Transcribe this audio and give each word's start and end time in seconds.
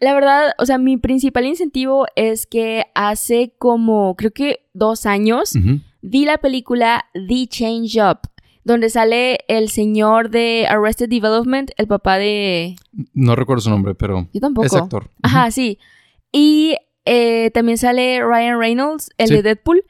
La 0.00 0.14
verdad, 0.14 0.52
o 0.58 0.66
sea, 0.66 0.78
mi 0.78 0.96
principal 0.96 1.46
incentivo 1.46 2.06
es 2.14 2.46
que 2.46 2.84
hace 2.94 3.52
como, 3.58 4.14
creo 4.16 4.30
que 4.30 4.66
dos 4.72 5.06
años, 5.06 5.54
vi 6.02 6.24
la 6.24 6.38
película 6.38 7.06
The 7.12 7.46
Change 7.48 7.96
Up, 7.96 8.20
donde 8.64 8.90
sale 8.90 9.40
el 9.48 9.70
señor 9.70 10.30
de 10.30 10.66
Arrested 10.68 11.08
Development, 11.08 11.70
el 11.76 11.88
papá 11.88 12.18
de... 12.18 12.76
No 13.12 13.34
recuerdo 13.34 13.62
su 13.62 13.70
nombre, 13.70 13.94
pero... 13.94 14.28
Yo 14.32 14.40
tampoco. 14.40 14.66
Es 14.66 14.74
actor. 14.74 15.10
Ajá, 15.22 15.50
sí. 15.50 15.78
Y 16.30 16.76
eh, 17.04 17.50
también 17.52 17.78
sale 17.78 18.22
Ryan 18.22 18.58
Reynolds, 18.58 19.10
el 19.16 19.30
de 19.30 19.42
Deadpool. 19.42 19.84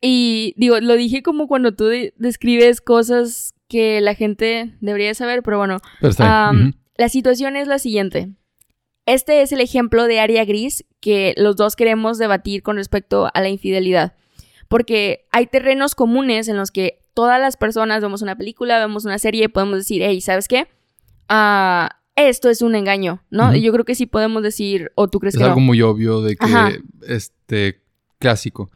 Y 0.00 0.54
digo, 0.56 0.80
lo 0.80 0.94
dije 0.94 1.22
como 1.22 1.46
cuando 1.46 1.74
tú 1.74 1.86
describes 2.16 2.80
cosas 2.80 3.54
que 3.68 4.00
la 4.00 4.14
gente 4.14 4.76
debería 4.80 5.14
saber, 5.14 5.42
pero 5.42 5.58
bueno. 5.58 5.78
La 6.98 7.08
situación 7.08 7.56
es 7.56 7.68
la 7.68 7.78
siguiente. 7.78 8.32
Este 9.06 9.42
es 9.42 9.52
el 9.52 9.60
ejemplo 9.60 10.04
de 10.06 10.20
área 10.20 10.44
gris 10.44 10.84
que 11.00 11.34
los 11.36 11.56
dos 11.56 11.76
queremos 11.76 12.18
debatir 12.18 12.62
con 12.62 12.76
respecto 12.76 13.30
a 13.32 13.40
la 13.40 13.48
infidelidad. 13.48 14.14
Porque 14.68 15.26
hay 15.30 15.46
terrenos 15.46 15.94
comunes 15.94 16.48
en 16.48 16.56
los 16.56 16.70
que 16.70 17.00
todas 17.14 17.40
las 17.40 17.56
personas 17.56 18.02
vemos 18.02 18.20
una 18.20 18.36
película, 18.36 18.78
vemos 18.78 19.04
una 19.04 19.18
serie 19.18 19.44
y 19.44 19.48
podemos 19.48 19.78
decir, 19.78 20.02
hey, 20.04 20.20
¿sabes 20.20 20.48
qué? 20.48 20.66
Ah 21.28 21.96
esto 22.16 22.48
es 22.48 22.62
un 22.62 22.74
engaño, 22.74 23.22
¿no? 23.30 23.54
Y 23.54 23.60
Yo 23.60 23.72
creo 23.72 23.84
que 23.84 23.94
sí 23.94 24.06
podemos 24.06 24.42
decir, 24.42 24.90
o 24.94 25.08
tú 25.08 25.20
crees 25.20 25.34
es 25.34 25.38
que 25.38 25.44
Es 25.44 25.48
algo 25.48 25.60
muy 25.60 25.82
obvio 25.82 26.22
de 26.22 26.36
que, 26.36 26.82
este, 27.06 27.82
clásico, 28.18 28.70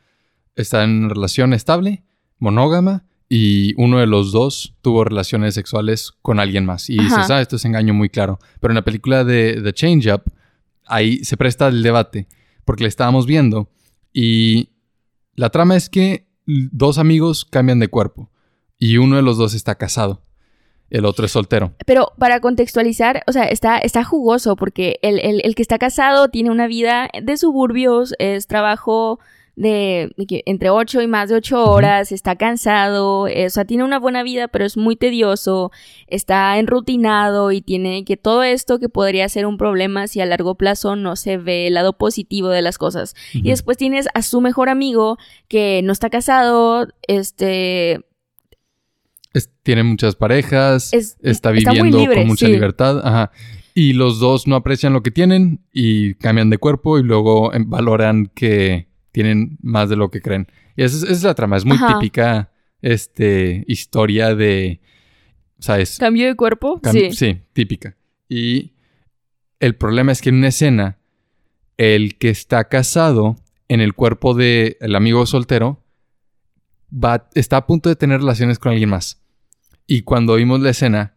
está 0.55 0.85
en 0.85 1.09
relación 1.09 1.55
estable, 1.55 2.05
monógama, 2.39 3.07
y 3.31 3.75
uno 3.81 4.01
de 4.01 4.07
los 4.07 4.33
dos 4.33 4.75
tuvo 4.83 5.05
relaciones 5.05 5.55
sexuales 5.55 6.13
con 6.21 6.41
alguien 6.41 6.67
más. 6.67 6.91
Y 6.91 6.99
dices, 6.99 7.31
ah, 7.31 7.41
esto 7.41 7.57
es 7.57 7.65
engaño 7.65 7.95
muy 7.95 8.11
claro. 8.11 8.41
Pero 8.61 8.73
en 8.73 8.77
la 8.77 8.85
película 8.85 9.25
de 9.25 9.63
The 9.63 9.73
Change 9.73 10.13
Up, 10.13 10.25
ahí 10.85 11.25
se 11.25 11.37
presta 11.37 11.69
el 11.69 11.83
debate, 11.83 12.27
porque 12.65 12.83
le 12.83 12.89
estábamos 12.89 13.27
viendo, 13.27 13.71
y 14.13 14.71
la 15.37 15.51
trama 15.51 15.77
es 15.77 15.89
que 15.89 16.27
dos 16.45 16.99
amigos 16.99 17.45
cambian 17.45 17.79
de 17.79 17.89
cuerpo, 17.89 18.31
y 18.79 18.97
uno 18.97 19.17
de 19.17 19.23
los 19.23 19.39
dos 19.39 19.55
está 19.55 19.77
casado 19.77 20.23
el 20.91 21.05
otro 21.05 21.25
es 21.25 21.33
soltero. 21.33 21.73
Pero 21.87 22.13
para 22.19 22.41
contextualizar, 22.41 23.23
o 23.27 23.33
sea, 23.33 23.45
está, 23.45 23.79
está 23.79 24.05
jugoso 24.05 24.57
porque 24.57 24.99
el, 25.03 25.55
que 25.55 25.63
está 25.63 25.79
casado 25.79 26.29
tiene 26.29 26.51
una 26.51 26.67
vida 26.67 27.09
de 27.23 27.37
suburbios, 27.37 28.15
es 28.19 28.47
trabajo 28.49 29.21
de, 29.61 30.11
entre 30.47 30.71
8 30.71 31.03
y 31.03 31.07
más 31.07 31.29
de 31.29 31.35
8 31.35 31.71
horas, 31.71 32.13
está 32.13 32.37
cansado, 32.37 33.29
eh, 33.29 33.45
o 33.45 33.51
sea, 33.51 33.67
tiene 33.67 33.85
una 33.85 33.99
buena 33.99 34.23
vida, 34.23 34.49
pero 34.49 34.65
es 34.65 34.79
muy 34.79 34.97
tedioso, 34.97 35.71
está 36.07 36.59
enrutinado 36.59 37.53
y 37.53 37.61
tiene 37.61 38.07
que 38.07 38.17
todo 38.17 38.43
esto 38.43 38.79
que 38.79 38.89
podría 38.89 39.29
ser 39.29 39.45
un 39.45 39.59
problema 39.59 40.07
si 40.07 40.23
a 40.23 40.27
largo 40.27 40.55
plazo 40.55 40.97
no 40.97 41.15
se 41.15 41.37
ve 41.37 41.67
el 41.67 41.75
lado 41.75 41.93
positivo 41.93 42.49
de 42.49 42.63
las 42.63 42.79
cosas. 42.79 43.15
Y 43.35 43.51
después 43.51 43.77
tienes 43.77 44.09
a 44.15 44.23
su 44.23 44.41
mejor 44.41 44.71
amigo 44.71 45.19
que 45.47 45.83
no 45.85 45.93
está 45.93 46.09
casado, 46.09 46.89
este 47.07 48.01
tiene 49.63 49.83
muchas 49.83 50.17
parejas, 50.17 50.91
está 51.21 51.51
viviendo 51.51 51.99
con 51.99 52.27
mucha 52.27 52.49
libertad, 52.49 53.07
ajá. 53.07 53.31
Y 53.75 53.93
los 53.93 54.19
dos 54.19 54.49
no 54.49 54.57
aprecian 54.57 54.95
lo 54.95 55.03
que 55.03 55.11
tienen 55.11 55.61
y 55.73 56.15
cambian 56.15 56.51
de 56.51 56.59
cuerpo 56.59 56.99
y 56.99 57.03
luego 57.03 57.53
em, 57.53 57.69
valoran 57.69 58.31
que 58.35 58.90
tienen 59.13 59.59
más 59.63 59.89
de 59.89 59.97
lo 59.97 60.11
que 60.11 60.21
creen. 60.21 60.47
Y 60.77 60.83
esa 60.83 61.11
es, 61.11 61.23
la 61.23 61.35
trama, 61.35 61.57
es 61.57 61.65
muy 61.65 61.79
típica 61.79 62.51
este, 62.83 63.65
historia 63.67 64.35
de, 64.35 64.81
¿sabes? 65.59 65.99
¿Cambio 65.99 66.27
de 66.27 66.37
cuerpo? 66.37 66.81
sí. 66.91 67.13
Sí, 67.13 67.41
típica. 67.53 67.97
Y 68.29 68.73
el 69.59 69.75
problema 69.77 70.13
es 70.13 70.23
que 70.23 70.31
en 70.31 70.37
una 70.37 70.49
escena, 70.49 70.99
el 71.77 72.19
que 72.19 72.31
está 72.31 72.65
casado 72.69 73.37
en 73.69 73.81
el 73.81 73.95
cuerpo 73.95 74.35
del 74.35 74.95
amigo 74.95 75.27
soltero 75.27 75.83
va, 76.93 77.29
está 77.35 77.59
a 77.59 77.67
punto 77.67 77.89
de 77.89 77.97
tener 77.97 78.21
relaciones 78.21 78.59
con 78.59 78.73
alguien 78.73 78.91
más. 78.91 79.23
Y 79.87 80.03
cuando 80.03 80.37
vimos 80.37 80.61
la 80.61 80.71
escena, 80.71 81.17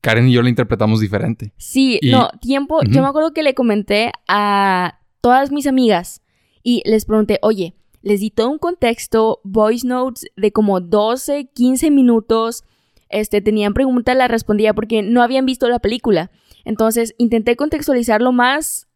Karen 0.00 0.28
y 0.28 0.32
yo 0.32 0.42
la 0.42 0.48
interpretamos 0.48 1.00
diferente. 1.00 1.52
Sí, 1.56 1.98
no, 2.02 2.30
tiempo. 2.40 2.80
Yo 2.84 3.02
me 3.02 3.08
acuerdo 3.08 3.32
que 3.32 3.42
le 3.42 3.54
comenté 3.54 4.12
a 4.28 5.00
todas 5.20 5.50
mis 5.50 5.66
amigas 5.66 6.23
y 6.64 6.82
les 6.86 7.04
pregunté, 7.04 7.38
oye, 7.42 7.74
les 8.02 8.20
di 8.20 8.30
todo 8.30 8.50
un 8.50 8.58
contexto, 8.58 9.40
voice 9.44 9.86
notes 9.86 10.26
de 10.34 10.50
como 10.50 10.80
12, 10.80 11.50
15 11.54 11.90
minutos. 11.90 12.64
Este, 13.10 13.40
tenían 13.40 13.74
preguntas, 13.74 14.16
las 14.16 14.30
respondía 14.30 14.74
porque 14.74 15.02
no 15.02 15.22
habían 15.22 15.46
visto 15.46 15.68
la 15.68 15.78
película. 15.78 16.30
Entonces 16.64 17.14
intenté 17.18 17.54
contextualizar 17.54 18.22
lo 18.22 18.32
más 18.32 18.88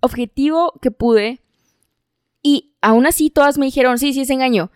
objetivo 0.00 0.74
que 0.80 0.90
pude. 0.90 1.40
Y 2.42 2.76
aún 2.82 3.06
así 3.06 3.30
todas 3.30 3.58
me 3.58 3.66
dijeron, 3.66 3.98
sí, 3.98 4.12
sí 4.12 4.20
es 4.20 4.30
engaño. 4.30 4.70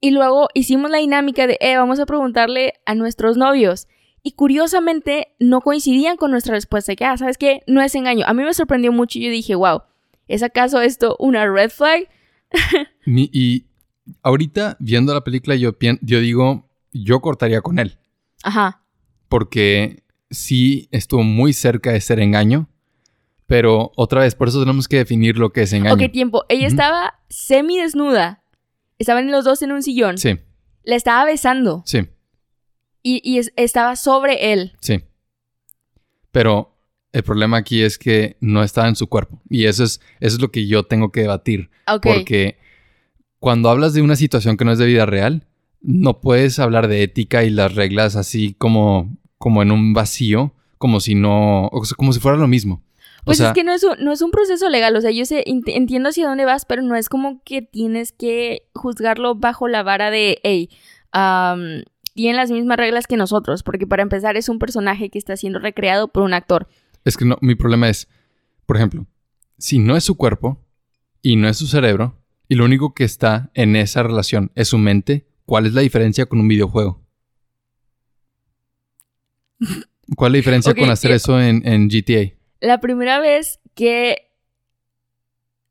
Y 0.00 0.12
luego 0.12 0.48
hicimos 0.54 0.90
la 0.90 0.98
dinámica 0.98 1.46
de, 1.46 1.58
eh, 1.60 1.76
vamos 1.76 2.00
a 2.00 2.06
preguntarle 2.06 2.74
a 2.86 2.94
nuestros 2.94 3.36
novios. 3.36 3.88
Y 4.22 4.32
curiosamente 4.32 5.34
no 5.38 5.60
coincidían 5.60 6.16
con 6.16 6.30
nuestra 6.30 6.54
respuesta, 6.54 6.94
que, 6.94 7.04
ah, 7.04 7.16
¿sabes 7.16 7.38
qué? 7.38 7.62
No 7.66 7.82
es 7.82 7.94
engaño. 7.94 8.24
A 8.26 8.34
mí 8.34 8.44
me 8.44 8.54
sorprendió 8.54 8.92
mucho 8.92 9.18
y 9.18 9.22
yo 9.24 9.30
dije, 9.30 9.54
wow, 9.54 9.82
¿es 10.34 10.42
acaso 10.42 10.80
esto 10.80 11.16
una 11.18 11.46
red 11.46 11.70
flag? 11.70 12.08
y 13.06 13.66
ahorita, 14.22 14.76
viendo 14.80 15.14
la 15.14 15.22
película, 15.22 15.56
yo, 15.56 15.76
yo 16.00 16.20
digo, 16.20 16.68
yo 16.92 17.20
cortaría 17.20 17.60
con 17.60 17.78
él. 17.78 17.98
Ajá. 18.42 18.82
Porque 19.28 20.02
sí 20.30 20.88
estuvo 20.90 21.22
muy 21.22 21.52
cerca 21.52 21.92
de 21.92 22.00
ser 22.00 22.20
engaño. 22.20 22.68
Pero 23.46 23.92
otra 23.96 24.20
vez, 24.20 24.34
por 24.34 24.48
eso 24.48 24.60
tenemos 24.60 24.86
que 24.86 24.98
definir 24.98 25.36
lo 25.36 25.52
que 25.52 25.62
es 25.62 25.72
engaño. 25.72 25.94
Ok, 25.94 26.12
tiempo. 26.12 26.44
Ella 26.48 26.66
estaba 26.68 27.14
semi 27.28 27.78
desnuda 27.78 28.40
Estaban 29.00 29.30
los 29.30 29.46
dos 29.46 29.62
en 29.62 29.72
un 29.72 29.82
sillón. 29.82 30.18
Sí. 30.18 30.38
La 30.84 30.94
estaba 30.94 31.24
besando. 31.24 31.82
Sí. 31.86 32.06
Y, 33.02 33.40
estaba 33.56 33.96
sobre 33.96 34.52
él. 34.52 34.76
Sí. 34.82 35.02
Pero 36.30 36.69
el 37.12 37.22
problema 37.22 37.58
aquí 37.58 37.82
es 37.82 37.98
que 37.98 38.36
no 38.40 38.62
estaba 38.62 38.88
en 38.88 38.96
su 38.96 39.08
cuerpo. 39.08 39.40
Y 39.48 39.66
eso 39.66 39.84
es, 39.84 40.00
eso 40.20 40.36
es 40.36 40.42
lo 40.42 40.50
que 40.50 40.66
yo 40.66 40.84
tengo 40.84 41.10
que 41.10 41.22
debatir. 41.22 41.70
Porque 42.02 42.58
cuando 43.38 43.70
hablas 43.70 43.94
de 43.94 44.02
una 44.02 44.16
situación 44.16 44.56
que 44.56 44.64
no 44.64 44.72
es 44.72 44.78
de 44.78 44.86
vida 44.86 45.06
real, 45.06 45.46
no 45.80 46.20
puedes 46.20 46.58
hablar 46.58 46.88
de 46.88 47.02
ética 47.02 47.42
y 47.42 47.50
las 47.50 47.74
reglas 47.74 48.16
así 48.16 48.54
como, 48.58 49.16
como 49.38 49.62
en 49.62 49.72
un 49.72 49.94
vacío, 49.94 50.54
como 50.78 51.00
si 51.00 51.14
no, 51.14 51.70
como 51.96 52.12
si 52.12 52.20
fuera 52.20 52.38
lo 52.38 52.48
mismo. 52.48 52.82
Pues 53.24 53.40
es 53.40 53.52
que 53.52 53.64
no 53.64 53.72
es, 53.72 53.84
un, 53.84 54.02
no 54.02 54.12
es 54.12 54.22
un 54.22 54.30
proceso 54.30 54.68
legal, 54.70 54.96
o 54.96 55.00
sea, 55.00 55.10
yo 55.10 55.26
sé, 55.26 55.44
entiendo 55.46 56.08
hacia 56.08 56.26
dónde 56.26 56.46
vas, 56.46 56.64
pero 56.64 56.80
no 56.82 56.96
es 56.96 57.10
como 57.10 57.42
que 57.44 57.60
tienes 57.60 58.12
que 58.12 58.62
juzgarlo 58.74 59.34
bajo 59.34 59.68
la 59.68 59.82
vara 59.82 60.10
de, 60.10 60.40
hey, 60.42 60.70
tienen 62.14 62.36
las 62.36 62.50
mismas 62.50 62.78
reglas 62.78 63.06
que 63.06 63.16
nosotros, 63.16 63.62
porque 63.62 63.86
para 63.86 64.02
empezar 64.02 64.36
es 64.36 64.48
un 64.48 64.58
personaje 64.58 65.10
que 65.10 65.18
está 65.18 65.36
siendo 65.36 65.58
recreado 65.58 66.08
por 66.08 66.22
un 66.22 66.32
actor. 66.32 66.68
Es 67.04 67.16
que 67.16 67.24
no, 67.24 67.38
mi 67.40 67.54
problema 67.54 67.88
es, 67.88 68.08
por 68.66 68.76
ejemplo, 68.76 69.06
si 69.58 69.78
no 69.78 69.96
es 69.96 70.04
su 70.04 70.16
cuerpo 70.16 70.64
y 71.22 71.36
no 71.36 71.48
es 71.48 71.56
su 71.56 71.66
cerebro, 71.66 72.18
y 72.48 72.56
lo 72.56 72.64
único 72.64 72.94
que 72.94 73.04
está 73.04 73.50
en 73.54 73.76
esa 73.76 74.02
relación 74.02 74.50
es 74.54 74.68
su 74.68 74.78
mente, 74.78 75.28
¿cuál 75.46 75.66
es 75.66 75.74
la 75.74 75.82
diferencia 75.82 76.26
con 76.26 76.40
un 76.40 76.48
videojuego? 76.48 77.00
¿Cuál 80.16 80.30
es 80.30 80.32
la 80.32 80.36
diferencia 80.38 80.74
con 80.78 80.90
hacer 80.90 81.12
eso 81.12 81.40
en, 81.40 81.66
en 81.66 81.88
GTA? 81.88 82.40
la 82.60 82.80
primera 82.80 83.18
vez 83.18 83.58
que, 83.74 84.30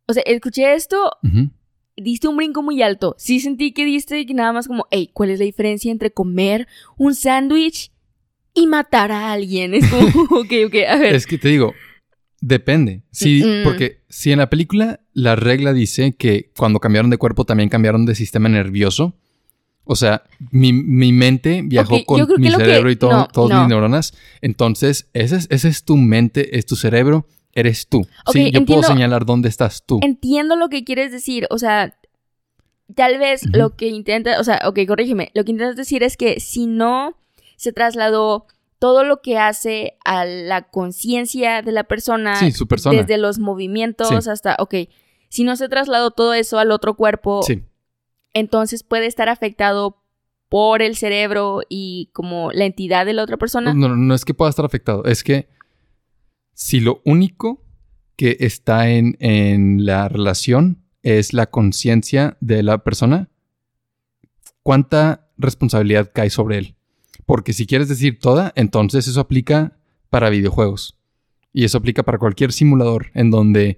o 0.07 0.13
sea, 0.13 0.24
escuché 0.25 0.74
esto, 0.74 1.12
diste 1.95 2.27
un 2.27 2.38
brinco 2.38 2.63
muy 2.63 2.81
alto. 2.81 3.15
Sí 3.18 3.39
sentí 3.39 3.71
que 3.71 3.86
diste 3.86 4.25
nada 4.33 4.53
más 4.53 4.68
como, 4.68 4.88
hey, 4.92 5.09
¿cuál 5.13 5.30
es 5.30 5.39
la 5.39 5.45
diferencia 5.45 5.92
entre 5.92 6.12
comer 6.12 6.68
un 6.98 7.15
sándwich 7.15 7.92
y 8.59 8.67
matar 8.67 9.11
a 9.11 9.31
alguien? 9.31 9.73
Es 9.73 9.88
como, 9.88 10.07
ok, 10.39 10.51
ok, 10.67 10.75
a 10.88 10.97
ver. 10.97 11.15
Es 11.15 11.25
que 11.25 11.38
te 11.38 11.50
digo, 11.50 11.73
depende. 12.41 13.03
Sí, 13.11 13.44
porque 13.63 14.01
si 14.09 14.31
en 14.31 14.39
la 14.39 14.50
película 14.50 15.01
la 15.13 15.35
regla 15.35 15.73
dice 15.73 16.15
que 16.15 16.51
cuando 16.57 16.79
cambiaron 16.79 17.09
de 17.09 17.17
cuerpo 17.17 17.45
también 17.45 17.69
cambiaron 17.69 18.06
de 18.06 18.15
sistema 18.15 18.50
nervioso, 18.50 19.15
o 19.83 19.95
sea, 19.95 20.23
mi, 20.51 20.71
mente 20.73 21.61
viajó 21.63 22.06
con 22.06 22.27
mi 22.38 22.51
cerebro 22.51 22.91
y 22.91 22.95
todo, 22.95 23.27
todas 23.33 23.59
mis 23.59 23.69
neuronas. 23.69 24.13
Entonces, 24.41 25.09
esa 25.13 25.35
es, 25.38 25.47
ese 25.50 25.67
es 25.67 25.83
tu 25.83 25.97
mente, 25.97 26.57
es 26.57 26.65
tu 26.65 26.75
cerebro 26.75 27.25
eres 27.53 27.88
tú. 27.88 28.07
sí, 28.31 28.51
yo 28.51 28.65
puedo 28.65 28.83
señalar 28.83 29.25
dónde 29.25 29.50
estás 29.50 29.83
tú. 29.85 30.00
Entiendo 30.01 30.55
lo 30.55 30.69
que 30.69 30.83
quieres 30.83 31.12
decir. 31.12 31.47
O 31.50 31.57
sea, 31.57 31.95
tal 32.95 33.19
vez 33.19 33.41
lo 33.51 33.75
que 33.75 33.88
intentas, 33.88 34.39
o 34.39 34.44
sea, 34.44 34.62
ok, 34.65 34.79
corrígeme. 34.88 35.31
Lo 35.33 35.44
que 35.44 35.51
intentas 35.51 35.75
decir 35.75 36.03
es 36.03 36.17
que 36.17 36.39
si 36.39 36.65
no 36.67 37.17
se 37.59 37.73
trasladó 37.73 38.47
todo 38.79 39.03
lo 39.03 39.21
que 39.21 39.38
hace 39.38 39.97
a 40.06 40.23
la 40.23 40.69
conciencia 40.69 41.61
de 41.61 41.73
la 41.73 41.83
persona, 41.83 42.38
sí, 42.38 42.51
su 42.51 42.67
persona. 42.67 42.97
desde 42.97 43.17
los 43.17 43.38
movimientos 43.38 44.27
hasta, 44.29 44.56
ok, 44.59 44.75
si 45.27 45.44
no 45.44 45.57
se 45.57 45.67
trasladó 45.67 46.11
todo 46.11 46.33
eso 46.33 46.57
al 46.57 46.71
otro 46.71 46.95
cuerpo, 46.95 47.41
entonces 48.33 48.83
puede 48.83 49.07
estar 49.07 49.27
afectado 49.27 50.01
por 50.47 50.81
el 50.81 50.95
cerebro 50.95 51.59
y 51.67 52.11
como 52.13 52.53
la 52.53 52.63
entidad 52.63 53.06
de 53.06 53.11
la 53.11 53.23
otra 53.23 53.35
persona. 53.35 53.73
No, 53.73 53.94
no 53.94 54.15
es 54.15 54.23
que 54.23 54.33
pueda 54.33 54.50
estar 54.50 54.63
afectado, 54.63 55.03
es 55.03 55.25
que 55.25 55.50
si 56.53 56.79
lo 56.79 57.01
único 57.03 57.62
que 58.15 58.38
está 58.39 58.89
en, 58.89 59.17
en 59.19 59.85
la 59.85 60.07
relación 60.07 60.85
es 61.03 61.33
la 61.33 61.47
conciencia 61.47 62.38
de 62.39 62.63
la 62.63 62.85
persona, 62.85 63.29
¿cuánta 64.63 65.29
responsabilidad 65.38 66.12
cae 66.13 66.29
sobre 66.29 66.59
él? 66.59 66.75
Porque 67.29 67.53
si 67.53 67.67
quieres 67.67 67.87
decir 67.87 68.17
toda, 68.17 68.51
entonces 68.55 69.07
eso 69.07 69.19
aplica 69.19 69.77
para 70.09 70.31
videojuegos. 70.31 70.97
Y 71.53 71.63
eso 71.63 71.77
aplica 71.77 72.01
para 72.01 72.17
cualquier 72.17 72.51
simulador 72.51 73.11
en 73.13 73.29
donde 73.29 73.77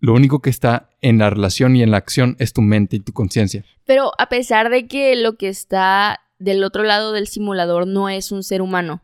lo 0.00 0.14
único 0.14 0.40
que 0.40 0.48
está 0.48 0.88
en 1.02 1.18
la 1.18 1.28
relación 1.28 1.76
y 1.76 1.82
en 1.82 1.90
la 1.90 1.98
acción 1.98 2.34
es 2.38 2.54
tu 2.54 2.62
mente 2.62 2.96
y 2.96 3.00
tu 3.00 3.12
conciencia. 3.12 3.62
Pero 3.84 4.12
a 4.16 4.30
pesar 4.30 4.70
de 4.70 4.86
que 4.86 5.16
lo 5.16 5.36
que 5.36 5.50
está 5.50 6.20
del 6.38 6.64
otro 6.64 6.82
lado 6.82 7.12
del 7.12 7.26
simulador 7.26 7.86
no 7.86 8.08
es 8.08 8.32
un 8.32 8.42
ser 8.42 8.62
humano. 8.62 9.02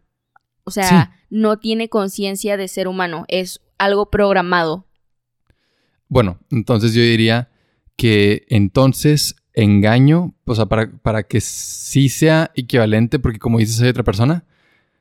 O 0.65 0.71
sea, 0.71 1.21
no 1.29 1.59
tiene 1.59 1.91
conciencia 1.91 2.57
de 2.57 2.69
ser 2.69 2.89
humano, 2.89 3.27
es 3.29 3.61
algo 3.77 4.09
programado. 4.09 4.87
Bueno, 6.09 6.39
entonces 6.51 6.95
yo 6.95 7.03
diría 7.03 7.51
que 7.97 8.47
entonces 8.49 9.37
engaño, 9.55 10.35
o 10.45 10.55
sea, 10.55 10.67
para, 10.67 10.91
para 10.91 11.23
que 11.23 11.41
sí 11.41 12.09
sea 12.09 12.51
equivalente, 12.55 13.19
porque 13.19 13.39
como 13.39 13.59
dices 13.59 13.81
hay 13.81 13.89
otra 13.89 14.03
persona, 14.03 14.45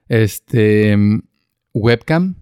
este, 0.08 0.96
webcam, 1.74 2.36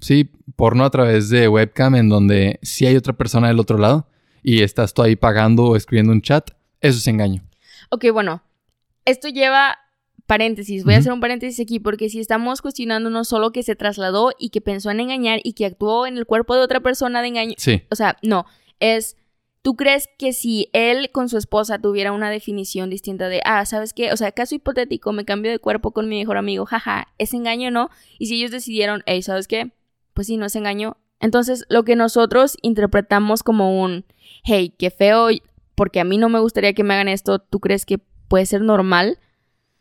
sí, 0.00 0.30
porno 0.56 0.84
a 0.84 0.90
través 0.90 1.28
de 1.28 1.48
webcam 1.48 1.94
en 1.94 2.08
donde 2.08 2.58
sí 2.62 2.86
hay 2.86 2.96
otra 2.96 3.12
persona 3.12 3.48
del 3.48 3.60
otro 3.60 3.78
lado 3.78 4.08
y 4.42 4.62
estás 4.62 4.92
tú 4.92 5.02
ahí 5.02 5.16
pagando 5.16 5.64
o 5.64 5.76
escribiendo 5.76 6.12
un 6.12 6.20
chat, 6.20 6.50
eso 6.80 6.98
es 6.98 7.06
engaño. 7.06 7.42
Ok, 7.90 8.06
bueno, 8.12 8.42
esto 9.04 9.28
lleva 9.28 9.78
paréntesis, 10.26 10.84
voy 10.84 10.94
a 10.94 10.98
hacer 10.98 11.12
un 11.12 11.20
paréntesis 11.20 11.60
aquí 11.60 11.78
porque 11.78 12.08
si 12.08 12.18
estamos 12.18 12.62
cuestionando 12.62 13.10
no 13.10 13.24
solo 13.24 13.52
que 13.52 13.62
se 13.62 13.76
trasladó 13.76 14.32
y 14.38 14.50
que 14.50 14.60
pensó 14.60 14.90
en 14.90 15.00
engañar 15.00 15.40
y 15.44 15.52
que 15.52 15.66
actuó 15.66 16.06
en 16.06 16.16
el 16.16 16.26
cuerpo 16.26 16.54
de 16.54 16.62
otra 16.62 16.80
persona 16.80 17.22
de 17.22 17.28
engaño, 17.28 17.54
sí. 17.58 17.82
o 17.90 17.94
sea, 17.94 18.16
no, 18.22 18.46
es, 18.80 19.16
¿tú 19.62 19.76
crees 19.76 20.08
que 20.18 20.32
si 20.32 20.68
él 20.72 21.10
con 21.12 21.28
su 21.28 21.38
esposa 21.38 21.78
tuviera 21.78 22.12
una 22.12 22.30
definición 22.30 22.90
distinta 22.90 23.28
de, 23.28 23.40
ah, 23.44 23.64
¿sabes 23.64 23.94
qué? 23.94 24.12
O 24.12 24.16
sea, 24.16 24.32
caso 24.32 24.56
hipotético, 24.56 25.12
me 25.12 25.24
cambio 25.24 25.50
de 25.50 25.60
cuerpo 25.60 25.92
con 25.92 26.08
mi 26.08 26.18
mejor 26.18 26.36
amigo, 26.36 26.66
jaja, 26.66 27.08
¿es 27.18 27.32
engaño 27.32 27.68
o 27.68 27.70
no? 27.70 27.90
Y 28.18 28.26
si 28.26 28.34
ellos 28.34 28.50
decidieron, 28.50 29.02
hey, 29.06 29.22
¿sabes 29.22 29.48
qué? 29.48 29.72
Pues 30.14 30.26
sí, 30.26 30.36
no 30.36 30.46
es 30.46 30.56
engaño. 30.56 30.98
Entonces, 31.20 31.64
lo 31.68 31.84
que 31.84 31.94
nosotros 31.94 32.56
interpretamos 32.62 33.44
como 33.44 33.80
un, 33.80 34.04
hey, 34.42 34.74
qué 34.76 34.90
feo, 34.90 35.28
porque 35.76 36.00
a 36.00 36.04
mí 36.04 36.18
no 36.18 36.28
me 36.28 36.40
gustaría 36.40 36.74
que 36.74 36.82
me 36.82 36.94
hagan 36.94 37.08
esto, 37.08 37.38
¿tú 37.38 37.60
crees 37.60 37.86
que 37.86 37.98
puede 38.28 38.44
ser 38.46 38.60
normal? 38.62 39.20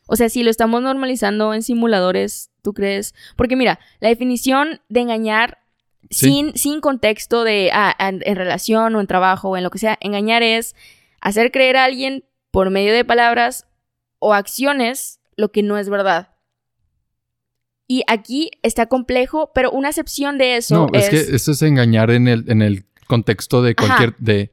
O 0.08 0.16
sea, 0.16 0.30
si 0.30 0.44
lo 0.44 0.52
estamos 0.52 0.84
normalizando 0.84 1.54
en 1.54 1.64
simuladores, 1.64 2.52
¿tú 2.62 2.74
crees? 2.74 3.16
Porque 3.36 3.56
mira, 3.56 3.80
la 4.00 4.10
definición 4.10 4.82
de 4.90 5.00
engañar 5.00 5.58
sin, 6.10 6.56
sin 6.58 6.82
contexto 6.82 7.44
de 7.44 7.72
ah, 7.74 7.96
en, 8.00 8.36
relación 8.36 8.96
o 8.96 9.02
en 9.02 9.08
trabajo 9.08 9.50
o 9.50 9.58
en 9.58 9.64
lo 9.64 9.70
que 9.70 9.80
sea, 9.80 9.98
engañar 10.02 10.44
es 10.44 10.76
hacer 11.22 11.52
creer 11.52 11.78
a 11.78 11.86
alguien 11.86 12.26
por 12.52 12.70
medio 12.70 12.94
de 12.94 13.06
palabras 13.06 13.68
o 14.20 14.34
acciones 14.34 15.20
lo 15.36 15.52
que 15.52 15.64
no 15.64 15.78
es 15.78 15.90
verdad. 15.90 16.30
Y 17.88 18.04
aquí 18.08 18.52
está 18.64 18.86
complejo, 18.86 19.52
pero 19.54 19.72
una 19.72 19.90
excepción 19.90 20.38
de 20.38 20.58
eso 20.58 20.88
no, 20.88 21.00
es... 21.00 21.10
que 21.10 21.36
esto 21.36 21.52
es 21.52 21.62
engañar 21.62 22.10
en 22.12 22.28
el, 22.28 22.50
en 22.50 22.62
el 22.62 22.86
contexto 23.08 23.62
de 23.62 23.76
cualquier... 23.76 24.16
de 24.18 24.52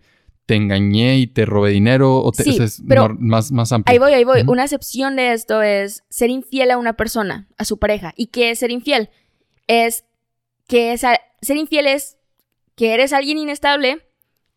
te 0.48 0.56
engañé 0.56 1.18
y 1.18 1.26
te 1.26 1.44
robé 1.44 1.72
dinero 1.72 2.22
o 2.22 2.32
te, 2.32 2.48
es 2.48 2.82
más, 3.18 3.52
más 3.52 3.70
amplio. 3.70 3.92
Ahí 3.92 3.98
voy, 3.98 4.14
ahí 4.14 4.24
voy. 4.24 4.44
Una 4.46 4.64
excepción 4.64 5.14
de 5.14 5.34
esto 5.34 5.60
es 5.60 6.04
ser 6.08 6.30
infiel 6.30 6.70
a 6.70 6.78
una 6.78 6.94
persona, 6.94 7.48
a 7.58 7.66
su 7.66 7.78
pareja. 7.78 8.14
¿Y 8.16 8.28
qué 8.28 8.52
es 8.52 8.60
ser 8.60 8.70
infiel? 8.70 9.10
Es 9.66 10.06
que 10.66 10.94
ser 11.42 11.56
infiel 11.56 11.86
es 11.86 12.16
que 12.74 12.94
eres 12.94 13.12
alguien 13.12 13.38
inestable 13.38 14.06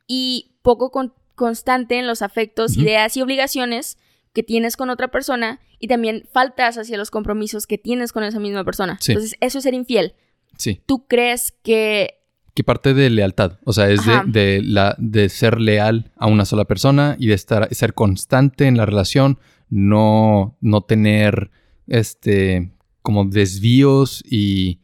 y 0.08 0.56
poco 0.62 0.92
constante 1.36 1.98
en 1.98 2.08
los 2.08 2.22
afectos, 2.22 2.78
ideas 2.78 3.18
y 3.18 3.22
obligaciones 3.22 3.98
que 4.34 4.44
tienes 4.44 4.78
con 4.78 4.90
otra 4.90 5.10
persona 5.10 5.60
y 5.80 5.88
también 5.88 6.28
faltas 6.32 6.78
hacia 6.78 6.98
los 6.98 7.12
compromisos 7.12 7.68
que 7.68 7.78
tienes 7.78 8.14
con 8.14 8.24
esa 8.24 8.40
misma 8.40 8.64
persona. 8.64 9.00
Entonces, 9.08 9.36
eso 9.40 9.58
es 9.58 9.64
ser 9.64 9.74
infiel. 9.74 10.14
Sí. 10.58 10.82
¿Tú 10.86 11.08
crees 11.08 11.54
que 11.64 12.22
que 12.54 12.64
parte 12.66 12.94
de 12.94 13.10
lealtad, 13.10 13.60
o 13.64 13.72
sea, 13.72 13.90
es 13.90 14.02
de, 14.26 14.62
la, 14.62 14.96
de 14.98 15.30
ser 15.30 15.62
leal 15.62 16.12
a 16.18 16.28
una 16.28 16.44
sola 16.44 16.66
persona 16.66 17.16
y 17.18 17.28
de 17.28 17.34
estar, 17.34 17.74
ser 17.74 17.94
constante 17.94 18.68
en 18.68 18.76
la 18.76 18.86
relación, 18.86 19.40
no, 19.70 20.58
no 20.60 20.82
tener 20.82 21.50
este, 21.88 22.74
como 23.02 23.24
desvíos 23.24 24.22
y 24.30 24.82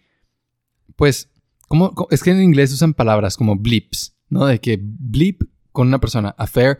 pues, 0.96 1.30
como, 1.68 1.94
es 2.10 2.24
que 2.24 2.32
en 2.32 2.42
inglés 2.42 2.72
usan 2.74 2.94
palabras 2.94 3.38
como 3.38 3.56
blips, 3.56 4.16
¿no? 4.30 4.46
De 4.46 4.60
que 4.60 4.80
blip 4.82 5.44
con 5.72 5.88
una 5.88 6.00
persona, 6.00 6.36
affair, 6.38 6.80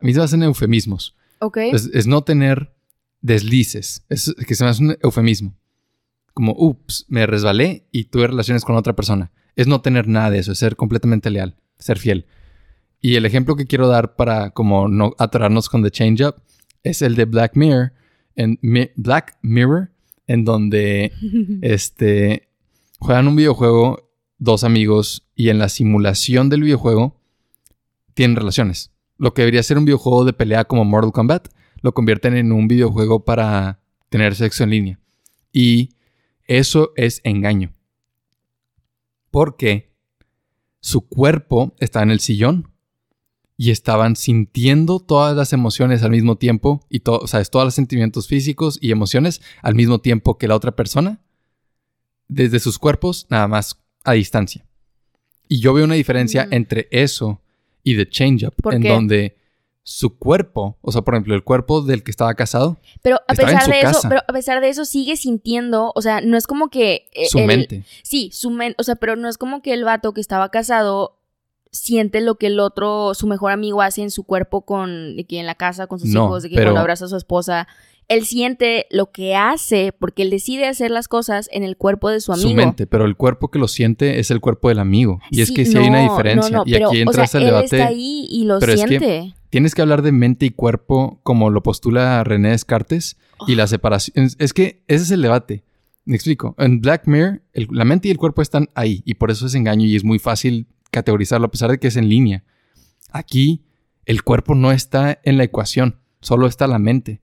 a 0.00 0.04
mí 0.04 0.12
se 0.12 0.20
hacen 0.20 0.42
eufemismos. 0.42 1.16
Ok. 1.40 1.58
Es, 1.58 2.06
no 2.06 2.22
tener 2.22 2.74
deslices, 3.20 4.04
es 4.08 4.34
que 4.46 4.54
se 4.54 4.64
me 4.64 4.70
hace 4.70 4.82
un 4.82 4.96
eufemismo. 5.02 5.56
Como, 6.34 6.54
ups, 6.56 7.04
me 7.08 7.26
resbalé 7.26 7.86
y 7.92 8.04
tuve 8.04 8.28
relaciones 8.28 8.64
con 8.64 8.76
otra 8.76 8.94
persona 8.94 9.30
es 9.56 9.66
no 9.66 9.80
tener 9.80 10.08
nada 10.08 10.30
de 10.30 10.38
eso, 10.38 10.52
es 10.52 10.58
ser 10.58 10.76
completamente 10.76 11.30
leal, 11.30 11.56
ser 11.78 11.98
fiel. 11.98 12.26
Y 13.00 13.16
el 13.16 13.26
ejemplo 13.26 13.56
que 13.56 13.66
quiero 13.66 13.88
dar 13.88 14.14
para 14.16 14.50
como 14.50 14.88
no 14.88 15.14
atorarnos 15.18 15.68
con 15.68 15.82
The 15.82 15.90
Change 15.90 16.24
Up 16.24 16.36
es 16.82 17.02
el 17.02 17.16
de 17.16 17.24
Black 17.24 17.56
Mirror, 17.56 17.92
en 18.34 18.58
Black 18.96 19.38
Mirror, 19.42 19.90
en 20.26 20.44
donde 20.44 21.12
este, 21.62 22.48
juegan 22.98 23.28
un 23.28 23.36
videojuego 23.36 24.11
dos 24.42 24.64
amigos 24.64 25.28
y 25.36 25.50
en 25.50 25.58
la 25.58 25.68
simulación 25.68 26.48
del 26.48 26.62
videojuego 26.62 27.20
tienen 28.14 28.36
relaciones. 28.36 28.92
Lo 29.16 29.34
que 29.34 29.42
debería 29.42 29.62
ser 29.62 29.78
un 29.78 29.84
videojuego 29.84 30.24
de 30.24 30.32
pelea 30.32 30.64
como 30.64 30.84
Mortal 30.84 31.12
Kombat, 31.12 31.48
lo 31.80 31.94
convierten 31.94 32.36
en 32.36 32.52
un 32.52 32.66
videojuego 32.66 33.24
para 33.24 33.80
tener 34.08 34.34
sexo 34.34 34.64
en 34.64 34.70
línea. 34.70 35.00
Y 35.52 35.90
eso 36.46 36.92
es 36.96 37.20
engaño 37.24 37.72
porque 39.30 39.92
su 40.80 41.08
cuerpo 41.08 41.74
estaba 41.78 42.02
en 42.02 42.10
el 42.10 42.20
sillón 42.20 42.72
y 43.56 43.70
estaban 43.70 44.14
sintiendo 44.16 45.00
todas 45.00 45.36
las 45.36 45.52
emociones 45.52 46.02
al 46.02 46.10
mismo 46.10 46.36
tiempo 46.36 46.84
y 46.90 47.00
o 47.06 47.26
sea, 47.26 47.42
todos 47.44 47.64
los 47.64 47.74
sentimientos 47.74 48.26
físicos 48.26 48.78
y 48.80 48.90
emociones 48.90 49.40
al 49.62 49.74
mismo 49.74 50.00
tiempo 50.00 50.36
que 50.36 50.48
la 50.48 50.56
otra 50.56 50.72
persona 50.76 51.20
desde 52.28 52.60
sus 52.60 52.78
cuerpos 52.78 53.26
nada 53.30 53.48
más 53.48 53.81
a 54.04 54.12
distancia. 54.12 54.64
Y 55.48 55.60
yo 55.60 55.74
veo 55.74 55.84
una 55.84 55.94
diferencia 55.94 56.46
mm. 56.46 56.54
entre 56.54 56.88
eso 56.90 57.40
y 57.82 57.96
The 57.96 58.08
Change 58.08 58.44
Up 58.44 58.72
en 58.72 58.82
donde 58.82 59.36
su 59.84 60.16
cuerpo, 60.16 60.78
o 60.80 60.92
sea, 60.92 61.02
por 61.02 61.14
ejemplo, 61.14 61.34
el 61.34 61.42
cuerpo 61.42 61.82
del 61.82 62.02
que 62.04 62.12
estaba 62.12 62.34
casado. 62.34 62.78
Pero 63.02 63.20
a 63.26 63.34
pesar 63.34 63.68
de 63.68 63.80
eso, 63.80 64.08
pero 64.08 64.20
a 64.26 64.32
pesar 64.32 64.60
de 64.60 64.68
eso 64.68 64.84
sigue 64.84 65.16
sintiendo, 65.16 65.92
o 65.94 66.02
sea, 66.02 66.20
no 66.20 66.36
es 66.36 66.46
como 66.46 66.68
que 66.68 67.08
eh, 67.12 67.26
su 67.26 67.40
mente. 67.40 67.84
Sí, 68.02 68.30
su 68.32 68.50
mente, 68.50 68.76
o 68.78 68.84
sea, 68.84 68.94
pero 68.96 69.16
no 69.16 69.28
es 69.28 69.38
como 69.38 69.60
que 69.60 69.72
el 69.72 69.84
vato 69.84 70.12
que 70.12 70.20
estaba 70.20 70.50
casado 70.50 71.18
siente 71.72 72.20
lo 72.20 72.36
que 72.36 72.46
el 72.46 72.60
otro, 72.60 73.14
su 73.14 73.26
mejor 73.26 73.50
amigo 73.50 73.82
hace 73.82 74.02
en 74.02 74.10
su 74.10 74.24
cuerpo 74.24 74.64
con 74.64 75.16
de 75.16 75.24
que 75.24 75.40
en 75.40 75.46
la 75.46 75.54
casa 75.54 75.86
con 75.86 75.98
sus 75.98 76.10
hijos, 76.10 76.44
de 76.44 76.50
que 76.50 76.56
cuando 76.56 76.80
abraza 76.80 77.06
a 77.06 77.08
su 77.08 77.16
esposa. 77.16 77.66
Él 78.08 78.26
siente 78.26 78.86
lo 78.90 79.10
que 79.10 79.34
hace 79.36 79.92
porque 79.98 80.22
él 80.22 80.30
decide 80.30 80.66
hacer 80.66 80.90
las 80.90 81.08
cosas 81.08 81.48
en 81.52 81.62
el 81.62 81.76
cuerpo 81.76 82.10
de 82.10 82.20
su 82.20 82.32
amigo. 82.32 82.50
Su 82.50 82.54
mente, 82.54 82.86
pero 82.86 83.04
el 83.04 83.16
cuerpo 83.16 83.50
que 83.50 83.58
lo 83.58 83.68
siente 83.68 84.18
es 84.18 84.30
el 84.30 84.40
cuerpo 84.40 84.68
del 84.68 84.78
amigo. 84.78 85.20
Y 85.30 85.40
es 85.40 85.50
que 85.50 85.64
sí 85.64 85.76
hay 85.76 85.88
una 85.88 86.02
diferencia. 86.02 86.62
y 86.66 86.74
aquí 86.74 87.00
entra 87.00 87.24
el 87.24 87.44
debate. 87.44 87.76
Él 87.76 87.82
está 87.82 87.86
ahí 87.86 88.26
y 88.30 88.44
lo 88.44 88.60
siente. 88.60 89.34
Tienes 89.50 89.74
que 89.74 89.82
hablar 89.82 90.02
de 90.02 90.12
mente 90.12 90.46
y 90.46 90.50
cuerpo 90.50 91.20
como 91.22 91.50
lo 91.50 91.62
postula 91.62 92.24
René 92.24 92.50
Descartes 92.50 93.18
y 93.46 93.54
la 93.54 93.66
separación. 93.66 94.28
Es 94.38 94.52
que 94.52 94.82
ese 94.88 95.04
es 95.04 95.10
el 95.10 95.22
debate. 95.22 95.64
Me 96.04 96.16
explico. 96.16 96.54
En 96.58 96.80
Black 96.80 97.06
Mirror, 97.06 97.42
la 97.52 97.84
mente 97.84 98.08
y 98.08 98.10
el 98.10 98.18
cuerpo 98.18 98.42
están 98.42 98.68
ahí 98.74 99.02
y 99.04 99.14
por 99.14 99.30
eso 99.30 99.46
es 99.46 99.54
engaño 99.54 99.86
y 99.86 99.94
es 99.94 100.04
muy 100.04 100.18
fácil 100.18 100.66
categorizarlo 100.90 101.46
a 101.46 101.50
pesar 101.50 101.70
de 101.70 101.78
que 101.78 101.88
es 101.88 101.96
en 101.96 102.08
línea. 102.08 102.44
Aquí 103.10 103.64
el 104.04 104.22
cuerpo 104.22 104.54
no 104.54 104.72
está 104.72 105.20
en 105.22 105.38
la 105.38 105.44
ecuación, 105.44 106.00
solo 106.20 106.46
está 106.46 106.66
la 106.66 106.78
mente. 106.78 107.20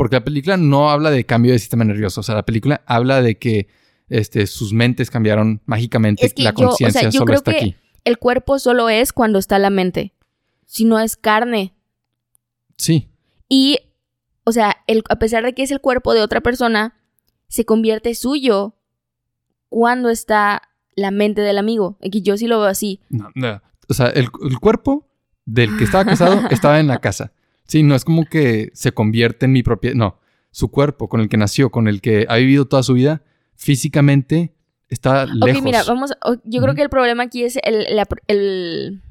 Porque 0.00 0.16
la 0.16 0.24
película 0.24 0.56
no 0.56 0.88
habla 0.88 1.10
de 1.10 1.26
cambio 1.26 1.52
de 1.52 1.58
sistema 1.58 1.84
nervioso, 1.84 2.20
o 2.20 2.24
sea, 2.24 2.34
la 2.34 2.46
película 2.46 2.82
habla 2.86 3.20
de 3.20 3.36
que 3.36 3.68
este, 4.08 4.46
sus 4.46 4.72
mentes 4.72 5.10
cambiaron 5.10 5.60
mágicamente, 5.66 6.24
Es 6.24 6.32
que 6.32 6.42
la 6.42 6.54
yo, 6.54 6.64
o 6.64 6.68
conciencia 6.68 7.02
sea, 7.02 7.12
solo 7.12 7.26
creo 7.26 7.36
está 7.36 7.50
que 7.50 7.56
aquí. 7.58 7.76
el 8.04 8.16
cuerpo 8.16 8.58
solo 8.58 8.88
es 8.88 9.12
cuando 9.12 9.38
está 9.38 9.58
la 9.58 9.68
mente. 9.68 10.14
Si 10.64 10.86
no 10.86 10.98
es 10.98 11.18
carne. 11.18 11.74
Sí, 12.78 13.10
Y, 13.46 13.78
o 14.44 14.52
sea, 14.52 14.78
el, 14.86 15.02
a 15.10 15.18
pesar 15.18 15.44
de 15.44 15.52
que 15.52 15.64
es 15.64 15.70
el 15.70 15.82
cuerpo 15.82 16.14
de 16.14 16.22
otra 16.22 16.40
persona, 16.40 16.94
se 17.48 17.66
convierte 17.66 18.14
suyo 18.14 18.76
cuando 19.68 20.08
está 20.08 20.62
la 20.96 21.10
mente 21.10 21.42
del 21.42 21.58
amigo. 21.58 21.98
Aquí 22.02 22.22
yo 22.22 22.38
sí 22.38 22.46
lo 22.46 22.58
veo 22.58 22.68
así. 22.70 23.02
no, 23.10 23.28
no. 23.34 23.60
o 23.86 23.92
sea, 23.92 24.06
el, 24.06 24.28
el 24.48 24.58
cuerpo 24.60 25.06
del 25.44 25.76
que 25.76 25.84
estaba 25.84 26.06
casado 26.06 26.40
estaba 26.50 26.80
en 26.80 26.86
la 26.86 27.00
casa. 27.02 27.34
Sí, 27.70 27.82
no 27.84 27.94
es 27.94 28.04
como 28.04 28.24
que 28.24 28.70
se 28.74 28.90
convierte 28.92 29.46
en 29.46 29.52
mi 29.52 29.62
propia, 29.62 29.92
no, 29.94 30.18
su 30.50 30.70
cuerpo 30.72 31.08
con 31.08 31.20
el 31.20 31.28
que 31.28 31.36
nació, 31.36 31.70
con 31.70 31.86
el 31.86 32.00
que 32.00 32.26
ha 32.28 32.36
vivido 32.36 32.66
toda 32.66 32.82
su 32.82 32.94
vida, 32.94 33.22
físicamente 33.54 34.52
está 34.88 35.24
lejos. 35.26 35.58
Ok, 35.60 35.64
mira, 35.64 35.84
vamos. 35.84 36.10
Yo 36.44 36.60
creo 36.62 36.74
que 36.74 36.82
el 36.82 36.88
problema 36.90 37.22
aquí 37.22 37.44
es 37.44 37.58
el. 37.62 37.94
la- 37.94 38.08
el 38.26 39.02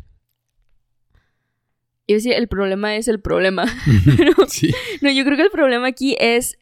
iba 2.08 2.16
a 2.16 2.18
decir, 2.20 2.34
el 2.34 2.48
problema 2.48 2.96
es 2.96 3.08
el 3.08 3.22
problema. 3.22 3.66
sí, 4.50 4.72
No, 5.02 5.10
yo 5.12 5.24
creo 5.24 5.38
que 5.38 5.44
el 5.44 5.52
problema 5.52 5.88
aquí 5.88 6.16
es 6.20 6.58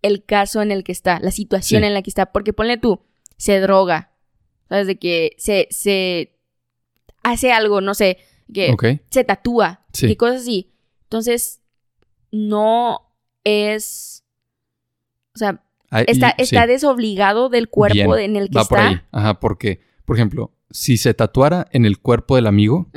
el 0.00 0.24
caso 0.24 0.62
en 0.62 0.70
el 0.70 0.84
que 0.84 0.92
está, 0.92 1.20
la 1.20 1.30
situación 1.32 1.82
Sí. 1.82 1.86
en 1.86 1.92
la 1.94 2.02
que 2.02 2.10
está. 2.10 2.26
Porque 2.32 2.52
ponle 2.52 2.76
tú, 2.78 3.00
se 3.36 3.60
droga. 3.60 4.12
¿Sabes? 4.68 4.86
De 4.86 4.98
que 4.98 5.34
se, 5.38 5.66
se 5.70 6.38
hace 7.22 7.52
algo, 7.52 7.80
no 7.82 7.92
sé, 7.94 8.18
que 8.54 8.74
se 9.10 9.24
tatúa, 9.24 9.84
Sí. 9.92 10.06
que 10.06 10.16
cosas 10.16 10.42
así. 10.42 10.71
Entonces, 11.12 11.60
no 12.30 13.00
es. 13.44 14.24
O 15.34 15.38
sea, 15.38 15.62
Ah, 15.90 16.00
y- 16.00 16.04
está, 16.10 16.34
sí. 16.42 16.56
desobligado 16.66 17.50
del 17.50 17.68
cuerpo 17.68 18.14
Bien, 18.14 18.30
en 18.30 18.36
el 18.36 18.48
que 18.48 18.54
va 18.56 18.62
está. 18.62 18.74
por 18.76 18.78
ahí. 18.82 19.00
Ajá, 19.12 19.38
porque, 19.40 19.82
por 20.06 20.16
ejemplo, 20.16 20.52
si 20.70 20.96
se 20.96 21.12
tatuara 21.12 21.68
en 21.72 21.84
el 21.84 21.98
cuerpo 21.98 22.36
del 22.36 22.46
amigo, 22.46 22.88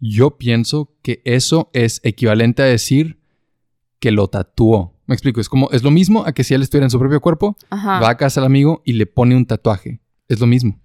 yo 0.00 0.36
pienso 0.36 0.96
que 1.02 1.22
eso 1.24 1.70
es 1.74 2.00
equivalente 2.02 2.60
a 2.62 2.66
decir 2.66 3.20
que 4.00 4.10
lo 4.10 4.26
tatuó. 4.26 5.00
Me 5.06 5.14
explico, 5.14 5.40
es 5.40 5.48
como, 5.48 5.70
es 5.70 5.84
lo 5.84 5.92
mismo 5.92 6.24
a 6.26 6.32
que 6.32 6.42
si 6.42 6.54
él 6.54 6.62
estuviera 6.62 6.86
en 6.86 6.90
su 6.90 6.98
propio 6.98 7.20
cuerpo, 7.20 7.56
Ajá. 7.70 8.00
va 8.00 8.10
a 8.10 8.16
casa 8.16 8.40
del 8.40 8.46
amigo 8.46 8.82
y 8.84 8.94
le 8.94 9.06
pone 9.06 9.36
un 9.36 9.46
tatuaje. 9.46 10.00
Es 10.26 10.40
lo 10.40 10.48
mismo. 10.48 10.80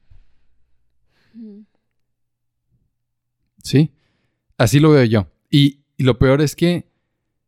¿sí? 3.64 3.92
Así 4.58 4.80
lo 4.80 4.92
veo 4.92 5.04
yo. 5.06 5.28
Y, 5.50 5.82
y 5.98 6.04
lo 6.04 6.18
peor 6.20 6.42
es 6.42 6.56
que 6.56 6.90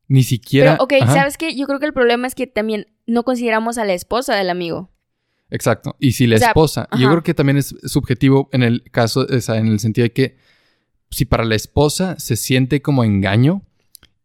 ni 0.07 0.23
siquiera... 0.23 0.73
Pero, 0.73 0.83
ok, 0.83 0.93
Ajá, 1.01 1.13
¿sabes 1.13 1.37
qué? 1.37 1.55
Yo 1.55 1.67
creo 1.67 1.79
que 1.79 1.85
el 1.85 1.93
problema 1.93 2.27
es 2.27 2.35
que 2.35 2.47
también 2.47 2.87
no 3.05 3.23
consideramos 3.23 3.77
a 3.77 3.85
la 3.85 3.93
esposa 3.93 4.35
del 4.35 4.49
amigo. 4.49 4.89
Exacto. 5.51 5.95
Y 5.99 6.13
si 6.13 6.27
la 6.27 6.35
O 6.35 6.39
sea, 6.39 6.47
esposa, 6.49 6.87
yo 6.97 7.09
creo 7.09 7.23
que 7.23 7.33
también 7.33 7.57
es 7.57 7.75
subjetivo 7.83 8.49
en 8.51 8.63
el 8.63 8.83
caso, 8.91 9.25
o 9.29 9.39
sea, 9.39 9.57
en 9.57 9.67
el 9.67 9.79
sentido 9.79 10.03
de 10.03 10.13
que 10.13 10.37
si 11.11 11.25
para 11.25 11.43
la 11.45 11.55
esposa 11.55 12.19
se 12.19 12.35
siente 12.35 12.81
como 12.81 13.03
engaño 13.03 13.63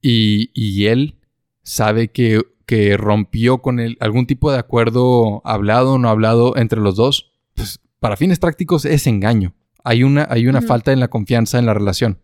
y, 0.03 0.51
y 0.55 0.87
él 0.87 1.19
sabe 1.63 2.09
que, 2.09 2.43
que 2.67 2.97
rompió 2.97 3.63
con 3.63 3.81
él 3.81 3.97
algún 4.01 4.27
tipo 4.27 4.53
de 4.53 4.59
acuerdo 4.59 5.41
hablado 5.45 5.95
o 5.95 5.99
no 5.99 6.09
hablado 6.11 6.57
entre 6.57 6.81
los 6.81 6.97
dos, 6.97 7.33
pues 7.55 7.81
para 8.01 8.17
fines 8.17 8.39
prácticos 8.39 8.85
es 8.85 9.07
engaño. 9.07 9.55
Hay 9.83 10.03
una, 10.03 10.27
hay 10.31 10.47
una 10.47 10.63
falta 10.63 10.93
en 10.93 11.01
la 11.01 11.09
confianza 11.09 11.59
en 11.59 11.67
la 11.67 11.75
relación. 11.75 12.19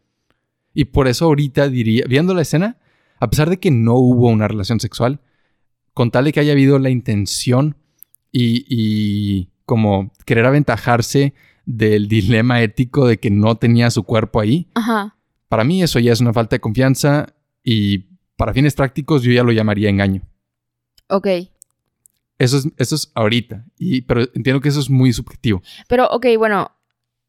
Y 0.75 0.87
por 0.87 1.09
eso 1.09 1.27
ahorita 1.27 1.69
diría, 1.69 2.05
viendo 2.09 2.35
la 2.35 2.43
escena, 2.43 2.77
a 3.19 3.29
pesar 3.29 3.51
de 3.51 3.59
que 3.59 3.71
no 3.71 3.95
hubo 3.95 4.29
una 4.29 4.49
relación 4.49 4.81
sexual, 4.81 5.21
con 5.95 6.11
tal 6.11 6.25
de 6.25 6.33
que 6.33 6.41
haya 6.41 6.53
habido 6.53 6.79
la 6.79 6.91
intención 6.91 7.77
y, 8.33 8.65
y 8.69 9.51
como 9.67 10.13
querer 10.25 10.47
aventajarse 10.47 11.35
del 11.67 12.09
dilema 12.09 12.63
ético 12.63 13.07
de 13.07 13.19
que 13.19 13.31
no 13.31 13.57
tenía 13.57 13.91
su 13.91 14.05
cuerpo 14.05 14.41
ahí, 14.41 14.69
Ajá. 14.75 15.17
para 15.49 15.65
mí 15.65 15.83
eso 15.83 15.99
ya 15.99 16.13
es 16.13 16.21
una 16.21 16.33
falta 16.33 16.57
de 16.57 16.61
confianza 16.61 17.35
y 17.63 18.07
para 18.37 18.55
fines 18.55 18.75
prácticos 18.75 19.23
yo 19.23 19.33
ya 19.33 19.43
lo 19.43 19.53
llamaría 19.53 19.91
engaño. 19.91 20.23
Ok. 21.09 21.27
Eso 22.39 22.57
es, 22.57 22.69
eso 22.79 22.95
es 22.95 23.13
ahorita, 23.15 23.67
y, 23.79 24.01
pero 24.03 24.23
entiendo 24.35 24.61
que 24.61 24.71
eso 24.71 24.81
es 24.81 24.89
muy 24.89 25.13
subjetivo. 25.13 25.63
Pero, 25.89 26.07
ok, 26.09 26.27
bueno. 26.39 26.71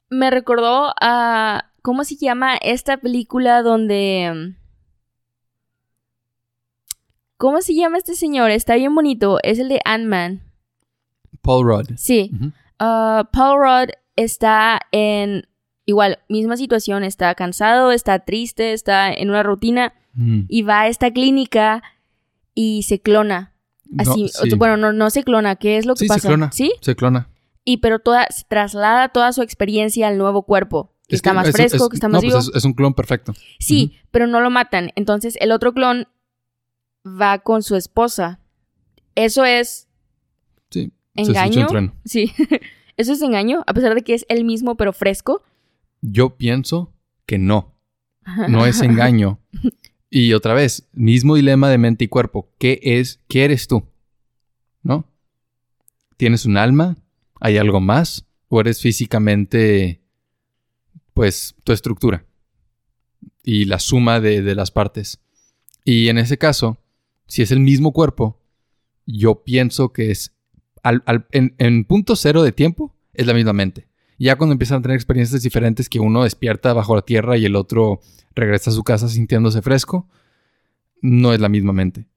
Me 0.09 0.29
recordó 0.29 0.93
a. 0.99 1.70
¿Cómo 1.81 2.03
se 2.03 2.15
llama 2.15 2.55
esta 2.57 2.97
película 2.97 3.61
donde. 3.63 4.31
mm, 4.55 4.61
¿Cómo 7.37 7.61
se 7.61 7.73
llama 7.73 7.97
este 7.97 8.13
señor? 8.15 8.51
Está 8.51 8.75
bien 8.75 8.93
bonito. 8.93 9.39
Es 9.43 9.57
el 9.59 9.69
de 9.69 9.81
Ant-Man. 9.83 10.41
Paul 11.41 11.65
Rudd. 11.65 11.89
Sí. 11.97 12.31
Ah, 12.79 13.27
Paul 13.33 13.59
Rudd 13.59 13.89
está 14.15 14.79
en. 14.91 15.47
Igual, 15.85 16.19
misma 16.29 16.55
situación. 16.57 17.03
Está 17.03 17.33
cansado, 17.33 17.91
está 17.91 18.19
triste, 18.19 18.73
está 18.73 19.11
en 19.11 19.29
una 19.29 19.41
rutina. 19.41 19.93
Mm. 20.13 20.41
Y 20.47 20.61
va 20.61 20.81
a 20.81 20.87
esta 20.87 21.11
clínica 21.11 21.81
y 22.53 22.83
se 22.83 22.99
clona. 23.01 23.53
No, 23.89 24.03
Así, 24.11 24.29
sí. 24.29 24.55
bueno, 24.55 24.77
no, 24.77 24.93
no 24.93 25.09
se 25.09 25.23
clona, 25.23 25.55
¿qué 25.57 25.77
es 25.77 25.85
lo 25.85 25.95
que 25.95 25.99
Sí, 25.99 26.05
se 26.07 26.13
pasa? 26.13 26.27
clona. 26.29 26.51
¿Sí? 26.51 26.71
Se 26.79 26.95
clona. 26.95 27.27
Y 27.65 27.77
pero 27.77 27.99
toda, 27.99 28.25
se 28.29 28.43
traslada 28.47 29.09
toda 29.09 29.33
su 29.33 29.41
experiencia 29.41 30.07
al 30.07 30.17
nuevo 30.17 30.43
cuerpo. 30.43 30.90
Que 31.11 31.15
Es 31.15 31.19
está 31.19 31.33
más 31.33 31.47
es- 31.49 31.53
fresco, 31.55 31.83
es- 31.83 31.89
que 31.89 31.95
está 31.95 32.07
no, 32.07 32.13
más 32.13 32.21
pues 32.23 32.33
vivo. 32.33 32.39
es, 32.39 32.51
es 32.55 32.63
un 32.63 32.73
clon 32.73 32.93
perfecto. 32.93 33.33
Sí, 33.59 33.97
pero 34.11 34.27
no 34.27 34.39
lo 34.39 34.49
matan. 34.49 34.91
Entonces 34.95 35.37
el 35.41 35.51
otro 35.51 35.73
clon 35.73 36.07
va 37.05 37.39
con 37.39 37.63
su 37.63 37.75
esposa. 37.75 38.39
Eso 39.15 39.43
es 39.45 39.87
Sí. 40.69 40.91
Se 41.15 41.21
engaño. 41.23 41.67
trueno. 41.67 41.93
Sí. 42.05 42.31
Eso 42.97 43.13
es 43.13 43.21
engaño, 43.21 43.63
a 43.67 43.73
pesar 43.73 43.93
de 43.95 44.03
que 44.03 44.13
es 44.13 44.25
el 44.29 44.45
mismo 44.45 44.75
pero 44.77 44.93
fresco. 44.93 45.43
Yo 46.01 46.37
pienso 46.37 46.93
que 47.25 47.37
no. 47.37 47.75
No 48.47 48.65
es 48.65 48.81
engaño. 48.81 49.39
Y 50.13 50.33
otra 50.33 50.53
vez, 50.53 50.89
mismo 50.91 51.35
dilema 51.35 51.69
de 51.69 51.77
mente 51.77 52.03
y 52.03 52.07
cuerpo. 52.09 52.49
¿Qué 52.57 52.81
es? 52.83 53.21
¿Qué 53.29 53.45
eres 53.45 53.67
tú? 53.69 53.83
¿No? 54.83 55.05
¿Tienes 56.17 56.45
un 56.45 56.57
alma? 56.57 56.97
¿Hay 57.39 57.57
algo 57.57 57.79
más? 57.79 58.25
¿O 58.49 58.59
eres 58.59 58.81
físicamente, 58.81 60.00
pues, 61.21 61.53
tu 61.63 61.71
estructura? 61.71 62.25
Y 63.43 63.65
la 63.65 63.77
suma 63.77 64.19
de, 64.19 64.41
las 64.55 64.71
partes. 64.71 65.19
Y 65.85 66.07
en 66.07 66.17
ese 66.17 66.39
caso, 66.39 66.79
si 67.27 67.43
es 67.43 67.51
el 67.51 67.59
mismo 67.59 67.93
cuerpo, 67.93 68.41
yo 69.05 69.43
pienso 69.43 69.93
que 69.93 70.09
es, 70.09 70.35
al- 70.81 71.03
en, 71.29 71.85
punto 71.85 72.15
cero 72.15 72.41
de 72.41 72.51
tiempo, 72.51 72.95
es 73.13 73.27
la 73.27 73.35
misma 73.35 73.53
mente. 73.53 73.87
Ya 74.17 74.35
cuando 74.35 74.53
empiezan 74.53 74.79
a 74.79 74.81
tener 74.81 74.95
experiencias 74.95 75.43
diferentes 75.43 75.89
que 75.89 75.99
uno 75.99 76.23
despierta 76.23 76.73
bajo 76.73 76.95
la 76.95 77.03
tierra 77.03 77.37
y 77.37 77.45
el 77.45 77.55
otro 77.55 77.99
regresa 78.33 78.71
a 78.71 78.73
su 78.73 78.83
casa 78.83 79.07
sintiéndose 79.07 79.61
fresco, 79.61 80.09
no 81.03 81.33
es 81.33 81.39
la 81.39 81.49
misma 81.49 81.71
mente. 81.71 82.07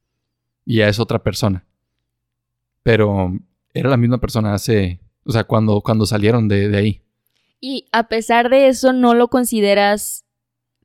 Ya 0.64 0.88
es 0.88 0.98
otra 0.98 1.22
persona. 1.22 1.66
Pero 2.82 3.38
era 3.74 3.90
la 3.90 3.98
misma 3.98 4.16
persona 4.16 4.54
hace, 4.54 4.98
o 5.24 5.32
sea, 5.32 5.44
cuando, 5.44 5.82
cuando 5.82 6.06
salieron 6.06 6.48
de, 6.48 6.70
de 6.70 6.78
ahí. 6.78 7.03
Y 7.66 7.86
a 7.92 8.08
pesar 8.08 8.50
de 8.50 8.68
eso, 8.68 8.92
no 8.92 9.14
lo 9.14 9.28
consideras 9.28 10.26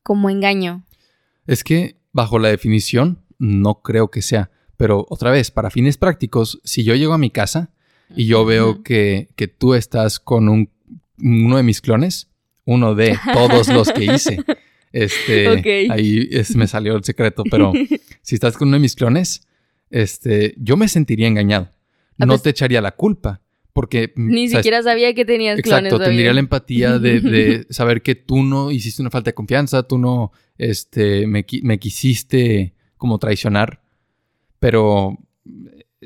como 0.02 0.30
engaño. 0.30 0.86
Es 1.46 1.66
que 1.66 1.98
bajo 2.14 2.40
la 2.40 2.48
definición 2.48 3.20
no 3.38 3.82
creo 3.82 4.10
que 4.10 4.22
sea. 4.22 4.50
Pero 4.78 5.06
otra 5.10 5.30
vez, 5.30 5.52
para 5.52 5.72
fines 5.72 5.98
prácticos, 5.98 6.62
si 6.64 6.86
yo 6.86 6.96
llego 6.96 7.12
a 7.12 7.18
mi 7.18 7.32
casa 7.32 7.74
y 8.16 8.28
yo 8.28 8.46
veo 8.46 8.82
que, 8.82 9.28
que 9.36 9.50
tú 9.50 9.74
estás 9.74 10.22
con 10.22 10.48
un, 10.48 10.70
uno 11.22 11.58
de 11.58 11.64
mis 11.64 11.82
clones, 11.82 12.30
uno 12.64 12.96
de 12.96 13.20
todos 13.34 13.68
los 13.68 13.92
que 13.92 14.06
hice. 14.06 14.38
Este, 14.92 15.46
ahí 15.92 16.28
es- 16.32 16.56
me 16.56 16.66
salió 16.66 16.96
el 16.96 17.04
secreto, 17.04 17.44
pero 17.52 17.74
si 18.24 18.36
estás 18.36 18.58
con 18.58 18.70
uno 18.70 18.78
de 18.78 18.82
mis 18.82 18.96
clones, 18.96 19.46
este, 19.92 20.56
yo 20.58 20.78
me 20.78 20.88
sentiría 20.88 21.28
engañado. 21.28 21.70
No 22.18 22.40
te 22.40 22.50
echaría 22.50 22.82
la 22.82 22.94
culpa, 22.96 23.40
porque 23.74 24.12
mm, 24.16 24.28
Ni 24.30 24.50
siquiera 24.50 24.82
sabía 24.84 25.14
que 25.14 25.26
tenías 25.26 25.62
clones. 25.62 25.86
Exacto, 25.92 26.04
tendría 26.04 26.34
la 26.34 26.40
empatía 26.40 27.00
de, 27.00 27.20
de 27.22 27.68
saber 27.70 28.02
que 28.02 28.16
tú 28.16 28.44
no 28.44 28.72
hiciste 28.72 29.02
una 29.02 29.12
falta 29.12 29.30
de 29.30 29.36
confianza, 29.36 29.84
tú 29.84 29.98
no 29.98 30.32
este, 30.58 31.28
me, 31.28 31.46
qui- 31.46 31.62
me 31.64 31.80
quisiste 31.80 32.74
como 32.98 33.18
traicionar, 33.20 33.82
pero, 34.60 35.18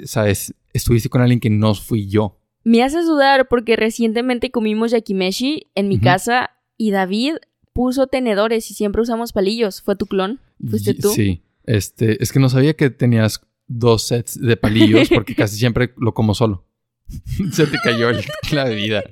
¿sabes? 0.06 0.54
Estuviste 0.74 1.10
con 1.10 1.22
alguien 1.22 1.40
que 1.40 1.50
no 1.50 1.74
fui 1.76 2.08
yo. 2.08 2.40
Me 2.64 2.82
haces 2.84 3.06
dudar 3.06 3.48
porque 3.48 3.76
recientemente 3.76 4.52
comimos 4.52 4.92
yakimeshi 4.92 5.68
en 5.76 5.88
mi 5.90 6.00
casa 6.00 6.52
y 6.78 6.92
David 6.92 7.34
puso 7.74 8.08
tenedores 8.08 8.70
y 8.72 8.74
siempre 8.74 9.02
usamos 9.02 9.34
palillos. 9.34 9.82
¿Fue 9.82 9.96
tu 9.96 10.06
clon? 10.06 10.40
¿Fuiste 10.66 10.94
tú? 10.94 11.10
Sí, 11.10 11.44
este, 11.66 12.22
es 12.24 12.32
que 12.32 12.40
no 12.40 12.48
sabía 12.50 12.74
que 12.76 12.90
tenías 12.90 13.42
dos 13.68 14.04
sets 14.08 14.40
de 14.40 14.56
palillos 14.56 15.10
porque 15.14 15.36
casi 15.36 15.58
siempre 15.58 15.94
lo 15.98 16.14
como 16.14 16.34
solo. 16.36 16.66
Se 17.52 17.68
te 17.68 17.78
cayó 17.84 18.10
el- 18.10 18.24
la 18.52 18.66
bebida. 18.66 19.04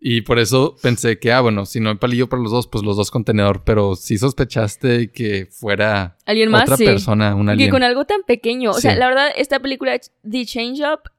Y 0.00 0.20
por 0.20 0.38
eso 0.38 0.76
pensé 0.80 1.18
que, 1.18 1.32
ah, 1.32 1.40
bueno, 1.40 1.66
si 1.66 1.80
no 1.80 1.90
hay 1.90 1.96
palillo 1.96 2.28
para 2.28 2.40
los 2.42 2.52
dos, 2.52 2.68
pues 2.68 2.84
los 2.84 2.96
dos 2.96 3.10
con 3.10 3.24
tenedor. 3.24 3.62
Pero 3.64 3.96
sí 3.96 4.16
sospechaste 4.16 5.10
que 5.10 5.46
fuera 5.50 6.16
¿Alguien 6.24 6.50
más? 6.50 6.62
otra 6.62 6.76
sí. 6.76 6.84
persona, 6.84 7.34
un 7.34 7.46
Que 7.46 7.52
alien. 7.52 7.70
con 7.70 7.82
algo 7.82 8.04
tan 8.04 8.22
pequeño. 8.22 8.70
O 8.70 8.80
sea, 8.80 8.94
la 8.94 9.08
verdad, 9.08 9.28
esta 9.36 9.58
película, 9.58 9.98
The 10.28 10.46
Change 10.46 10.80
Up, 10.82 11.10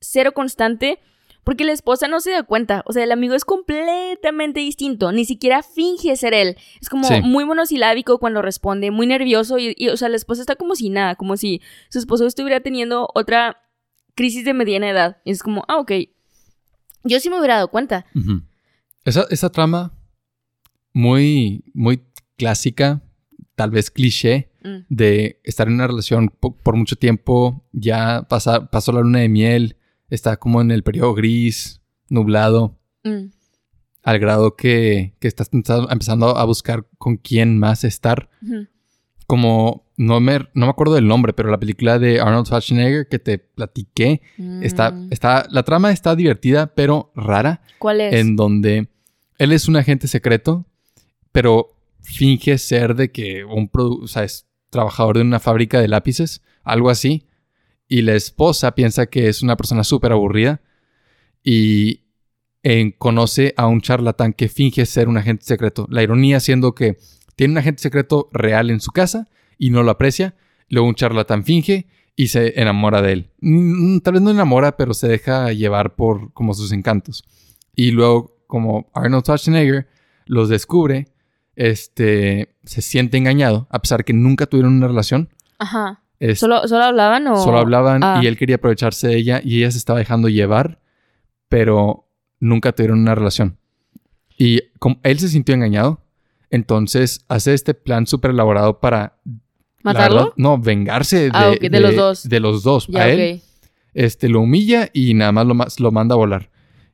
cero 0.00 0.32
constante 0.32 1.00
porque 1.44 1.64
la 1.64 1.72
esposa 1.72 2.08
no 2.08 2.20
se 2.20 2.30
da 2.30 2.42
cuenta. 2.42 2.82
O 2.86 2.92
sea, 2.92 3.04
el 3.04 3.12
amigo 3.12 3.34
es 3.34 3.44
completamente 3.44 4.60
distinto. 4.60 5.12
Ni 5.12 5.24
siquiera 5.24 5.62
finge 5.62 6.14
ser 6.16 6.34
él. 6.34 6.56
Es 6.80 6.88
como 6.90 7.08
muy 7.22 7.44
monosilábico 7.46 8.18
cuando 8.18 8.42
responde, 8.42 8.90
muy 8.90 9.06
nervioso. 9.06 9.56
Y, 9.58 9.74
o 9.90 9.96
sea, 9.96 10.08
la 10.10 10.16
esposa 10.16 10.42
está 10.42 10.56
como 10.56 10.74
si 10.76 10.90
nada, 10.90 11.14
como 11.14 11.36
si 11.38 11.62
su 11.90 11.98
esposo 11.98 12.26
estuviera 12.26 12.60
teniendo 12.60 13.08
otra 13.14 13.62
crisis 14.18 14.44
de 14.44 14.52
mediana 14.52 14.90
edad. 14.90 15.18
Y 15.24 15.30
es 15.30 15.44
como, 15.44 15.64
ah, 15.68 15.78
ok. 15.78 15.92
Yo 17.04 17.20
sí 17.20 17.30
me 17.30 17.38
hubiera 17.38 17.54
dado 17.54 17.68
cuenta. 17.68 18.04
esa, 19.04 19.26
esa 19.30 19.50
trama 19.50 19.92
muy, 20.92 21.62
muy 21.72 22.02
clásica, 22.36 23.00
tal 23.54 23.70
vez 23.70 23.92
cliché, 23.92 24.50
mm. 24.64 24.78
de 24.88 25.40
estar 25.44 25.68
en 25.68 25.74
una 25.74 25.86
relación 25.86 26.30
por, 26.30 26.74
mucho 26.74 26.96
tiempo, 26.96 27.64
ya 27.72 28.26
pasó 28.28 28.92
la 28.92 29.00
luna 29.00 29.20
de 29.20 29.28
miel 29.28 29.76
está 30.10 30.38
como 30.38 30.60
en 30.62 30.70
el 30.70 30.82
periodo 30.82 31.14
gris, 31.14 31.80
nublado, 32.08 32.80
mm. 33.04 33.26
al 34.02 34.18
grado 34.18 34.56
que, 34.56 35.14
que 35.20 35.28
estás 35.28 35.50
empezando 35.52 36.36
a 36.36 36.44
buscar 36.44 36.88
con 36.98 37.18
quién 37.18 37.56
más 37.58 37.84
estar. 37.84 38.30
Como, 39.28 39.84
no 39.96 40.18
me, 40.18 40.40
no 40.54 40.66
me 40.66 40.70
acuerdo 40.70 40.94
del 40.94 41.06
nombre, 41.06 41.32
pero 41.32 41.50
la 41.50 41.60
película 41.60 42.00
de 42.00 42.20
Arnold 42.20 42.46
Schwarzenegger 42.46 43.06
que 43.06 43.20
te 43.20 43.38
platiqué, 43.38 44.20
está, 44.62 44.90
mm. 44.90 45.12
está, 45.12 45.46
la 45.50 45.62
trama 45.62 45.92
está 45.92 46.16
divertida, 46.16 46.74
pero 46.74 47.12
rara. 47.14 47.62
¿Cuál 47.78 48.00
es? 48.00 48.14
En 48.14 48.34
donde 48.34 48.88
él 49.38 49.52
es 49.52 49.68
un 49.68 49.76
agente 49.76 50.08
secreto, 50.08 50.66
pero 51.30 51.68
finge 52.00 52.58
ser 52.58 52.96
de 52.96 53.12
que 53.12 53.44
un 53.44 53.70
o 53.72 54.08
sea, 54.08 54.24
es 54.24 54.48
trabajador 54.70 55.18
de 55.18 55.22
una 55.22 55.38
fábrica 55.38 55.80
de 55.80 55.86
lápices, 55.86 56.42
algo 56.64 56.90
así 56.90 57.28
y 57.88 58.02
la 58.02 58.14
esposa 58.14 58.74
piensa 58.74 59.06
que 59.06 59.28
es 59.28 59.42
una 59.42 59.56
persona 59.56 59.82
súper 59.82 60.12
aburrida 60.12 60.60
y 61.42 62.02
conoce 62.98 63.54
a 63.56 63.66
un 63.66 63.80
charlatán 63.80 64.34
que 64.34 64.48
finge 64.48 64.84
ser 64.84 65.08
un 65.08 65.16
agente 65.16 65.46
secreto. 65.46 65.86
La 65.90 66.02
ironía 66.02 66.38
siendo 66.38 66.74
que 66.74 66.98
tiene 67.38 67.52
un 67.52 67.58
agente 67.58 67.80
secreto 67.80 68.28
real 68.32 68.68
en 68.68 68.80
su 68.80 68.90
casa 68.90 69.28
y 69.58 69.70
no 69.70 69.84
lo 69.84 69.92
aprecia. 69.92 70.34
Luego 70.68 70.88
un 70.88 70.96
charlatán 70.96 71.44
finge 71.44 71.86
y 72.16 72.28
se 72.28 72.60
enamora 72.60 73.00
de 73.00 73.12
él. 73.12 73.30
Mm, 73.40 74.00
tal 74.00 74.14
vez 74.14 74.22
no 74.22 74.32
enamora, 74.32 74.76
pero 74.76 74.92
se 74.92 75.06
deja 75.06 75.52
llevar 75.52 75.94
por 75.94 76.32
como 76.32 76.52
sus 76.52 76.72
encantos. 76.72 77.22
Y 77.76 77.92
luego, 77.92 78.36
como 78.48 78.90
Arnold 78.92 79.22
Schwarzenegger 79.22 79.86
los 80.26 80.48
descubre, 80.48 81.06
este, 81.54 82.56
se 82.64 82.82
siente 82.82 83.18
engañado, 83.18 83.68
a 83.70 83.78
pesar 83.78 84.04
que 84.04 84.12
nunca 84.12 84.46
tuvieron 84.46 84.74
una 84.74 84.88
relación. 84.88 85.28
Ajá. 85.60 86.02
¿Solo, 86.34 86.66
¿Solo, 86.66 86.82
hablaban 86.82 87.28
o...? 87.28 87.36
Solo 87.36 87.58
hablaban 87.58 88.02
y 88.02 88.04
ah. 88.04 88.20
él 88.24 88.36
quería 88.36 88.56
aprovecharse 88.56 89.06
de 89.06 89.16
ella 89.16 89.40
y 89.44 89.58
ella 89.58 89.70
se 89.70 89.78
estaba 89.78 90.00
dejando 90.00 90.28
llevar, 90.28 90.80
pero 91.48 92.08
nunca 92.40 92.72
tuvieron 92.72 92.98
una 92.98 93.14
relación. 93.14 93.58
Y 94.36 94.60
como 94.80 94.98
él 95.04 95.20
se 95.20 95.28
sintió 95.28 95.54
engañado, 95.54 96.02
entonces 96.50 97.24
hace 97.28 97.54
este 97.54 97.74
plan 97.74 98.06
súper 98.06 98.32
elaborado 98.32 98.80
para... 98.80 99.18
¿Matarlo? 99.82 100.34
no, 100.36 100.58
vengarse 100.58 101.30
ah, 101.32 101.52
de, 101.60 101.80
los 101.80 101.94
dos. 101.94 102.28
De 102.28 102.40
los 102.40 102.62
dos. 102.62 102.88
a 102.94 103.08
él 103.08 103.40
este, 103.94 104.28
lo 104.28 104.40
humilla 104.40 104.90
y 104.92 105.14
nada 105.14 105.32
más 105.32 105.46
lo, 105.46 105.54
lo 105.78 105.92
manda 105.92 106.14
a 106.14 106.18
volar. 106.18 106.50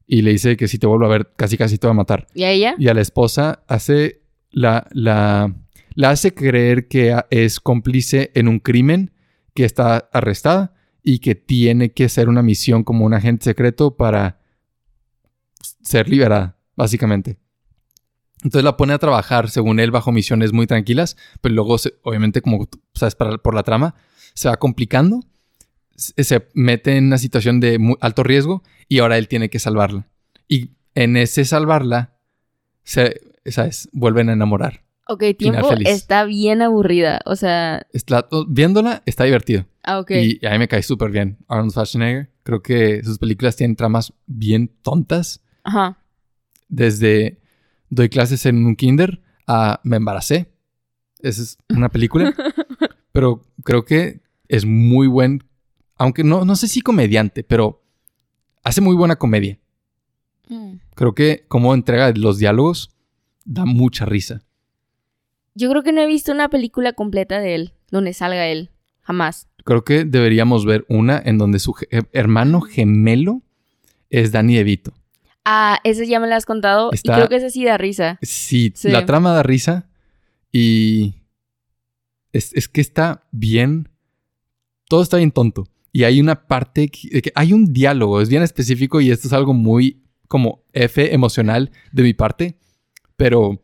Y 0.06 0.22
le 0.22 0.32
dice 0.32 0.56
que 0.56 0.68
si 0.68 0.78
te 0.78 0.86
vuelvo 0.86 1.06
a 1.06 1.10
ver, 1.10 1.32
casi 1.36 1.56
casi 1.56 1.78
te 1.78 1.86
va 1.86 1.92
a 1.92 1.94
matar. 1.94 2.26
¿Y 2.34 2.44
a 2.44 2.50
ella? 2.50 2.74
Y 2.78 2.88
a 2.88 2.94
la 2.94 3.00
esposa 3.00 3.62
hace 3.68 4.22
la, 4.50 4.86
la, 4.92 5.54
la 5.94 6.10
hace 6.10 6.34
creer 6.34 6.88
que 6.88 7.14
es 7.30 7.60
cómplice 7.60 8.30
en 8.34 8.48
un 8.48 8.58
crimen 8.58 9.12
que 9.54 9.64
está 9.64 10.08
arrestada 10.12 10.74
y 11.02 11.18
que 11.18 11.34
tiene 11.34 11.92
que 11.92 12.04
hacer 12.04 12.28
una 12.28 12.42
misión 12.42 12.84
como 12.84 13.04
un 13.04 13.14
agente 13.14 13.44
secreto 13.44 13.96
para 13.96 14.40
ser 15.82 16.08
liberada, 16.08 16.56
básicamente. 16.76 17.36
Entonces 18.44 18.62
la 18.62 18.76
pone 18.76 18.92
a 18.92 18.98
trabajar, 18.98 19.48
según 19.48 19.80
él, 19.80 19.90
bajo 19.90 20.12
misiones 20.12 20.52
muy 20.52 20.66
tranquilas, 20.66 21.16
pero 21.40 21.54
luego, 21.54 21.76
obviamente, 22.02 22.42
como 22.42 22.68
sabes, 22.92 23.14
por 23.14 23.54
la 23.54 23.62
trama, 23.62 23.94
se 24.34 24.48
va 24.48 24.58
complicando, 24.58 25.20
se 25.96 26.46
mete 26.52 26.96
en 26.96 27.06
una 27.06 27.18
situación 27.18 27.58
de 27.58 27.96
alto 28.00 28.22
riesgo 28.22 28.62
y 28.86 28.98
ahora 28.98 29.16
él 29.16 29.28
tiene 29.28 29.48
que 29.48 29.58
salvarla. 29.58 30.08
Y 30.46 30.72
en 30.94 31.16
ese 31.16 31.46
salvarla, 31.46 32.18
se, 32.82 33.20
¿sabes? 33.46 33.88
Vuelven 33.92 34.28
a 34.28 34.34
enamorar. 34.34 34.82
Ok, 35.06 35.22
tiempo 35.38 35.70
está 35.84 36.24
bien 36.24 36.62
aburrida. 36.62 37.20
O 37.24 37.36
sea. 37.36 37.86
viéndola 38.48 39.02
está 39.06 39.24
divertido. 39.24 39.66
Ah, 39.82 39.98
ok. 39.98 40.10
Y, 40.12 40.46
a 40.46 40.50
mí 40.50 40.58
me 40.58 40.68
cae 40.68 40.82
súper 40.82 41.10
bien. 41.10 41.38
Arnold 41.48 41.72
Schwarzenegger. 41.72 42.30
Creo 42.42 42.62
que 42.62 43.02
sus 43.04 43.18
películas 43.18 43.56
tienen 43.56 43.76
tramas 43.76 44.12
bien 44.26 44.70
tontas. 44.82 45.42
Ajá. 45.62 45.98
Desde 46.68 47.38
doy 47.94 48.08
clases 48.08 48.46
en 48.46 48.66
un 48.66 48.76
kinder 48.76 49.22
a 49.46 49.80
me 49.84 49.96
embaracé. 49.96 50.52
Esa 51.20 51.42
es 51.42 51.58
una 51.68 51.88
película. 51.88 52.34
pero 53.12 53.42
creo 53.62 53.84
que 53.84 54.20
es 54.48 54.64
muy 54.64 55.06
buen. 55.06 55.44
Aunque 55.96 56.24
no, 56.24 56.44
no 56.44 56.56
sé 56.56 56.68
si 56.68 56.80
comediante, 56.80 57.44
pero 57.44 57.82
hace 58.62 58.80
muy 58.80 58.96
buena 58.96 59.16
comedia. 59.16 59.58
Mm. 60.48 60.74
Creo 60.94 61.14
que 61.14 61.44
como 61.48 61.72
entrega 61.74 62.12
los 62.14 62.38
diálogos 62.38 62.90
da 63.44 63.64
mucha 63.64 64.04
risa. 64.04 64.42
Yo 65.54 65.70
creo 65.70 65.82
que 65.82 65.92
no 65.92 66.00
he 66.00 66.06
visto 66.06 66.32
una 66.32 66.48
película 66.48 66.94
completa 66.94 67.38
de 67.38 67.54
él, 67.54 67.74
donde 67.90 68.12
salga 68.12 68.48
él. 68.48 68.70
Jamás. 69.02 69.48
Creo 69.64 69.84
que 69.84 70.04
deberíamos 70.04 70.66
ver 70.66 70.84
una 70.88 71.22
en 71.24 71.38
donde 71.38 71.58
su 71.58 71.74
hermano 72.12 72.60
gemelo 72.60 73.42
es 74.10 74.32
Danny 74.32 74.56
DeVito. 74.56 74.92
Ah, 75.44 75.78
ese 75.84 76.06
ya 76.06 76.20
me 76.20 76.26
lo 76.26 76.34
has 76.34 76.46
contado. 76.46 76.90
y 76.92 76.98
creo 76.98 77.28
que 77.28 77.36
ese 77.36 77.50
sí 77.50 77.64
da 77.64 77.76
risa. 77.78 78.18
Sí, 78.22 78.72
la 78.84 79.06
trama 79.06 79.32
da 79.32 79.42
risa. 79.42 79.88
Y 80.50 81.14
es, 82.32 82.68
que 82.68 82.80
está 82.80 83.26
bien. 83.30 83.88
Todo 84.88 85.02
está 85.02 85.18
bien 85.18 85.32
tonto. 85.32 85.66
Y 85.92 86.04
hay 86.04 86.20
una 86.20 86.46
parte 86.46 86.88
que, 86.88 87.22
que 87.22 87.32
hay 87.34 87.52
un 87.52 87.72
diálogo, 87.72 88.20
es 88.20 88.28
bien 88.28 88.42
específico 88.42 89.00
y 89.00 89.10
esto 89.10 89.28
es 89.28 89.32
algo 89.32 89.54
muy 89.54 90.02
como 90.26 90.64
F 90.72 91.14
emocional 91.14 91.70
de 91.92 92.02
mi 92.02 92.14
parte. 92.14 92.56
Pero 93.16 93.62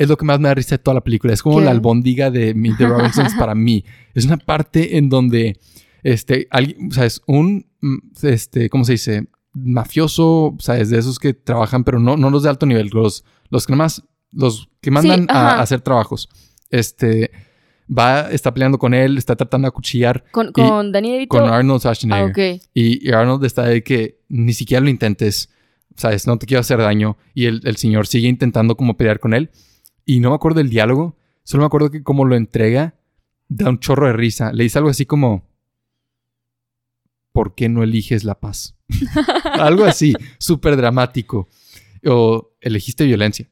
es 0.00 0.08
lo 0.08 0.16
que 0.16 0.24
más 0.24 0.40
me 0.40 0.48
da 0.48 0.54
risa 0.54 0.76
de 0.76 0.82
toda 0.82 0.94
la 0.94 1.04
película. 1.04 1.34
Es 1.34 1.42
como 1.42 1.60
la 1.60 1.70
albóndiga 1.70 2.30
de 2.30 2.54
Meet 2.54 2.78
the 2.78 2.86
Robinsons 2.86 3.34
para 3.34 3.54
mí. 3.54 3.84
Es 4.14 4.24
una 4.24 4.38
parte 4.38 4.96
en 4.96 5.10
donde, 5.10 5.58
este, 6.02 6.48
alguien, 6.50 6.88
o 6.90 6.94
sea, 6.94 7.04
es 7.04 7.22
un, 7.26 7.66
mm, 7.80 7.98
este, 8.22 8.70
¿cómo 8.70 8.84
se 8.84 8.92
dice? 8.92 9.28
Mafioso, 9.52 10.46
o 10.46 10.56
sea, 10.60 10.78
es 10.78 10.90
de 10.90 10.98
esos 10.98 11.18
que 11.18 11.34
trabajan, 11.34 11.84
pero 11.84 11.98
no, 11.98 12.16
no 12.16 12.30
los 12.30 12.42
de 12.42 12.50
alto 12.50 12.66
nivel, 12.66 12.90
los, 12.92 13.24
los 13.48 13.66
que 13.66 13.74
más, 13.74 14.04
los 14.32 14.68
que 14.80 14.90
mandan 14.90 15.26
a, 15.28 15.60
hacer 15.60 15.80
trabajos. 15.80 16.28
Este, 16.70 17.30
va, 17.86 18.30
está 18.30 18.54
peleando 18.54 18.78
con 18.78 18.94
él, 18.94 19.18
está 19.18 19.36
tratando 19.36 19.66
de 19.66 19.70
acuchillar. 19.70 20.24
¿Con, 20.30 20.52
con 20.52 20.92
Danny 20.92 21.12
DeVito? 21.12 21.36
Con 21.36 21.48
Arnold 21.48 21.80
Schwarzenegger. 21.80 22.60
Ah, 22.60 22.68
y, 22.74 23.10
Arnold 23.12 23.44
está 23.44 23.64
de 23.64 23.82
que 23.82 24.20
ni 24.28 24.52
siquiera 24.52 24.82
lo 24.82 24.90
intentes, 24.90 25.50
¿sabes? 25.96 26.26
No 26.26 26.38
te 26.38 26.46
quiero 26.46 26.60
hacer 26.60 26.78
daño. 26.78 27.16
Y 27.34 27.46
el, 27.46 27.60
el 27.64 27.76
señor 27.76 28.06
sigue 28.06 28.28
intentando 28.28 28.76
como 28.76 28.96
pelear 28.96 29.18
con 29.18 29.34
él. 29.34 29.50
Y 30.04 30.20
no 30.20 30.30
me 30.30 30.36
acuerdo 30.36 30.58
del 30.58 30.70
diálogo, 30.70 31.16
solo 31.42 31.62
me 31.62 31.66
acuerdo 31.66 31.90
que 31.90 32.02
como 32.02 32.24
lo 32.24 32.36
entrega, 32.36 32.94
da 33.48 33.68
un 33.68 33.78
chorro 33.78 34.06
de 34.06 34.12
risa. 34.12 34.52
Le 34.52 34.62
dice 34.62 34.78
algo 34.78 34.90
así 34.90 35.06
como, 35.06 35.49
¿por 37.32 37.54
qué 37.54 37.68
no 37.68 37.82
eliges 37.82 38.24
la 38.24 38.38
paz? 38.38 38.76
algo 39.44 39.84
así, 39.84 40.14
súper 40.38 40.76
dramático. 40.76 41.48
O 42.04 42.54
elegiste 42.60 43.04
violencia. 43.04 43.48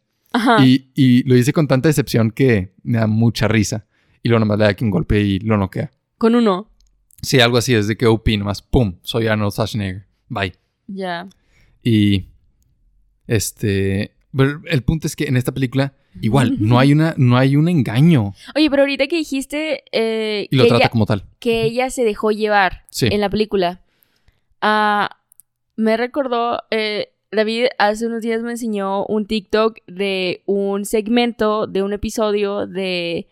Y, 0.63 1.23
lo 1.25 1.35
dice 1.35 1.53
con 1.53 1.69
tanta 1.69 1.89
decepción 1.89 2.31
que 2.31 2.75
me 2.83 2.99
da 2.99 3.07
mucha 3.07 3.49
risa. 3.49 3.87
Y 4.23 4.29
luego 4.29 4.41
nomás 4.41 4.59
le 4.59 4.65
da 4.65 4.71
aquí 4.71 4.85
un 4.85 4.91
golpe 4.91 5.21
y 5.21 5.39
lo 5.41 5.57
noquea. 5.57 5.91
¿Con 6.17 6.35
uno? 6.35 6.71
Sí, 7.23 7.41
algo 7.41 7.59
así, 7.59 7.75
desde 7.75 7.97
que 7.97 8.07
OP 8.07 8.29
nomás, 8.39 8.63
¡pum! 8.63 8.99
Soy 9.03 9.27
Arnold 9.27 9.53
Schwarzenegger. 9.53 10.07
Bye. 10.29 10.55
Ya. 10.87 11.29
Y 11.83 12.29
este, 13.27 14.17
el 14.35 14.83
punto 14.83 15.07
es 15.07 15.17
que 15.17 15.25
en 15.25 15.37
esta 15.37 15.53
película, 15.53 15.95
igual, 16.21 16.57
no 16.61 16.79
hay, 16.79 16.93
una, 16.93 17.15
no 17.17 17.37
hay 17.37 17.57
un 17.57 17.69
engaño. 17.69 18.35
Oye, 18.55 18.69
pero 18.71 18.83
ahorita 18.83 19.07
que 19.07 19.17
dijiste. 19.17 19.85
Eh, 19.93 20.49
y 20.51 20.57
lo 20.57 20.67
trata 20.67 20.91
como 20.91 21.07
tal. 21.07 21.25
Que 21.39 21.65
ella 21.65 21.91
se 21.91 22.05
dejó 22.05 22.31
llevar 22.31 22.85
en 23.01 23.21
la 23.21 23.31
película. 23.31 23.81
Uh, 24.63 25.07
me 25.77 25.97
recordó. 25.97 26.61
Eh, 26.71 27.13
David 27.31 27.67
hace 27.79 28.07
unos 28.07 28.23
días 28.23 28.43
me 28.43 28.53
enseñó 28.53 29.05
un 29.05 29.27
TikTok 29.27 29.79
de 29.87 30.43
un 30.47 30.85
segmento 30.85 31.67
de 31.67 31.83
un 31.83 31.93
episodio 31.93 32.67
de. 32.67 33.29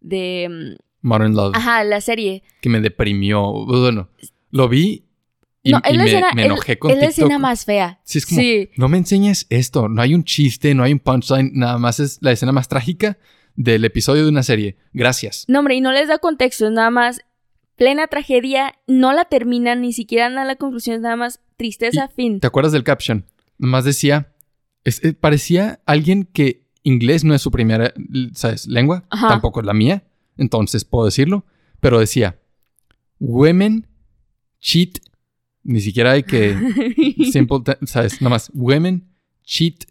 de. 0.00 0.48
Mm, 0.48 0.82
Modern 1.02 1.34
Love. 1.34 1.56
Ajá, 1.56 1.84
la 1.84 2.00
serie. 2.00 2.42
Que 2.60 2.68
me 2.68 2.80
deprimió. 2.80 3.52
Bueno, 3.66 4.08
lo 4.50 4.68
vi 4.68 5.04
y, 5.62 5.72
no, 5.72 5.80
me, 6.34 6.44
enojé 6.44 6.78
con 6.78 6.90
es 6.90 6.98
la 6.98 7.06
escena 7.06 7.38
más 7.38 7.64
fea. 7.64 8.00
Sí, 8.04 8.18
es 8.18 8.26
como, 8.26 8.40
no 8.76 8.88
me 8.88 8.98
enseñes 8.98 9.46
esto. 9.50 9.88
No 9.88 10.00
hay 10.00 10.14
un 10.14 10.24
chiste, 10.24 10.74
no 10.74 10.82
hay 10.82 10.92
un 10.92 11.00
punchline. 11.00 11.52
Nada 11.54 11.78
más 11.78 12.00
es 12.00 12.18
la 12.22 12.32
escena 12.32 12.52
más 12.52 12.68
trágica 12.68 13.18
del 13.56 13.84
episodio 13.84 14.24
de 14.24 14.30
una 14.30 14.42
serie. 14.42 14.78
Gracias. 14.92 15.44
No, 15.48 15.58
hombre, 15.58 15.74
y 15.74 15.80
no 15.80 15.92
les 15.92 16.08
da 16.08 16.18
contexto. 16.18 16.66
Es 16.66 16.72
nada 16.72 16.90
más 16.90 17.20
plena 17.80 18.08
tragedia, 18.08 18.74
no 18.86 19.14
la 19.14 19.24
terminan, 19.24 19.80
ni 19.80 19.94
siquiera 19.94 20.28
dan 20.28 20.36
a 20.36 20.44
la 20.44 20.56
conclusión, 20.56 21.00
nada 21.00 21.16
más 21.16 21.40
tristeza, 21.56 22.08
fin. 22.08 22.38
¿Te 22.38 22.46
acuerdas 22.46 22.72
del 22.72 22.84
caption? 22.84 23.24
Nomás 23.56 23.84
decía, 23.84 24.34
eh, 24.84 25.14
parecía 25.14 25.80
alguien 25.86 26.24
que 26.24 26.68
inglés 26.82 27.24
no 27.24 27.34
es 27.34 27.40
su 27.40 27.50
primera, 27.50 27.94
¿sabes? 28.34 28.66
Lengua, 28.66 29.04
tampoco 29.10 29.60
es 29.60 29.66
la 29.66 29.72
mía, 29.72 30.04
entonces 30.36 30.84
puedo 30.84 31.06
decirlo, 31.06 31.46
pero 31.80 31.98
decía, 31.98 32.38
women 33.18 33.86
cheat, 34.60 34.98
ni 35.62 35.80
siquiera 35.80 36.12
hay 36.12 36.22
que, 36.22 36.56
simple, 37.32 37.58
¿sabes? 37.84 38.20
Nada 38.20 38.30
más, 38.30 38.50
women 38.54 39.08
cheat, 39.44 39.84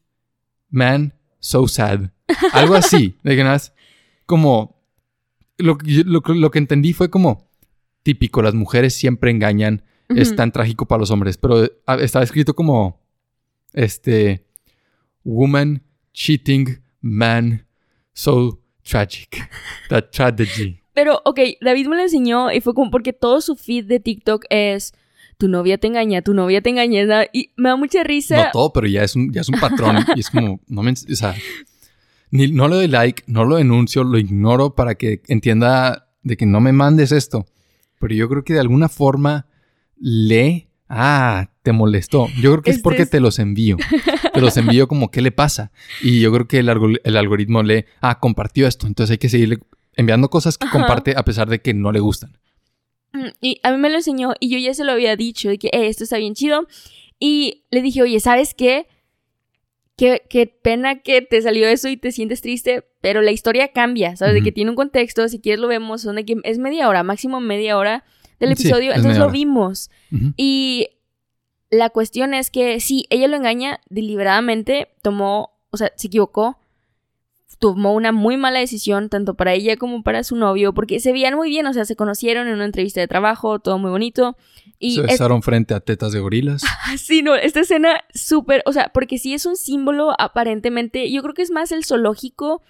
man, 0.69 1.13
so 1.39 1.67
sad. 1.67 2.11
Algo 2.53 2.75
así, 2.75 3.15
de 3.23 3.35
que 3.35 3.43
nada 3.43 3.61
como, 4.25 4.79
lo, 5.57 5.77
lo, 6.05 6.51
que 6.51 6.59
entendí 6.59 6.93
fue 6.93 7.09
como, 7.09 7.49
típico, 8.03 8.41
las 8.41 8.53
mujeres 8.53 8.93
siempre 8.93 9.31
engañan, 9.31 9.83
es 10.09 10.35
tan 10.35 10.51
trágico 10.51 10.87
para 10.87 10.99
los 10.99 11.11
hombres, 11.11 11.37
pero 11.37 11.69
ah, 11.85 11.97
estaba 11.99 12.23
escrito 12.23 12.55
como, 12.55 13.01
este, 13.73 14.45
woman 15.23 15.83
cheating 16.13 16.81
man 17.01 17.65
so 18.13 18.59
tragic. 18.83 19.49
That 19.89 20.09
tragedy. 20.11 20.79
Pero, 20.93 21.21
ok, 21.25 21.39
David 21.61 21.87
me 21.87 21.95
lo 21.95 22.01
enseñó 22.03 22.51
y 22.51 22.61
fue 22.61 22.73
como 22.73 22.91
porque 22.91 23.13
todo 23.13 23.41
su 23.41 23.55
feed 23.55 23.85
de 23.85 23.99
TikTok 23.99 24.45
es 24.49 24.93
tu 25.39 25.47
novia 25.47 25.77
te 25.77 25.87
engaña, 25.87 26.21
tu 26.21 26.33
novia 26.33 26.61
te 26.61 26.69
engaña. 26.69 27.25
Y 27.31 27.53
me 27.55 27.69
da 27.69 27.77
mucha 27.77 28.03
risa. 28.03 28.35
No 28.35 28.51
todo, 28.51 28.73
pero 28.73 28.87
ya 28.87 29.03
es 29.03 29.15
un, 29.15 29.31
ya 29.31 29.41
es 29.41 29.49
un 29.49 29.59
patrón. 29.59 29.95
y 30.15 30.19
es 30.19 30.29
como, 30.29 30.59
no 30.67 30.83
me. 30.83 30.91
O 30.91 31.15
sea, 31.15 31.33
ni, 32.29 32.51
no 32.51 32.67
le 32.67 32.75
doy 32.75 32.87
like, 32.87 33.23
no 33.25 33.45
lo 33.45 33.55
denuncio, 33.55 34.03
lo 34.03 34.19
ignoro 34.19 34.75
para 34.75 34.95
que 34.95 35.21
entienda 35.27 36.09
de 36.23 36.35
que 36.35 36.45
no 36.45 36.59
me 36.59 36.73
mandes 36.73 37.13
esto. 37.13 37.47
Pero 37.99 38.13
yo 38.13 38.27
creo 38.27 38.43
que 38.43 38.53
de 38.53 38.59
alguna 38.59 38.89
forma 38.89 39.47
lee. 39.97 40.67
Ah, 40.91 41.51
te 41.61 41.71
molestó. 41.71 42.27
Yo 42.41 42.51
creo 42.51 42.61
que 42.63 42.71
es 42.71 42.79
porque 42.79 43.05
te 43.05 43.19
los 43.19 43.37
envío. 43.37 43.77
Te 44.33 44.41
los 44.41 44.57
envío 44.57 44.87
como 44.87 45.11
qué 45.11 45.21
le 45.21 45.31
pasa. 45.31 45.71
Y 46.01 46.19
yo 46.19 46.33
creo 46.33 46.47
que 46.47 46.57
el, 46.57 46.99
el 47.03 47.15
algoritmo 47.15 47.61
lee, 47.61 47.85
ah, 48.01 48.19
compartió 48.19 48.67
esto. 48.67 48.87
Entonces 48.87 49.11
hay 49.11 49.17
que 49.19 49.29
seguirle 49.29 49.59
enviando 49.95 50.31
cosas 50.31 50.57
que 50.57 50.67
comparte 50.67 51.13
a 51.15 51.23
pesar 51.23 51.47
de 51.47 51.61
que 51.61 51.75
no 51.75 51.91
le 51.91 51.99
gustan. 51.99 52.39
Mm, 53.13 53.27
y 53.41 53.59
a 53.63 53.71
mí 53.71 53.77
me 53.77 53.89
lo 53.89 53.95
enseñó 53.95 54.33
y 54.39 54.49
yo 54.49 54.57
ya 54.57 54.73
se 54.73 54.83
lo 54.83 54.91
había 54.91 55.15
dicho, 55.15 55.49
de 55.49 55.57
que 55.57 55.67
eh, 55.67 55.87
esto 55.87 56.03
está 56.03 56.17
bien 56.17 56.35
chido. 56.35 56.67
Y 57.19 57.65
le 57.71 57.81
dije, 57.81 58.01
oye, 58.01 58.19
¿sabes 58.19 58.53
qué? 58.53 58.87
qué? 59.97 60.23
Qué 60.29 60.47
pena 60.47 61.01
que 61.01 61.21
te 61.21 61.41
salió 61.41 61.67
eso 61.67 61.89
y 61.89 61.97
te 61.97 62.11
sientes 62.11 62.41
triste, 62.41 62.85
pero 63.01 63.21
la 63.21 63.31
historia 63.31 63.69
cambia, 63.69 64.15
¿sabes? 64.15 64.35
De 64.35 64.41
que 64.41 64.51
tiene 64.51 64.69
un 64.69 64.75
contexto, 64.75 65.27
si 65.27 65.39
quieres 65.39 65.59
lo 65.59 65.67
vemos, 65.67 66.07
que 66.25 66.37
es 66.43 66.57
media 66.59 66.87
hora, 66.87 67.03
máximo 67.03 67.39
media 67.39 67.77
hora 67.77 68.05
del 68.39 68.53
episodio, 68.53 68.93
entonces 68.93 69.17
lo 69.17 69.29
vimos. 69.29 69.89
Y 70.37 70.87
la 71.69 71.89
cuestión 71.89 72.33
es 72.33 72.51
que 72.51 72.79
sí, 72.79 73.05
ella 73.09 73.27
lo 73.27 73.35
engaña 73.35 73.81
deliberadamente, 73.89 74.89
tomó, 75.01 75.59
o 75.71 75.77
sea, 75.77 75.91
se 75.95 76.07
equivocó, 76.07 76.58
tomó 77.59 77.93
una 77.93 78.13
muy 78.13 78.37
mala 78.37 78.59
decisión, 78.59 79.09
tanto 79.09 79.35
para 79.35 79.53
ella 79.53 79.75
como 79.75 80.01
para 80.01 80.23
su 80.23 80.37
novio, 80.37 80.73
porque 80.73 80.99
se 80.99 81.11
veían 81.11 81.35
muy 81.35 81.49
bien, 81.49 81.67
o 81.67 81.73
sea, 81.73 81.83
se 81.83 81.97
conocieron 81.97 82.47
en 82.47 82.55
una 82.55 82.65
entrevista 82.65 83.01
de 83.01 83.07
trabajo, 83.07 83.59
todo 83.59 83.77
muy 83.77 83.91
bonito. 83.91 84.37
Y 84.79 84.95
se 84.95 85.01
besaron 85.01 85.43
frente 85.43 85.73
a 85.73 85.81
tetas 85.81 86.13
de 86.13 86.21
gorilas. 86.21 86.63
sí, 86.97 87.21
no, 87.21 87.35
esta 87.35 87.59
escena 87.59 88.01
súper, 88.13 88.63
o 88.65 88.71
sea, 88.71 88.91
porque 88.93 89.17
sí 89.17 89.33
es 89.33 89.45
un 89.45 89.57
símbolo 89.57 90.13
aparentemente, 90.17 91.11
yo 91.11 91.21
creo 91.21 91.33
que 91.33 91.41
es 91.41 91.51
más 91.51 91.73
el 91.73 91.83
zoológico 91.83 92.63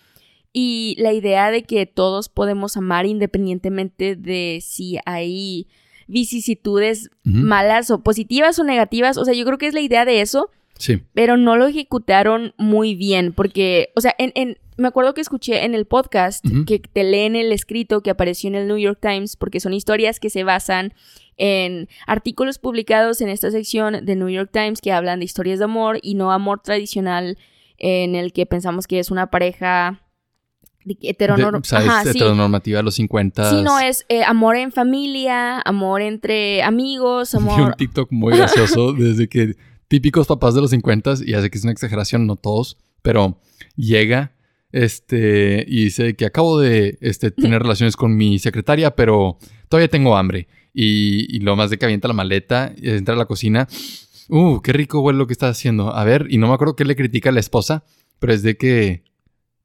y 0.51 0.95
la 0.97 1.13
idea 1.13 1.51
de 1.51 1.63
que 1.63 1.85
todos 1.85 2.27
podemos 2.27 2.75
amar 2.75 3.05
independientemente 3.05 4.15
de 4.15 4.59
si 4.65 4.97
hay 5.05 5.67
vicisitudes 6.07 7.11
malas 7.23 7.91
o 7.91 8.01
positivas 8.01 8.57
o 8.57 8.63
negativas, 8.63 9.17
o 9.17 9.25
sea, 9.25 9.35
yo 9.35 9.45
creo 9.45 9.59
que 9.59 9.67
es 9.67 9.75
la 9.75 9.81
idea 9.81 10.05
de 10.05 10.21
eso. 10.21 10.49
Sí. 10.79 11.03
Pero 11.13 11.37
no 11.37 11.55
lo 11.55 11.67
ejecutaron 11.67 12.55
muy 12.57 12.95
bien, 12.95 13.33
porque, 13.33 13.91
o 13.95 14.01
sea, 14.01 14.15
en, 14.17 14.31
en 14.33 14.57
me 14.79 14.87
acuerdo 14.87 15.13
que 15.13 15.21
escuché 15.21 15.65
en 15.65 15.75
el 15.75 15.85
podcast 15.85 16.43
que 16.65 16.79
te 16.79 17.03
leen 17.03 17.35
el 17.35 17.51
escrito 17.51 18.01
que 18.01 18.09
apareció 18.09 18.47
en 18.47 18.55
el 18.55 18.67
New 18.67 18.77
York 18.77 18.99
Times, 19.01 19.35
porque 19.35 19.59
son 19.59 19.73
historias 19.73 20.19
que 20.19 20.29
se 20.29 20.43
basan 20.43 20.93
en 21.37 21.87
artículos 22.07 22.59
publicados 22.59 23.21
en 23.21 23.29
esta 23.29 23.51
sección 23.51 24.05
de 24.05 24.15
New 24.15 24.29
York 24.29 24.49
Times 24.51 24.81
que 24.81 24.91
hablan 24.91 25.19
de 25.19 25.25
historias 25.25 25.59
de 25.59 25.65
amor 25.65 25.99
y 26.01 26.15
no 26.15 26.31
amor 26.31 26.61
tradicional 26.61 27.37
en 27.77 28.15
el 28.15 28.33
que 28.33 28.45
pensamos 28.45 28.87
que 28.87 28.99
es 28.99 29.11
una 29.11 29.29
pareja 29.29 30.01
heteronormativa 31.01 32.79
a 32.79 32.83
los 32.83 32.95
50. 32.95 33.49
Sí, 33.49 33.61
no, 33.61 33.79
es 33.79 34.05
eh, 34.09 34.23
amor 34.23 34.55
en 34.55 34.71
familia, 34.71 35.59
amor 35.61 36.01
entre 36.01 36.63
amigos, 36.63 37.35
amor... 37.35 37.61
un 37.61 37.73
TikTok 37.73 38.11
muy 38.11 38.35
gracioso 38.35 38.93
desde 38.97 39.27
que 39.27 39.55
típicos 39.89 40.27
papás 40.27 40.55
de 40.55 40.61
los 40.61 40.69
50 40.69 41.15
y 41.25 41.33
hace 41.33 41.49
que 41.49 41.57
es 41.57 41.63
una 41.65 41.73
exageración, 41.73 42.25
no 42.25 42.37
todos, 42.37 42.77
pero 43.01 43.41
llega 43.75 44.31
este, 44.71 45.65
y 45.67 45.85
dice 45.85 46.15
que 46.15 46.25
acabo 46.25 46.59
de 46.59 46.97
este, 47.01 47.31
tener 47.31 47.61
relaciones 47.61 47.95
con 47.95 48.15
mi 48.15 48.39
secretaria, 48.39 48.95
pero 48.95 49.37
todavía 49.67 49.89
tengo 49.89 50.15
hambre. 50.15 50.47
Y, 50.73 51.39
lo 51.39 51.55
más 51.55 51.71
de 51.71 51.77
que 51.77 51.85
avienta 51.85 52.07
la 52.07 52.13
maleta, 52.13 52.73
y 52.77 52.89
entra 52.89 53.15
a 53.15 53.17
la 53.17 53.25
cocina. 53.25 53.67
Uh, 54.29 54.61
qué 54.61 54.71
rico 54.71 55.01
huele 55.01 55.17
lo 55.17 55.27
que 55.27 55.33
está 55.33 55.49
haciendo. 55.49 55.93
A 55.93 56.03
ver, 56.03 56.27
y 56.29 56.37
no 56.37 56.47
me 56.47 56.53
acuerdo 56.53 56.75
qué 56.75 56.85
le 56.85 56.95
critica 56.95 57.29
a 57.29 57.33
la 57.33 57.39
esposa, 57.39 57.83
pero 58.19 58.31
es 58.31 58.43
de 58.43 58.55
que 58.55 59.03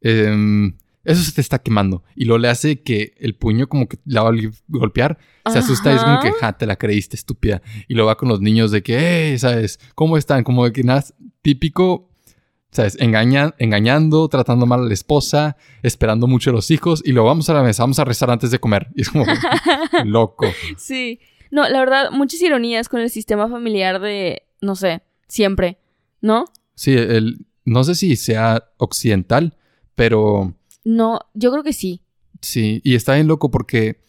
em, 0.01 0.77
eso 1.05 1.23
se 1.23 1.33
te 1.33 1.41
está 1.41 1.59
quemando. 1.59 2.03
Y 2.17 2.25
lo 2.25 2.39
le 2.39 2.49
hace 2.49 2.83
que 2.83 3.15
el 3.19 3.35
puño 3.35 3.69
como 3.69 3.89
que 3.89 3.99
la 4.05 4.23
va 4.23 4.31
a 4.31 4.35
golpear. 4.69 5.19
Se 5.51 5.59
asusta 5.59 5.93
y 5.93 5.97
es 5.97 6.03
como 6.03 6.21
que, 6.21 6.33
ja, 6.33 6.55
te 6.55 6.67
la 6.67 6.77
creíste, 6.77 7.17
estúpida. 7.17 7.61
Y 7.89 7.95
lo 7.95 8.07
va 8.07 8.17
con 8.17 8.29
los 8.29 8.41
niños 8.41 8.71
de 8.71 8.83
que, 8.83 9.35
eh, 9.35 9.39
¿sabes? 9.39 9.79
¿Cómo 9.95 10.17
están? 10.17 10.43
Como 10.43 10.65
de 10.65 10.73
que 10.73 10.83
nada, 10.83 11.05
típico 11.43 12.09
¿sabes? 12.75 12.97
Engaña, 13.01 13.55
engañando, 13.59 14.29
tratando 14.29 14.67
mal 14.67 14.81
a 14.81 14.85
la 14.85 14.93
esposa, 14.95 15.57
esperando 15.83 16.27
mucho 16.27 16.51
a 16.51 16.53
los 16.53 16.73
hijos 16.73 17.03
y 17.05 17.13
luego 17.13 17.29
vamos 17.29 17.49
a 17.49 17.55
la 17.55 17.63
mesa, 17.63 17.85
vamos 17.85 18.01
a 18.01 18.05
rezar 18.05 18.31
antes 18.31 18.51
de 18.51 18.59
comer. 18.59 18.89
Y 18.97 19.03
es 19.03 19.11
como 19.11 19.25
loco. 20.05 20.47
Sí. 20.77 21.21
No, 21.53 21.69
la 21.69 21.79
verdad, 21.79 22.11
muchas 22.11 22.43
ironías 22.43 22.89
con 22.89 23.01
el 23.01 23.11
sistema 23.11 23.49
familiar 23.49 24.01
de, 24.01 24.43
no 24.61 24.75
sé, 24.75 25.03
siempre, 25.29 25.79
¿no? 26.21 26.47
Sí, 26.75 26.95
el, 26.95 27.47
no 27.65 27.85
sé 27.85 27.95
si 27.95 28.17
sea 28.17 28.65
occidental, 28.77 29.57
pero... 29.95 30.55
No, 30.85 31.21
yo 31.35 31.51
creo 31.51 31.63
que 31.63 31.73
sí. 31.73 32.03
Sí, 32.41 32.81
y 32.85 32.95
está 32.95 33.15
bien 33.15 33.27
loco 33.27 33.51
porque 33.51 34.01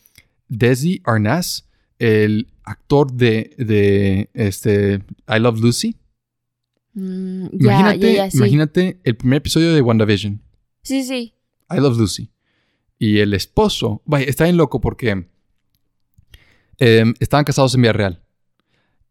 Desi 0.48 1.02
Arnaz, 1.06 1.68
el 2.00 2.48
actor 2.64 3.14
de, 3.14 3.56
de 3.58 4.30
este, 4.34 4.96
I 5.28 5.40
Love 5.40 5.60
Lucy, 5.60 5.96
Mm, 6.96 7.48
imagínate, 7.52 8.30
imagínate 8.34 9.00
el 9.04 9.18
primer 9.18 9.38
episodio 9.38 9.74
de 9.74 9.82
WandaVision. 9.82 10.42
Sí, 10.82 11.04
sí. 11.04 11.34
I 11.70 11.76
Love 11.80 11.98
Lucy. 11.98 12.32
Y 12.98 13.20
el 13.20 13.34
esposo, 13.34 14.02
vaya, 14.06 14.26
está 14.26 14.46
bien 14.46 14.56
loco 14.56 14.80
porque 14.80 15.28
em, 16.78 17.14
estaban 17.20 17.44
casados 17.44 17.76
en 17.76 17.82
Vía 17.82 17.94
Real. 17.94 18.24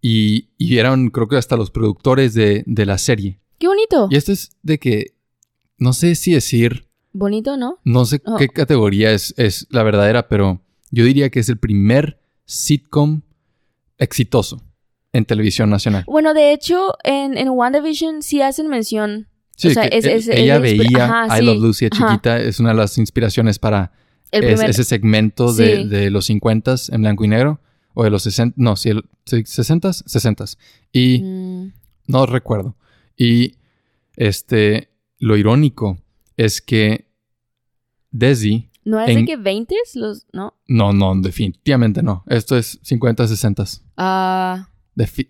Y, 0.00 0.48
y, 0.58 0.78
eran, 0.78 1.08
creo 1.08 1.28
que 1.28 1.36
hasta 1.36 1.56
los 1.56 1.70
productores 1.70 2.34
de, 2.34 2.64
la 2.66 2.98
serie. 2.98 3.40
¡Qué 3.58 3.66
bonito! 3.68 4.08
Y 4.10 4.16
esto 4.16 4.32
es 4.32 4.56
de 4.62 4.78
que, 4.78 5.14
no 5.78 5.92
sé 5.92 6.14
si 6.14 6.32
decir... 6.32 6.83
Bonito, 7.14 7.56
¿no? 7.56 7.78
No 7.84 8.04
sé 8.04 8.20
oh. 8.26 8.36
qué 8.36 8.48
categoría 8.48 9.12
es, 9.12 9.32
es 9.38 9.68
la 9.70 9.84
verdadera, 9.84 10.28
pero 10.28 10.60
yo 10.90 11.04
diría 11.04 11.30
que 11.30 11.38
es 11.40 11.48
el 11.48 11.58
primer 11.58 12.20
sitcom 12.44 13.22
exitoso 13.98 14.60
en 15.12 15.24
televisión 15.24 15.70
nacional. 15.70 16.04
Bueno, 16.06 16.34
de 16.34 16.52
hecho, 16.52 16.96
en, 17.04 17.38
en 17.38 17.48
WandaVision 17.48 18.22
sí 18.22 18.42
hacen 18.42 18.68
mención. 18.68 19.28
Sí, 19.56 19.72
ella 20.32 20.58
veía 20.58 21.28
I 21.38 21.40
Love 21.40 21.62
Lucy 21.62 21.88
chiquita, 21.88 22.40
es 22.40 22.58
una 22.58 22.70
de 22.70 22.74
las 22.74 22.98
inspiraciones 22.98 23.60
para 23.60 23.92
ese 24.32 24.82
segmento 24.82 25.52
de, 25.52 26.10
los 26.10 26.26
50 26.26 26.74
en 26.90 27.02
blanco 27.02 27.24
y 27.24 27.28
negro, 27.28 27.60
o 27.94 28.02
de 28.02 28.10
los 28.10 28.24
60, 28.24 28.56
no, 28.58 28.74
sí, 28.74 28.90
60, 29.24 29.92
60. 29.92 30.44
Y 30.92 31.22
mm. 31.22 31.72
no 32.08 32.26
recuerdo. 32.26 32.76
Y 33.16 33.54
este, 34.16 34.88
lo 35.20 35.36
irónico 35.36 35.98
es 36.36 36.60
que 36.60 37.08
Desi... 38.10 38.70
¿No 38.84 39.00
es 39.00 39.14
de 39.14 39.24
que 39.24 39.38
20 39.38 39.74
los, 39.94 40.26
no? 40.34 40.54
No, 40.68 40.92
no, 40.92 41.14
definitivamente 41.18 42.02
no. 42.02 42.22
Esto 42.26 42.56
es 42.58 42.78
50, 42.82 43.26
60. 43.26 43.64
Ah 43.96 44.68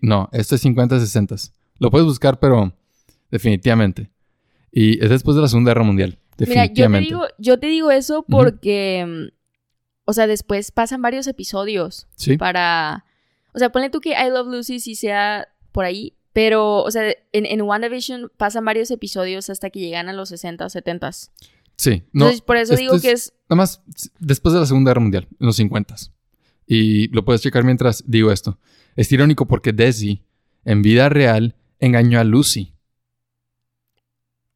no, 0.01 0.29
esto 0.31 0.55
es 0.55 0.65
50-60. 0.65 1.51
Lo 1.79 1.91
puedes 1.91 2.05
buscar, 2.05 2.39
pero 2.39 2.73
definitivamente. 3.31 4.11
Y 4.71 5.03
es 5.03 5.09
después 5.09 5.35
de 5.35 5.41
la 5.41 5.47
Segunda 5.47 5.71
Guerra 5.71 5.83
Mundial. 5.83 6.19
Definitivamente. 6.37 7.13
Mira, 7.13 7.27
yo 7.37 7.59
te 7.59 7.67
digo, 7.67 7.91
eso 7.91 8.25
porque. 8.27 9.05
Mm, 9.07 9.35
o 10.05 10.13
sea, 10.13 10.27
después 10.27 10.71
pasan 10.71 11.01
varios 11.01 11.27
episodios. 11.27 12.07
Sí. 12.15 12.37
Para. 12.37 13.05
O 13.53 13.59
sea, 13.59 13.71
ponle 13.71 13.89
tú 13.89 14.01
que 14.01 14.11
I 14.11 14.29
Love 14.29 14.47
Lucy 14.47 14.79
si 14.79 14.95
sea 14.95 15.47
por 15.71 15.85
ahí. 15.85 16.15
Pero, 16.35 16.83
o 16.83 16.91
sea, 16.91 17.15
en, 17.31 17.45
en 17.45 17.61
WandaVision 17.61 18.29
pasan 18.35 18.65
varios 18.65 18.91
episodios 18.91 19.49
hasta 19.49 19.69
que 19.69 19.79
llegan 19.79 20.09
a 20.09 20.13
los 20.13 20.27
60 20.27 20.65
o 20.65 20.69
70. 20.69 21.09
Sí. 21.77 22.03
No, 22.11 22.25
Entonces, 22.25 22.41
por 22.41 22.57
eso 22.57 22.75
digo 22.75 22.99
que 22.99 23.11
es. 23.11 23.31
Nada 23.49 23.55
más 23.61 23.81
después 24.19 24.51
de 24.51 24.59
la 24.59 24.65
Segunda 24.65 24.89
Guerra 24.89 24.99
Mundial, 24.99 25.27
en 25.39 25.45
los 25.45 25.55
50. 25.55 25.95
Y 26.67 27.07
lo 27.15 27.23
puedes 27.23 27.41
checar 27.41 27.63
mientras 27.63 28.03
digo 28.05 28.33
esto. 28.33 28.59
Es 28.97 29.09
irónico 29.13 29.47
porque 29.47 29.71
Desi, 29.71 30.23
en 30.65 30.81
vida 30.81 31.07
real, 31.07 31.55
engañó 31.79 32.19
a 32.19 32.25
Lucy. 32.25 32.73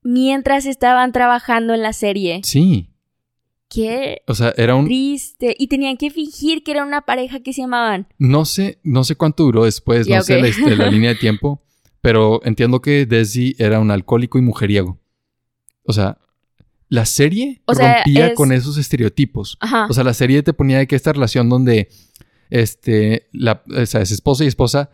Mientras 0.01 0.65
estaban 0.65 1.13
trabajando 1.13 1.73
en 1.73 1.81
la 1.81 1.93
serie. 1.93 2.41
Sí. 2.43 2.89
Qué 3.69 4.21
O 4.27 4.35
sea, 4.35 4.53
era 4.57 4.75
un... 4.75 4.83
triste. 4.83 5.55
Y 5.57 5.67
tenían 5.67 5.95
que 5.95 6.09
fingir 6.09 6.61
que 6.61 6.71
era 6.71 6.83
una 6.83 7.03
pareja 7.03 7.39
que 7.39 7.53
se 7.53 7.63
amaban. 7.63 8.09
No 8.17 8.43
sé, 8.43 8.79
no 8.83 9.05
sé 9.05 9.15
cuánto 9.15 9.43
duró 9.43 9.63
después, 9.63 10.09
no 10.09 10.21
sé 10.23 10.41
la 10.41 10.87
línea 10.91 11.11
de 11.11 11.15
tiempo, 11.15 11.63
pero 12.01 12.41
entiendo 12.43 12.81
que 12.81 13.05
Desi 13.05 13.55
era 13.59 13.79
un 13.79 13.91
alcohólico 13.91 14.37
y 14.37 14.41
mujeriego. 14.41 14.99
O 15.83 15.93
sea, 15.93 16.17
la 16.87 17.05
serie 17.05 17.61
O 17.65 17.75
sea, 17.75 17.95
rompía 18.03 18.27
es- 18.27 18.35
con 18.35 18.51
esos 18.51 18.77
estereotipos. 18.77 19.57
Ajá. 19.59 19.87
O 19.89 19.93
sea, 19.93 20.03
la 20.03 20.13
serie 20.13 20.41
te 20.43 20.53
ponía 20.53 20.77
de 20.79 20.87
que 20.87 20.95
esta 20.95 21.13
relación 21.13 21.49
donde 21.49 21.89
este, 22.49 23.27
la, 23.31 23.63
o 23.69 23.85
sea, 23.85 24.01
es 24.01 24.11
esposa 24.11 24.43
y 24.43 24.47
esposa 24.47 24.89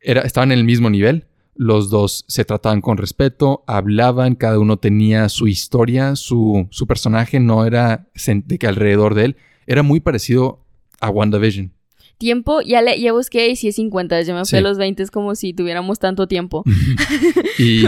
era, 0.00 0.22
estaban 0.22 0.52
en 0.52 0.58
el 0.58 0.64
mismo 0.64 0.90
nivel. 0.90 1.26
Los 1.54 1.90
dos 1.90 2.24
se 2.28 2.44
trataban 2.44 2.80
con 2.80 2.96
respeto, 2.96 3.64
hablaban, 3.66 4.34
cada 4.34 4.58
uno 4.58 4.78
tenía 4.78 5.28
su 5.28 5.46
historia, 5.46 6.16
su, 6.16 6.66
su 6.70 6.86
personaje 6.86 7.38
no 7.40 7.66
era 7.66 8.08
de 8.26 8.58
que 8.58 8.66
alrededor 8.66 9.14
de 9.14 9.24
él. 9.26 9.36
Era 9.66 9.82
muy 9.82 10.00
parecido 10.00 10.64
a 11.00 11.10
WandaVision. 11.10 11.72
Tiempo, 12.20 12.60
ya 12.60 12.82
le 12.82 13.00
ya 13.00 13.14
busqué 13.14 13.48
y 13.48 13.56
sí 13.56 13.68
es 13.68 13.76
50. 13.76 14.20
Yo 14.20 14.34
me 14.34 14.40
fui 14.40 14.48
Sí. 14.50 14.56
a 14.56 14.60
los 14.60 14.76
20 14.76 15.02
es 15.02 15.10
como 15.10 15.34
si 15.34 15.54
tuviéramos 15.54 15.98
tanto 15.98 16.28
tiempo. 16.28 16.62
Y 17.58 17.84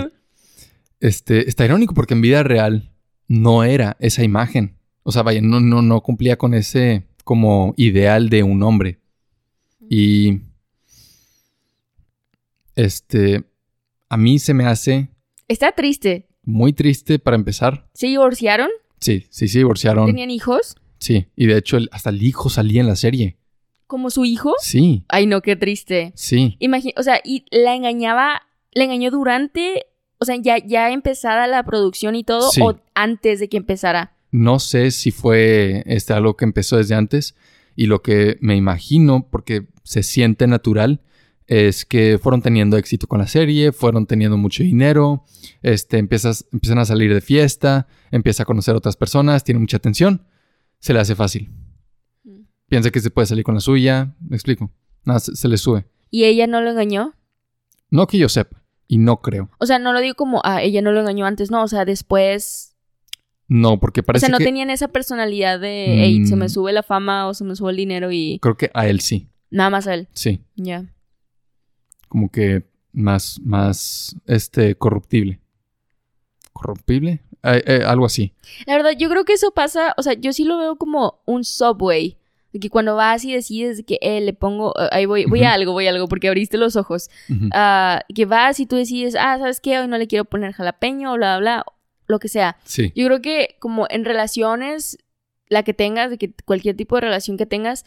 este, 1.00 1.48
está 1.48 1.64
irónico 1.66 1.92
porque 1.94 2.14
en 2.14 2.22
vida 2.22 2.42
real 2.42 2.90
no 3.28 3.62
era 3.62 3.96
esa 4.00 4.22
imagen. 4.24 4.78
O 5.02 5.12
sea, 5.12 5.22
vaya, 5.22 5.40
no, 5.42 5.60
no, 5.60 5.82
no 5.82 6.00
cumplía 6.00 6.36
con 6.38 6.54
ese 6.54 7.04
como 7.24 7.74
ideal 7.76 8.30
de 8.30 8.42
un 8.42 8.62
hombre. 8.62 9.00
Y 9.88 10.40
este, 12.74 13.44
a 14.08 14.16
mí 14.16 14.38
se 14.38 14.54
me 14.54 14.64
hace 14.66 15.08
Está 15.48 15.72
triste. 15.72 16.26
muy 16.42 16.72
triste 16.72 17.18
para 17.18 17.36
empezar. 17.36 17.88
¿Se 17.94 18.06
divorciaron? 18.06 18.68
Sí, 19.00 19.26
sí, 19.30 19.48
se 19.48 19.58
divorciaron. 19.58 20.06
¿Tenían 20.06 20.30
hijos? 20.30 20.76
Sí, 20.98 21.26
y 21.36 21.46
de 21.46 21.58
hecho 21.58 21.76
el- 21.76 21.88
hasta 21.92 22.10
el 22.10 22.22
hijo 22.22 22.48
salía 22.48 22.80
en 22.80 22.86
la 22.86 22.96
serie. 22.96 23.36
¿Como 23.92 24.08
su 24.08 24.24
hijo? 24.24 24.54
Sí, 24.58 25.04
Ay, 25.08 25.26
no, 25.26 25.42
qué 25.42 25.54
triste. 25.54 26.12
sí. 26.14 26.56
Imagina, 26.60 26.94
o 26.96 27.02
sea, 27.02 27.20
y 27.22 27.44
la 27.50 27.74
engañaba, 27.74 28.40
la 28.72 28.84
engañó 28.84 29.10
durante, 29.10 29.84
o 30.16 30.24
sea, 30.24 30.36
ya, 30.40 30.56
ya 30.64 30.90
empezada 30.92 31.46
la 31.46 31.62
producción 31.62 32.16
y 32.16 32.24
todo, 32.24 32.50
Sí. 32.52 32.62
o 32.62 32.80
antes 32.94 33.38
de 33.38 33.50
que 33.50 33.58
empezara. 33.58 34.16
No 34.30 34.60
sé 34.60 34.92
si 34.92 35.10
fue 35.10 35.82
este, 35.84 36.14
algo 36.14 36.38
que 36.38 36.46
empezó 36.46 36.78
desde 36.78 36.94
antes 36.94 37.34
y 37.76 37.84
lo 37.84 38.00
que 38.00 38.38
me 38.40 38.56
imagino, 38.56 39.28
porque 39.30 39.66
se 39.82 40.02
siente 40.02 40.46
natural, 40.46 41.02
es 41.46 41.84
que 41.84 42.18
fueron 42.18 42.40
teniendo 42.40 42.78
éxito 42.78 43.06
con 43.06 43.18
la 43.18 43.26
serie, 43.26 43.72
fueron 43.72 44.06
teniendo 44.06 44.38
mucho 44.38 44.62
dinero, 44.62 45.24
este, 45.60 45.98
empiezas, 45.98 46.46
empiezan 46.50 46.78
a 46.78 46.86
salir 46.86 47.12
de 47.12 47.20
fiesta, 47.20 47.88
empieza 48.10 48.44
a 48.44 48.46
conocer 48.46 48.74
a 48.74 48.78
otras 48.78 48.96
personas, 48.96 49.44
tiene 49.44 49.60
mucha 49.60 49.76
atención, 49.76 50.22
se 50.78 50.94
le 50.94 51.00
hace 51.00 51.14
fácil. 51.14 51.50
Piensa 52.72 52.90
que 52.90 53.00
se 53.00 53.10
puede 53.10 53.26
salir 53.26 53.44
con 53.44 53.54
la 53.54 53.60
suya, 53.60 54.14
me 54.26 54.34
explico. 54.34 54.70
Nada, 55.04 55.20
se, 55.20 55.36
se 55.36 55.46
le 55.46 55.58
sube. 55.58 55.84
¿Y 56.10 56.24
ella 56.24 56.46
no 56.46 56.62
lo 56.62 56.70
engañó? 56.70 57.12
No 57.90 58.06
que 58.06 58.16
yo 58.16 58.30
sepa, 58.30 58.62
y 58.88 58.96
no 58.96 59.20
creo. 59.20 59.50
O 59.58 59.66
sea, 59.66 59.78
no 59.78 59.92
lo 59.92 60.00
digo 60.00 60.14
como, 60.14 60.40
ah, 60.42 60.62
ella 60.62 60.80
no 60.80 60.90
lo 60.90 61.00
engañó 61.00 61.26
antes, 61.26 61.50
no, 61.50 61.62
o 61.62 61.68
sea, 61.68 61.84
después... 61.84 62.74
No, 63.46 63.78
porque 63.78 64.00
O 64.00 64.04
parece 64.04 64.24
sea, 64.24 64.32
no 64.32 64.38
que 64.38 64.44
tenían 64.44 64.70
esa 64.70 64.88
personalidad 64.88 65.60
de, 65.60 65.96
hey, 65.98 66.24
se 66.24 66.34
me 66.34 66.46
Mm. 66.46 66.48
sube 66.48 66.72
la 66.72 66.82
fama 66.82 67.28
o 67.28 67.34
se 67.34 67.44
me 67.44 67.54
sube 67.56 67.72
el 67.72 67.76
dinero 67.76 68.10
y 68.10 68.38
creo 68.40 68.56
que 68.56 68.70
a 68.72 68.86
él 68.88 69.00
sí, 69.00 69.28
nada 69.50 69.68
más 69.68 69.86
a 69.86 69.92
él. 69.92 70.08
sí. 70.14 70.40
Ya. 70.56 70.86
como 72.08 72.30
que 72.30 72.64
más, 72.94 73.38
más, 73.44 74.16
este, 74.26 74.76
corruptible. 74.76 75.40
¿Corruptible? 76.54 77.20
Eh, 77.42 77.62
eh, 77.66 77.82
algo 77.86 78.06
así. 78.06 78.32
La 78.66 78.76
verdad, 78.76 78.92
yo 78.98 79.10
creo 79.10 79.26
que 79.26 79.34
eso 79.34 79.50
pasa, 79.50 79.92
o 79.98 80.02
sea, 80.02 80.14
yo 80.14 80.32
sí 80.32 80.44
lo 80.44 80.56
veo 80.56 80.76
como 80.76 81.20
un 81.26 81.44
subway. 81.44 82.16
De 82.52 82.60
que 82.60 82.68
cuando 82.68 82.96
vas 82.96 83.24
y 83.24 83.32
decides 83.32 83.78
de 83.78 83.84
que 83.84 83.98
eh, 84.02 84.20
le 84.20 84.34
pongo, 84.34 84.74
eh, 84.78 84.88
ahí 84.92 85.06
voy, 85.06 85.24
voy 85.24 85.42
a 85.42 85.52
algo, 85.54 85.72
voy 85.72 85.86
a 85.86 85.90
algo, 85.90 86.06
porque 86.08 86.28
abriste 86.28 86.58
los 86.58 86.76
ojos. 86.76 87.08
Ah, 87.52 88.02
que 88.14 88.26
vas 88.26 88.60
y 88.60 88.66
tú 88.66 88.76
decides, 88.76 89.14
ah, 89.18 89.38
¿sabes 89.38 89.60
qué? 89.60 89.78
Hoy 89.78 89.88
no 89.88 89.96
le 89.98 90.06
quiero 90.06 90.24
poner 90.26 90.52
jalapeño, 90.52 91.14
bla, 91.14 91.38
bla, 91.38 91.62
bla, 91.62 91.64
lo 92.08 92.18
que 92.18 92.28
sea. 92.28 92.56
Sí, 92.64 92.92
Yo 92.94 93.06
creo 93.06 93.22
que 93.22 93.56
como 93.58 93.86
en 93.88 94.04
relaciones, 94.04 94.98
la 95.48 95.62
que 95.62 95.72
tengas, 95.74 96.10
de 96.10 96.18
que 96.18 96.34
cualquier 96.44 96.76
tipo 96.76 96.96
de 96.96 97.02
relación 97.02 97.36
que 97.38 97.46
tengas, 97.46 97.84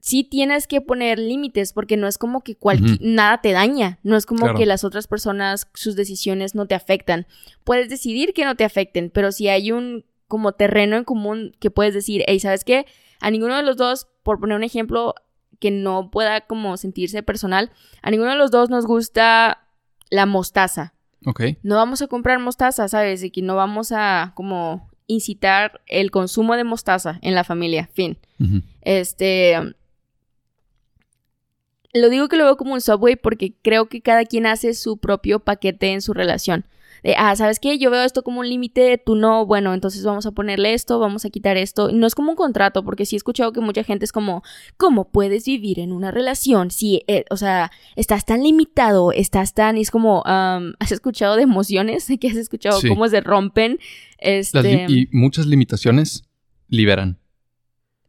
sí 0.00 0.24
tienes 0.24 0.66
que 0.66 0.80
poner 0.80 1.18
límites, 1.18 1.72
porque 1.72 1.96
no 1.96 2.08
es 2.08 2.18
como 2.18 2.42
que 2.42 2.56
nada 3.00 3.40
te 3.40 3.52
daña, 3.52 3.98
no 4.02 4.16
es 4.16 4.26
como 4.26 4.40
Claro. 4.46 4.58
que 4.58 4.66
las 4.66 4.82
otras 4.82 5.06
personas, 5.06 5.68
sus 5.74 5.94
decisiones 5.94 6.54
no 6.54 6.66
te 6.66 6.74
afectan. 6.74 7.26
Puedes 7.64 7.88
decidir 7.88 8.32
que 8.32 8.44
no 8.44 8.56
te 8.56 8.64
afecten, 8.64 9.10
pero 9.10 9.30
si 9.30 9.48
hay 9.48 9.72
un 9.72 10.04
como 10.26 10.52
terreno 10.52 10.96
en 10.96 11.04
común 11.04 11.52
que 11.60 11.70
puedes 11.70 11.92
decir, 11.92 12.22
hey, 12.26 12.40
¿sabes 12.40 12.64
qué? 12.64 12.86
A 13.20 13.30
ninguno 13.30 13.56
de 13.56 13.62
los 13.62 13.76
dos, 13.76 14.08
por 14.22 14.40
poner 14.40 14.56
un 14.56 14.64
ejemplo 14.64 15.14
que 15.58 15.70
no 15.70 16.10
pueda 16.10 16.40
como 16.42 16.76
sentirse 16.76 17.22
personal, 17.22 17.70
a 18.02 18.10
ninguno 18.10 18.30
de 18.30 18.36
los 18.36 18.50
dos 18.50 18.70
nos 18.70 18.86
gusta 18.86 19.66
la 20.10 20.26
mostaza 20.26 20.94
ok. 21.24 21.42
no 21.62 21.76
vamos 21.76 22.02
a 22.02 22.08
comprar 22.08 22.38
mostaza, 22.38 22.88
¿sabes? 22.88 23.22
Y 23.22 23.30
que 23.30 23.42
no 23.42 23.56
vamos 23.56 23.92
a 23.92 24.32
como 24.34 24.88
incitar 25.06 25.80
el 25.86 26.10
consumo 26.10 26.56
de 26.56 26.64
mostaza 26.64 27.18
en 27.22 27.34
la 27.34 27.44
familia, 27.44 27.88
fin. 27.92 28.18
Este 28.80 29.74
lo 31.92 32.08
digo 32.08 32.28
que 32.28 32.36
lo 32.36 32.44
veo 32.44 32.56
como 32.56 32.74
un 32.74 32.80
subway 32.80 33.16
porque 33.16 33.52
creo 33.62 33.88
que 33.88 34.00
cada 34.00 34.24
quien 34.24 34.46
hace 34.46 34.74
su 34.74 34.98
propio 34.98 35.40
paquete 35.40 35.92
en 35.92 36.02
su 36.02 36.14
relación. 36.14 36.64
De, 37.02 37.14
ah, 37.16 37.34
¿sabes 37.36 37.58
qué? 37.60 37.78
Yo 37.78 37.90
veo 37.90 38.02
esto 38.04 38.22
como 38.22 38.40
un 38.40 38.48
límite, 38.48 39.00
tú 39.04 39.14
no, 39.16 39.46
bueno, 39.46 39.74
entonces 39.74 40.04
vamos 40.04 40.26
a 40.26 40.32
ponerle 40.32 40.74
esto, 40.74 40.98
vamos 40.98 41.24
a 41.24 41.30
quitar 41.30 41.56
esto. 41.56 41.90
No 41.92 42.06
es 42.06 42.14
como 42.14 42.30
un 42.30 42.36
contrato, 42.36 42.84
porque 42.84 43.06
sí 43.06 43.16
he 43.16 43.18
escuchado 43.18 43.52
que 43.52 43.60
mucha 43.60 43.84
gente 43.84 44.04
es 44.04 44.12
como, 44.12 44.42
¿cómo 44.76 45.10
puedes 45.10 45.44
vivir 45.46 45.78
en 45.80 45.92
una 45.92 46.10
relación 46.10 46.70
si, 46.70 47.02
eh, 47.08 47.24
o 47.30 47.36
sea, 47.36 47.70
estás 47.96 48.24
tan 48.24 48.42
limitado, 48.42 49.12
estás 49.12 49.54
tan, 49.54 49.78
y 49.78 49.82
es 49.82 49.90
como, 49.90 50.22
am, 50.26 50.74
¿has 50.78 50.92
escuchado 50.92 51.36
de 51.36 51.42
emociones? 51.42 52.06
¿Que 52.20 52.28
has 52.28 52.36
escuchado 52.36 52.80
Sí. 52.80 52.88
cómo 52.88 53.08
se 53.08 53.20
rompen? 53.20 53.78
Este, 54.18 54.86
y 54.88 55.08
muchas 55.12 55.46
limitaciones 55.46 56.24
liberan. 56.68 57.18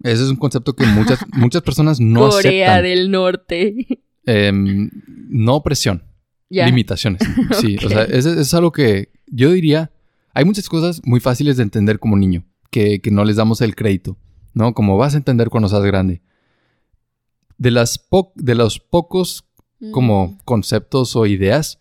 Ese 0.04 0.24
es 0.24 0.30
un 0.30 0.36
concepto 0.38 0.74
que 0.74 0.86
muchas, 0.88 1.20
muchas 1.34 1.62
personas 1.62 2.00
no 2.00 2.30
Corea 2.30 2.74
aceptan. 2.74 2.84
del 2.84 3.12
Norte. 3.12 3.88
Em, 4.26 4.92
no 5.30 5.56
opresión, 5.56 6.04
limitaciones. 6.68 7.22
Sí, 7.60 7.78
o 7.84 7.90
sea, 7.90 8.04
es, 8.04 8.26
es 8.26 8.54
algo 8.54 8.72
que 8.72 9.10
yo 9.28 9.52
diría, 9.52 9.92
hay 10.34 10.46
muchas 10.46 10.68
cosas 10.70 11.02
muy 11.06 11.20
fáciles 11.20 11.58
de 11.58 11.64
entender 11.64 12.00
como 12.00 12.18
niño, 12.18 12.44
que, 12.70 13.02
que 13.02 13.12
no 13.12 13.24
les 13.26 13.36
damos 13.38 13.62
el 13.62 13.76
crédito, 13.76 14.18
¿no? 14.54 14.74
Como 14.74 14.98
vas 14.98 15.14
a 15.14 15.18
entender 15.18 15.50
cuando 15.50 15.70
seas 15.70 15.84
grande. 15.84 16.22
De, 17.58 17.72
las 17.72 17.98
po- 18.00 18.34
de 18.36 18.56
los 18.56 18.80
pocos 18.80 19.46
como 19.92 20.28
Mm. 20.28 20.38
conceptos 20.46 21.16
o 21.16 21.26
ideas 21.26 21.80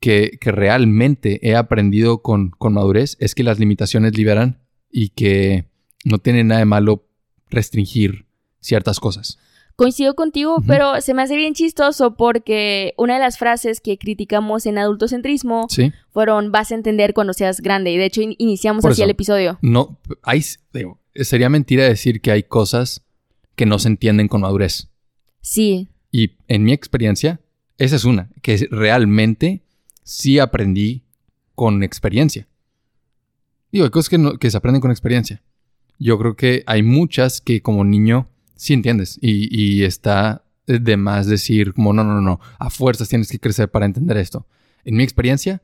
que, 0.00 0.36
que 0.40 0.50
realmente 0.52 1.38
he 1.48 1.54
aprendido 1.56 2.20
con, 2.22 2.50
con 2.50 2.74
madurez 2.74 3.16
es 3.20 3.34
que 3.34 3.44
las 3.44 3.58
limitaciones 3.58 4.16
liberan 4.16 4.58
y 4.90 5.10
que 5.10 5.68
no 6.04 6.18
tiene 6.18 6.42
nada 6.44 6.58
de 6.60 6.64
malo 6.64 7.06
restringir 7.48 8.26
ciertas 8.60 8.98
cosas. 9.00 9.38
Coincido 9.76 10.14
contigo, 10.14 10.62
pero 10.66 11.02
se 11.02 11.12
me 11.12 11.20
hace 11.20 11.36
bien 11.36 11.52
chistoso 11.52 12.14
porque 12.16 12.94
una 12.96 13.14
de 13.14 13.20
las 13.20 13.36
frases 13.36 13.80
que 13.82 13.98
criticamos 13.98 14.64
en 14.64 14.78
adultocentrismo 14.78 15.66
¿Sí? 15.68 15.92
fueron 16.10 16.50
vas 16.50 16.72
a 16.72 16.74
entender 16.76 17.12
cuando 17.12 17.34
seas 17.34 17.60
grande. 17.60 17.92
Y 17.92 17.98
de 17.98 18.06
hecho 18.06 18.22
in- 18.22 18.34
iniciamos 18.38 18.80
Por 18.80 18.92
así 18.92 19.02
eso. 19.02 19.04
el 19.04 19.10
episodio. 19.10 19.58
No, 19.60 19.98
hay, 20.22 20.42
digo, 20.72 20.98
sería 21.14 21.50
mentira 21.50 21.84
decir 21.84 22.22
que 22.22 22.30
hay 22.30 22.42
cosas 22.42 23.04
que 23.54 23.66
no 23.66 23.78
se 23.78 23.88
entienden 23.88 24.28
con 24.28 24.40
madurez. 24.40 24.88
Sí. 25.42 25.88
Y 26.10 26.30
en 26.48 26.64
mi 26.64 26.72
experiencia, 26.72 27.40
esa 27.76 27.96
es 27.96 28.04
una, 28.06 28.30
que 28.40 28.66
realmente 28.70 29.62
sí 30.02 30.38
aprendí 30.38 31.02
con 31.54 31.82
experiencia. 31.82 32.48
Digo, 33.72 33.84
hay 33.84 33.90
cosas 33.90 34.08
que, 34.08 34.16
no- 34.18 34.38
que 34.38 34.50
se 34.50 34.56
aprenden 34.56 34.80
con 34.80 34.90
experiencia. 34.90 35.42
Yo 35.98 36.18
creo 36.18 36.34
que 36.34 36.62
hay 36.66 36.82
muchas 36.82 37.42
que 37.42 37.60
como 37.60 37.84
niño 37.84 38.28
sí 38.56 38.72
entiendes 38.74 39.18
y, 39.20 39.48
y 39.50 39.84
está 39.84 40.44
de 40.66 40.96
más 40.96 41.26
decir 41.26 41.74
como 41.74 41.92
no, 41.92 42.02
no, 42.02 42.20
no, 42.20 42.40
a 42.58 42.70
fuerzas 42.70 43.08
tienes 43.08 43.30
que 43.30 43.38
crecer 43.38 43.70
para 43.70 43.86
entender 43.86 44.16
esto. 44.16 44.46
En 44.84 44.96
mi 44.96 45.04
experiencia, 45.04 45.62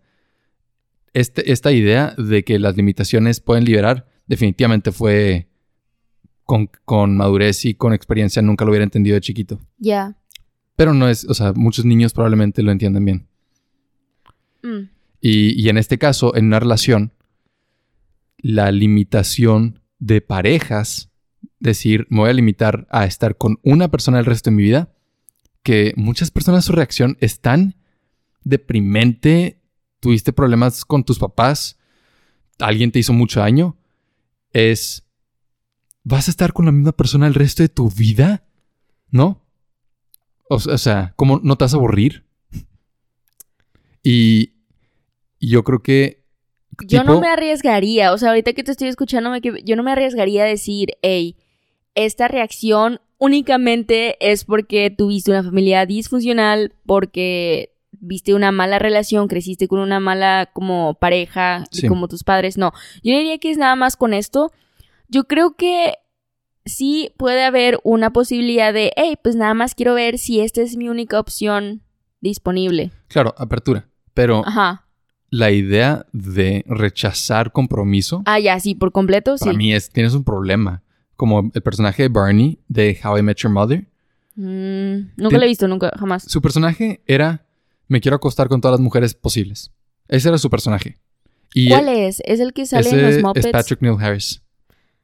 este, 1.12 1.52
esta 1.52 1.72
idea 1.72 2.14
de 2.16 2.44
que 2.44 2.58
las 2.58 2.76
limitaciones 2.76 3.40
pueden 3.40 3.64
liberar 3.64 4.06
definitivamente 4.26 4.92
fue 4.92 5.48
con, 6.44 6.70
con 6.84 7.16
madurez 7.16 7.64
y 7.64 7.74
con 7.74 7.92
experiencia, 7.92 8.42
nunca 8.42 8.64
lo 8.64 8.70
hubiera 8.70 8.84
entendido 8.84 9.14
de 9.14 9.20
chiquito. 9.20 9.60
Ya. 9.78 10.16
Pero 10.76 10.94
no 10.94 11.08
es, 11.08 11.24
o 11.24 11.34
sea, 11.34 11.52
muchos 11.52 11.84
niños 11.84 12.12
probablemente 12.12 12.62
lo 12.62 12.72
entienden 12.72 13.04
bien. 13.04 13.26
Mm. 14.62 14.88
Y, 15.20 15.62
y 15.62 15.68
en 15.68 15.78
este 15.78 15.98
caso, 15.98 16.34
en 16.34 16.46
una 16.46 16.60
relación, 16.60 17.12
la 18.38 18.72
limitación 18.72 19.80
de 19.98 20.20
parejas 20.20 21.11
decir, 21.62 22.06
me 22.10 22.20
voy 22.20 22.30
a 22.30 22.34
limitar 22.34 22.86
a 22.90 23.04
estar 23.04 23.36
con 23.36 23.58
una 23.62 23.88
persona 23.88 24.18
el 24.18 24.26
resto 24.26 24.50
de 24.50 24.56
mi 24.56 24.64
vida, 24.64 24.92
que 25.62 25.94
muchas 25.96 26.30
personas 26.30 26.64
su 26.64 26.72
reacción 26.72 27.16
es 27.20 27.40
tan 27.40 27.76
deprimente, 28.42 29.60
tuviste 30.00 30.32
problemas 30.32 30.84
con 30.84 31.04
tus 31.04 31.20
papás, 31.20 31.78
alguien 32.58 32.90
te 32.90 32.98
hizo 32.98 33.12
mucho 33.12 33.40
daño, 33.40 33.76
es, 34.52 35.04
¿vas 36.02 36.26
a 36.26 36.32
estar 36.32 36.52
con 36.52 36.66
la 36.66 36.72
misma 36.72 36.92
persona 36.92 37.28
el 37.28 37.34
resto 37.34 37.62
de 37.62 37.68
tu 37.68 37.88
vida? 37.90 38.44
¿No? 39.10 39.46
O, 40.48 40.58
sea, 40.58 41.14
¿cómo 41.16 41.40
no 41.42 41.56
te 41.56 41.64
vas 41.64 41.74
a 41.74 41.76
aburrir? 41.76 42.26
Y, 44.04 44.54
yo 45.38 45.62
creo 45.62 45.80
que... 45.80 46.24
Yo 46.88 47.04
no 47.04 47.20
me 47.20 47.28
arriesgaría, 47.28 48.12
o 48.12 48.18
sea, 48.18 48.30
ahorita 48.30 48.52
que 48.52 48.64
te 48.64 48.72
estoy 48.72 48.88
escuchando, 48.88 49.30
yo 49.36 49.76
no 49.76 49.84
me 49.84 49.92
arriesgaría 49.92 50.42
a 50.42 50.46
decir, 50.46 50.88
hey, 51.02 51.36
esta 51.94 52.28
reacción 52.28 53.00
únicamente 53.18 54.16
es 54.20 54.44
porque 54.44 54.90
tuviste 54.90 55.30
una 55.30 55.42
familia 55.42 55.86
disfuncional, 55.86 56.74
porque 56.86 57.72
viste 57.92 58.34
una 58.34 58.50
mala 58.50 58.78
relación, 58.78 59.28
creciste 59.28 59.68
con 59.68 59.78
una 59.78 60.00
mala 60.00 60.50
como 60.52 60.94
pareja, 60.94 61.64
como 61.88 62.08
tus 62.08 62.24
padres. 62.24 62.58
No, 62.58 62.72
yo 63.02 63.16
diría 63.16 63.38
que 63.38 63.50
es 63.50 63.58
nada 63.58 63.76
más 63.76 63.96
con 63.96 64.12
esto. 64.12 64.50
Yo 65.08 65.24
creo 65.24 65.54
que 65.56 65.94
sí 66.64 67.12
puede 67.16 67.44
haber 67.44 67.78
una 67.84 68.12
posibilidad 68.12 68.72
de, 68.72 68.92
hey, 68.96 69.16
pues 69.22 69.36
nada 69.36 69.54
más 69.54 69.74
quiero 69.74 69.94
ver 69.94 70.18
si 70.18 70.40
esta 70.40 70.62
es 70.62 70.76
mi 70.76 70.88
única 70.88 71.20
opción 71.20 71.82
disponible. 72.20 72.90
Claro, 73.08 73.34
apertura. 73.36 73.88
Pero 74.14 74.42
Ajá. 74.46 74.86
la 75.30 75.50
idea 75.50 76.06
de 76.12 76.64
rechazar 76.66 77.52
compromiso. 77.52 78.22
Ah, 78.26 78.38
ya, 78.38 78.58
sí, 78.60 78.74
por 78.74 78.92
completo, 78.92 79.38
sí. 79.38 79.44
Para 79.44 79.56
mí 79.56 79.72
es, 79.72 79.90
tienes 79.90 80.14
un 80.14 80.24
problema. 80.24 80.82
Como 81.16 81.50
el 81.54 81.62
personaje 81.62 82.04
de 82.04 82.08
Barney 82.08 82.58
de 82.68 82.98
How 83.02 83.18
I 83.18 83.22
Met 83.22 83.38
Your 83.38 83.52
Mother. 83.52 83.86
Mm, 84.34 85.12
nunca 85.16 85.36
lo 85.36 85.42
he 85.42 85.46
visto, 85.46 85.68
nunca, 85.68 85.92
jamás. 85.98 86.24
Su 86.24 86.40
personaje 86.40 87.02
era, 87.06 87.46
me 87.88 88.00
quiero 88.00 88.16
acostar 88.16 88.48
con 88.48 88.60
todas 88.60 88.78
las 88.78 88.80
mujeres 88.80 89.14
posibles. 89.14 89.70
Ese 90.08 90.28
era 90.28 90.38
su 90.38 90.50
personaje. 90.50 90.98
¿Cuál 91.68 91.88
es? 91.88 92.20
¿Es 92.24 92.40
el 92.40 92.52
que 92.52 92.66
sale 92.66 92.90
en 92.90 93.02
los 93.02 93.22
Muppets? 93.22 93.46
Es 93.46 93.52
Patrick 93.52 93.82
Neil 93.82 93.96
Harris. 94.00 94.42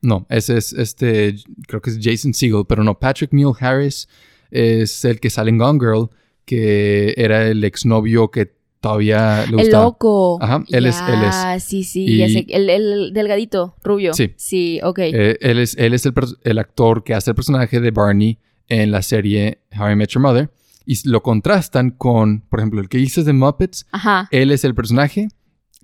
No, 0.01 0.27
ese 0.29 0.57
es 0.57 0.73
este, 0.73 1.37
creo 1.67 1.83
que 1.83 1.91
es 1.91 1.99
Jason 2.01 2.33
Segel, 2.33 2.65
pero 2.69 2.85
no, 2.85 2.99
Patrick 2.99 3.33
Neil 3.33 3.53
Harris 3.59 4.09
es 4.51 5.05
el 5.05 5.21
que 5.21 5.29
sale 5.29 5.51
en 5.51 5.59
Gone 5.59 5.79
Girl, 5.81 6.09
que 6.45 7.15
era 7.17 7.49
el 7.49 7.65
exnovio 7.65 8.31
que 8.31 8.58
todavía 8.81 9.45
le 9.47 9.57
gustaba. 9.57 9.85
El 9.85 9.89
loco. 9.89 10.39
Ajá, 10.41 10.65
él 10.69 10.87
es, 10.87 10.97
él 11.01 11.23
es. 11.25 11.35
Ah, 11.35 11.61
sí, 11.61 11.85
sí, 11.85 12.21
El, 12.49 13.13
delgadito, 13.13 13.77
rubio. 13.83 14.15
Sí. 14.15 14.33
Sí, 14.37 14.81
ok. 14.83 14.99
Eh, 15.01 15.39
él 15.41 15.59
es, 15.59 15.77
él 15.77 15.95
es 15.95 16.07
el, 16.07 16.15
el, 16.45 16.59
actor 16.59 17.05
que 17.05 17.15
hace 17.15 17.31
el 17.31 17.35
personaje 17.35 17.81
de 17.81 17.91
Barney 17.91 18.39
en 18.69 18.91
la 18.91 19.03
serie 19.03 19.63
How 19.79 19.91
I 19.91 19.97
Met 19.97 20.11
Your 20.11 20.23
Mother. 20.23 20.51
Y 20.87 21.07
lo 21.09 21.23
contrastan 21.23 21.91
con, 21.91 22.41
por 22.49 22.61
ejemplo, 22.61 22.81
el 22.81 22.89
que 22.89 22.99
dices 22.99 23.25
de 23.25 23.33
Muppets. 23.33 23.87
Ajá. 23.93 24.29
Él 24.31 24.51
es 24.51 24.65
el 24.65 24.75
personaje 24.75 25.29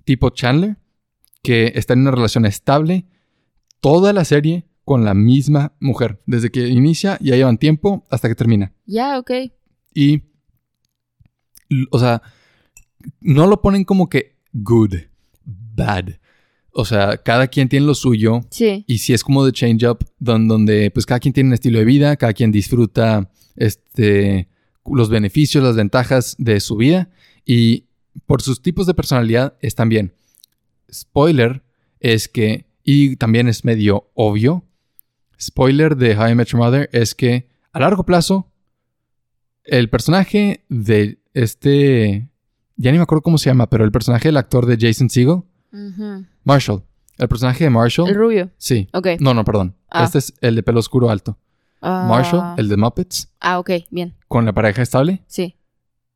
tipo 0.03 0.29
Chandler, 0.29 0.77
que 1.43 1.73
está 1.75 1.93
en 1.93 2.01
una 2.01 2.11
relación 2.11 2.45
estable 2.45 3.05
toda 3.81 4.13
la 4.13 4.23
serie 4.25 4.65
con 4.83 5.03
la 5.03 5.13
misma 5.13 5.73
mujer. 5.79 6.21
Desde 6.25 6.49
que 6.49 6.67
inicia, 6.67 7.17
ya 7.19 7.35
llevan 7.35 7.57
tiempo 7.57 8.05
hasta 8.09 8.29
que 8.29 8.35
termina. 8.35 8.73
Ya, 8.85 9.19
ok. 9.19 9.31
Y, 9.93 10.23
o 11.91 11.99
sea, 11.99 12.21
no 13.21 13.47
lo 13.47 13.61
ponen 13.61 13.83
como 13.83 14.09
que 14.09 14.35
good, 14.53 14.95
bad. 15.43 16.09
O 16.71 16.83
sea, 16.83 17.17
cada 17.17 17.47
quien 17.47 17.69
tiene 17.69 17.85
lo 17.85 17.95
suyo. 17.95 18.41
Sí. 18.51 18.83
Y 18.87 18.97
si 18.97 19.13
es 19.13 19.23
como 19.23 19.45
de 19.45 19.53
change 19.53 19.85
up, 19.85 19.99
donde, 20.19 20.91
pues 20.91 21.05
cada 21.05 21.19
quien 21.19 21.33
tiene 21.33 21.49
un 21.49 21.53
estilo 21.53 21.79
de 21.79 21.85
vida, 21.85 22.17
cada 22.17 22.33
quien 22.33 22.51
disfruta 22.51 23.31
este, 23.55 24.49
los 24.85 25.09
beneficios, 25.09 25.63
las 25.63 25.77
ventajas 25.77 26.35
de 26.37 26.59
su 26.59 26.75
vida. 26.75 27.09
Y 27.45 27.85
por 28.25 28.41
sus 28.41 28.61
tipos 28.61 28.87
de 28.87 28.93
personalidad 28.93 29.55
están 29.61 29.87
bien. 29.87 30.13
Spoiler 30.91 31.63
es 31.99 32.27
que, 32.27 32.65
y 32.83 33.15
también 33.15 33.47
es 33.47 33.63
medio 33.63 34.11
obvio, 34.13 34.65
spoiler 35.39 35.95
de 35.95 36.17
How 36.17 36.29
I 36.29 36.35
Met 36.35 36.49
Your 36.49 36.61
Mother 36.61 36.89
es 36.91 37.15
que 37.15 37.47
a 37.71 37.79
largo 37.79 38.05
plazo, 38.05 38.51
el 39.63 39.89
personaje 39.89 40.65
de 40.69 41.19
este 41.33 42.29
ya 42.77 42.91
ni 42.91 42.97
me 42.97 43.03
acuerdo 43.03 43.21
cómo 43.21 43.37
se 43.37 43.49
llama, 43.49 43.69
pero 43.69 43.85
el 43.85 43.91
personaje 43.91 44.27
del 44.27 44.37
actor 44.37 44.65
de 44.65 44.77
Jason 44.79 45.09
Segel, 45.09 45.43
Marshall. 46.43 46.83
El 47.17 47.27
personaje 47.27 47.63
de 47.63 47.69
Marshall. 47.69 48.09
El 48.09 48.15
rubio. 48.15 48.51
Sí. 48.57 48.89
Ok. 48.93 49.07
No, 49.19 49.33
no, 49.33 49.45
perdón. 49.45 49.75
Ah. 49.89 50.03
Este 50.03 50.17
es 50.17 50.33
el 50.41 50.55
de 50.55 50.63
pelo 50.63 50.79
oscuro 50.79 51.09
alto. 51.09 51.37
Ah. 51.81 52.05
Marshall, 52.09 52.55
el 52.57 52.67
de 52.67 52.77
Muppets. 52.77 53.31
Ah, 53.39 53.59
ok, 53.59 53.71
bien. 53.89 54.15
Con 54.27 54.45
la 54.45 54.53
pareja 54.53 54.81
estable. 54.81 55.23
Sí. 55.27 55.55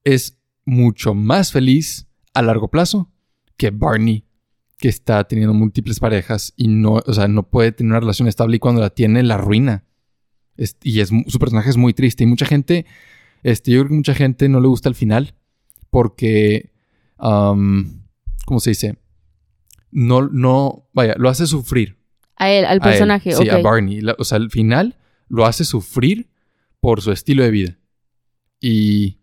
Es 0.03 0.37
mucho 0.65 1.13
más 1.13 1.51
feliz 1.51 2.07
a 2.33 2.41
largo 2.41 2.69
plazo 2.69 3.11
que 3.55 3.71
Barney, 3.71 4.25
que 4.77 4.89
está 4.89 5.23
teniendo 5.25 5.53
múltiples 5.53 5.99
parejas 5.99 6.53
y 6.55 6.67
no, 6.67 6.99
o 7.05 7.13
sea, 7.13 7.27
no 7.27 7.43
puede 7.43 7.71
tener 7.71 7.91
una 7.91 7.99
relación 7.99 8.27
estable 8.27 8.57
y 8.57 8.59
cuando 8.59 8.81
la 8.81 8.89
tiene 8.89 9.23
la 9.23 9.37
ruina. 9.37 9.85
y 10.83 10.99
es, 10.99 11.09
su 11.27 11.39
personaje 11.39 11.69
es 11.69 11.77
muy 11.77 11.93
triste 11.93 12.23
y 12.23 12.27
mucha 12.27 12.45
gente, 12.45 12.85
este, 13.43 13.71
yo 13.71 13.79
creo 13.79 13.89
que 13.89 13.95
mucha 13.95 14.13
gente 14.13 14.49
no 14.49 14.59
le 14.59 14.67
gusta 14.67 14.89
el 14.89 14.95
final 14.95 15.35
porque, 15.89 16.71
¿cómo 17.17 18.59
se 18.59 18.71
dice? 18.71 18.97
No, 19.91 20.27
no, 20.27 20.87
vaya, 20.93 21.15
lo 21.17 21.29
hace 21.29 21.47
sufrir. 21.47 21.97
A 22.35 22.49
él, 22.51 22.65
al 22.65 22.79
personaje, 22.79 23.33
Sí, 23.33 23.49
a 23.49 23.57
Barney. 23.57 24.01
o 24.17 24.23
sea, 24.23 24.37
al 24.37 24.49
final 24.49 24.97
lo 25.27 25.45
hace 25.45 25.65
sufrir 25.65 26.29
por 26.79 27.01
su 27.01 27.11
estilo 27.11 27.43
de 27.43 27.51
vida. 27.51 27.77
Y, 28.61 29.17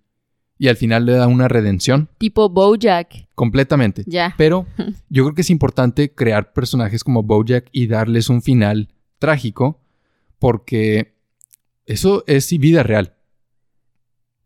y 0.59 0.69
al 0.69 0.77
final 0.77 1.07
le 1.07 1.13
da 1.13 1.27
una 1.27 1.49
redención. 1.49 2.09
Tipo 2.19 2.49
Bojack. 2.49 3.29
Completamente. 3.35 4.05
Ya. 4.07 4.35
Pero 4.37 4.67
yo 5.09 5.25
creo 5.25 5.35
que 5.35 5.43
es 5.43 5.51
importante 5.51 6.15
crear 6.15 6.53
personajes 6.53 7.05
como 7.05 7.23
Bojack 7.23 7.69
y 7.73 7.87
darles 7.87 8.29
un 8.29 8.43
final 8.43 8.89
trágico 9.19 9.81
porque 10.39 11.17
eso 11.87 12.25
es 12.27 12.51
vida 12.59 12.83
real. 12.83 13.15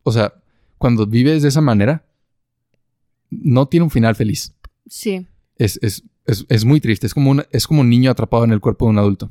O 0.03 0.13
sea, 0.13 0.35
cuando 0.79 1.07
vives 1.07 1.43
de 1.43 1.49
esa 1.49 1.61
manera, 1.61 2.05
no 3.31 3.67
tiene 3.67 3.85
un 3.85 3.91
final 3.91 4.15
feliz. 4.15 4.55
Sí. 4.87 5.27
Es, 5.57 5.79
es, 6.27 6.65
muy 6.65 6.81
triste. 6.81 7.07
Es 7.07 7.15
como, 7.15 7.43
es 7.51 7.67
como 7.67 7.81
un 7.81 7.91
niño 7.91 8.11
atrapado 8.11 8.45
en 8.45 8.53
el 8.53 8.61
cuerpo 8.61 8.87
de 8.87 8.91
un 8.91 8.99
adulto. 8.99 9.31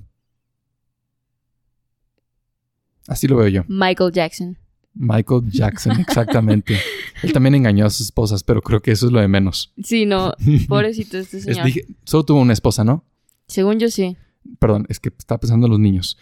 Así 3.07 3.27
lo 3.27 3.37
veo 3.37 3.47
yo. 3.47 3.63
Michael 3.67 4.11
Jackson. 4.11 4.57
Michael 4.93 5.49
Jackson, 5.49 5.99
exactamente. 6.07 6.77
Él 7.23 7.33
también 7.33 7.55
engañó 7.55 7.85
a 7.85 7.89
sus 7.89 8.07
esposas, 8.07 8.43
pero 8.43 8.61
creo 8.61 8.81
que 8.81 8.91
eso 8.91 9.07
es 9.07 9.11
lo 9.11 9.19
de 9.19 9.27
menos. 9.27 9.73
Sí, 9.83 10.05
no. 10.05 10.33
Pobrecito 10.67 11.17
este 11.17 11.41
señor. 11.41 11.67
solo 12.03 12.23
tuvo 12.23 12.39
una 12.41 12.53
esposa, 12.53 12.83
¿no? 12.83 13.03
Según 13.47 13.79
yo 13.79 13.89
sí. 13.89 14.15
Perdón, 14.59 14.85
es 14.89 14.99
que 14.99 15.09
estaba 15.17 15.39
pensando 15.39 15.67
en 15.67 15.71
los 15.71 15.79
niños. 15.79 16.17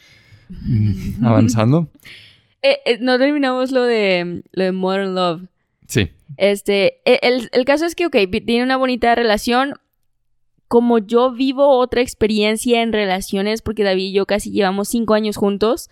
Mm, 0.49 1.25
avanzando. 1.25 1.89
Eh, 2.61 2.77
eh, 2.85 2.97
no 3.01 3.17
terminamos 3.17 3.71
lo 3.71 3.83
de, 3.83 4.43
lo 4.51 4.63
de 4.63 4.71
Modern 4.71 5.13
Love. 5.15 5.49
Sí. 5.87 6.11
Este, 6.37 7.01
e, 7.05 7.19
el, 7.21 7.65
caso 7.65 7.85
es 7.85 7.95
que, 7.95 8.05
ok, 8.05 8.15
tiene 8.45 8.63
una 8.63 8.77
bonita 8.77 9.15
relación. 9.15 9.73
Como 10.67 10.99
yo 10.99 11.31
vivo 11.31 11.77
otra 11.77 12.01
experiencia 12.01 12.81
en 12.81 12.91
relaciones, 12.91 13.61
porque 13.61 13.83
David 13.83 14.09
y 14.09 14.11
yo 14.11 14.25
casi 14.25 14.51
llevamos 14.51 14.89
cinco 14.89 15.13
años 15.13 15.37
juntos, 15.37 15.89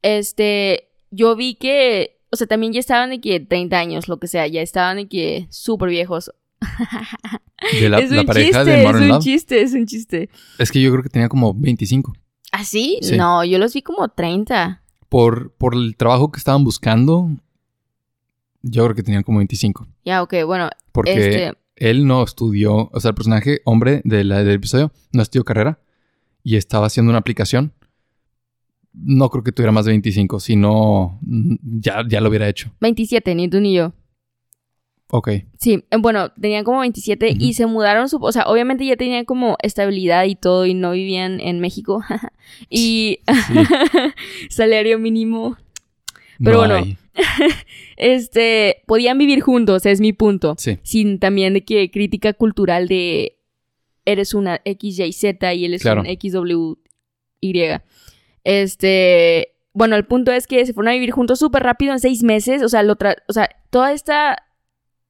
este, 0.00 0.88
yo 1.10 1.36
vi 1.36 1.56
que, 1.56 2.18
o 2.30 2.36
sea, 2.36 2.46
también 2.46 2.72
ya 2.72 2.80
estaban 2.80 3.10
de 3.10 3.20
que 3.20 3.38
30 3.38 3.78
años, 3.78 4.08
lo 4.08 4.18
que 4.18 4.26
sea, 4.26 4.46
ya 4.46 4.62
estaban 4.62 4.96
de 4.96 5.08
que 5.08 5.46
súper 5.50 5.90
viejos. 5.90 6.32
De 7.78 7.88
la, 7.90 7.98
es 8.00 8.10
un 8.10 8.24
pareja 8.24 8.64
chiste, 8.64 8.70
de 8.70 8.86
Modern 8.86 9.04
Es 9.04 9.10
un 9.12 9.20
chiste, 9.20 9.60
es 9.60 9.74
un 9.74 9.86
chiste. 9.86 10.30
Es 10.58 10.72
que 10.72 10.80
yo 10.80 10.90
creo 10.90 11.02
que 11.02 11.10
tenía 11.10 11.28
como 11.28 11.52
25. 11.52 12.14
¿Ah, 12.52 12.64
sí? 12.64 12.98
No, 13.16 13.44
yo 13.44 13.58
los 13.58 13.74
vi 13.74 13.82
como 13.82 14.08
30. 14.08 14.82
Por, 15.10 15.52
por 15.52 15.74
el 15.74 15.96
trabajo 15.96 16.32
que 16.32 16.38
estaban 16.38 16.64
buscando, 16.64 17.28
yo 18.62 18.84
creo 18.84 18.94
que 18.94 19.02
tenían 19.02 19.22
como 19.22 19.38
25. 19.38 19.86
Ya, 20.04 20.22
ok, 20.22 20.34
bueno. 20.46 20.70
Porque 20.92 21.12
este 21.12 21.58
él 21.78 22.06
no 22.06 22.22
estudió, 22.22 22.90
o 22.92 23.00
sea, 23.00 23.10
el 23.10 23.14
personaje 23.14 23.60
hombre 23.64 24.02
de 24.04 24.24
la, 24.24 24.42
del 24.42 24.56
episodio 24.56 24.92
no 25.12 25.22
estudió 25.22 25.44
carrera 25.44 25.78
y 26.42 26.56
estaba 26.56 26.86
haciendo 26.86 27.10
una 27.10 27.18
aplicación. 27.18 27.72
No 28.92 29.28
creo 29.30 29.44
que 29.44 29.52
tuviera 29.52 29.70
más 29.70 29.84
de 29.84 29.92
25, 29.92 30.40
si 30.40 30.56
no, 30.56 31.20
ya, 31.22 32.02
ya 32.08 32.20
lo 32.20 32.30
hubiera 32.30 32.48
hecho. 32.48 32.72
27, 32.80 33.34
ni 33.34 33.48
tú 33.48 33.60
ni 33.60 33.74
yo. 33.74 33.92
Ok. 35.10 35.30
Sí, 35.58 35.84
eh, 35.90 35.96
bueno, 35.98 36.32
tenían 36.32 36.64
como 36.64 36.80
27 36.80 37.36
y 37.38 37.54
se 37.54 37.66
mudaron, 37.66 38.08
su, 38.08 38.16
o 38.16 38.32
sea, 38.32 38.44
obviamente 38.46 38.84
ya 38.84 38.96
tenían 38.96 39.24
como 39.24 39.56
estabilidad 39.62 40.24
y 40.24 40.34
todo 40.34 40.66
y 40.66 40.74
no 40.74 40.90
vivían 40.90 41.40
en 41.40 41.60
México. 41.60 42.02
y 42.68 43.20
salario 44.50 44.98
mínimo. 44.98 45.56
Pero 46.42 46.58
bueno, 46.58 46.84
este, 47.98 48.82
podían 48.86 49.18
vivir 49.18 49.40
juntos, 49.40 49.84
es 49.84 50.00
mi 50.00 50.12
punto. 50.12 50.54
Sí. 50.56 50.78
Sin 50.84 51.18
también 51.18 51.54
de 51.54 51.64
que 51.64 51.90
crítica 51.90 52.32
cultural 52.32 52.86
de 52.88 53.38
eres 54.04 54.34
una 54.34 54.62
XYZ 54.64 55.24
y 55.54 55.64
él 55.64 55.74
es 55.74 55.84
un 55.84 56.06
XWY. 56.06 56.78
Este, 58.44 59.54
bueno, 59.72 59.96
el 59.96 60.06
punto 60.06 60.32
es 60.32 60.46
que 60.46 60.64
se 60.64 60.72
fueron 60.72 60.90
a 60.90 60.94
vivir 60.94 61.10
juntos 61.10 61.40
súper 61.40 61.64
rápido 61.64 61.92
en 61.92 62.00
seis 62.00 62.22
meses. 62.22 62.62
O 62.62 62.68
sea, 62.68 62.82
lo 62.82 62.96
o 63.28 63.32
sea, 63.32 63.50
toda 63.70 63.92
esta 63.92 64.44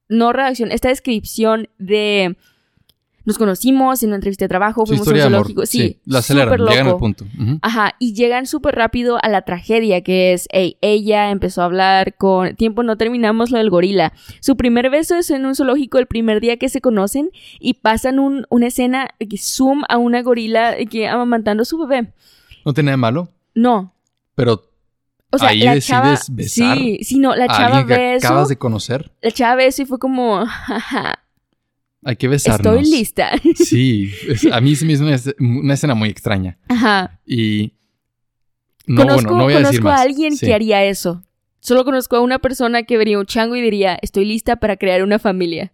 no 0.09 0.33
redacción, 0.33 0.73
esta 0.73 0.89
descripción 0.89 1.69
de 1.79 2.37
nos 3.29 3.37
conocimos 3.37 4.03
en 4.03 4.09
una 4.09 4.17
entrevista 4.17 4.47
de 4.47 4.49
trabajo, 4.49 4.87
fuimos 4.87 5.07
a 5.07 5.11
un 5.11 5.19
zoológico. 5.19 5.67
Sí, 5.67 5.79
sí, 5.79 6.01
la 6.07 6.21
aceleran, 6.21 6.59
llegan 6.61 6.87
al 6.87 6.97
punto. 6.97 7.27
Ajá, 7.61 7.95
y 7.99 8.15
llegan 8.15 8.47
súper 8.47 8.75
rápido 8.75 9.19
a 9.23 9.29
la 9.29 9.43
tragedia, 9.43 10.01
que 10.01 10.33
es, 10.33 10.49
hey, 10.51 10.79
ella 10.81 11.31
empezó 11.31 11.61
a 11.61 11.67
hablar 11.67 12.17
con... 12.17 12.57
Tiempo 12.57 12.83
no 12.85 12.97
terminamos 12.97 13.51
lo 13.51 13.59
del 13.59 13.69
gorila. 13.69 14.15
Su 14.41 14.57
primer 14.57 14.89
beso 14.89 15.15
es 15.17 15.29
en 15.29 15.45
un 15.45 15.55
zoológico 15.55 15.99
el 15.99 16.07
primer 16.07 16.41
día 16.41 16.57
que 16.57 16.71
se 16.71 16.81
conocen 16.81 17.29
y 17.61 17.75
pasan 17.75 18.19
un, 18.19 18.47
una 18.49 18.69
escena 18.69 19.11
que 19.19 19.37
zoom 19.37 19.83
a 19.91 19.99
una 19.99 20.23
gorila 20.23 20.77
que 20.91 21.07
amamantando 21.07 21.65
a 21.65 21.67
su 21.67 21.77
bebé. 21.77 22.11
¿No 22.65 22.73
tiene 22.73 22.87
nada 22.87 22.97
malo? 22.97 23.29
No. 23.55 23.93
Pero 24.37 24.63
o 25.31 25.37
sea, 25.37 25.51
ahí 25.51 25.61
decides 25.61 26.35
besar. 26.35 26.79
Sí, 26.79 27.01
sí, 27.03 27.19
no, 27.19 27.37
la 27.37 27.47
chava 27.49 27.83
ve 27.83 28.15
eso. 28.15 28.27
acabas 28.27 28.49
de 28.49 28.57
conocer. 28.57 29.13
La 29.21 29.31
chava 29.31 29.57
ve 29.57 29.67
eso 29.67 29.83
y 29.83 29.85
fue 29.85 29.99
como, 29.99 30.47
Hay 32.05 32.17
que 32.17 32.29
besarnos. 32.29 32.77
Estoy 32.77 32.99
lista. 32.99 33.33
Sí, 33.55 34.11
a 34.53 34.61
mí 34.61 34.77
sí 34.77 34.85
me 34.85 34.93
es 34.93 35.35
una 35.39 35.75
escena 35.75 35.95
muy 35.95 36.09
extraña. 36.09 36.59
Ajá. 36.69 37.21
Y 37.27 37.75
no, 38.87 39.03
conozco, 39.03 39.31
bueno, 39.31 39.39
no 39.39 39.45
voy 39.45 39.55
a 39.55 39.61
decir 39.61 39.87
a 39.87 40.01
alguien 40.01 40.37
que 40.39 40.55
haría 40.55 40.85
eso. 40.85 41.25
Solo 41.61 41.85
conozco 41.85 42.17
a 42.17 42.21
una 42.21 42.39
persona 42.39 42.85
que 42.85 42.97
vería 42.97 43.19
un 43.19 43.27
chango 43.27 43.57
y 43.57 43.61
diría, 43.61 43.99
estoy 44.01 44.25
lista 44.25 44.57
para 44.57 44.77
crear 44.77 45.03
una 45.03 45.19
familia. 45.19 45.73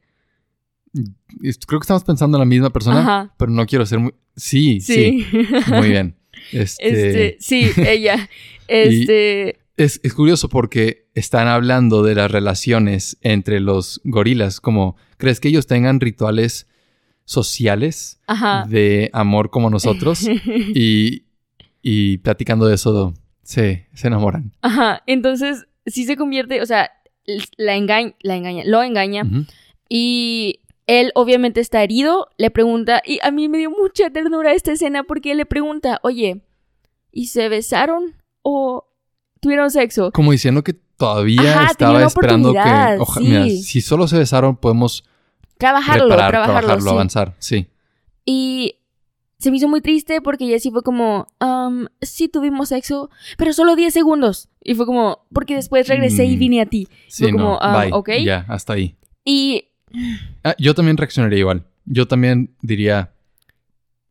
Creo 1.66 1.80
que 1.80 1.84
estamos 1.84 2.04
pensando 2.04 2.38
en 2.38 2.40
la 2.40 2.46
misma 2.46 2.70
persona, 2.70 3.00
Ajá. 3.00 3.34
pero 3.36 3.50
no 3.50 3.66
quiero 3.66 3.84
ser 3.84 3.98
muy... 3.98 4.14
Sí, 4.36 4.80
sí. 4.80 5.26
Muy 5.68 5.88
bien. 5.90 6.16
Este... 6.52 6.88
este 6.88 7.36
sí, 7.40 7.70
ella. 7.76 8.28
Este... 8.66 9.58
Es, 9.76 10.00
es, 10.04 10.14
curioso 10.14 10.48
porque 10.48 11.08
están 11.14 11.48
hablando 11.48 12.02
de 12.02 12.14
las 12.14 12.30
relaciones 12.30 13.18
entre 13.22 13.58
los 13.60 14.00
gorilas, 14.04 14.60
como 14.60 14.96
¿crees 15.16 15.40
que 15.40 15.48
ellos 15.48 15.66
tengan 15.66 16.00
rituales 16.00 16.68
sociales 17.24 18.20
de 18.68 19.10
amor 19.12 19.50
como 19.50 19.70
nosotros? 19.70 20.20
y, 20.74 21.24
y 21.82 22.18
platicando 22.18 22.66
de 22.66 22.76
eso, 22.76 23.14
se, 23.42 23.88
se 23.94 24.06
enamoran. 24.06 24.52
Ajá, 24.62 25.02
entonces 25.06 25.66
sí 25.86 26.04
se 26.04 26.16
convierte, 26.16 26.62
o 26.62 26.66
sea, 26.66 26.90
la, 27.56 27.76
engaña, 27.76 28.14
la 28.20 28.36
engaña, 28.36 28.62
lo 28.64 28.82
engaña 28.82 29.24
y 29.88 30.60
él 30.86 31.12
obviamente 31.14 31.60
está 31.60 31.82
herido, 31.82 32.28
le 32.36 32.50
pregunta, 32.50 33.02
y 33.04 33.18
a 33.22 33.30
mí 33.30 33.48
me 33.48 33.58
dio 33.58 33.70
mucha 33.70 34.10
ternura 34.10 34.52
esta 34.52 34.72
escena 34.72 35.02
porque 35.04 35.32
él 35.32 35.38
le 35.38 35.46
pregunta, 35.46 36.00
oye, 36.02 36.42
¿y 37.10 37.26
se 37.26 37.48
besaron 37.48 38.14
o 38.42 38.86
tuvieron 39.44 39.70
sexo. 39.70 40.10
Como 40.10 40.32
diciendo 40.32 40.64
que 40.64 40.72
todavía 40.72 41.66
estaba 41.70 42.02
esperando 42.02 42.52
que. 42.52 43.20
mira, 43.20 43.46
si 43.48 43.80
solo 43.80 44.08
se 44.08 44.18
besaron, 44.18 44.56
podemos. 44.56 45.04
Trabajarlo, 45.58 46.08
trabajarlo, 46.08 46.90
avanzar, 46.90 47.34
sí. 47.38 47.68
Y 48.24 48.76
se 49.38 49.50
me 49.50 49.58
hizo 49.58 49.68
muy 49.68 49.80
triste 49.80 50.20
porque 50.20 50.46
Jessie 50.46 50.72
fue 50.72 50.82
como, 50.82 51.28
um, 51.40 51.86
sí 52.00 52.28
tuvimos 52.28 52.70
sexo, 52.70 53.10
pero 53.36 53.52
solo 53.52 53.76
10 53.76 53.92
segundos. 53.92 54.48
Y 54.62 54.74
fue 54.74 54.86
como, 54.86 55.26
porque 55.32 55.54
después 55.54 55.86
regresé 55.86 56.24
y 56.24 56.36
mm. 56.36 56.38
vine 56.38 56.60
a 56.62 56.66
ti. 56.66 56.88
Sí, 57.08 57.24
fue 57.24 57.32
como, 57.32 57.60
no, 57.62 57.86
um, 57.86 57.92
ok. 57.92 58.10
Ya, 58.24 58.46
hasta 58.48 58.72
ahí. 58.72 58.96
Y. 59.24 59.68
Ah, 60.42 60.56
yo 60.58 60.74
también 60.74 60.96
reaccionaría 60.96 61.38
igual. 61.38 61.64
Yo 61.84 62.08
también 62.08 62.56
diría, 62.62 63.13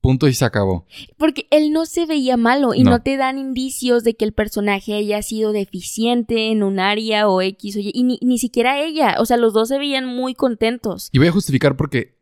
Punto 0.04 0.28
y 0.28 0.34
se 0.34 0.44
acabó. 0.44 0.86
Porque 1.16 1.48
él 1.50 1.72
no 1.72 1.86
se 1.86 2.06
veía 2.06 2.36
malo 2.36 2.74
y 2.74 2.84
no. 2.84 3.02
te 3.02 3.16
dan 3.16 3.38
indicios 3.38 4.04
de 4.04 4.16
que 4.16 4.26
el 4.26 4.34
personaje 4.34 4.96
haya 4.96 5.22
sido 5.22 5.54
deficiente 5.54 6.52
en 6.52 6.62
un 6.62 6.78
área 6.78 7.30
o 7.30 7.42
X 7.42 7.78
o 7.78 7.80
Y. 7.80 7.90
Y 7.94 8.04
ni, 8.22 8.38
siquiera 8.38 8.82
ella. 8.82 9.16
O 9.20 9.26
sea, 9.26 9.38
los 9.38 9.54
dos 9.54 9.70
se 9.70 9.78
veían 9.78 10.06
muy 10.06 10.36
contentos. 10.36 11.08
Y 11.14 11.20
voy 11.20 11.28
a 11.28 11.32
justificar 11.32 11.78
porque 11.78 12.18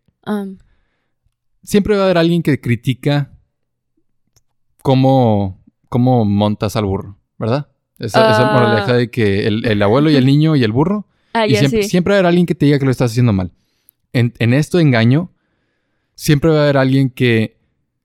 siempre 1.63 1.95
va 1.95 2.01
a 2.01 2.05
haber 2.05 2.19
alguien 2.19 2.43
que 2.43 2.61
critica 2.61 3.35
cómo, 4.83 5.65
cómo 5.89 6.23
montas 6.23 6.75
al 6.75 6.85
burro, 6.85 7.17
¿verdad? 7.39 7.71
Esa, 7.97 8.47
uh, 8.47 8.53
moraleja 8.53 8.93
de 8.93 9.09
que 9.09 9.47
el, 9.47 9.81
abuelo 9.81 10.11
y 10.11 10.17
el 10.17 10.27
niño 10.27 10.55
y 10.55 10.63
el 10.63 10.71
burro. 10.71 11.07
Ah, 11.33 11.47
y 11.47 11.55
siempre, 11.55 11.83
siempre 11.83 12.11
va 12.11 12.17
a 12.17 12.19
haber 12.19 12.25
alguien 12.27 12.45
que 12.45 12.55
te 12.55 12.65
diga 12.65 12.77
que 12.77 12.83
lo 12.83 12.91
estás 12.91 13.11
haciendo 13.11 13.31
mal. 13.31 13.53
En, 14.11 14.33
en 14.39 14.53
esto 14.53 14.79
de 14.79 14.83
engaño, 14.83 15.31
siempre 16.13 16.49
va 16.49 16.59
a 16.59 16.63
haber 16.63 16.75
alguien 16.75 17.09
que 17.09 17.60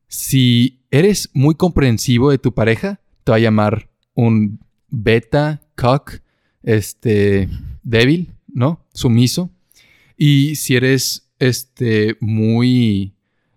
si 0.09 0.80
eres 0.90 1.30
muy 1.32 1.54
comprensivo 1.54 2.30
de 2.30 2.38
tu 2.38 2.54
pareja, 2.54 3.00
te 3.24 3.32
va 3.32 3.36
a 3.36 3.40
llamar 3.40 3.88
un 4.14 4.61
beta, 4.88 5.62
cock, 5.74 6.20
este, 6.62 7.48
débil, 7.82 8.32
¿no? 8.48 8.80
Sumiso. 8.92 9.50
Y 10.16 10.57
si 10.57 10.76
eres, 10.76 11.28
este, 11.38 12.16
muy 12.20 13.14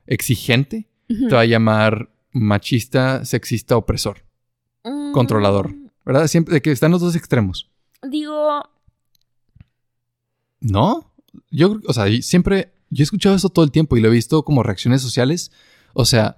exigente, 0.08 0.88
te 1.08 1.34
va 1.34 1.42
a 1.42 1.46
llamar 1.46 2.10
machista, 2.32 3.26
sexista, 3.26 3.78
opresor, 3.78 4.24
mm. 4.84 5.12
controlador, 5.12 5.74
¿verdad? 6.06 6.28
Siempre, 6.28 6.56
de 6.56 6.62
que 6.62 6.72
están 6.72 6.92
los 6.92 7.02
dos 7.02 7.16
extremos. 7.16 7.70
Digo... 8.08 8.62
¿No? 10.62 11.12
Yo, 11.52 11.80
o 11.88 11.94
sea, 11.94 12.06
siempre, 12.22 12.74
yo 12.90 13.02
he 13.02 13.06
escuchado 13.06 13.36
eso 13.36 13.50
todo 13.50 13.64
el 13.64 13.72
tiempo 13.72 13.96
y 13.96 14.02
lo 14.02 14.10
he 14.10 14.12
visto 14.12 14.44
como 14.44 14.62
reacciones 14.62 15.02
sociales 15.02 15.52
o 15.94 16.06
sea, 16.06 16.38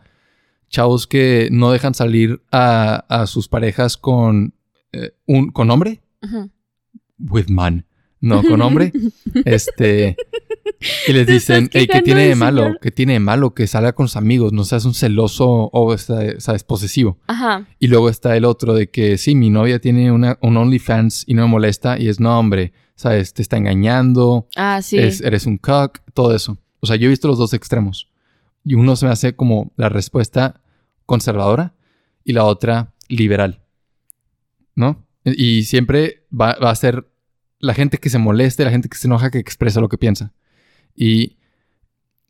chavos 0.70 1.08
que 1.08 1.50
no 1.52 1.72
dejan 1.72 1.94
salir 1.94 2.42
a, 2.52 3.26
sus 3.28 3.48
parejas 3.48 3.98
con 3.98 4.54
eh, 4.92 5.12
un 5.26 5.52
con 5.52 5.70
hombre. 5.70 6.02
With 7.20 7.48
man. 7.50 7.86
No, 8.20 8.44
con 8.44 8.62
hombre. 8.62 8.92
este. 9.46 10.16
Y 11.08 11.14
les 11.14 11.28
dicen, 11.28 11.70
hey, 11.74 11.88
¿qué 11.92 12.02
tiene 12.02 12.28
de 12.28 12.36
malo? 12.36 12.76
¿Qué 12.82 12.92
tiene 12.92 13.14
de 13.14 13.20
malo? 13.20 13.54
Que 13.54 13.68
salga 13.68 13.94
con 13.94 14.08
sus 14.08 14.18
amigos, 14.18 14.52
no 14.52 14.64
seas 14.64 14.86
un 14.86 14.94
celoso 14.94 15.70
o 15.72 15.98
sabes, 15.98 16.64
posesivo. 16.64 17.20
Ajá. 17.28 17.68
Y 17.80 17.88
luego 17.88 18.10
está 18.10 18.36
el 18.36 18.46
otro 18.46 18.74
de 18.74 18.90
que 18.90 19.18
sí, 19.18 19.36
mi 19.36 19.50
novia 19.50 19.80
tiene 19.80 20.12
una, 20.12 20.40
un 20.42 20.58
OnlyFans 20.58 21.26
y 21.28 21.34
no 21.34 21.44
me 21.44 21.50
molesta. 21.50 22.00
Y 22.00 22.08
es, 22.08 22.20
no, 22.20 22.38
hombre, 22.38 22.74
sabes, 22.96 23.34
te 23.34 23.42
está 23.42 23.58
engañando. 23.58 24.48
Ah, 24.56 24.82
sí. 24.82 24.98
eres 24.98 25.46
un 25.46 25.58
cock, 25.58 26.00
todo 26.14 26.36
eso. 26.36 26.58
O 26.80 26.88
sea, 26.88 26.96
yo 26.96 27.06
he 27.08 27.10
visto 27.10 27.28
los 27.28 27.38
dos 27.38 27.54
extremos. 27.54 28.11
Y 28.64 28.76
uno 28.76 28.96
se 28.96 29.06
me 29.06 29.12
hace 29.12 29.36
como 29.36 29.72
la 29.76 29.90
respuesta 29.90 30.62
conservadora 31.06 31.74
y 32.24 32.34
la 32.34 32.46
otra 32.46 32.94
liberal. 33.08 33.62
¿No? 34.76 35.06
Y 35.24 35.64
siempre 35.64 36.26
va, 36.32 36.52
a 36.52 36.76
ser 36.76 37.08
la 37.60 37.74
gente 37.74 37.98
que 37.98 38.10
se 38.10 38.18
moleste, 38.18 38.64
la 38.64 38.72
gente 38.72 38.90
que 38.90 38.98
se 38.98 39.08
enoja, 39.08 39.30
que 39.30 39.40
expresa 39.40 39.82
lo 39.82 39.90
que 39.90 39.98
piensa. 39.98 40.34
Y 40.96 41.38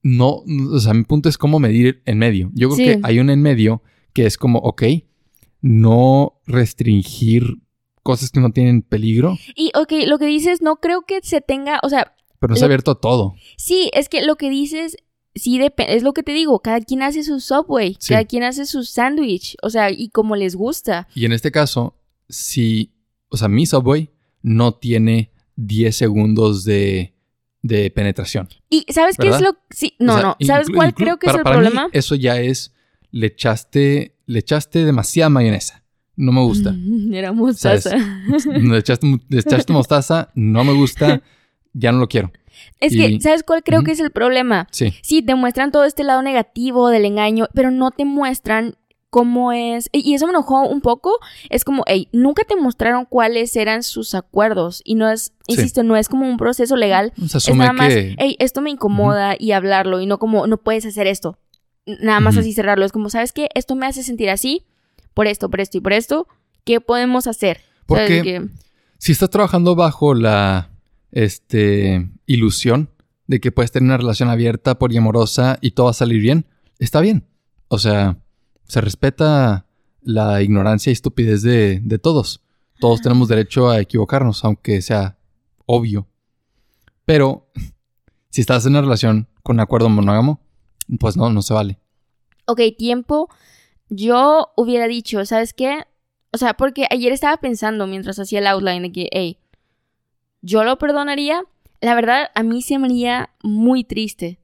no, 0.04 0.44
o 0.72 0.80
sea, 0.80 0.94
mi 0.94 1.04
punto 1.04 1.30
es 1.30 1.38
cómo 1.38 1.60
medir 1.60 2.02
en 2.06 2.18
medio. 2.18 2.52
Yo 2.54 2.70
creo 2.70 2.96
que 2.96 3.00
hay 3.04 3.20
un 3.20 3.30
en 3.30 3.42
medio 3.42 3.82
que 4.14 4.26
es 4.26 4.38
como, 4.38 4.60
ok, 4.60 4.84
no 5.62 6.42
restringir 6.48 7.60
cosas 8.04 8.32
que 8.32 8.40
no 8.40 8.52
tienen 8.52 8.82
peligro. 8.82 9.38
Y, 9.56 9.72
ok, 9.76 10.08
lo 10.08 10.18
que 10.18 10.26
dices, 10.26 10.62
no 10.62 10.78
creo 10.78 11.04
que 11.04 11.20
se 11.22 11.42
tenga, 11.42 11.80
o 11.84 11.90
sea... 11.90 12.16
Pero 12.40 12.52
no 12.52 12.58
se 12.58 12.64
ha 12.64 12.66
abierto 12.66 12.96
todo. 12.96 13.36
Sí, 13.56 13.92
es 13.94 14.10
que 14.10 14.24
lo 14.24 14.36
que 14.36 14.50
dices 14.50 14.98
sí 15.36 15.58
depende, 15.58 15.96
es 15.96 16.04
lo 16.04 16.14
que 16.14 16.24
te 16.24 16.34
digo, 16.34 16.60
cada 16.60 16.82
quien 16.82 17.04
hace 17.04 17.24
su 17.24 17.40
Subway, 17.40 17.98
cada 18.08 18.26
quien 18.26 18.44
hace 18.44 18.66
su 18.66 18.84
sándwich, 18.84 19.56
o 19.62 19.70
sea, 19.70 19.92
y 19.92 20.10
como 20.10 20.36
les 20.36 20.56
gusta. 20.56 21.08
Y 21.16 21.26
en 21.26 21.32
este 21.32 21.52
caso, 21.52 21.96
si, 22.30 22.92
o 23.30 23.38
sea, 23.38 23.48
mi 23.48 23.66
Subway 23.66 24.10
no 24.42 24.74
tiene 24.74 25.32
10 25.56 25.96
segundos 25.96 26.64
de, 26.64 27.14
de 27.62 27.92
penetración. 27.92 28.50
Y 28.70 28.86
¿sabes 28.90 29.18
qué 29.18 29.30
es 29.30 29.42
lo 29.42 29.58
sí, 29.70 29.96
no, 30.00 30.22
no, 30.22 30.38
¿sabes 30.42 30.68
cuál 30.70 30.94
creo 30.94 31.18
que 31.18 31.28
es 31.28 31.36
el 31.36 31.44
problema? 31.44 31.90
eso 31.94 32.16
ya 32.16 32.40
es 32.40 32.74
le 33.12 33.28
echaste 33.28 34.16
le 34.26 34.40
echaste 34.40 34.86
demasiada 34.86 35.30
mayonesa. 35.30 35.84
No 36.16 36.32
me 36.32 36.42
gusta. 36.42 36.74
Era 37.12 37.32
mostaza. 37.32 37.96
Le 38.46 38.78
echaste, 38.78 39.08
le 39.28 39.40
echaste 39.40 39.74
mostaza, 39.74 40.30
no 40.36 40.64
me 40.64 40.74
gusta, 40.74 41.22
ya 41.74 41.92
no 41.92 42.00
lo 42.00 42.08
quiero. 42.08 42.32
Es 42.80 42.94
que, 42.94 43.20
¿sabes 43.22 43.44
cuál 43.44 43.64
creo 43.64 43.84
que 43.84 43.92
es 43.92 44.00
el 44.00 44.12
problema? 44.12 44.68
Sí. 44.72 44.94
Sí, 45.02 45.22
te 45.22 45.36
muestran 45.36 45.72
todo 45.72 45.84
este 45.84 46.04
lado 46.04 46.22
negativo 46.22 46.90
del 46.90 47.06
engaño, 47.06 47.48
pero 47.54 47.72
no 47.72 47.92
te 47.92 48.06
muestran 48.06 48.76
cómo 49.12 49.52
es. 49.52 49.90
Y 49.92 50.16
eso 50.16 50.26
me 50.26 50.32
enojó 50.32 50.64
un 50.68 50.82
poco. 50.82 51.20
Es 51.50 51.64
como, 51.64 51.84
hey, 51.86 52.08
nunca 52.12 52.44
te 52.44 52.56
mostraron 52.56 53.06
cuáles 53.06 53.56
eran 53.56 53.84
sus 53.84 54.16
acuerdos. 54.16 54.82
Y 54.84 54.96
no 54.96 55.12
es, 55.12 55.34
insisto, 55.46 55.84
no 55.84 55.96
es 55.96 56.10
como 56.10 56.28
un 56.28 56.38
proceso 56.38 56.76
legal. 56.76 57.14
es 57.18 57.56
nada 57.56 57.74
más, 57.74 57.94
hey, 57.94 58.36
esto 58.40 58.62
me 58.62 58.72
incomoda 58.72 59.36
y 59.38 59.52
hablarlo. 59.52 60.02
Y 60.02 60.08
no 60.08 60.18
como, 60.18 60.48
no 60.48 60.58
puedes 60.58 60.86
hacer 60.86 61.06
esto. 61.06 61.38
Nada 61.86 62.20
más 62.20 62.38
así 62.38 62.54
cerrarlo. 62.54 62.86
Es 62.86 62.92
como, 62.92 63.10
¿sabes 63.10 63.34
qué? 63.34 63.50
Esto 63.54 63.76
me 63.76 63.86
hace 63.86 64.02
sentir 64.02 64.30
así. 64.30 64.66
Por 65.14 65.28
esto, 65.28 65.50
por 65.50 65.62
esto 65.62 65.78
y 65.78 65.82
por 65.82 65.94
esto. 65.94 66.28
¿Qué 66.64 66.80
podemos 66.80 67.28
hacer? 67.28 67.62
Porque 67.86 68.48
si 68.98 69.12
estás 69.12 69.30
trabajando 69.30 69.76
bajo 69.76 70.14
la 70.14 70.71
este, 71.12 72.10
ilusión 72.26 72.90
de 73.28 73.40
que 73.40 73.52
puedes 73.52 73.72
tener 73.72 73.88
una 73.88 73.98
relación 73.98 74.30
abierta, 74.30 74.78
poliamorosa 74.78 75.58
y 75.62 75.72
todo 75.72 75.86
va 75.86 75.92
a 75.92 75.96
salir 75.96 76.22
bien, 76.22 76.46
está 76.80 77.02
bien. 77.02 77.28
O 77.68 77.78
sea, 77.78 78.18
se 78.68 78.82
respeta 78.82 79.66
la 80.02 80.42
ignorancia 80.42 80.90
y 80.90 80.94
estupidez 80.94 81.42
de, 81.42 81.80
de 81.82 82.00
todos. 82.00 82.42
Todos 82.80 83.02
tenemos 83.02 83.28
derecho 83.28 83.70
a 83.70 83.80
equivocarnos, 83.80 84.44
aunque 84.44 84.82
sea 84.82 85.18
obvio. 85.66 86.08
Pero 87.06 87.52
si 88.30 88.42
estás 88.42 88.66
en 88.66 88.72
una 88.72 88.82
relación 88.82 89.28
con 89.44 89.60
acuerdo 89.60 89.90
monógamo, 89.90 90.42
pues 91.00 91.16
no, 91.16 91.30
no 91.30 91.42
se 91.42 91.54
vale. 91.54 91.80
Ok, 92.46 92.62
tiempo. 92.78 93.30
Yo 93.90 94.52
hubiera 94.56 94.88
dicho, 94.88 95.26
¿sabes 95.26 95.54
qué? 95.54 95.84
O 96.34 96.38
sea, 96.38 96.56
porque 96.56 96.88
ayer 96.90 97.12
estaba 97.12 97.38
pensando 97.38 97.88
mientras 97.88 98.20
hacía 98.20 98.40
el 98.40 98.48
outline 98.48 98.84
de 98.84 98.92
que, 98.92 99.10
hey, 99.12 99.38
yo 100.42 100.64
lo 100.64 100.78
perdonaría. 100.78 101.44
La 101.82 101.96
verdad, 101.96 102.30
a 102.36 102.44
mí 102.44 102.62
se 102.62 102.78
me 102.78 102.88
haría 102.88 103.30
muy 103.44 103.84
triste. 103.84 104.40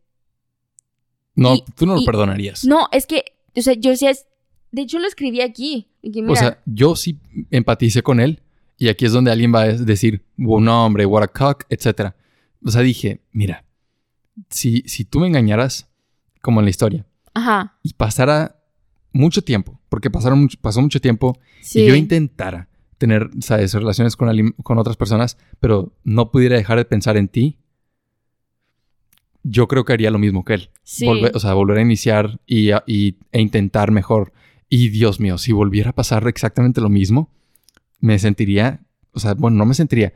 No, 1.36 1.58
tú 1.76 1.86
no 1.86 1.96
lo 1.96 2.04
perdonarías. 2.04 2.66
No, 2.66 2.88
es 2.92 3.06
que, 3.06 3.24
o 3.56 3.62
sea, 3.62 3.74
yo 3.74 3.92
decía, 3.92 4.12
de 4.72 4.82
hecho 4.82 4.98
lo 5.00 5.08
escribí 5.08 5.42
aquí. 5.42 5.88
O 6.28 6.36
sea, 6.36 6.62
yo 6.66 6.96
sí 6.96 7.20
empaticé 7.52 8.02
con 8.02 8.20
él 8.20 8.42
y 8.78 8.90
aquí 8.90 9.06
es 9.06 9.12
donde 9.12 9.32
alguien 9.32 9.54
va 9.54 9.62
a 9.62 9.74
decir, 9.74 10.24
un 10.38 10.68
hombre, 10.68 11.06
what 11.06 11.24
a 11.24 11.28
cock, 11.28 11.66
etc. 11.70 12.14
O 12.64 12.72
sea, 12.72 12.82
dije, 12.82 13.22
mira, 13.32 13.66
si, 14.50 14.84
si 14.86 15.06
tú 15.06 15.20
me 15.20 15.28
engañaras, 15.28 15.88
como 16.42 16.60
en 16.60 16.66
la 16.66 16.70
historia, 16.70 17.06
Ajá. 17.34 17.78
y 17.84 17.94
pasara 17.94 18.60
mucho 19.12 19.44
tiempo, 19.44 19.80
porque 19.90 20.10
pasaron 20.10 20.42
mucho, 20.42 20.58
pasó 20.62 20.82
mucho 20.82 21.02
tiempo, 21.02 21.40
y 21.74 21.88
yo 21.88 21.96
intentara 21.96 22.67
tener, 22.98 23.30
¿sabes?, 23.40 23.74
relaciones 23.74 24.16
con, 24.16 24.52
con 24.64 24.78
otras 24.78 24.98
personas, 24.98 25.38
pero 25.60 25.94
no 26.04 26.32
pudiera 26.32 26.58
dejar 26.58 26.78
de 26.78 26.86
pensar 26.86 27.18
en 27.18 27.28
ti, 27.28 27.58
yo 29.44 29.68
creo 29.68 29.86
que 29.86 29.94
haría 29.94 30.12
lo 30.12 30.20
mismo 30.20 30.44
que 30.44 30.56
él. 30.56 30.70
Sí. 30.84 31.08
o 31.08 31.40
sea, 31.40 31.54
volver 31.54 31.78
a 31.78 31.82
iniciar 31.82 32.40
y, 32.46 32.72
y, 32.86 33.18
e 33.32 33.42
intentar 33.42 33.92
mejor. 33.92 34.34
Y 34.70 34.90
Dios 34.90 35.20
mío, 35.20 35.38
si 35.38 35.54
volviera 35.54 35.92
a 35.92 35.96
pasar 35.96 36.28
exactamente 36.28 36.82
lo 36.82 36.90
mismo, 36.90 37.32
me 38.00 38.20
sentiría, 38.20 38.82
o 39.12 39.20
sea, 39.20 39.34
bueno, 39.34 39.58
no 39.58 39.66
me 39.66 39.74
sentiría, 39.74 40.14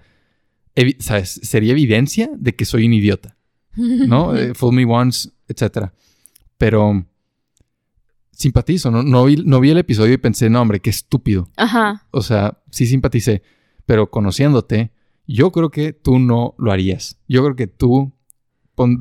¿sabes? 0.99 1.39
Sería 1.43 1.71
evidencia 1.71 2.29
de 2.35 2.55
que 2.55 2.65
soy 2.65 2.85
un 2.85 2.93
idiota, 2.93 3.37
¿no? 3.75 4.35
Eh, 4.37 4.53
fool 4.53 4.75
me 4.75 4.85
once, 4.85 5.29
etc. 5.47 5.91
Pero 6.57 7.05
simpatizo, 8.41 8.91
¿no? 8.91 9.03
No 9.03 9.25
vi, 9.25 9.37
no 9.37 9.59
vi 9.59 9.69
el 9.69 9.77
episodio 9.77 10.13
y 10.13 10.17
pensé, 10.17 10.49
no, 10.49 10.61
hombre, 10.61 10.79
qué 10.79 10.89
estúpido. 10.89 11.49
Ajá. 11.57 12.07
O 12.11 12.21
sea, 12.21 12.59
sí 12.71 12.85
simpaticé, 12.85 13.43
pero 13.85 14.09
conociéndote, 14.09 14.91
yo 15.27 15.51
creo 15.51 15.69
que 15.69 15.93
tú 15.93 16.19
no 16.19 16.55
lo 16.57 16.71
harías. 16.71 17.19
Yo 17.27 17.43
creo 17.43 17.55
que 17.55 17.67
tú, 17.67 18.13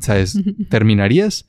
¿sabes? 0.00 0.38
Terminarías 0.70 1.48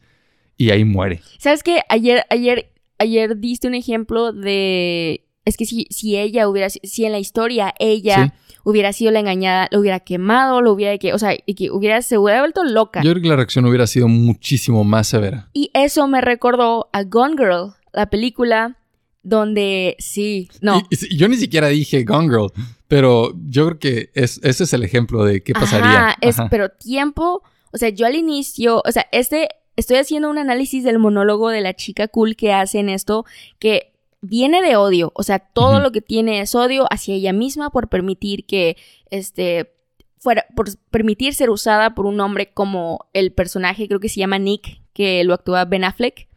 y 0.57 0.71
ahí 0.71 0.85
muere. 0.85 1.21
¿Sabes 1.37 1.63
qué? 1.63 1.81
Ayer, 1.89 2.23
ayer, 2.29 2.71
ayer 2.97 3.37
diste 3.37 3.67
un 3.67 3.75
ejemplo 3.75 4.31
de 4.33 5.27
es 5.45 5.57
que 5.57 5.65
si, 5.65 5.87
si 5.89 6.17
ella 6.17 6.47
hubiera, 6.47 6.69
si 6.69 7.05
en 7.05 7.11
la 7.11 7.19
historia 7.19 7.73
ella 7.79 8.33
hubiera 8.63 8.93
sido 8.93 9.11
la 9.11 9.19
engañada, 9.19 9.67
lo 9.71 9.79
hubiera 9.79 9.99
quemado, 9.99 10.61
lo 10.61 10.71
hubiera, 10.71 10.97
que, 10.97 11.13
o 11.13 11.19
sea, 11.19 11.35
y 11.45 11.55
que 11.55 11.71
hubiera, 11.71 12.01
se 12.01 12.17
hubiera 12.17 12.41
vuelto 12.41 12.63
loca. 12.63 13.01
Yo 13.03 13.11
creo 13.11 13.23
que 13.23 13.29
la 13.29 13.35
reacción 13.35 13.65
hubiera 13.65 13.87
sido 13.87 14.07
muchísimo 14.07 14.83
más 14.83 15.07
severa. 15.07 15.49
Y 15.53 15.71
eso 15.73 16.07
me 16.07 16.21
recordó 16.21 16.89
a 16.93 17.03
Gone 17.03 17.35
Girl, 17.37 17.73
la 17.93 18.09
película 18.09 18.77
donde 19.23 19.95
sí, 19.99 20.49
no. 20.61 20.81
yo 21.11 21.27
ni 21.27 21.37
siquiera 21.37 21.67
dije 21.67 22.03
Gone 22.03 22.27
Girl, 22.27 22.51
pero 22.87 23.33
yo 23.45 23.67
creo 23.67 23.79
que 23.79 24.09
es, 24.15 24.39
ese 24.43 24.63
es 24.63 24.73
el 24.73 24.83
ejemplo 24.83 25.23
de 25.23 25.43
qué 25.43 25.53
pasaría. 25.53 26.09
Ajá, 26.09 26.17
es, 26.21 26.37
pero 26.49 26.69
tiempo, 26.69 27.43
o 27.71 27.77
sea, 27.77 27.89
yo 27.89 28.05
al 28.07 28.15
inicio, 28.15 28.81
o 28.83 28.91
sea, 28.91 29.05
este, 29.11 29.49
estoy 29.75 29.97
haciendo 29.97 30.29
un 30.29 30.37
análisis 30.37 30.83
del 30.83 30.99
monólogo 30.99 31.49
de 31.49 31.61
la 31.61 31.75
chica 31.75 32.07
cool 32.07 32.35
que 32.35 32.53
hace 32.53 32.79
en 32.79 32.89
esto, 32.89 33.25
que 33.59 33.93
viene 34.21 34.61
de 34.61 34.75
odio, 34.75 35.11
o 35.15 35.23
sea, 35.23 35.39
todo 35.39 35.79
lo 35.79 35.91
que 35.91 36.01
tiene 36.01 36.41
es 36.41 36.55
odio 36.55 36.87
hacia 36.91 37.15
ella 37.15 37.33
misma 37.33 37.69
por 37.69 37.89
permitir 37.89 38.45
que, 38.45 38.75
este, 39.09 39.71
fuera, 40.17 40.45
por 40.55 40.67
permitir 40.89 41.33
ser 41.33 41.49
usada 41.49 41.95
por 41.95 42.05
un 42.05 42.19
hombre 42.19 42.51
como 42.53 43.07
el 43.13 43.31
personaje, 43.31 43.87
creo 43.87 43.99
que 43.99 44.09
se 44.09 44.19
llama 44.19 44.39
Nick, 44.39 44.81
que 44.93 45.23
lo 45.23 45.33
actúa 45.33 45.65
Ben 45.65 45.83
Affleck. 45.83 46.27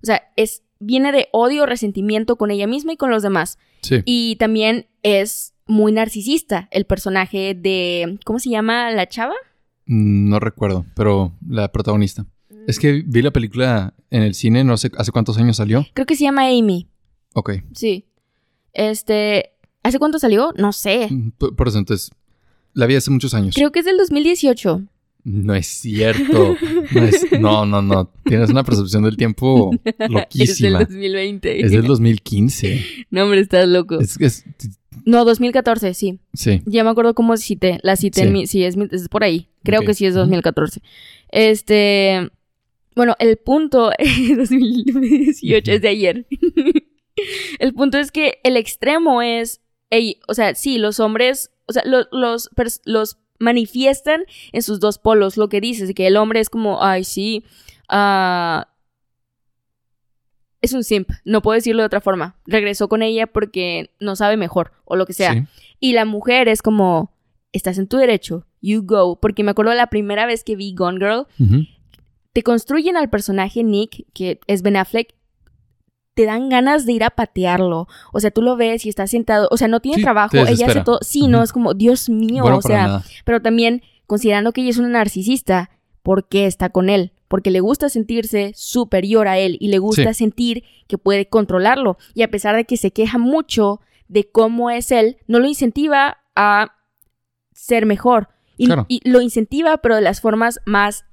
O 0.00 0.06
sea, 0.06 0.22
es, 0.36 0.62
viene 0.78 1.12
de 1.12 1.28
odio, 1.32 1.66
resentimiento 1.66 2.36
con 2.36 2.50
ella 2.50 2.66
misma 2.66 2.92
y 2.92 2.96
con 2.96 3.10
los 3.10 3.22
demás. 3.22 3.58
Sí. 3.82 4.02
Y 4.04 4.36
también 4.36 4.86
es 5.02 5.54
muy 5.66 5.92
narcisista 5.92 6.68
el 6.70 6.86
personaje 6.86 7.54
de, 7.54 8.18
¿cómo 8.24 8.38
se 8.38 8.50
llama 8.50 8.90
la 8.90 9.08
chava? 9.08 9.34
Mm, 9.86 10.28
no 10.28 10.40
recuerdo, 10.40 10.86
pero 10.94 11.32
la 11.46 11.70
protagonista. 11.70 12.26
Es 12.66 12.80
que 12.80 13.04
vi 13.06 13.22
la 13.22 13.30
película 13.30 13.94
en 14.10 14.22
el 14.22 14.34
cine, 14.34 14.64
no 14.64 14.76
sé 14.76 14.90
hace 14.96 15.12
cuántos 15.12 15.38
años 15.38 15.56
salió. 15.56 15.86
Creo 15.94 16.06
que 16.06 16.16
se 16.16 16.24
llama 16.24 16.46
Amy. 16.46 16.88
Ok. 17.34 17.52
Sí. 17.72 18.06
Este, 18.72 19.52
¿hace 19.82 19.98
cuánto 19.98 20.18
salió? 20.18 20.52
No 20.56 20.72
sé. 20.72 21.08
Mm, 21.10 21.30
por, 21.30 21.68
eso, 21.68 21.78
entonces, 21.78 22.10
la 22.72 22.86
vi 22.86 22.96
hace 22.96 23.10
muchos 23.10 23.34
años. 23.34 23.54
Creo 23.54 23.70
que 23.70 23.80
es 23.80 23.84
del 23.84 23.96
2018. 23.98 24.82
No 25.28 25.56
es 25.56 25.66
cierto. 25.66 26.56
No, 27.40 27.66
no, 27.66 27.82
no, 27.82 28.12
Tienes 28.24 28.48
una 28.48 28.62
percepción 28.62 29.02
del 29.02 29.16
tiempo 29.16 29.72
loquísima. 30.08 30.82
es 30.82 30.88
del 30.88 31.12
2020. 31.12 31.64
Es 31.64 31.72
del 31.72 31.82
2015. 31.82 32.84
No, 33.10 33.24
hombre, 33.24 33.40
estás 33.40 33.66
loco. 33.66 33.98
Es, 33.98 34.20
es... 34.20 34.44
No, 35.04 35.24
2014, 35.24 35.94
sí. 35.94 36.20
Sí. 36.32 36.62
Ya 36.64 36.84
me 36.84 36.90
acuerdo 36.90 37.14
cómo 37.14 37.36
cité. 37.36 37.80
La 37.82 37.96
cité 37.96 38.22
en 38.22 38.32
mi... 38.34 38.46
Sí, 38.46 38.62
es, 38.62 38.76
por 39.10 39.24
ahí. 39.24 39.48
Creo 39.64 39.82
que 39.82 39.94
sí 39.94 40.06
es 40.06 40.14
2014. 40.14 40.80
Este... 41.30 42.30
Bueno, 42.94 43.16
el 43.18 43.36
punto 43.36 43.90
2018 44.36 45.72
es 45.72 45.82
de 45.82 45.88
ayer. 45.88 46.26
El 47.58 47.72
punto 47.72 47.96
es 47.96 48.12
que 48.12 48.40
el 48.44 48.58
extremo 48.58 49.22
es, 49.22 49.62
o 50.28 50.34
sea, 50.34 50.54
sí, 50.54 50.76
los 50.76 51.00
hombres, 51.00 51.50
o 51.66 51.72
sea, 51.72 51.82
los, 51.86 52.08
los, 52.12 53.18
manifiestan 53.38 54.24
en 54.52 54.62
sus 54.62 54.80
dos 54.80 54.98
polos, 54.98 55.36
lo 55.36 55.48
que 55.48 55.60
dices, 55.60 55.94
que 55.94 56.06
el 56.06 56.16
hombre 56.16 56.40
es 56.40 56.50
como, 56.50 56.82
ay, 56.82 57.04
sí, 57.04 57.44
ah, 57.88 58.68
es 60.62 60.72
un 60.72 60.84
simp, 60.84 61.10
no 61.24 61.42
puedo 61.42 61.54
decirlo 61.54 61.82
de 61.82 61.86
otra 61.86 62.00
forma. 62.00 62.36
Regresó 62.46 62.88
con 62.88 63.02
ella 63.02 63.26
porque 63.26 63.90
no 64.00 64.16
sabe 64.16 64.36
mejor 64.36 64.72
o 64.84 64.96
lo 64.96 65.06
que 65.06 65.12
sea. 65.12 65.48
Y 65.80 65.92
la 65.92 66.04
mujer 66.04 66.48
es 66.48 66.62
como, 66.62 67.12
estás 67.52 67.78
en 67.78 67.86
tu 67.86 67.96
derecho, 67.96 68.46
you 68.60 68.82
go. 68.82 69.18
Porque 69.20 69.44
me 69.44 69.52
acuerdo 69.52 69.74
la 69.74 69.88
primera 69.88 70.26
vez 70.26 70.44
que 70.44 70.56
vi 70.56 70.74
Gone 70.74 70.98
Girl, 70.98 71.26
te 72.32 72.42
construyen 72.42 72.96
al 72.96 73.10
personaje 73.10 73.62
Nick, 73.62 74.06
que 74.12 74.40
es 74.46 74.62
Ben 74.62 74.76
Affleck, 74.76 75.14
te 76.16 76.24
dan 76.24 76.48
ganas 76.48 76.86
de 76.86 76.94
ir 76.94 77.04
a 77.04 77.10
patearlo. 77.10 77.88
O 78.10 78.20
sea, 78.20 78.30
tú 78.30 78.40
lo 78.40 78.56
ves 78.56 78.86
y 78.86 78.88
está 78.88 79.06
sentado, 79.06 79.48
o 79.50 79.58
sea, 79.58 79.68
no 79.68 79.80
tiene 79.80 80.02
trabajo, 80.02 80.34
ella 80.34 80.66
hace 80.66 80.80
todo. 80.80 80.98
Sí, 81.02 81.28
no, 81.28 81.42
es 81.42 81.52
como, 81.52 81.74
Dios 81.74 82.08
mío, 82.08 82.42
o 82.42 82.62
sea, 82.62 83.02
pero 83.26 83.42
también 83.42 83.82
considerando 84.06 84.52
que 84.52 84.62
ella 84.62 84.70
es 84.70 84.78
una 84.78 84.88
narcisista, 84.88 85.68
¿por 86.02 86.26
qué 86.26 86.46
está 86.46 86.70
con 86.70 86.88
él? 86.88 87.12
Porque 87.28 87.50
le 87.50 87.60
gusta 87.60 87.90
sentirse 87.90 88.52
superior 88.54 89.28
a 89.28 89.36
él 89.36 89.58
y 89.60 89.68
le 89.68 89.76
gusta 89.76 90.14
sentir 90.14 90.64
que 90.86 90.96
puede 90.96 91.28
controlarlo. 91.28 91.98
Y 92.14 92.22
a 92.22 92.30
pesar 92.30 92.56
de 92.56 92.64
que 92.64 92.78
se 92.78 92.92
queja 92.92 93.18
mucho 93.18 93.82
de 94.08 94.26
cómo 94.26 94.70
es 94.70 94.92
él, 94.92 95.18
no 95.26 95.38
lo 95.38 95.46
incentiva 95.46 96.16
a 96.34 96.72
ser 97.52 97.84
mejor. 97.84 98.30
Y, 98.56 98.70
y 98.88 99.06
lo 99.06 99.20
incentiva, 99.20 99.76
pero 99.78 99.96
de 99.96 100.00
las 100.00 100.22
formas 100.22 100.60
más, 100.64 101.04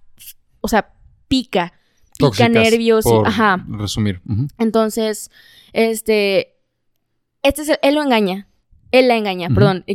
o 0.62 0.70
sea, 0.70 0.94
pica 1.28 1.74
pica 2.18 2.50
nervios. 2.50 3.06
ajá. 3.26 3.66
Resumir. 3.68 4.22
Entonces, 4.58 5.32
este. 5.74 6.56
Este 7.42 7.62
es 7.64 7.80
él 7.82 7.96
lo 7.96 8.04
engaña. 8.04 8.48
Él 8.92 9.08
la 9.08 9.18
engaña, 9.18 9.50
perdón. 9.50 9.86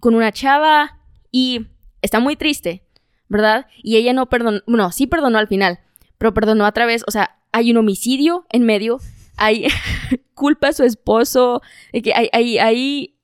Con 0.00 0.14
una 0.14 0.32
chava 0.32 0.98
y 1.30 1.66
está 2.02 2.20
muy 2.20 2.36
triste, 2.36 2.84
¿verdad? 3.28 3.66
Y 3.82 3.96
ella 3.96 4.12
no 4.12 4.28
perdonó. 4.28 4.60
No, 4.66 4.92
sí 4.92 5.06
perdonó 5.06 5.38
al 5.38 5.48
final, 5.48 5.80
pero 6.18 6.34
perdonó 6.34 6.66
a 6.66 6.72
través. 6.72 7.04
O 7.06 7.10
sea, 7.10 7.38
hay 7.52 7.70
un 7.70 7.78
homicidio 7.78 8.44
en 8.50 8.64
medio. 8.64 8.98
Hay 9.36 9.66
culpa 10.34 10.68
a 10.68 10.72
su 10.72 10.84
esposo. 10.84 11.62
Que 11.92 12.12
hay, 12.14 12.28
hay, 12.32 12.58
hay 12.58 13.14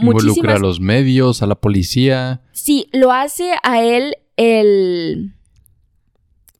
Involucra 0.00 0.56
a 0.56 0.58
los 0.58 0.80
medios, 0.80 1.42
a 1.42 1.46
la 1.46 1.54
policía. 1.56 2.42
Sí, 2.52 2.88
lo 2.92 3.12
hace 3.12 3.52
a 3.62 3.82
él 3.82 4.16
el 4.36 5.34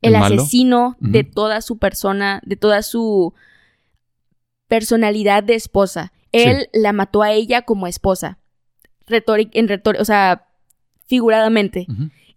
el, 0.03 0.17
asesino 0.17 0.97
de 1.01 1.25
toda 1.25 1.61
su 1.61 1.79
persona, 1.79 2.41
de 2.45 2.57
toda 2.57 2.83
su 2.83 3.35
personalidad 4.69 5.43
de 5.43 5.55
esposa. 5.55 6.13
Él 6.33 6.69
la 6.73 6.93
mató 6.93 7.23
a 7.23 7.33
ella 7.33 7.63
como 7.63 7.87
esposa. 7.87 8.39
Retórica, 9.07 9.59
en 9.59 9.69
retórica, 9.69 10.01
o 10.01 10.05
sea, 10.05 10.47
figuradamente. 11.07 11.87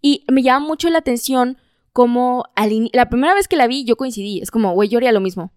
Y 0.01 0.25
me 0.31 0.41
llama 0.41 0.65
mucho 0.65 0.89
la 0.89 0.97
atención 0.97 1.57
como 1.93 2.45
la 2.91 3.09
primera 3.09 3.35
vez 3.35 3.47
que 3.47 3.55
la 3.55 3.67
vi 3.67 3.85
yo 3.85 3.95
coincidí. 3.95 4.39
Es 4.41 4.49
como, 4.49 4.73
güey, 4.73 4.89
yo 4.89 4.97
haría 4.97 5.11
lo 5.11 5.21
mismo. 5.21 5.53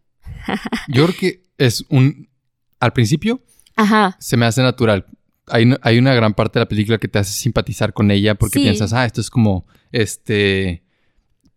yo 0.88 1.06
creo 1.06 1.16
que 1.18 1.42
es 1.58 1.84
un... 1.88 2.28
Al 2.78 2.92
principio 2.92 3.40
Ajá. 3.74 4.16
se 4.20 4.36
me 4.36 4.44
hace 4.44 4.62
natural. 4.62 5.06
Hay, 5.48 5.72
hay, 5.80 5.98
una 5.98 6.14
gran 6.14 6.34
parte 6.34 6.58
de 6.58 6.64
la 6.64 6.68
película 6.68 6.98
que 6.98 7.08
te 7.08 7.18
hace 7.18 7.32
simpatizar 7.32 7.94
con 7.94 8.10
ella 8.10 8.34
porque 8.34 8.60
piensas, 8.60 8.92
ah, 8.92 9.06
esto 9.06 9.22
es 9.22 9.30
como, 9.30 9.66
este, 9.92 10.82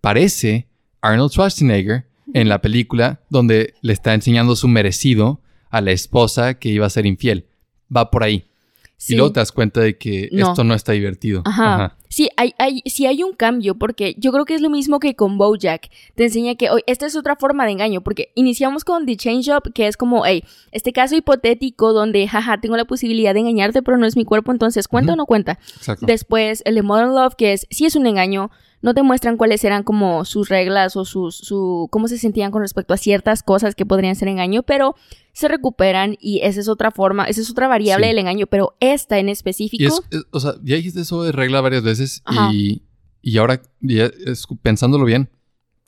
parece 0.02 0.68
Arnold 1.02 1.32
Schwarzenegger 1.32 2.06
en 2.34 2.50
la 2.50 2.62
película 2.62 3.22
donde 3.30 3.74
le 3.82 3.94
está 3.94 4.14
enseñando 4.14 4.56
su 4.56 4.68
merecido 4.68 5.42
a 5.70 5.82
la 5.82 5.92
esposa 5.92 6.56
que 6.56 6.70
iba 6.70 6.86
a 6.86 6.90
ser 6.90 7.06
infiel. 7.06 7.46
Va 7.96 8.12
por 8.12 8.24
ahí. 8.24 8.46
Y 9.08 9.16
luego 9.16 9.32
te 9.32 9.40
das 9.40 9.54
cuenta 9.54 9.80
de 9.80 9.98
que 9.98 10.30
esto 10.32 10.64
no 10.66 10.74
está 10.74 10.92
divertido. 10.92 11.42
Ajá. 11.46 11.96
Sí, 12.10 12.30
hay, 12.36 12.54
hay, 12.58 12.82
sí 12.86 13.06
hay 13.06 13.24
un 13.24 13.34
cambio, 13.34 13.76
porque 13.76 14.16
yo 14.18 14.32
creo 14.32 14.44
que 14.44 14.56
es 14.56 14.62
lo 14.62 14.70
mismo 14.70 15.00
que 15.00 15.16
con 15.16 15.38
Bojack. 15.38 15.90
Te 16.16 16.26
enseña 16.26 16.56
que 16.56 16.70
hoy 16.70 16.82
esta 16.86 17.06
es 17.06 17.16
otra 17.16 17.38
forma 17.38 17.66
de 17.66 17.72
engaño, 17.72 18.02
porque 18.02 18.32
iniciamos 18.36 18.84
con 18.84 19.06
The 19.06 19.16
Change 19.16 19.50
Up, 19.50 19.74
que 19.74 19.88
es 19.88 19.96
como, 19.96 20.26
hey, 20.26 20.44
este 20.72 20.92
caso 20.92 21.16
hipotético 21.16 21.94
donde, 21.94 22.28
jaja, 22.28 22.60
tengo 22.60 22.76
la 22.76 22.86
posibilidad 22.86 23.34
de 23.34 23.40
engañarte, 23.40 23.82
pero 23.82 23.98
no 23.98 24.06
es 24.06 24.18
mi 24.18 24.26
cuerpo, 24.26 24.52
entonces, 24.52 24.88
¿cuenta 24.88 25.14
o 25.14 25.16
no 25.16 25.26
cuenta? 25.26 25.60
Exacto. 25.78 26.06
Después, 26.06 26.62
el 26.66 26.76
de 26.76 26.82
Modern 26.82 27.16
Love, 27.16 27.36
que 27.36 27.54
es, 27.54 27.68
sí 27.70 27.86
es 27.86 27.96
un 27.96 28.06
engaño, 28.06 28.52
no 28.82 28.94
te 28.94 29.04
muestran 29.04 29.38
cuáles 29.38 29.64
eran 29.64 29.84
como 29.84 30.26
sus 30.26 30.50
reglas 30.50 30.96
o 30.96 31.06
sus, 31.06 31.36
su, 31.36 31.88
cómo 31.92 32.08
se 32.08 32.18
sentían 32.18 32.52
con 32.52 32.62
respecto 32.62 32.94
a 32.94 32.98
ciertas 32.98 33.44
cosas 33.44 33.76
que 33.76 33.86
podrían 33.86 34.16
ser 34.16 34.30
engaño, 34.30 34.64
pero 34.64 34.96
se 35.34 35.48
recuperan 35.48 36.16
y 36.20 36.40
esa 36.44 36.60
es 36.60 36.70
otra 36.70 36.92
forma, 36.92 37.26
esa 37.26 37.42
es 37.42 37.50
otra 37.50 37.68
variable 37.68 38.08
del 38.08 38.20
engaño, 38.20 38.48
pero 38.48 38.76
esta 38.80 39.20
en 39.20 39.30
específico. 39.30 39.94
o 40.32 40.40
sea, 40.40 40.54
ya 40.64 40.76
dijiste 40.76 41.02
eso 41.02 41.24
de 41.24 41.32
regla 41.32 41.62
varias 41.62 41.84
veces 41.84 42.24
y, 42.52 42.84
y, 43.22 43.38
ahora, 43.38 43.62
pensándolo 44.62 45.06
bien, 45.06 45.30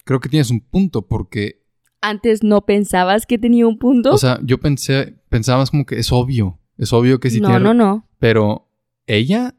creo 0.03 0.19
que 0.19 0.29
tienes 0.29 0.51
un 0.51 0.61
punto 0.61 1.07
porque... 1.07 1.61
Antes 2.01 2.43
no 2.43 2.65
pensabas 2.65 3.25
que 3.25 3.37
tenía 3.37 3.67
un 3.67 3.77
punto. 3.77 4.11
O 4.11 4.17
sea, 4.17 4.39
yo 4.43 4.59
pensé, 4.59 5.19
pensaba 5.29 5.59
más 5.59 5.69
como 5.69 5.85
que 5.85 5.99
es 5.99 6.11
obvio, 6.11 6.59
es 6.77 6.91
obvio 6.93 7.19
que 7.19 7.29
sí 7.29 7.39
no, 7.39 7.47
tiene... 7.47 7.63
No, 7.63 7.73
no, 7.73 7.85
no. 7.85 8.07
Pero 8.19 8.67
ella 9.05 9.55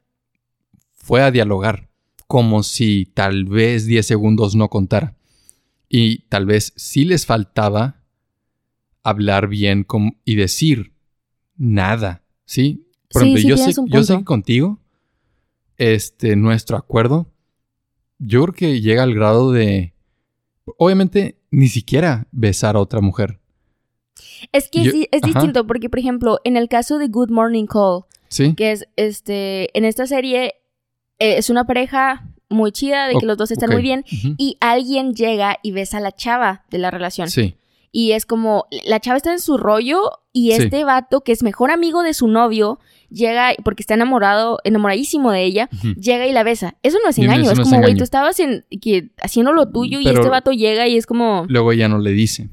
fue 0.92 1.22
a 1.22 1.30
dialogar 1.30 1.91
como 2.32 2.62
si 2.62 3.10
tal 3.12 3.44
vez 3.44 3.84
10 3.84 4.06
segundos 4.06 4.54
no 4.54 4.70
contara. 4.70 5.14
Y 5.90 6.20
tal 6.30 6.46
vez 6.46 6.72
sí 6.76 7.04
les 7.04 7.26
faltaba 7.26 8.00
hablar 9.02 9.48
bien 9.48 9.86
y 10.24 10.36
decir 10.36 10.94
nada, 11.58 12.24
¿sí? 12.46 12.88
Por 13.10 13.24
ejemplo, 13.24 13.50
yo, 13.50 13.56
sé, 13.58 13.74
yo 13.86 14.02
sé 14.02 14.16
que 14.16 14.24
contigo, 14.24 14.80
este, 15.76 16.34
nuestro 16.34 16.78
acuerdo, 16.78 17.30
yo 18.18 18.44
creo 18.44 18.54
que 18.54 18.80
llega 18.80 19.02
al 19.02 19.14
grado 19.14 19.52
de, 19.52 19.92
obviamente, 20.78 21.38
ni 21.50 21.68
siquiera 21.68 22.28
besar 22.32 22.76
a 22.76 22.80
otra 22.80 23.02
mujer. 23.02 23.40
Es 24.52 24.70
que 24.70 25.06
es, 25.10 25.20
distinto, 25.20 25.66
porque, 25.66 25.90
por 25.90 25.98
ejemplo, 25.98 26.38
en 26.44 26.56
el 26.56 26.70
caso 26.70 26.96
de 26.96 27.08
Good 27.08 27.28
Morning 27.28 27.66
Call, 27.66 28.04
¿Sí? 28.28 28.54
que 28.54 28.72
es, 28.72 28.88
este, 28.96 29.76
en 29.76 29.84
esta 29.84 30.06
serie, 30.06 30.61
eh, 31.22 31.38
es 31.38 31.50
una 31.50 31.64
pareja 31.64 32.26
muy 32.48 32.72
chida, 32.72 33.08
de 33.08 33.14
que 33.14 33.26
los 33.26 33.36
dos 33.36 33.50
están 33.50 33.70
muy 33.70 33.82
bien, 33.82 34.04
y 34.10 34.56
alguien 34.60 35.14
llega 35.14 35.58
y 35.62 35.72
besa 35.72 35.98
a 35.98 36.00
la 36.00 36.12
chava 36.12 36.64
de 36.70 36.78
la 36.78 36.90
relación. 36.90 37.30
Sí. 37.30 37.56
Y 37.90 38.12
es 38.12 38.24
como, 38.24 38.66
la 38.86 39.00
chava 39.00 39.18
está 39.18 39.32
en 39.32 39.38
su 39.38 39.58
rollo 39.58 40.00
y 40.32 40.52
este 40.52 40.84
vato, 40.84 41.20
que 41.20 41.32
es 41.32 41.42
mejor 41.42 41.70
amigo 41.70 42.02
de 42.02 42.14
su 42.14 42.26
novio, 42.26 42.78
llega, 43.10 43.52
porque 43.64 43.82
está 43.82 43.94
enamorado, 43.94 44.58
enamoradísimo 44.64 45.30
de 45.30 45.44
ella, 45.44 45.68
llega 46.00 46.26
y 46.26 46.32
la 46.32 46.42
besa. 46.42 46.74
Eso 46.82 46.98
no 47.04 47.10
es 47.10 47.18
engaño, 47.18 47.50
es 47.50 47.60
como, 47.60 47.80
güey, 47.80 47.94
tú 47.94 48.04
estabas 48.04 48.40
en, 48.40 48.64
que, 48.80 49.10
haciendo 49.20 49.52
lo 49.52 49.68
tuyo 49.68 50.00
y 50.00 50.08
este 50.08 50.28
vato 50.28 50.52
llega 50.52 50.88
y 50.88 50.96
es 50.96 51.06
como... 51.06 51.44
Luego 51.48 51.72
ella 51.72 51.88
no 51.88 51.98
le 51.98 52.12
dice. 52.12 52.48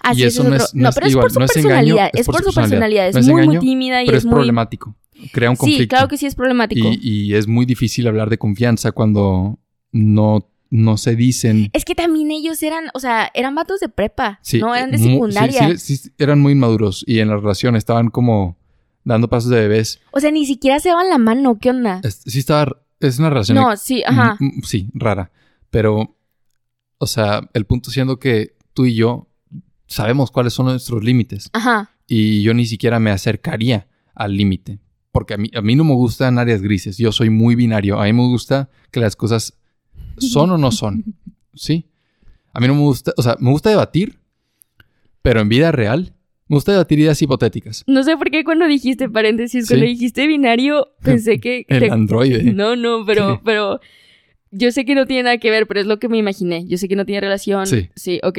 Así 0.00 0.22
y 0.22 0.24
eso 0.24 0.42
no 0.42 0.56
es, 0.56 0.74
no, 0.74 0.90
pero 0.92 1.06
es 1.06 1.14
por 1.14 1.30
su 1.30 1.38
personalidad, 1.38 2.10
es, 2.12 2.26
por, 2.26 2.42
su 2.42 2.52
personalidad, 2.52 3.06
es, 3.06 3.28
muy, 3.28 3.46
muy 3.46 3.58
tímida 3.60 4.02
y 4.02 4.06
pero 4.06 4.18
es, 4.18 4.26
problemático 4.26 4.96
crea 5.32 5.50
un 5.50 5.56
conflicto. 5.56 5.82
Sí, 5.82 5.88
claro 5.88 6.08
que 6.08 6.16
sí 6.16 6.26
es 6.26 6.34
problemático. 6.34 6.88
Y, 7.00 7.34
es 7.34 7.46
muy 7.46 7.66
difícil 7.66 8.06
hablar 8.06 8.30
de 8.30 8.38
confianza 8.38 8.92
cuando 8.92 9.58
no, 9.92 10.48
no 10.70 10.96
se 10.96 11.16
dicen. 11.16 11.70
Es 11.72 11.84
que 11.84 11.94
también 11.94 12.30
ellos 12.30 12.62
eran, 12.62 12.86
o 12.94 13.00
sea, 13.00 13.30
eran 13.34 13.54
vatos 13.54 13.80
de 13.80 13.88
prepa, 13.88 14.40
no 14.60 14.74
eran 14.74 14.90
de 14.90 14.98
secundaria. 14.98 15.76
Sí, 15.78 15.96
sí, 15.96 16.10
eran 16.18 16.40
muy 16.40 16.52
inmaduros 16.52 17.04
y 17.06 17.20
en 17.20 17.28
la 17.28 17.36
relación 17.36 17.76
estaban 17.76 18.08
como 18.08 18.56
dando 19.04 19.28
pasos 19.28 19.50
de 19.50 19.60
bebés. 19.60 20.00
O 20.12 20.20
sea, 20.20 20.30
ni 20.30 20.46
siquiera 20.46 20.78
se 20.80 20.90
daban 20.90 21.08
la 21.08 21.18
mano, 21.18 21.58
¿qué 21.58 21.70
onda? 21.70 22.00
sí 22.02 22.38
estaba, 22.38 22.76
es 23.00 23.18
una 23.18 23.30
relación. 23.30 23.56
No, 23.56 23.76
sí, 23.76 24.02
ajá. 24.06 24.38
Sí, 24.62 24.88
rara. 24.94 25.30
Pero, 25.70 26.16
o 26.98 27.06
sea, 27.06 27.48
el 27.54 27.64
punto 27.64 27.90
siendo 27.90 28.18
que 28.18 28.56
tú 28.74 28.86
y 28.86 28.94
yo 28.94 29.28
sabemos 29.86 30.30
cuáles 30.30 30.52
son 30.52 30.66
nuestros 30.66 31.02
límites. 31.02 31.50
Ajá. 31.52 31.90
Y 32.06 32.42
yo 32.42 32.54
ni 32.54 32.66
siquiera 32.66 32.98
me 32.98 33.10
acercaría 33.10 33.86
al 34.14 34.36
límite 34.36 34.80
porque 35.12 35.34
a 35.34 35.36
mí, 35.36 35.50
a 35.54 35.60
mí 35.60 35.74
no 35.74 35.84
me 35.84 35.94
gustan 35.94 36.38
áreas 36.38 36.62
grises, 36.62 36.98
yo 36.98 37.12
soy 37.12 37.30
muy 37.30 37.54
binario, 37.54 38.00
a 38.00 38.04
mí 38.04 38.12
me 38.12 38.26
gusta 38.26 38.68
que 38.90 39.00
las 39.00 39.16
cosas 39.16 39.58
son 40.18 40.50
o 40.50 40.58
no 40.58 40.70
son, 40.70 41.04
¿sí? 41.54 41.86
A 42.52 42.60
mí 42.60 42.66
no 42.66 42.74
me 42.74 42.80
gusta, 42.80 43.12
o 43.16 43.22
sea, 43.22 43.36
me 43.40 43.50
gusta 43.50 43.70
debatir, 43.70 44.18
pero 45.22 45.40
en 45.40 45.48
vida 45.48 45.72
real 45.72 46.14
me 46.50 46.56
gusta 46.56 46.72
debatir 46.72 46.98
ideas 46.98 47.22
hipotéticas. 47.22 47.84
No 47.86 48.02
sé 48.02 48.16
por 48.16 48.28
qué 48.30 48.42
cuando 48.42 48.66
dijiste 48.66 49.08
paréntesis, 49.08 49.68
cuando 49.68 49.86
dijiste 49.86 50.26
binario, 50.26 50.88
pensé 51.00 51.38
que... 51.38 51.64
El 51.68 51.92
androide. 51.92 52.42
No, 52.52 52.74
no, 52.74 53.04
pero, 53.06 53.40
pero 53.44 53.78
yo 54.50 54.72
sé 54.72 54.84
que 54.84 54.96
no 54.96 55.06
tiene 55.06 55.22
nada 55.22 55.38
que 55.38 55.48
ver, 55.48 55.68
pero 55.68 55.78
es 55.78 55.86
lo 55.86 56.00
que 56.00 56.08
me 56.08 56.18
imaginé. 56.18 56.66
Yo 56.66 56.76
sé 56.76 56.88
que 56.88 56.96
no 56.96 57.06
tiene 57.06 57.20
relación. 57.20 57.68
Sí. 57.68 57.88
Sí, 57.94 58.20
ok, 58.24 58.38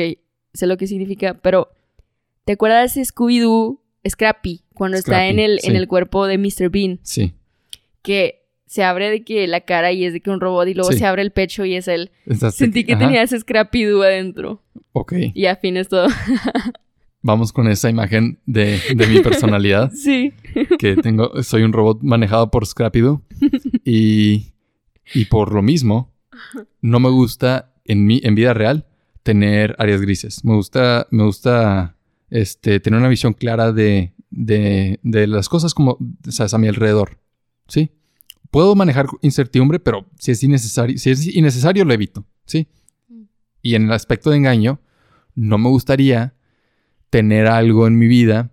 sé 0.53 0.67
lo 0.67 0.75
que 0.75 0.87
significa, 0.87 1.35
pero 1.35 1.69
¿te 2.43 2.51
acuerdas 2.51 2.95
de 2.95 3.03
Scooby-Doo 3.03 3.79
Scrappy, 4.05 4.61
cuando 4.81 4.97
está 4.97 5.27
en 5.27 5.37
el, 5.37 5.59
en 5.61 5.75
el 5.75 5.87
cuerpo 5.87 6.25
de 6.25 6.39
Mr. 6.39 6.71
Bean. 6.71 6.99
Sí. 7.03 7.33
Que 8.01 8.47
se 8.65 8.83
abre 8.83 9.11
de 9.11 9.23
que 9.23 9.45
la 9.45 9.61
cara 9.61 9.91
y 9.91 10.05
es 10.05 10.13
de 10.13 10.21
que 10.21 10.31
un 10.31 10.41
robot 10.41 10.67
y 10.67 10.73
luego 10.73 10.91
se 10.91 11.05
abre 11.05 11.21
el 11.21 11.29
pecho 11.29 11.65
y 11.65 11.75
es 11.75 11.87
él. 11.87 12.09
Sentí 12.51 12.83
que 12.83 12.95
tenía 12.95 13.21
ese 13.21 13.39
Scrappy 13.39 13.83
Doo 13.83 14.01
adentro. 14.01 14.63
Ok. 14.93 15.13
Y 15.35 15.45
afín 15.45 15.77
es 15.77 15.87
todo. 15.87 16.07
Vamos 17.21 17.53
con 17.53 17.67
esa 17.67 17.91
imagen 17.91 18.39
de, 18.47 18.79
mi 19.07 19.19
personalidad. 19.19 19.91
sí. 19.93 20.33
Que 20.79 20.95
tengo, 20.95 21.43
soy 21.43 21.61
un 21.61 21.73
robot 21.73 22.01
manejado 22.01 22.49
por 22.49 22.65
Scrappy 22.65 23.01
Doo. 23.01 23.21
Y, 23.85 24.47
y 25.13 25.25
por 25.25 25.53
lo 25.53 25.61
mismo, 25.61 26.11
no 26.81 26.99
me 26.99 27.09
gusta 27.11 27.75
en, 27.85 28.07
mi, 28.07 28.19
en 28.23 28.33
vida 28.33 28.55
real 28.55 28.87
tener 29.21 29.75
áreas 29.77 30.01
grises. 30.01 30.43
Me 30.43 30.55
gusta, 30.55 31.05
me 31.11 31.23
gusta 31.23 31.97
este, 32.31 32.79
tener 32.79 32.99
una 32.99 33.09
visión 33.09 33.33
clara 33.33 33.71
de, 33.71 34.15
de, 34.31 34.99
de 35.03 35.27
las 35.27 35.49
cosas 35.49 35.73
como, 35.73 35.97
sabes, 36.27 36.53
a 36.53 36.57
mi 36.57 36.67
alrededor. 36.67 37.19
¿Sí? 37.67 37.91
Puedo 38.49 38.75
manejar 38.75 39.07
incertidumbre, 39.21 39.79
pero 39.79 40.07
si 40.17 40.31
es 40.31 40.43
innecesario, 40.43 40.97
si 40.97 41.11
es 41.11 41.27
innecesario 41.27 41.85
lo 41.85 41.93
evito. 41.93 42.25
¿Sí? 42.45 42.67
Mm. 43.07 43.23
Y 43.61 43.75
en 43.75 43.83
el 43.83 43.91
aspecto 43.91 44.31
de 44.31 44.37
engaño, 44.37 44.81
no 45.35 45.57
me 45.57 45.69
gustaría 45.69 46.33
tener 47.09 47.47
algo 47.47 47.87
en 47.87 47.97
mi 47.97 48.07
vida 48.07 48.51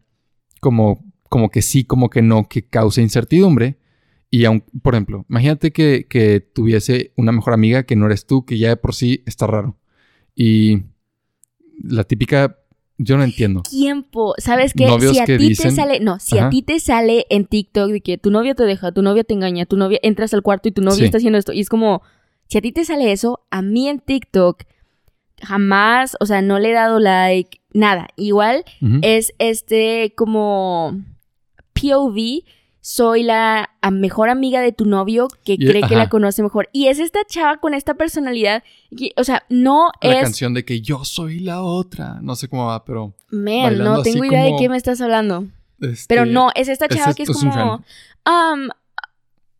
como, 0.61 1.05
como 1.29 1.51
que 1.51 1.63
sí, 1.63 1.85
como 1.85 2.11
que 2.11 2.23
no, 2.23 2.49
que 2.49 2.67
cause 2.67 3.01
incertidumbre. 3.01 3.79
Y 4.31 4.45
aun, 4.45 4.63
por 4.83 4.95
ejemplo, 4.95 5.25
imagínate 5.31 5.73
que, 5.73 6.07
que, 6.09 6.41
tuviese 6.41 7.13
una 7.17 7.33
mejor 7.33 7.55
amiga 7.55 7.85
que 7.85 7.97
no 7.97 8.07
eres 8.07 8.27
tú, 8.27 8.45
que 8.45 8.59
ya 8.59 8.69
de 8.69 8.77
por 8.77 8.95
sí 8.95 9.23
está 9.25 9.47
raro. 9.47 9.79
Y 10.35 10.83
la 11.83 12.05
típica 12.05 12.59
yo 12.99 13.17
no 13.17 13.23
entiendo. 13.23 13.63
Tiempo. 13.63 14.35
¿Sabes 14.39 14.75
qué? 14.75 14.89
si 15.01 15.19
a 15.21 15.25
ti 15.25 15.55
te 15.55 15.71
sale. 15.71 16.01
No, 16.01 16.19
si 16.19 16.39
a 16.39 16.51
ti 16.51 16.63
te 16.63 16.81
sale 16.81 17.27
en 17.31 17.47
TikTok 17.47 17.91
de 17.91 18.01
que 18.01 18.19
tu 18.19 18.31
novio 18.31 18.55
te 18.55 18.65
deja, 18.65 18.93
tu 18.93 19.03
novia 19.03 19.25
te 19.25 19.35
engaña, 19.35 19.67
tu 19.67 19.77
novia 19.77 20.01
entras 20.03 20.35
al 20.35 20.43
cuarto 20.43 20.69
y 20.69 20.73
tu 20.73 20.83
novio 20.83 21.05
está 21.05 21.19
haciendo 21.19 21.39
esto. 21.39 21.53
Y 21.53 21.61
es 21.61 21.69
como. 21.69 22.03
Si 22.49 22.57
a 22.57 22.63
ti 22.63 22.73
te 22.73 22.85
sale 22.85 23.13
eso, 23.13 23.41
a 23.51 23.61
mí 23.61 23.89
en 23.89 24.01
TikTok 24.01 24.65
jamás, 25.43 26.17
o 26.19 26.27
sea, 26.27 26.43
no 26.43 26.59
le 26.59 26.71
he 26.71 26.73
dado 26.73 26.99
like, 26.99 27.61
nada. 27.73 28.09
Igual 28.17 28.65
es 29.03 29.33
este 29.39 30.15
como 30.17 30.97
POV 31.75 32.43
soy 32.89 33.23
la 33.23 33.69
mejor 33.93 34.31
amiga 34.31 34.63
de 34.63 34.73
tu 34.73 34.87
novio 34.87 35.29
que 35.45 35.59
cree 35.59 35.83
que 35.83 35.95
la 35.95 36.09
conoce 36.09 36.43
mejor. 36.43 36.71
Y 36.73 36.87
es 36.87 36.99
esta 36.99 37.21
chava 37.27 37.59
con 37.59 37.75
esta 37.75 37.93
personalidad. 37.93 38.63
o 39.17 39.25
sea, 39.25 39.45
no 39.51 39.91
es. 40.01 40.15
La 40.15 40.23
canción 40.23 40.55
de 40.55 40.65
que 40.65 40.81
yo 40.81 41.05
soy 41.05 41.41
la 41.41 41.63
otra. 41.63 42.19
No 42.23 42.35
sé 42.35 42.49
cómo 42.49 42.65
va, 42.65 42.87
pero. 42.87 43.13
Man, 43.31 43.77
no 43.77 44.01
tengo 44.03 44.25
idea 44.25 44.43
de 44.43 44.55
qué 44.59 44.71
me 44.71 44.79
estás 44.79 45.03
hablando. 45.03 45.45
Este, 45.83 46.07
pero 46.09 46.25
no, 46.25 46.51
es 46.55 46.69
esta 46.69 46.89
chava 46.89 47.13
que 47.13 47.25
es 47.25 47.31
como. 47.31 47.85
Um, 48.25 48.71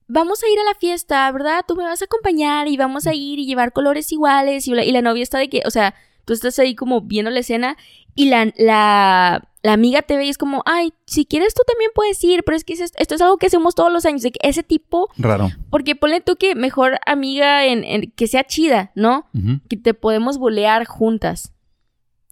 vamos 0.07 0.43
a 0.43 0.49
ir 0.49 0.59
a 0.61 0.65
la 0.65 0.75
fiesta, 0.81 1.31
¿verdad? 1.31 1.67
Tú 1.69 1.77
me 1.77 1.85
vas 1.85 2.01
a 2.01 2.07
acompañar 2.07 2.67
y 2.67 2.79
vamos 2.79 3.07
a 3.07 3.13
ir 3.13 3.39
y 3.39 3.45
llevar 3.45 3.75
colores 3.75 4.11
iguales. 4.11 4.67
Y 4.69 4.73
la, 4.73 4.87
y 4.87 4.91
la 4.91 5.03
novia 5.03 5.23
está 5.23 5.37
de 5.37 5.51
que, 5.51 5.61
o 5.67 5.71
sea, 5.71 5.95
tú 6.25 6.33
estás 6.33 6.59
ahí 6.59 6.75
como 6.75 7.03
viendo 7.03 7.31
la 7.31 7.41
escena 7.41 7.77
y 8.15 8.31
la, 8.31 8.51
la 8.57 9.48
la 9.63 9.73
amiga 9.73 10.03
te 10.03 10.17
ve 10.17 10.27
y 10.27 10.29
es 10.29 10.39
como, 10.39 10.63
ay, 10.67 10.93
si 11.07 11.25
quieres 11.25 11.55
tú 11.55 11.63
también 11.67 11.91
puedes 11.95 12.23
ir, 12.23 12.45
pero 12.45 12.57
es 12.57 12.65
que 12.65 12.75
esto 12.75 13.15
es 13.15 13.21
algo 13.21 13.39
que 13.39 13.47
hacemos 13.47 13.75
todos 13.75 13.93
los 13.93 14.05
años, 14.07 14.23
de 14.23 14.31
que 14.31 14.39
ese 14.43 14.63
tipo... 14.63 15.09
Raro. 15.17 15.51
Porque 15.71 15.97
ponle 15.97 16.21
tú 16.21 16.37
que 16.37 16.55
mejor 16.55 16.99
amiga 17.07 17.67
en, 17.67 18.11
que 18.13 18.27
sea 18.27 18.45
chida, 18.45 18.93
¿no? 18.95 19.29
Que 19.69 19.77
te 19.77 19.95
podemos 19.95 20.39
bolear 20.39 20.85
juntas. 20.85 21.53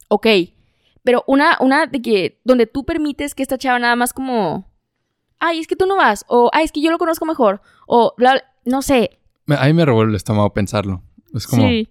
Ok. 0.08 0.26
Pero 1.02 1.24
una, 1.26 1.56
una 1.60 1.86
de 1.86 2.02
que, 2.02 2.40
donde 2.44 2.66
tú 2.66 2.84
permites 2.84 3.34
que 3.34 3.42
esta 3.42 3.58
chava 3.58 3.78
nada 3.78 3.96
más 3.96 4.12
como, 4.12 4.70
ay, 5.38 5.60
es 5.60 5.66
que 5.66 5.76
tú 5.76 5.86
no 5.86 5.96
vas, 5.96 6.24
o 6.28 6.50
ay, 6.52 6.64
es 6.64 6.72
que 6.72 6.80
yo 6.80 6.90
lo 6.90 6.98
conozco 6.98 7.24
mejor, 7.26 7.60
o 7.86 8.14
bla, 8.16 8.42
no 8.64 8.82
sé. 8.82 9.18
A 9.48 9.66
mí 9.66 9.72
me 9.72 9.84
revuelve 9.84 10.10
el 10.10 10.16
estómago 10.16 10.52
pensarlo. 10.52 11.02
Es 11.34 11.46
como... 11.46 11.62
Sí. 11.68 11.88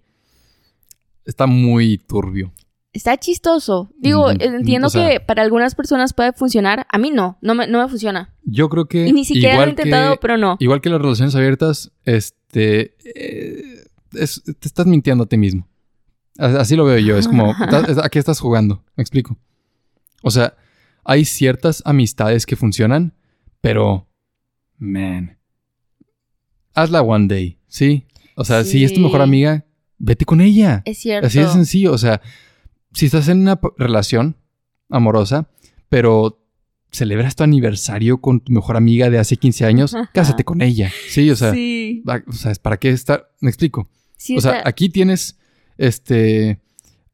Está 1.26 1.48
muy 1.48 1.98
turbio. 1.98 2.52
Está 2.96 3.18
chistoso. 3.18 3.91
Digo, 3.98 4.30
Mm, 4.34 4.38
entiendo 4.41 4.88
o 4.88 4.89
sea- 4.89 5.08
que 5.10 5.20
para 5.20 5.43
algunas 5.43 5.76
personas 5.76 6.14
puede 6.14 6.34
funcionar. 6.34 6.88
A 6.89 6.98
mí 6.98 7.12
no, 7.12 7.38
no 7.41 7.54
me, 7.54 7.68
no 7.68 7.82
me 7.84 7.88
funciona. 7.89 8.34
Yo 8.43 8.70
creo 8.70 8.88
que. 8.88 9.06
Y 9.08 9.14
ni 9.14 9.26
siquiera 9.26 9.58
lo 9.58 9.66
he 9.66 9.70
intentado, 9.70 10.14
que- 10.16 10.20
pero 10.22 10.38
no. 10.38 10.58
Igual 10.60 10.82
que 10.82 10.89
las 10.89 11.02
relaciones 11.02 11.36
abiertas, 11.36 11.91
este. 12.06 12.96
eh, 13.16 13.86
es- 14.14 14.41
te 14.43 14.68
estás 14.68 14.86
mintiendo 14.88 15.26
a 15.26 15.28
ti 15.28 15.38
mismo. 15.38 15.68
Así 16.38 16.76
lo 16.76 16.86
veo 16.86 16.98
yo. 17.00 17.18
Es 17.18 17.28
como. 17.28 17.54
¿A 18.04 18.10
qué 18.10 18.20
estás 18.20 18.39
jugando? 18.39 18.84
Me 18.96 19.02
explico. 19.04 19.38
O 20.24 20.32
sea, 20.32 20.56
hay 21.04 21.24
ciertas 21.26 21.82
amistades 21.86 22.46
que 22.46 22.56
funcionan, 22.56 23.14
pero. 23.62 24.08
Man. 24.78 25.38
Hazla 26.74 27.02
one 27.02 27.28
day, 27.28 27.60
¿sí? 27.68 28.06
O 28.36 28.43
sea, 28.43 28.64
si 28.66 28.84
es 28.84 28.93
tu 28.93 29.00
mejor 29.00 29.20
Sí. 29.20 29.24
amiga, 29.24 29.66
vete 29.98 30.26
con 30.26 30.41
ella. 30.41 30.82
Es 30.86 30.98
cierto. 30.98 31.28
Así 31.28 31.39
de 31.39 31.48
sencillo. 31.48 31.93
O 31.93 31.98
sea, 31.98 32.22
si 32.96 33.06
estás 33.06 33.28
en 33.28 33.41
una 33.41 33.60
relación 33.78 34.38
amorosa, 34.89 35.48
pero 35.89 36.41
celebras 36.91 37.36
tu 37.36 37.43
aniversario 37.43 38.20
con 38.22 38.39
tu 38.39 38.52
mejor 38.54 38.78
amiga 38.78 39.10
de 39.10 39.20
hace 39.20 39.36
15 39.38 39.66
años, 39.66 39.96
cásate 40.14 40.43
con 40.43 40.62
ella. 40.62 40.91
Sí, 41.10 41.30
o 41.30 41.36
sea, 41.36 41.54
sí. 41.54 42.02
va- 42.08 42.24
o 42.28 42.32
sea, 42.34 42.54
¿para 42.62 42.78
qué 42.78 42.89
estar? 42.89 43.30
Me 43.41 43.50
explico. 43.50 43.88
Sí, 44.18 44.38
o 44.38 44.41
sea, 44.41 44.58
está- 44.58 44.70
aquí 44.70 44.89
tienes 44.89 45.38
este 45.78 46.62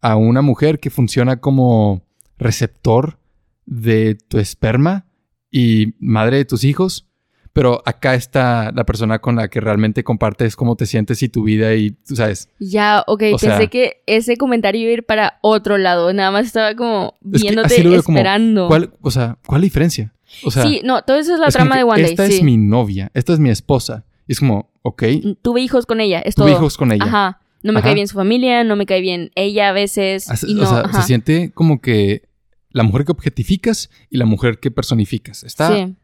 a 0.02 0.16
una 0.16 0.42
mujer 0.42 0.80
que 0.80 0.90
funciona 0.90 1.38
como 1.40 2.04
receptor 2.38 3.20
de 3.66 4.16
tu 4.16 4.40
esperma 4.40 5.08
y 5.52 5.94
madre 6.00 6.38
de 6.38 6.46
tus 6.46 6.64
hijos. 6.64 7.08
Pero 7.54 7.82
acá 7.86 8.16
está 8.16 8.72
la 8.74 8.86
persona 8.86 9.20
con 9.20 9.36
la 9.36 9.50
que 9.50 9.60
realmente 9.60 10.06
compartes 10.06 10.56
cómo 10.56 10.78
te 10.78 10.86
sientes 10.86 11.22
y 11.22 11.28
tu 11.28 11.44
vida 11.44 11.74
y, 11.76 11.92
tú 11.92 12.16
sabes, 12.16 12.50
Ya, 12.60 13.04
ok, 13.08 13.24
O 13.34 13.38
pensé 13.38 13.48
sea- 13.58 13.68
que 13.68 14.02
ese 14.06 14.38
comentario 14.38 14.82
iba 14.82 14.92
a 14.92 14.94
ir 14.94 15.06
para 15.06 15.38
otro 15.42 15.78
lado. 15.78 16.14
Nada 16.14 16.32
más 16.32 16.46
estaba 16.46 16.76
como 16.76 17.16
Es 17.34 17.42
que 17.42 17.50
viéndote 17.50 17.84
lo 17.84 17.90
veo 17.92 18.04
como, 18.04 18.18
esperando. 18.18 18.68
¿Cuál, 18.68 18.94
o 19.02 19.12
sea, 19.12 19.38
¿cuál 19.46 19.62
la 19.62 19.66
diferencia? 19.66 20.14
O 20.46 20.52
sea, 20.52 20.64
sí, 20.64 20.80
no, 20.86 21.02
todo 21.02 21.18
eso 21.18 21.34
es 21.34 21.40
la 21.42 21.48
es 21.48 21.54
trama 21.54 21.76
de 21.76 21.84
One 21.84 22.02
Day. 22.02 22.12
Esta 22.12 22.26
sí. 22.28 22.36
es 22.36 22.44
mi 22.44 22.56
novia, 22.56 23.12
esta 23.14 23.34
es 23.34 23.40
mi 23.40 23.50
esposa. 23.50 24.06
Y 24.28 24.32
es 24.32 24.40
como, 24.40 24.72
ok, 24.84 25.04
Tuve 25.42 25.60
hijos 25.60 25.86
con 25.86 26.00
ella, 26.00 26.22
es 26.22 26.36
tuve 26.36 26.52
todo. 26.52 26.56
hijos 26.58 26.78
con 26.78 26.94
ella. 26.94 27.04
Ajá. 27.04 27.42
No 27.64 27.74
me 27.74 27.80
Ajá. 27.80 27.88
cae 27.90 27.96
bien 27.96 28.08
su 28.08 28.16
familia, 28.16 28.64
no 28.64 28.78
me 28.78 28.86
cae 28.86 29.02
bien 29.02 29.32
ella 29.36 29.68
a 29.70 29.74
veces. 29.74 30.32
As- 30.32 30.46
y 30.46 30.54
no, 30.54 30.64
o 30.64 30.66
sea, 30.68 30.80
ajá. 30.86 31.02
se 31.02 31.08
siente 31.08 31.52
como 31.52 31.82
que 31.82 32.30
la 32.70 32.84
mujer 32.84 33.04
que 33.06 33.12
objetificas 33.12 33.90
y 34.10 34.18
la 34.18 34.26
mujer 34.26 34.60
que 34.60 34.72
personificas. 34.72 35.44
Está 35.44 35.76
Sí. 35.76 35.96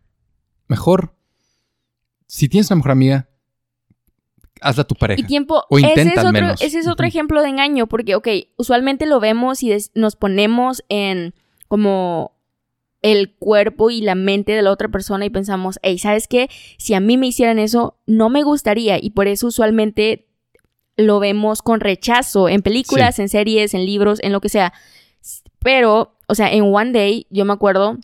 mejor. 0.67 1.13
Si 2.27 2.49
tienes 2.49 2.69
una 2.69 2.77
mejor 2.77 2.91
amiga, 2.91 3.29
hazla 4.61 4.83
tu 4.83 4.95
pareja. 4.95 5.19
Y 5.19 5.23
tiempo, 5.23 5.63
O 5.69 5.77
ese, 5.77 5.87
intenta 5.87 6.11
es 6.11 6.17
al 6.19 6.27
otro, 6.27 6.41
menos. 6.41 6.61
ese 6.61 6.79
es 6.79 6.87
otro 6.87 7.05
ejemplo 7.05 7.41
de 7.41 7.49
engaño, 7.49 7.87
porque, 7.87 8.15
ok, 8.15 8.27
usualmente 8.57 9.05
lo 9.05 9.19
vemos 9.19 9.63
y 9.63 9.75
nos 9.95 10.15
ponemos 10.15 10.83
en 10.89 11.33
como 11.67 12.37
el 13.01 13.33
cuerpo 13.35 13.89
y 13.89 14.01
la 14.01 14.15
mente 14.15 14.53
de 14.53 14.61
la 14.61 14.71
otra 14.71 14.89
persona 14.89 15.25
y 15.25 15.29
pensamos, 15.29 15.79
hey, 15.83 15.97
¿sabes 15.99 16.27
qué? 16.27 16.49
Si 16.77 16.93
a 16.93 16.99
mí 16.99 17.17
me 17.17 17.27
hicieran 17.27 17.59
eso, 17.59 17.97
no 18.05 18.29
me 18.29 18.43
gustaría 18.43 18.97
y 19.01 19.11
por 19.11 19.27
eso 19.27 19.47
usualmente 19.47 20.27
lo 20.95 21.19
vemos 21.19 21.61
con 21.61 21.79
rechazo 21.79 22.49
en 22.49 22.61
películas, 22.61 23.19
en 23.19 23.29
series, 23.29 23.73
en 23.73 23.85
libros, 23.85 24.19
en 24.23 24.31
lo 24.31 24.41
que 24.41 24.49
sea. 24.49 24.73
Pero, 25.59 26.15
o 26.27 26.35
sea, 26.35 26.51
en 26.51 26.63
One 26.73 26.91
Day, 26.91 27.27
yo 27.29 27.45
me 27.45 27.53
acuerdo, 27.53 27.97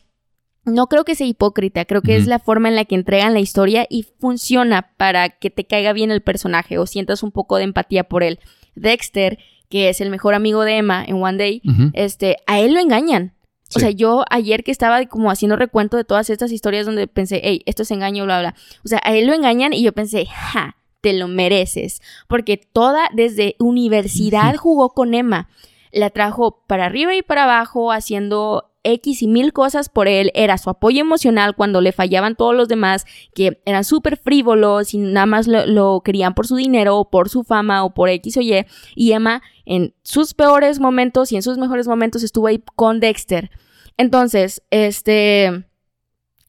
no 0.66 0.88
creo 0.88 1.04
que 1.04 1.16
sea 1.16 1.28
hipócrita, 1.28 1.86
creo 1.86 2.02
que 2.02 2.16
es 2.16 2.26
la 2.26 2.40
forma 2.40 2.70
en 2.70 2.76
la 2.76 2.86
que 2.86 2.96
entregan 2.96 3.34
la 3.34 3.40
historia 3.40 3.86
y 3.90 4.04
funciona 4.20 4.94
para 4.98 5.30
que 5.30 5.50
te 5.50 5.66
caiga 5.66 5.92
bien 5.94 6.12
el 6.12 6.22
personaje 6.22 6.78
o 6.78 6.86
sientas 6.86 7.24
un 7.24 7.32
poco 7.32 7.58
de 7.58 7.66
empatía 7.66 8.06
por 8.06 8.24
él. 8.24 8.40
Dexter, 8.76 9.40
que 9.70 9.90
es 9.90 10.00
el 10.00 10.10
mejor 10.10 10.34
amigo 10.34 10.64
de 10.64 10.78
Emma 10.78 11.04
en 11.06 11.22
One 11.22 11.38
Day, 11.38 11.62
este, 11.94 12.38
a 12.48 12.60
él 12.60 12.74
lo 12.74 12.80
engañan. 12.80 13.34
O 13.76 13.80
sea, 13.80 13.90
yo 13.90 14.24
ayer 14.30 14.64
que 14.64 14.72
estaba 14.72 15.04
como 15.06 15.32
haciendo 15.32 15.56
recuento 15.56 15.98
de 15.98 16.04
todas 16.04 16.30
estas 16.30 16.52
historias 16.52 16.86
donde 16.86 17.08
pensé, 17.08 17.42
hey, 17.44 17.62
esto 17.66 17.82
es 17.82 17.92
engaño, 17.92 18.24
bla, 18.24 18.40
bla. 18.40 18.56
O 18.86 18.88
sea, 18.88 19.02
a 19.04 19.16
él 19.16 19.26
lo 19.26 19.34
engañan 19.34 19.74
y 19.74 19.84
yo 19.84 19.94
pensé, 19.94 20.28
ja, 20.28 20.78
te 21.02 21.14
lo 21.14 21.28
mereces. 21.28 22.02
Porque 22.28 22.58
toda, 22.58 23.10
desde 23.14 23.56
universidad 23.60 24.56
jugó 24.56 24.90
con 24.90 25.14
Emma. 25.14 25.50
La 25.92 26.10
trajo 26.10 26.64
para 26.68 26.86
arriba 26.86 27.16
y 27.16 27.22
para 27.22 27.44
abajo, 27.44 27.92
haciendo 27.92 28.73
X 28.84 29.22
y 29.22 29.28
mil 29.28 29.54
cosas 29.54 29.90
por 29.90 30.08
él. 30.08 30.32
Era 30.34 30.58
su 30.58 30.70
apoyo 30.70 31.02
emocional 31.02 31.56
cuando 31.56 31.82
le 31.82 31.92
fallaban 31.92 32.36
todos 32.36 32.56
los 32.56 32.68
demás, 32.68 33.06
que 33.34 33.62
eran 33.66 33.84
súper 33.84 34.18
frívolos 34.18 34.94
y 34.94 34.98
nada 34.98 35.26
más 35.26 35.48
lo, 35.48 35.66
lo 35.66 36.02
querían 36.04 36.34
por 36.34 36.48
su 36.48 36.56
dinero 36.56 36.98
o 36.98 37.10
por 37.10 37.30
su 37.30 37.44
fama 37.44 37.84
o 37.84 37.94
por 37.94 38.10
X 38.10 38.38
o 38.38 38.42
Y. 38.42 38.66
Y 38.96 39.12
Emma, 39.12 39.42
en 39.66 39.94
sus 40.04 40.34
peores 40.34 40.80
momentos 40.80 41.32
y 41.32 41.36
en 41.36 41.44
sus 41.44 41.58
mejores 41.58 41.88
momentos, 41.88 42.24
estuvo 42.24 42.48
ahí 42.48 42.64
con 42.76 43.00
Dexter. 43.00 43.50
Entonces, 43.98 44.62
este. 44.70 45.66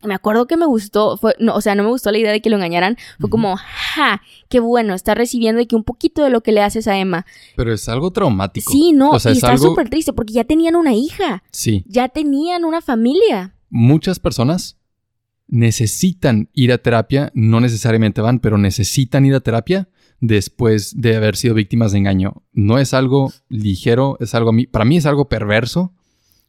Me 0.04 0.14
acuerdo 0.14 0.46
que 0.46 0.56
me 0.56 0.66
gustó, 0.66 1.16
fue, 1.16 1.34
no, 1.38 1.54
o 1.54 1.60
sea, 1.60 1.74
no 1.74 1.82
me 1.82 1.88
gustó 1.90 2.10
la 2.12 2.18
idea 2.18 2.32
de 2.32 2.40
que 2.42 2.50
lo 2.50 2.56
engañaran. 2.56 2.96
Fue 3.20 3.30
como, 3.30 3.56
ja, 3.56 4.20
qué 4.48 4.60
bueno, 4.60 4.94
está 4.94 5.14
recibiendo 5.14 5.58
de 5.58 5.66
que 5.66 5.76
un 5.76 5.84
poquito 5.84 6.22
de 6.22 6.30
lo 6.30 6.42
que 6.42 6.52
le 6.52 6.62
haces 6.62 6.86
a 6.88 6.98
Emma. 6.98 7.24
Pero 7.56 7.72
es 7.72 7.88
algo 7.88 8.10
traumático. 8.10 8.70
Sí, 8.70 8.92
no, 8.92 9.10
O 9.12 9.18
sea, 9.18 9.30
y 9.30 9.34
es 9.34 9.38
está 9.38 9.52
algo- 9.52 9.64
súper 9.68 9.88
triste 9.88 10.12
porque 10.12 10.32
ya 10.34 10.44
tenían 10.44 10.76
una 10.76 10.92
hija, 10.94 11.42
Sí. 11.50 11.84
ya 11.86 12.08
tenían 12.08 12.64
una 12.64 12.80
familia. 12.80 13.54
Muchas 13.70 14.18
personas 14.20 14.78
necesitan 15.48 16.48
ir 16.52 16.72
a 16.72 16.78
terapia, 16.78 17.30
no 17.34 17.60
necesariamente 17.60 18.20
van, 18.20 18.40
pero 18.40 18.58
necesitan 18.58 19.24
ir 19.26 19.34
a 19.34 19.40
terapia 19.40 19.88
después 20.20 21.00
de 21.00 21.16
haber 21.16 21.36
sido 21.36 21.54
víctimas 21.54 21.92
de 21.92 21.98
engaño. 21.98 22.42
No 22.52 22.78
es 22.78 22.94
algo 22.94 23.32
ligero, 23.48 24.16
es 24.20 24.34
algo, 24.34 24.52
para 24.70 24.84
mí 24.84 24.96
es 24.96 25.06
algo 25.06 25.28
perverso 25.28 25.92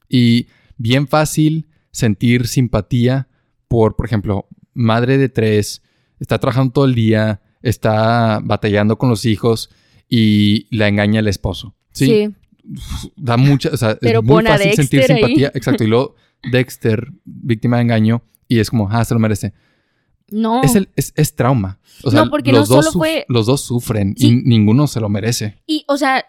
y 0.08 0.48
bien 0.78 1.08
fácil 1.08 1.68
sentir 1.92 2.48
simpatía 2.48 3.28
por, 3.68 3.96
por 3.96 4.06
ejemplo, 4.06 4.48
madre 4.74 5.18
de 5.18 5.30
tres, 5.30 5.82
está 6.20 6.40
trabajando 6.40 6.72
todo 6.74 6.86
el 6.86 6.96
día, 6.96 7.42
está 7.62 8.40
batallando 8.44 8.98
con 8.98 9.10
los 9.10 9.26
hijos 9.26 9.70
y 10.10 10.68
la 10.76 10.88
engaña 10.88 11.20
el 11.20 11.28
esposo. 11.28 11.76
Sí, 11.92 12.30
da 13.16 13.38
mucha, 13.38 13.70
o 13.70 13.78
sea, 13.78 13.98
Pero 14.00 14.20
es 14.20 14.26
muy 14.26 14.44
fácil 14.44 14.74
sentir 14.74 15.02
ahí. 15.02 15.08
simpatía. 15.08 15.52
Exacto, 15.54 15.84
y 15.84 15.88
luego 15.88 16.16
Dexter, 16.52 17.12
víctima 17.24 17.78
de 17.78 17.84
engaño, 17.84 18.22
y 18.48 18.60
es 18.60 18.70
como, 18.70 18.90
ah, 18.92 19.04
se 19.06 19.14
lo 19.14 19.20
merece. 19.20 19.54
No, 20.30 20.64
Es, 20.64 20.76
el, 20.76 20.90
es, 20.96 21.14
es 21.16 21.36
trauma. 21.36 21.80
O 22.04 22.10
sea, 22.12 22.26
No, 22.26 22.32
porque 22.32 22.52
los, 22.52 22.70
no 22.70 22.78
dos 22.78 22.86
solo 22.86 22.98
fue- 23.00 23.26
los 23.30 23.46
dos 23.46 23.62
sufren 23.62 24.16
Sí. 24.18 24.28
y 24.28 24.36
ninguno 24.48 24.88
se 24.88 25.00
lo 25.00 25.08
merece. 25.10 25.62
y 25.68 25.86
o 25.88 25.98
sea, 25.98 26.26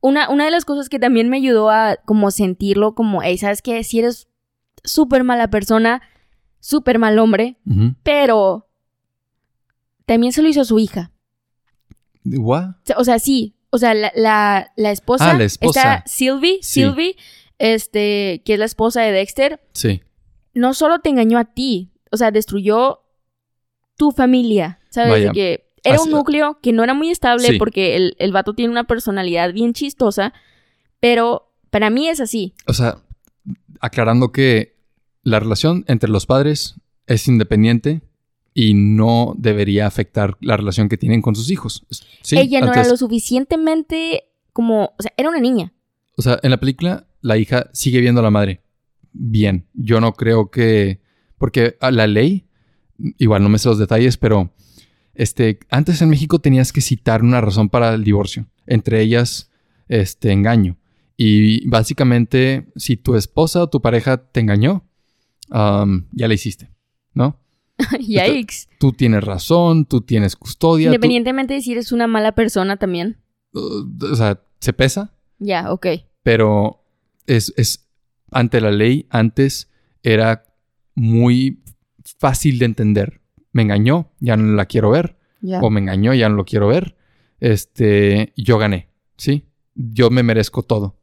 una, 0.00 0.28
una 0.30 0.44
de 0.44 0.50
las 0.50 0.64
cosas 0.64 0.88
que 0.88 0.98
también 0.98 1.28
me 1.28 1.36
ayudó 1.38 1.70
a 1.70 1.96
como 2.04 2.30
sentirlo 2.30 2.94
como, 2.94 3.22
hey, 3.22 3.38
¿sabes 3.38 3.62
qué? 3.62 3.82
Si 3.84 3.98
eres 4.00 4.28
súper 4.84 5.24
mala 5.24 5.50
persona, 5.50 6.02
súper 6.60 6.98
mal 6.98 7.18
hombre, 7.18 7.56
pero 8.02 8.68
también 10.06 10.32
se 10.32 10.42
lo 10.42 10.48
hizo 10.48 10.60
a 10.62 10.64
su 10.64 10.78
hija. 10.78 11.12
¿What? 12.24 12.74
O 12.96 13.04
sea, 13.04 13.18
sí. 13.18 13.54
O 13.70 13.78
sea, 13.78 13.94
la, 13.94 14.10
la, 14.14 14.72
la 14.76 14.90
esposa. 14.90 15.30
Ah, 15.30 15.34
la 15.38 15.44
esposa. 15.44 15.80
Está 15.80 16.04
Sylvie, 16.06 16.58
Sí. 16.62 16.80
Sylvie, 16.82 17.16
este, 17.58 18.42
que 18.44 18.54
es 18.54 18.58
la 18.58 18.64
esposa 18.64 19.02
de 19.02 19.12
Dexter. 19.12 19.60
Sí. 19.72 20.02
No 20.54 20.74
solo 20.74 21.00
te 21.00 21.10
engañó 21.10 21.38
a 21.38 21.44
ti, 21.44 21.90
o 22.10 22.16
sea, 22.16 22.30
destruyó 22.30 23.02
tu 23.96 24.10
familia. 24.10 24.80
¿Sabes? 24.90 25.10
Vaya. 25.10 25.26
De 25.28 25.32
que 25.32 25.70
era 25.84 25.96
Así- 25.96 26.08
un 26.08 26.12
núcleo 26.14 26.58
que 26.62 26.72
no 26.72 26.82
era 26.82 26.94
muy 26.94 27.10
estable 27.10 27.48
Sí. 27.48 27.58
porque 27.58 27.94
el, 27.96 28.16
el 28.18 28.32
vato 28.32 28.54
tiene 28.54 28.70
una 28.72 28.84
personalidad 28.84 29.52
bien 29.52 29.74
chistosa, 29.74 30.32
pero 30.98 31.52
para 31.70 31.90
mí 31.90 32.08
es 32.08 32.20
así. 32.20 32.54
O 32.66 32.72
sea, 32.72 33.02
aclarando 33.80 34.32
que 34.32 34.77
la 35.22 35.40
relación 35.40 35.84
entre 35.88 36.10
los 36.10 36.26
padres 36.26 36.80
es 37.06 37.26
independiente 37.28 38.02
y 38.54 38.74
no 38.74 39.34
debería 39.38 39.86
afectar 39.86 40.36
la 40.40 40.56
relación 40.56 40.88
que 40.88 40.96
tienen 40.96 41.22
con 41.22 41.36
sus 41.36 41.50
hijos. 41.50 41.86
Sí, 42.22 42.36
Ella 42.38 42.60
no 42.60 42.72
era 42.72 42.88
lo 42.88 42.96
suficientemente 42.96 44.24
como, 44.52 44.94
o 44.98 45.02
sea, 45.02 45.12
era 45.16 45.28
una 45.28 45.40
niña. 45.40 45.72
O 46.16 46.22
sea, 46.22 46.40
en 46.42 46.50
la 46.50 46.58
película 46.58 47.06
la 47.20 47.36
hija 47.36 47.70
sigue 47.72 48.00
viendo 48.00 48.20
a 48.20 48.24
la 48.24 48.30
madre. 48.30 48.62
Bien, 49.12 49.66
yo 49.74 50.00
no 50.00 50.12
creo 50.12 50.50
que... 50.50 51.00
Porque 51.38 51.76
a 51.80 51.92
la 51.92 52.08
ley, 52.08 52.48
igual 53.18 53.44
no 53.44 53.48
me 53.48 53.58
sé 53.58 53.68
los 53.68 53.78
detalles, 53.78 54.16
pero 54.16 54.52
este, 55.14 55.60
antes 55.70 56.02
en 56.02 56.08
México 56.08 56.40
tenías 56.40 56.72
que 56.72 56.80
citar 56.80 57.22
una 57.22 57.40
razón 57.40 57.68
para 57.68 57.94
el 57.94 58.02
divorcio. 58.02 58.48
Entre 58.66 59.00
ellas, 59.00 59.52
este, 59.88 60.32
engaño. 60.32 60.78
Y 61.16 61.68
básicamente, 61.68 62.66
si 62.74 62.96
tu 62.96 63.14
esposa 63.14 63.62
o 63.62 63.68
tu 63.68 63.80
pareja 63.80 64.16
te 64.16 64.40
engañó, 64.40 64.87
ya 65.50 66.28
la 66.28 66.34
hiciste, 66.34 66.70
¿no? 67.14 67.40
Yikes. 68.00 68.68
Tú 68.80 68.92
tienes 68.92 69.22
razón, 69.24 69.84
tú 69.86 70.00
tienes 70.00 70.36
custodia. 70.36 70.88
tú- 70.88 70.94
Independientemente 70.94 71.54
de 71.54 71.60
si 71.62 71.72
eres 71.72 71.92
una 71.92 72.06
mala 72.06 72.32
persona 72.32 72.76
también. 72.76 73.18
uh, 73.54 73.88
o 74.12 74.16
sea, 74.16 74.40
se 74.60 74.72
pesa. 74.72 75.14
Ya, 75.38 75.72
ok. 75.72 75.86
pero 76.22 76.84
es, 77.26 77.54
es 77.56 77.88
ante 78.32 78.60
la 78.60 78.70
ley 78.72 79.06
antes 79.10 79.70
era 80.02 80.44
muy 80.94 81.62
fácil 82.18 82.58
de 82.58 82.64
entender. 82.66 83.20
Me 83.52 83.62
engañó, 83.62 84.10
ya 84.18 84.36
no 84.36 84.54
la 84.56 84.66
quiero 84.66 84.90
ver, 84.90 85.16
o 85.62 85.70
me 85.70 85.80
engañó, 85.80 86.12
ya 86.14 86.28
no 86.28 86.34
lo 86.36 86.44
quiero 86.44 86.66
ver. 86.68 86.96
Este, 87.40 88.32
yo 88.36 88.58
gané, 88.58 88.88
¿sí? 89.16 89.44
Yo 89.74 90.10
me 90.10 90.22
merezco 90.22 90.62
todo. 90.62 90.96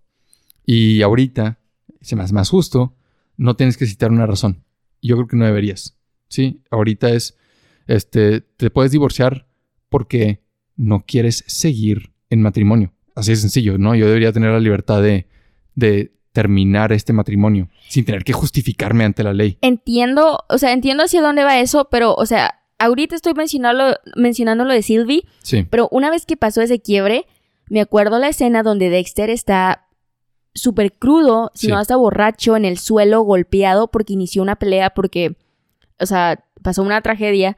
Y 0.65 1.01
ahorita, 1.01 1.59
se 2.01 2.15
me 2.15 2.23
hace 2.23 2.33
más 2.33 2.49
justo, 2.49 2.95
no 3.37 3.55
tienes 3.55 3.77
que 3.77 3.85
citar 3.85 4.11
una 4.11 4.25
razón. 4.25 4.63
Yo 5.01 5.15
creo 5.15 5.27
que 5.27 5.37
no 5.37 5.45
deberías. 5.45 5.97
Sí, 6.27 6.61
ahorita 6.71 7.09
es, 7.09 7.37
este, 7.87 8.41
te 8.41 8.69
puedes 8.69 8.91
divorciar 8.91 9.47
porque 9.89 10.41
no 10.75 11.05
quieres 11.05 11.43
seguir 11.47 12.11
en 12.29 12.41
matrimonio. 12.41 12.91
Así 13.15 13.31
de 13.31 13.37
sencillo, 13.37 13.77
¿no? 13.77 13.95
Yo 13.95 14.07
debería 14.07 14.31
tener 14.33 14.51
la 14.51 14.59
libertad 14.59 15.01
de, 15.01 15.27
de 15.75 16.13
terminar 16.33 16.91
este 16.91 17.13
matrimonio 17.13 17.69
sin 17.87 18.03
tener 18.03 18.23
que 18.25 18.33
justificarme 18.33 19.05
ante 19.05 19.23
la 19.23 19.33
ley. 19.33 19.57
Entiendo, 19.61 20.43
o 20.49 20.57
sea, 20.57 20.73
entiendo 20.73 21.03
hacia 21.03 21.21
dónde 21.21 21.43
va 21.45 21.59
eso, 21.61 21.87
pero, 21.89 22.13
o 22.13 22.25
sea, 22.25 22.59
ahorita 22.77 23.15
estoy 23.15 23.33
mencionando, 23.35 23.95
mencionando 24.17 24.65
lo 24.65 24.73
de 24.73 24.81
Sylvie, 24.81 25.23
Sí. 25.43 25.65
pero 25.69 25.87
una 25.91 26.09
vez 26.09 26.25
que 26.25 26.35
pasó 26.35 26.61
ese 26.61 26.81
quiebre, 26.81 27.25
me 27.69 27.79
acuerdo 27.79 28.19
la 28.19 28.27
escena 28.27 28.63
donde 28.63 28.89
Dexter 28.89 29.29
está 29.29 29.84
súper 30.55 30.93
crudo, 30.93 31.51
si 31.53 31.67
Sí. 31.67 31.73
hasta 31.73 31.95
borracho, 31.97 32.55
en 32.55 32.65
el 32.65 32.79
suelo, 32.79 33.21
golpeado 33.21 33.89
porque 33.89 34.13
inició 34.13 34.41
una 34.41 34.55
pelea, 34.55 34.89
porque, 34.91 35.35
o 35.99 36.05
sea, 36.07 36.43
pasó 36.63 36.81
una 36.81 37.01
tragedia. 37.01 37.57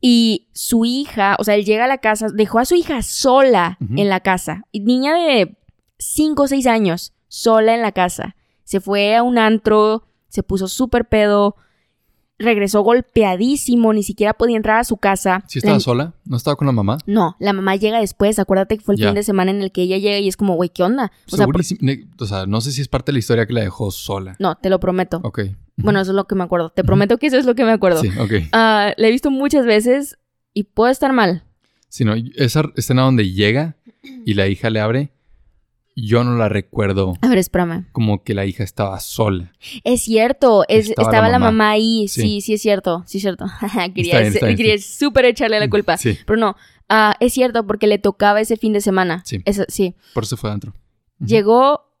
Y 0.00 0.48
su 0.52 0.84
hija, 0.84 1.36
o 1.38 1.44
sea, 1.44 1.54
él 1.54 1.64
llega 1.64 1.84
a 1.84 1.88
la 1.88 1.98
casa, 1.98 2.26
dejó 2.34 2.58
a 2.58 2.64
su 2.64 2.74
hija 2.74 3.02
sola 3.02 3.78
en 3.96 4.08
la 4.08 4.18
casa. 4.20 4.62
Niña 4.72 5.14
de 5.14 5.56
5 5.98 6.42
o 6.42 6.48
6 6.48 6.66
años, 6.66 7.12
sola 7.28 7.74
en 7.74 7.82
la 7.82 7.92
casa. 7.92 8.34
Se 8.64 8.80
fue 8.80 9.14
a 9.14 9.22
un 9.22 9.38
antro, 9.38 10.04
se 10.28 10.42
puso 10.42 10.66
súper 10.68 11.04
pedo, 11.06 11.54
regresó 12.38 12.82
golpeadísimo, 12.82 13.92
ni 13.92 14.02
siquiera 14.02 14.32
podía 14.34 14.56
entrar 14.56 14.78
a 14.78 14.84
su 14.84 14.96
casa. 14.96 15.42
¿Sí 15.48 15.58
estaba 15.58 15.74
La- 15.76 15.80
sola? 15.80 16.14
¿No 16.24 16.36
estaba 16.36 16.56
con 16.56 16.66
la 16.66 16.72
mamá? 16.72 16.98
No, 17.06 17.36
la 17.38 17.52
mamá 17.52 17.76
llega 17.76 18.00
después. 18.00 18.38
Acuérdate 18.38 18.78
que 18.78 18.84
fue 18.84 18.94
el 18.94 19.00
Ya. 19.00 19.08
fin 19.08 19.14
de 19.14 19.22
semana 19.22 19.50
en 19.50 19.62
el 19.62 19.72
que 19.72 19.82
ella 19.82 19.98
llega 19.98 20.18
y 20.18 20.28
es 20.28 20.36
como, 20.36 20.54
güey, 20.54 20.68
¿qué 20.70 20.82
onda? 20.82 21.10
O 21.32 21.36
sea, 21.36 21.46
por- 21.46 21.60
O 21.60 22.26
sea, 22.26 22.46
no 22.46 22.60
sé 22.60 22.72
si 22.72 22.80
es 22.80 22.88
parte 22.88 23.10
de 23.10 23.14
la 23.14 23.18
historia 23.20 23.46
que 23.46 23.52
la 23.52 23.60
dejó 23.62 23.90
sola. 23.90 24.36
no, 24.38 24.56
te 24.56 24.70
lo 24.70 24.78
prometo. 24.80 25.20
Ok. 25.24 25.40
Bueno, 25.76 26.00
eso 26.00 26.10
es 26.10 26.16
lo 26.16 26.26
que 26.26 26.34
me 26.34 26.42
acuerdo. 26.44 26.70
Te 26.70 26.82
prometo 26.82 27.18
que 27.18 27.28
eso 27.28 27.36
es 27.38 27.46
lo 27.46 27.54
que 27.54 27.64
me 27.64 27.70
acuerdo. 27.72 28.00
Sí, 28.00 28.08
ok. 28.18 28.32
Ah, 28.52 28.92
la 28.96 29.06
he 29.06 29.10
visto 29.12 29.30
muchas 29.30 29.64
veces 29.64 30.18
y 30.52 30.64
puedo 30.64 30.90
estar 30.90 31.12
mal. 31.12 31.44
Si 31.88 32.04
no, 32.04 32.14
esa 32.36 32.64
escena 32.76 33.02
donde 33.02 33.30
llega 33.32 33.76
y 34.24 34.34
la 34.34 34.48
hija 34.48 34.70
le 34.70 34.80
abre, 34.80 35.10
yo 36.06 36.24
no 36.24 36.36
la 36.36 36.48
recuerdo 36.48 37.14
A 37.20 37.28
ver, 37.28 37.38
espérame. 37.38 37.86
como 37.92 38.22
que 38.22 38.34
la 38.34 38.44
hija 38.46 38.62
estaba 38.64 38.98
sola. 39.00 39.52
Es 39.84 40.02
cierto, 40.02 40.64
es- 40.68 40.90
Estaba 40.90 41.08
estaba, 41.08 41.28
la 41.28 41.38
mamá. 41.38 41.50
mamá. 41.52 41.70
ahí. 41.70 42.06
Sí. 42.08 42.22
Sí. 42.22 42.40
sí, 42.40 42.52
es 42.54 42.62
cierto. 42.62 43.02
Sí, 43.06 43.18
es 43.18 43.22
cierto. 43.22 43.46
quería 43.94 44.20
bien, 44.20 44.56
quería 44.56 44.78
súper 44.78 45.24
echarle 45.24 45.58
la 45.60 45.68
culpa. 45.68 45.96
Sí, 45.96 46.18
Pero 46.26 46.38
no, 46.38 46.56
ah, 46.88 47.14
es 47.20 47.32
cierto 47.32 47.66
porque 47.66 47.86
le 47.86 47.98
tocaba 47.98 48.40
ese 48.40 48.56
fin 48.56 48.72
de 48.72 48.80
semana. 48.80 49.22
Sí. 49.24 49.40
Eso- 49.44 49.64
sí. 49.68 49.94
por 50.14 50.24
eso 50.24 50.36
fue 50.36 50.50
adentro. 50.50 50.72
Llegó, 51.18 51.92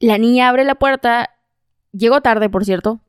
la 0.00 0.16
niña 0.18 0.48
abre 0.48 0.64
la 0.64 0.74
puerta, 0.76 1.30
llegó 1.92 2.20
tarde, 2.22 2.48
por 2.48 2.64
cierto, 2.64 3.00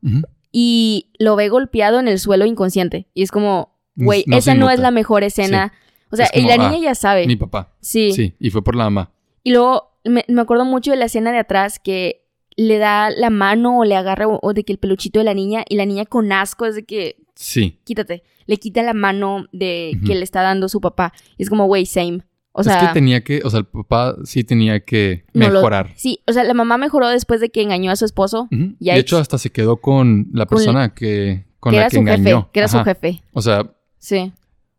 y 0.52 1.10
lo 1.18 1.36
ve 1.36 1.48
golpeado 1.48 1.98
en 1.98 2.08
el 2.08 2.18
suelo 2.18 2.44
inconsciente. 2.44 3.08
Y 3.14 3.22
es 3.22 3.30
como, 3.30 3.74
güey, 3.94 4.24
No 4.26 4.36
esa 4.36 4.54
no 4.54 4.60
nota. 4.60 4.74
es 4.74 4.80
la 4.80 4.90
mejor 4.90 5.24
escena. 5.24 5.72
O 6.10 6.16
sea, 6.16 6.28
como, 6.32 6.44
y 6.44 6.48
la 6.48 6.54
ah, 6.54 6.70
niña 6.70 6.82
ya 6.90 6.94
sabe. 6.94 7.26
Mi 7.26 7.36
papá. 7.36 7.72
Sí. 7.80 8.12
Sí, 8.12 8.34
y 8.38 8.50
fue 8.50 8.62
por 8.62 8.76
la 8.76 8.84
mamá. 8.84 9.10
Y 9.42 9.52
luego 9.52 9.95
me, 10.08 10.24
me 10.28 10.40
acuerdo 10.40 10.64
mucho 10.64 10.90
de 10.90 10.96
la 10.96 11.06
escena 11.06 11.32
de 11.32 11.38
atrás 11.38 11.78
que 11.78 12.22
le 12.56 12.78
da 12.78 13.10
la 13.10 13.30
mano 13.30 13.78
o 13.80 13.84
le 13.84 13.96
agarra 13.96 14.26
o, 14.28 14.52
de 14.54 14.64
que 14.64 14.72
el 14.72 14.78
peluchito 14.78 15.18
de 15.20 15.24
la 15.24 15.34
niña 15.34 15.64
y 15.68 15.76
la 15.76 15.84
niña 15.86 16.06
con 16.06 16.32
asco 16.32 16.64
es 16.66 16.74
de 16.74 16.84
que 16.84 17.16
Sí. 17.34 17.80
quítate, 17.84 18.22
le 18.46 18.56
quita 18.56 18.82
la 18.82 18.94
mano 18.94 19.44
de 19.52 19.98
que 20.06 20.14
le 20.14 20.22
está 20.22 20.40
dando 20.40 20.68
su 20.70 20.80
papá. 20.80 21.12
Y 21.36 21.42
es 21.42 21.50
como, 21.50 21.66
güey, 21.66 21.84
same. 21.84 22.20
O 22.52 22.62
sea, 22.64 22.78
es 22.80 22.88
que 22.88 22.94
tenía 22.94 23.22
que, 23.22 23.42
o 23.44 23.50
sea, 23.50 23.58
el 23.60 23.66
papá 23.66 24.16
sí 24.24 24.42
tenía 24.42 24.80
que 24.80 25.26
no 25.34 25.48
lo- 25.48 25.54
mejorar. 25.60 25.92
sí, 25.96 26.20
o 26.26 26.32
sea, 26.32 26.44
la 26.44 26.54
mamá 26.54 26.78
mejoró 26.78 27.08
después 27.08 27.42
de 27.42 27.50
que 27.50 27.60
engañó 27.60 27.90
a 27.90 27.96
su 27.96 28.06
esposo, 28.06 28.48
Ujú. 28.50 28.74
Ya 28.80 28.94
de 28.94 29.00
ex- 29.00 29.08
hecho, 29.08 29.18
hasta 29.18 29.36
se 29.36 29.50
quedó 29.50 29.76
con 29.82 30.28
la 30.32 30.46
Con- 30.46 30.56
persona 30.56 30.94
que, 30.94 31.44
con 31.60 31.72
que 31.72 31.76
la 31.76 31.82
era 31.82 31.90
que 31.90 31.96
su 31.96 32.00
engañó. 32.00 32.24
jefe, 32.40 32.48
que 32.54 32.60
era 32.60 32.66
Ajá. 32.66 32.78
su 32.78 32.84
jefe. 32.84 33.22
O 33.34 33.42
sea, 33.42 33.70
Sí. 33.98 34.32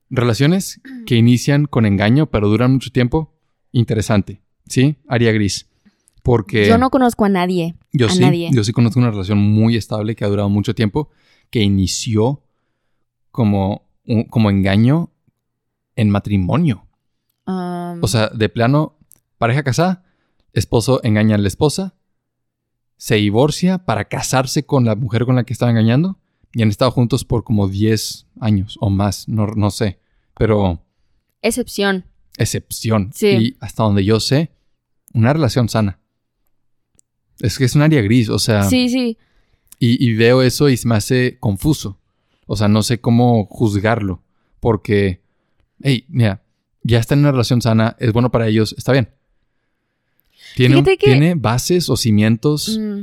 relaciones 0.10 0.82
que 1.06 1.16
inician 1.16 1.66
con 1.66 1.86
engaño, 1.86 2.26
pero 2.32 2.48
duran 2.50 2.74
mucho 2.74 2.90
tiempo, 2.90 3.36
interesante. 3.72 4.42
¿Sí? 4.68 4.96
Área 5.08 5.32
gris. 5.32 5.68
Porque 6.24 6.68
Yo 6.68 6.78
no 6.78 6.90
conozco 6.90 7.24
a 7.26 7.30
nadie. 7.30 7.76
yo 7.94 8.08
a 8.08 8.10
sí, 8.10 8.20
nadie. 8.20 8.50
yo 8.52 8.64
sí 8.64 8.74
conozco 8.74 9.00
una 9.00 9.12
relación 9.12 9.38
muy 9.38 9.76
estable 9.78 10.16
que 10.16 10.26
ha 10.26 10.28
durado 10.28 10.50
mucho 10.50 10.76
tiempo, 10.76 11.10
que 11.50 11.62
inició 11.62 12.44
como, 13.32 13.88
un- 14.06 14.26
como 14.26 14.50
engaño 14.50 15.12
en 15.96 16.10
matrimonio. 16.10 16.86
Um, 17.46 18.04
O 18.04 18.08
sea, 18.08 18.28
de 18.30 18.50
plano, 18.50 18.98
pareja 19.38 19.64
casada, 19.64 20.04
esposo 20.54 21.00
engaña 21.04 21.36
a 21.36 21.38
la 21.38 21.48
esposa, 21.48 21.96
se 22.98 23.16
divorcia 23.16 23.78
para 23.86 24.06
casarse 24.06 24.66
con 24.66 24.84
la 24.84 24.96
mujer 24.96 25.26
con 25.26 25.36
la 25.36 25.44
que 25.46 25.54
estaba 25.54 25.72
engañando 25.72 26.18
y 26.52 26.62
han 26.62 26.70
estado 26.70 26.92
juntos 26.92 27.24
por 27.24 27.44
como 27.44 27.68
10 27.70 28.26
años 28.42 28.78
o 28.82 28.90
más, 28.90 29.30
no, 29.30 29.48
no 29.56 29.70
sé, 29.72 30.00
pero 30.38 30.84
excepción. 31.42 32.06
excepción. 32.38 33.12
Sí. 33.14 33.28
Y 33.28 33.58
hasta 33.62 33.84
donde 33.84 34.04
yo 34.04 34.20
sé, 34.20 34.52
una 35.14 35.34
relación 35.34 35.70
sana. 35.70 36.00
Es 37.40 37.58
que 37.58 37.66
es 37.66 37.76
un 37.76 37.82
área 37.84 38.02
gris, 38.02 38.30
o 38.30 38.40
sea, 38.40 38.64
Sí, 38.64 38.90
sí. 38.90 39.18
y, 39.80 40.04
y 40.06 40.16
veo 40.16 40.42
eso 40.42 40.70
y 40.70 40.78
se 40.78 40.88
me 40.88 40.96
hace 40.96 41.38
confuso. 41.40 42.00
O 42.48 42.56
sea, 42.56 42.68
no 42.68 42.82
sé 42.84 43.00
cómo 43.00 43.46
juzgarlo. 43.46 44.24
Porque, 44.60 45.22
hey, 45.84 46.06
mira, 46.10 46.42
ya 46.84 47.00
está 47.00 47.14
en 47.14 47.20
una 47.22 47.32
relación 47.32 47.62
sana, 47.62 47.96
es 48.00 48.12
bueno 48.14 48.32
para 48.32 48.48
ellos, 48.48 48.74
está 48.78 48.92
bien. 48.92 49.10
Tiene, 50.56 50.78
un- 50.78 50.84
que- 50.86 50.98
tiene 50.98 51.36
bases 51.36 51.90
o 51.90 51.98
cimientos 51.98 52.78
Mm. 52.80 53.02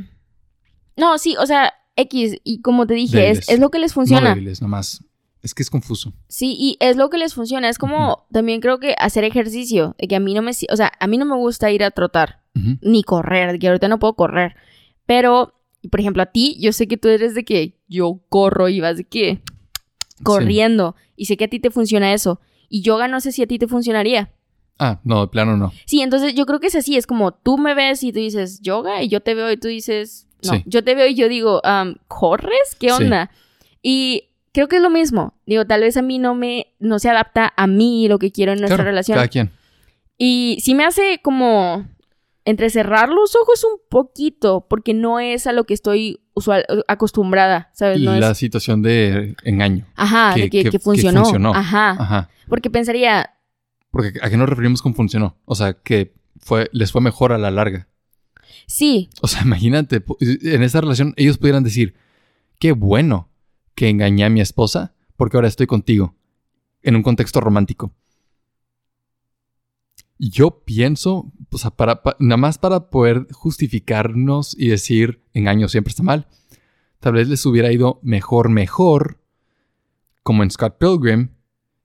No, 0.97 1.19
sí, 1.19 1.37
o 1.39 1.47
sea, 1.47 1.73
X, 1.97 2.37
y 2.45 2.61
como 2.61 2.87
te 2.87 2.95
dije, 2.95 3.17
Débiles. 3.17 3.39
es, 3.41 3.49
es 3.49 3.61
lo 3.61 3.71
que 3.71 3.79
les 3.81 3.91
no 3.93 3.95
funciona. 3.95 4.29
débiles, 4.31 4.63
nomás. 4.63 5.05
Es 5.45 5.55
que 5.55 5.63
es 5.63 5.69
confuso. 5.71 6.13
Sí, 6.27 6.57
y 6.59 6.77
es 6.81 6.97
lo 6.97 7.11
que 7.11 7.19
les 7.19 7.35
funciona. 7.35 7.69
Es 7.69 7.79
como 7.79 8.27
también 8.33 8.61
creo 8.61 8.81
que 8.81 8.97
hacer 8.99 9.23
ejercicio. 9.25 9.95
De 9.99 10.09
que 10.09 10.17
a 10.17 10.21
mí 10.21 10.33
no 10.35 10.41
me. 10.43 10.51
O 10.73 10.77
sea, 10.77 10.91
a 10.99 11.07
mí 11.07 11.19
no 11.19 11.27
me 11.27 11.37
gusta 11.37 11.71
ir 11.71 11.85
a 11.85 11.91
trotar. 11.93 12.41
Ujú. 12.57 12.79
Ni 12.81 13.03
correr. 13.05 13.53
De 13.53 13.59
que 13.59 13.69
ahorita 13.69 13.89
no 13.89 13.99
puedo 13.99 14.15
correr. 14.15 14.57
Pero, 15.07 15.53
por 15.91 16.01
ejemplo, 16.01 16.23
a 16.23 16.27
ti, 16.33 16.57
yo 16.59 16.73
sé 16.73 16.89
que 16.89 16.97
tú 16.97 17.09
eres 17.09 17.35
de 17.35 17.45
que 17.45 17.79
yo 17.89 18.21
corro 18.31 18.69
y 18.71 18.81
vas 18.81 18.97
de 18.97 19.05
que. 19.05 19.43
Corriendo. 20.23 20.97
Y 21.17 21.27
sé 21.27 21.37
que 21.37 21.45
a 21.45 21.49
ti 21.49 21.61
te 21.61 21.71
funciona 21.71 22.13
eso. 22.15 22.41
Y 22.69 22.83
yoga 22.83 23.07
no 23.09 23.21
sé 23.21 23.31
si 23.33 23.43
a 23.43 23.47
ti 23.47 23.59
te 23.59 23.69
funcionaría. 23.69 24.33
Ah, 24.79 25.01
no, 25.05 25.21
de 25.21 25.29
plano 25.29 25.57
no. 25.57 25.73
Sí, 25.87 26.01
entonces 26.01 26.35
yo 26.35 26.47
creo 26.47 26.59
que 26.59 26.67
es 26.69 26.75
así. 26.75 26.97
Es 26.97 27.07
como 27.07 27.33
tú 27.33 27.59
me 27.59 27.75
ves 27.75 28.03
y 28.03 28.13
tú 28.13 28.19
dices 28.19 28.61
yoga. 28.63 29.03
Y 29.03 29.09
yo 29.09 29.21
te 29.21 29.35
veo 29.35 29.51
y 29.53 29.57
tú 29.57 29.69
dices. 29.69 30.27
No, 30.43 30.55
Sí. 30.55 30.63
yo 30.67 30.83
te 30.85 30.95
veo 30.95 31.07
y 31.07 31.15
yo 31.15 31.29
digo, 31.29 31.61
¿corres? 32.09 32.75
¿Qué 32.79 32.89
Sí. 32.89 32.95
onda? 33.05 33.31
Y 33.83 34.31
creo 34.55 34.69
que 34.69 34.77
es 34.77 34.83
lo 34.83 34.89
mismo. 34.89 35.35
Digo, 35.45 35.67
tal 35.67 35.83
vez 35.83 35.99
a 35.99 36.03
mí 36.03 36.19
no 36.19 36.35
me. 36.35 36.69
No 36.79 36.99
se 36.99 37.11
adapta 37.11 37.53
a 37.57 37.67
mí 37.67 38.09
lo 38.09 38.19
que 38.19 38.33
quiero 38.33 38.53
en 38.53 38.61
nuestra 38.61 38.77
Claro, 38.79 38.91
relación. 38.91 39.17
Cada 39.17 39.29
quien. 39.29 39.51
Y 40.17 40.57
sí 40.63 40.75
me 40.75 40.85
hace 40.87 41.21
como 41.23 41.87
entrecerrar 42.47 43.09
los 43.09 43.35
ojos 43.37 43.65
un 43.65 43.81
poquito, 43.91 44.67
porque 44.69 44.95
no 44.95 45.19
es 45.19 45.47
a 45.47 45.53
lo 45.53 45.65
que 45.65 45.75
estoy 45.75 46.21
usual, 46.35 46.65
acostumbrada, 46.89 47.71
¿sabes? 47.75 48.01
No 48.01 48.15
la 48.17 48.31
es, 48.33 48.39
situación 48.39 48.83
de 48.83 49.35
engaño. 49.45 49.87
ajá, 49.97 50.35
que- 50.35 50.41
de 50.43 50.51
que, 50.51 50.59
que- 50.59 50.65
que 50.65 50.71
que 50.73 50.79
funcionó. 50.79 51.55
Ajá. 51.55 51.91
Ajá. 51.91 52.29
Porque 52.49 52.71
pensaría, 52.71 53.31
Porque 53.91 54.13
¿a 54.23 54.29
qué 54.29 54.37
nos 54.37 54.49
referimos 54.49 54.83
con 54.83 54.95
funcionó? 54.95 55.37
O 55.47 55.55
sea, 55.55 55.73
que 55.75 56.13
fue, 56.39 56.69
les 56.73 56.93
fue 56.93 57.01
mejor 57.01 57.33
a 57.33 57.39
la 57.39 57.51
larga. 57.51 57.89
sí, 58.67 59.09
O 59.23 59.27
sea, 59.29 59.43
imagínate, 59.45 60.03
en 60.21 60.63
esa 60.63 60.81
relación 60.81 61.15
ellos 61.17 61.39
pudieran 61.39 61.65
decir, 61.65 61.95
qué 62.61 62.73
bueno 62.73 63.31
que 63.75 63.89
engañé 63.89 64.25
a 64.25 64.31
mi 64.31 64.41
esposa 64.41 64.95
porque 65.17 65.37
ahora 65.37 65.49
estoy 65.49 65.67
contigo 65.67 66.15
en 66.83 66.97
un 66.97 67.03
contexto 67.03 67.41
romántico. 67.41 67.93
Yo 70.19 70.63
pienso, 70.65 71.33
o 71.51 71.59
sea, 71.59 71.71
para, 71.71 72.03
pa- 72.03 72.17
nada 72.21 72.37
más 72.37 72.59
para 72.59 72.89
poder 72.89 73.27
justificarnos 73.33 74.55
y 74.59 74.69
decir 74.69 75.21
engaño 75.35 75.69
siempre 75.69 75.91
está 75.91 76.03
mal, 76.03 76.29
tal 77.01 77.15
vez 77.15 77.29
les 77.29 77.45
hubiera 77.47 77.73
ido 77.73 77.99
mejor, 78.03 78.49
mejor, 78.49 79.21
como 80.23 80.43
en 80.43 80.51
Scott 80.51 80.79
Pilgrim, 80.79 81.31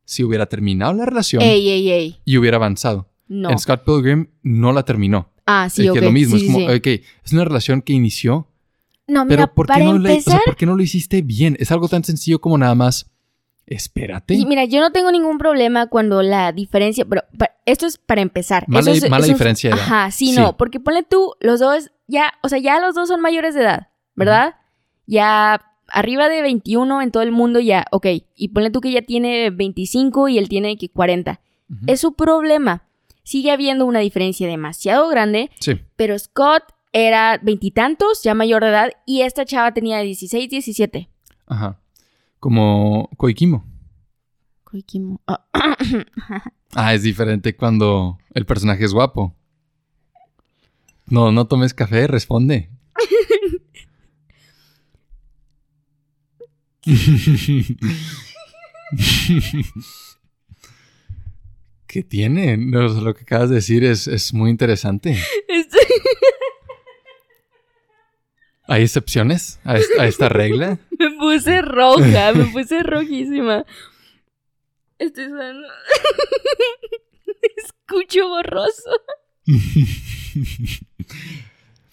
si 0.06 0.24
hubiera 0.24 0.46
terminado 0.46 0.94
la 0.94 1.06
relación 1.06 1.42
ey, 1.42 1.70
ey, 1.70 1.92
ey, 1.92 2.18
y 2.24 2.38
hubiera 2.38 2.58
avanzado. 2.58 3.10
no. 3.28 3.50
En 3.52 3.60
Scott 3.60 3.84
Pilgrim 3.84 4.28
no 4.44 4.72
la 4.72 4.84
terminó. 4.84 5.32
Ah, 5.46 5.68
sí, 5.70 5.84
es 5.84 5.90
ok. 5.90 5.94
que 5.94 6.00
es 6.00 6.06
lo 6.06 6.12
mismo, 6.12 6.38
sí, 6.38 6.46
es 6.46 6.52
como, 6.54 6.70
sí. 6.70 6.76
ok, 6.76 6.88
es 7.26 7.34
una 7.34 7.44
relación 7.46 7.82
que 7.82 7.94
inició, 7.94 8.48
No, 9.10 9.26
pero 9.28 9.42
mira, 9.42 9.54
¿por 9.54 9.66
qué, 9.68 9.74
para 9.74 9.86
no 9.86 9.94
le- 9.94 9.98
o 10.00 10.02
sea, 10.12 10.18
empezar, 10.18 10.42
¿por 10.46 10.56
qué 10.56 10.66
no 10.66 10.76
lo 10.76 10.84
hiciste 10.84 11.22
bien? 11.22 11.58
Es 11.60 11.72
algo 11.72 11.88
tan 11.88 12.04
sencillo 12.04 12.40
como 12.40 12.58
nada 12.58 12.76
más, 12.76 13.10
espérate. 13.66 14.34
y 14.34 14.46
mira, 14.46 14.66
yo 14.66 14.80
no 14.80 14.92
tengo 14.92 15.12
ningún 15.12 15.38
problema 15.38 15.88
cuando 15.88 16.22
la 16.22 16.52
diferencia, 16.52 17.06
pero 17.06 17.24
esto 17.66 17.86
es 17.86 17.98
para 17.98 18.22
empezar. 18.22 18.66
Mala- 18.68 18.92
Eso 18.92 19.06
es- 19.06 19.10
mala 19.12 19.26
diferencia 19.26 19.70
de 19.70 19.76
edad. 19.76 19.84
Ajá, 19.86 20.12
sí, 20.12 20.34
Sí. 20.34 20.40
no, 20.40 20.58
porque 20.58 20.80
ponle 20.80 21.04
tú, 21.04 21.34
los 21.40 21.60
dos, 21.60 21.92
ya, 22.08 22.32
o 22.42 22.50
sea, 22.50 22.60
ya 22.60 22.80
los 22.80 22.96
dos 22.96 23.08
son 23.08 23.22
mayores 23.22 23.54
de 23.56 23.62
edad, 23.62 23.88
¿verdad? 24.16 24.56
Ya 25.06 25.62
arriba 25.92 26.30
de 26.30 26.42
21 26.42 27.02
en 27.02 27.12
todo 27.12 27.24
el 27.24 27.32
mundo 27.32 27.60
ya, 27.60 27.86
ok, 27.92 28.06
y 28.36 28.50
ponle 28.50 28.70
tú 28.70 28.80
que 28.82 28.92
ya 28.92 29.02
tiene 29.02 29.50
25 29.50 30.28
y 30.30 30.38
él 30.38 30.48
tiene 30.50 30.78
que 30.78 30.90
40. 30.90 31.42
Ujú. 31.70 31.80
Es 31.88 32.00
su 32.02 32.14
problema. 32.14 32.84
Sigue 33.24 33.52
habiendo 33.52 33.86
una 33.86 34.00
diferencia 34.00 34.48
demasiado 34.48 35.08
grande, 35.10 35.52
Sí, 35.60 35.80
pero 35.96 36.18
Scott 36.18 36.64
era 36.92 37.40
veintitantos, 37.42 38.24
ya 38.24 38.34
mayor 38.34 38.64
de 38.64 38.70
edad, 38.70 38.92
y 39.06 39.22
esta 39.22 39.46
chava 39.46 39.74
tenía 39.74 40.00
16, 40.00 40.50
17. 40.50 41.10
Ajá. 41.48 41.80
Como 42.40 43.10
Koikimo. 43.18 43.66
Koikimo. 44.64 45.22
ah, 46.76 46.94
es 46.94 47.04
diferente 47.04 47.56
cuando 47.56 48.18
el 48.34 48.46
personaje 48.46 48.86
es 48.86 48.94
guapo. 48.94 49.36
No, 51.08 51.32
no 51.32 51.48
tomes 51.48 51.74
café, 51.74 52.08
responde. 52.08 52.70
¿Qué 61.88 62.04
tiene? 62.04 62.58
lo 62.58 63.16
que 63.16 63.22
acabas 63.22 63.50
de 63.50 63.56
decir 63.56 63.84
es, 63.84 64.34
muy 64.34 64.52
interesante. 64.52 65.18
¿Hay 68.70 68.84
excepciones 68.84 69.60
a 69.64 69.78
esta, 70.06 70.30
regla? 70.30 70.78
me 71.00 71.10
puse 71.18 71.64
roja, 71.64 72.34
me 72.34 72.46
puse 72.46 72.84
rojísima. 72.84 73.66
Estoy 75.00 75.26
usando. 75.26 75.68
Escucho 77.58 78.30
borroso. 78.30 78.92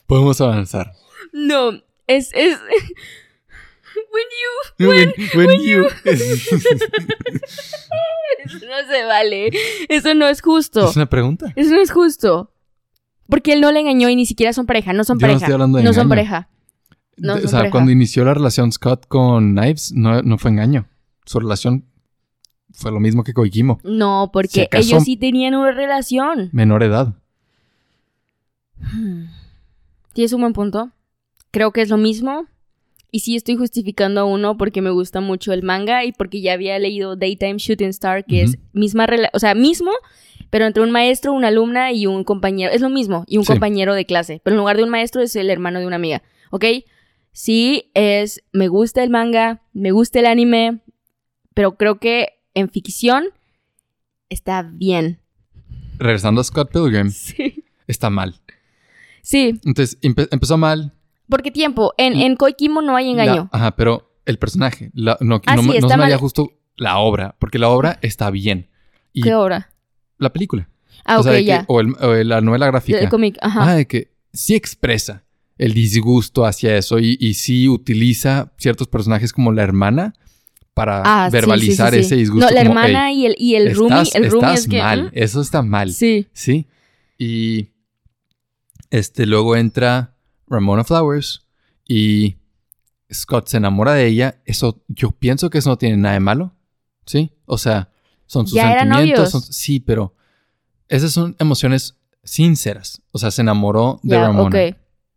Podemos 0.07 0.39
avanzar. 0.43 0.93
No, 1.33 1.73
es, 2.07 2.31
es, 2.35 2.59
When 4.13 4.27
you. 4.43 4.51
When, 4.87 5.15
when, 5.35 5.63
you. 5.63 5.87
Eso 6.05 6.57
no 8.67 8.87
se 8.87 9.05
vale. 9.07 9.51
Eso 9.89 10.15
no 10.15 10.29
es 10.29 10.43
justo. 10.43 10.91
Es 10.91 10.97
una 10.97 11.07
pregunta. 11.07 11.55
Eso 11.57 11.71
no 11.71 11.81
es 11.81 11.91
justo. 11.91 12.53
Porque 13.31 13.55
él 13.55 13.63
no 13.63 13.73
le 13.73 13.81
engañó 13.81 14.11
y 14.11 14.17
ni 14.17 14.27
siquiera 14.27 14.53
son 14.53 14.67
pareja. 14.67 14.93
No 14.93 15.05
son 15.05 15.19
pareja. 15.19 15.39
No, 15.39 15.41
estoy 15.45 15.55
hablando 15.55 15.79
de 15.79 15.85
no 15.85 15.95
son 15.95 16.11
pareja. 16.11 16.51
No 17.17 17.35
o 17.35 17.49
sea, 17.49 17.71
cuando 17.71 17.91
inició 17.91 18.25
la 18.25 18.35
relación 18.35 18.73
Scott 18.73 19.07
con 19.09 19.55
Knives, 19.55 19.93
no, 19.93 20.23
no 20.23 20.39
fue 20.39 20.51
engaño. 20.51 20.87
Su 21.25 21.41
relación 21.41 21.85
fue 22.73 22.93
lo 22.93 23.01
mismo 23.01 23.25
que 23.25 23.33
Koikimo. 23.33 23.81
No, 23.85 24.31
porque 24.33 24.69
ellos 24.73 25.05
sí 25.05 25.17
tenían 25.17 25.55
una 25.55 25.73
relación. 25.73 26.51
Menor 26.53 26.83
edad. 26.83 27.15
Tienes 30.13 30.33
un 30.33 30.43
buen 30.43 30.53
punto. 30.53 30.91
Creo 31.51 31.73
que 31.73 31.81
es 31.81 31.89
lo 31.89 31.97
mismo. 31.97 32.47
Y 33.11 33.21
sí 33.21 33.35
estoy 33.35 33.57
justificando 33.57 34.21
a 34.21 34.25
uno 34.25 34.59
porque 34.59 34.83
me 34.83 34.91
gusta 34.91 35.21
mucho 35.21 35.55
el 35.55 35.63
manga 35.63 36.05
y 36.05 36.13
porque 36.13 36.43
ya 36.43 36.53
había 36.53 36.79
leído 36.79 37.17
Daytime 37.17 37.57
Shooting 37.57 37.89
Star, 37.89 38.27
que 38.27 38.43
es 38.43 38.59
misma, 38.75 39.07
o 39.33 39.39
sea, 39.39 39.55
mismo, 39.55 39.91
pero 40.51 40.67
entre 40.67 40.83
un 40.83 40.91
maestro, 40.91 41.33
una 41.33 41.49
alumna 41.49 41.93
y 41.93 42.07
un 42.07 42.25
compañero. 42.25 42.73
Es 42.73 42.83
lo 42.83 42.91
mismo, 42.91 43.25
y 43.27 43.39
un 43.39 43.45
compañero 43.45 43.95
de 43.95 44.05
clase. 44.05 44.43
Pero 44.45 44.55
en 44.55 44.59
lugar 44.59 44.77
de 44.77 44.83
un 44.83 44.91
maestro 44.91 45.23
es 45.23 45.35
el 45.37 45.49
hermano 45.49 45.79
de 45.79 45.87
una 45.87 45.97
amiga. 45.97 46.23
¿Ok? 46.51 46.65
Sí, 47.37 47.91
es. 47.93 48.43
Me 48.55 48.69
gusta 48.69 49.03
el 49.03 49.11
manga, 49.11 49.61
me 49.75 49.91
gusta 49.91 50.21
el 50.21 50.25
anime, 50.25 50.81
pero 51.53 51.77
creo 51.77 51.99
que 51.99 52.41
en 52.55 52.71
ficción 52.71 53.27
está 54.31 54.63
bien. 54.63 55.21
Regresando 55.99 56.41
a 56.41 56.45
Scott 56.45 56.73
Pilgrim. 56.73 57.11
Sí. 57.11 57.63
Está 57.87 58.09
mal. 58.09 58.41
Sí. 59.21 59.61
Entonces, 59.67 59.99
empezó 60.01 60.57
mal, 60.57 60.95
porque 61.29 61.51
tiempo, 61.51 61.93
en, 61.99 62.15
en 62.15 62.37
Koikimo 62.37 62.81
no 62.81 62.97
hay 62.97 63.11
engaño. 63.11 63.51
ajá, 63.53 63.77
pero 63.77 64.17
el 64.25 64.39
personaje, 64.39 64.91
no, 64.95 65.19
no, 65.21 65.43
no 65.45 65.63
me 65.63 66.17
justo 66.17 66.53
la 66.77 66.97
obra, 66.97 67.37
porque 67.39 67.59
la 67.59 67.69
obra 67.69 67.99
está 68.01 68.31
bien. 68.31 68.71
¿Qué 69.13 69.35
obra? 69.35 69.75
La 70.17 70.33
película. 70.33 70.71
Ah, 71.05 71.19
o 71.19 71.21
ok, 71.21 71.37
ya. 71.41 71.67
o, 71.69 71.83
la 71.83 72.41
novela 72.41 72.67
gráfica. 72.69 72.99
El 72.99 73.11
cómic, 73.11 73.37
ajá. 73.43 73.73
Ah, 73.73 73.75
de 73.75 73.87
que 73.87 74.11
sí 74.33 74.55
expresa 74.55 75.26
el 75.59 75.75
disgusto 75.75 76.45
hacia 76.45 76.77
eso 76.77 76.99
y, 76.99 77.17
y 77.21 77.35
sí 77.35 77.69
utiliza 77.69 78.53
ciertos 78.59 78.89
personajes 78.89 79.33
como 79.33 79.53
la 79.53 79.63
hermana 79.63 80.15
para 80.75 81.03
ah, 81.05 81.31
verbalizar 81.31 81.95
ese 81.95 82.17
disgusto. 82.17 82.47
No, 82.47 82.55
la 82.55 82.61
hermana 82.61 83.11
y 83.11 83.25
el, 83.25 83.35
y 83.39 83.55
el 83.55 83.75
roomie, 83.75 84.11
el 84.13 84.31
roomie 84.31 84.55
es 84.55 84.69
que, 84.69 84.79
mal, 84.79 85.11
eso 85.15 85.41
está 85.41 85.63
mal. 85.63 85.91
Sí. 85.91 86.27
Sí. 86.35 86.67
Y 87.19 87.71
este 88.91 89.25
luego 89.25 89.57
entra 89.57 90.15
Ramona 90.47 90.85
Flowers 90.85 91.47
y 91.89 92.37
Scott 93.13 93.49
se 93.49 93.57
enamora 93.57 93.95
de 93.95 94.07
ella, 94.07 94.43
eso 94.45 94.83
yo 94.89 95.13
pienso 95.13 95.49
que 95.49 95.59
eso 95.59 95.71
no 95.71 95.79
tiene 95.79 95.97
nada 95.97 96.15
de 96.15 96.21
malo, 96.21 96.55
¿sí? 97.07 97.31
O 97.47 97.57
sea, 97.57 97.91
son 98.27 98.47
sus 98.47 98.59
sentimientos, 98.59 99.49
sí, 99.51 99.81
pero 99.81 100.15
esas 100.89 101.13
son 101.13 101.37
emociones 101.39 101.97
sinceras. 102.23 103.01
O 103.13 103.19
sea, 103.19 103.31
se 103.31 103.43
enamoró 103.43 104.01
de 104.03 104.19
Ramona. 104.19 104.77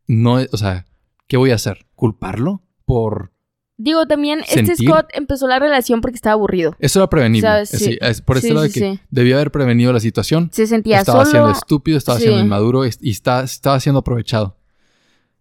No, 0.10 0.40
o 0.52 0.58
sea, 0.58 0.88
¿qué 1.28 1.38
voy 1.38 1.52
a 1.52 1.56
hacer? 1.56 1.86
¿Culparlo 1.94 2.64
por 2.84 3.32
Digo, 3.78 4.06
también 4.08 4.42
este 4.50 4.76
Scott 4.76 5.08
empezó 5.14 5.48
la 5.48 5.58
relación 5.58 6.02
porque 6.02 6.16
estaba 6.16 6.34
aburrido. 6.34 6.76
Eso 6.80 7.00
era 7.00 7.10
prevenible. 7.10 7.66
Sí. 7.66 7.98
Es, 8.02 8.22
por 8.22 8.36
eso 8.36 8.62
que 8.74 9.00
debió 9.10 9.36
haber 9.36 9.52
prevenido 9.52 9.94
la 9.94 10.02
situación. 10.02 10.50
Se 10.52 10.68
sentía 10.68 11.00
estaba 11.00 11.24
siendo 11.24 11.50
estúpido, 11.52 11.98
estaba 11.98 12.20
siendo 12.20 12.42
inmaduro 12.42 12.86
y, 12.86 12.90
estaba 12.90 13.80
siendo 13.80 14.00
aprovechado. 14.00 14.58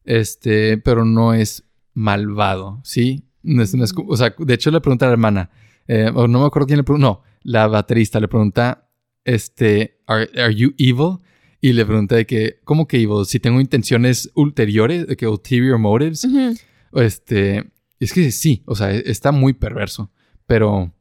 Este, 0.04 0.78
pero 0.78 1.04
no 1.04 1.34
es 1.34 1.64
malvado, 1.94 2.80
¿sí? 2.84 3.24
No 3.42 3.60
es, 3.60 3.74
o 3.74 4.16
sea, 4.16 4.34
de 4.38 4.54
hecho 4.54 4.70
le 4.70 4.80
pregunta 4.80 5.06
a 5.06 5.08
la 5.08 5.14
hermana, 5.14 5.50
eh, 5.88 6.12
o 6.14 6.28
no 6.28 6.40
me 6.40 6.46
acuerdo 6.46 6.66
quién 6.66 6.76
le 6.76 6.84
pregunta, 6.84 7.08
no, 7.08 7.22
la 7.42 7.66
baterista 7.66 8.20
le 8.20 8.28
pregunta, 8.28 8.88
este, 9.24 9.98
are, 10.06 10.54
you 10.54 10.74
evil? 10.78 11.18
Y 11.60 11.72
le 11.72 11.84
pregunta 11.84 12.14
de 12.14 12.26
que, 12.26 12.60
¿cómo 12.64 12.86
que 12.86 12.98
evil? 13.00 13.24
Si 13.24 13.40
tengo 13.40 13.60
intenciones 13.60 14.30
ulteriores, 14.34 15.06
de 15.06 15.16
que 15.16 15.26
ulterior 15.26 15.78
motives. 15.78 16.26
Este, 16.92 17.70
es 17.98 18.12
que 18.12 18.30
sí, 18.30 18.62
o 18.66 18.74
sea, 18.74 18.90
está 18.92 19.32
muy 19.32 19.52
perverso, 19.52 20.10
pero 20.46 20.94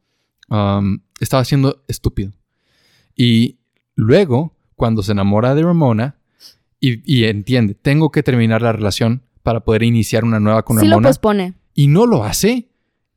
um, 0.49 0.99
estaba 1.19 1.45
siendo 1.45 1.83
estúpido. 1.87 2.31
Y 3.15 3.59
luego, 3.95 4.55
cuando 4.75 5.03
se 5.03 5.11
enamora 5.11 5.53
de 5.53 5.63
Ramona, 5.63 6.15
y, 6.79 7.23
entiende, 7.23 7.73
tengo 7.73 8.11
que 8.11 8.21
terminar 8.21 8.61
la 8.61 8.71
relación 8.71 9.23
para 9.41 9.61
poder 9.61 9.81
iniciar 9.81 10.23
una 10.23 10.39
nueva 10.39 10.63
con 10.63 10.79
sí 10.79 10.87
lo 10.87 11.01
pospone. 11.01 11.55
Y 11.73 11.87
no 11.87 12.05
lo 12.05 12.23
hace, 12.23 12.69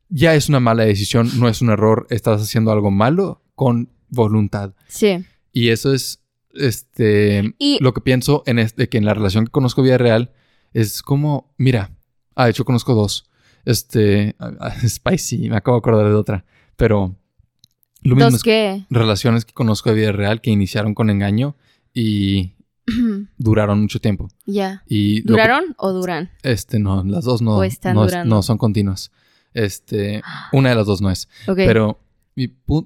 ya 0.09 0.33
es 0.33 0.49
una 0.49 0.59
mala 0.59 0.83
decisión, 0.83 1.29
no 1.39 1.47
es 1.47 1.61
un 1.61 1.69
error, 1.69 2.07
estás 2.09 2.41
haciendo 2.41 2.71
algo 2.71 2.89
malo 2.89 3.43
con 3.53 3.89
voluntad. 4.09 4.73
Sí. 4.87 5.23
Y 5.51 5.69
eso 5.69 5.93
es 5.93 6.20
este 6.53 7.55
lo 7.79 7.93
que 7.93 8.01
pienso 8.01 8.43
en 8.45 8.59
este, 8.59 8.89
que 8.89 8.97
en 8.97 9.05
la 9.05 9.13
relación 9.13 9.45
que 9.45 9.51
conozco 9.51 9.81
vida 9.81 9.97
real 9.97 10.31
es 10.73 11.01
como, 11.01 11.53
mira, 11.57 11.91
ah, 12.35 12.45
de 12.45 12.51
hecho 12.51 12.65
conozco 12.65 12.93
dos. 12.93 13.29
Este, 13.65 14.35
Spicy, 14.87 15.49
me 15.49 15.57
acabo 15.57 15.77
de 15.77 15.79
acordar 15.79 16.07
de 16.07 16.15
otra, 16.15 16.45
pero 16.75 17.15
lo 18.03 18.15
mismo 18.15 18.31
¿Dos 18.31 18.43
qué? 18.43 18.85
relaciones 18.89 19.45
que 19.45 19.53
conozco 19.53 19.89
de 19.89 19.95
vida 19.95 20.11
real 20.11 20.41
que 20.41 20.49
iniciaron 20.49 20.95
con 20.95 21.09
engaño 21.09 21.55
y 21.93 22.53
duraron 23.37 23.81
mucho 23.81 23.99
tiempo. 23.99 24.29
Ya. 24.45 24.83
¿Duraron 25.23 25.75
o 25.77 25.91
duran? 25.91 26.31
Este, 26.41 26.79
no, 26.79 27.03
las 27.03 27.25
dos 27.25 27.41
no, 27.41 27.61
no, 28.25 28.41
son 28.41 28.57
continuas. 28.57 29.11
Este, 29.53 30.21
una 30.51 30.69
de 30.69 30.75
las 30.75 30.87
dos 30.87 31.01
no 31.01 31.11
es. 31.11 31.27
Pero, 31.55 31.99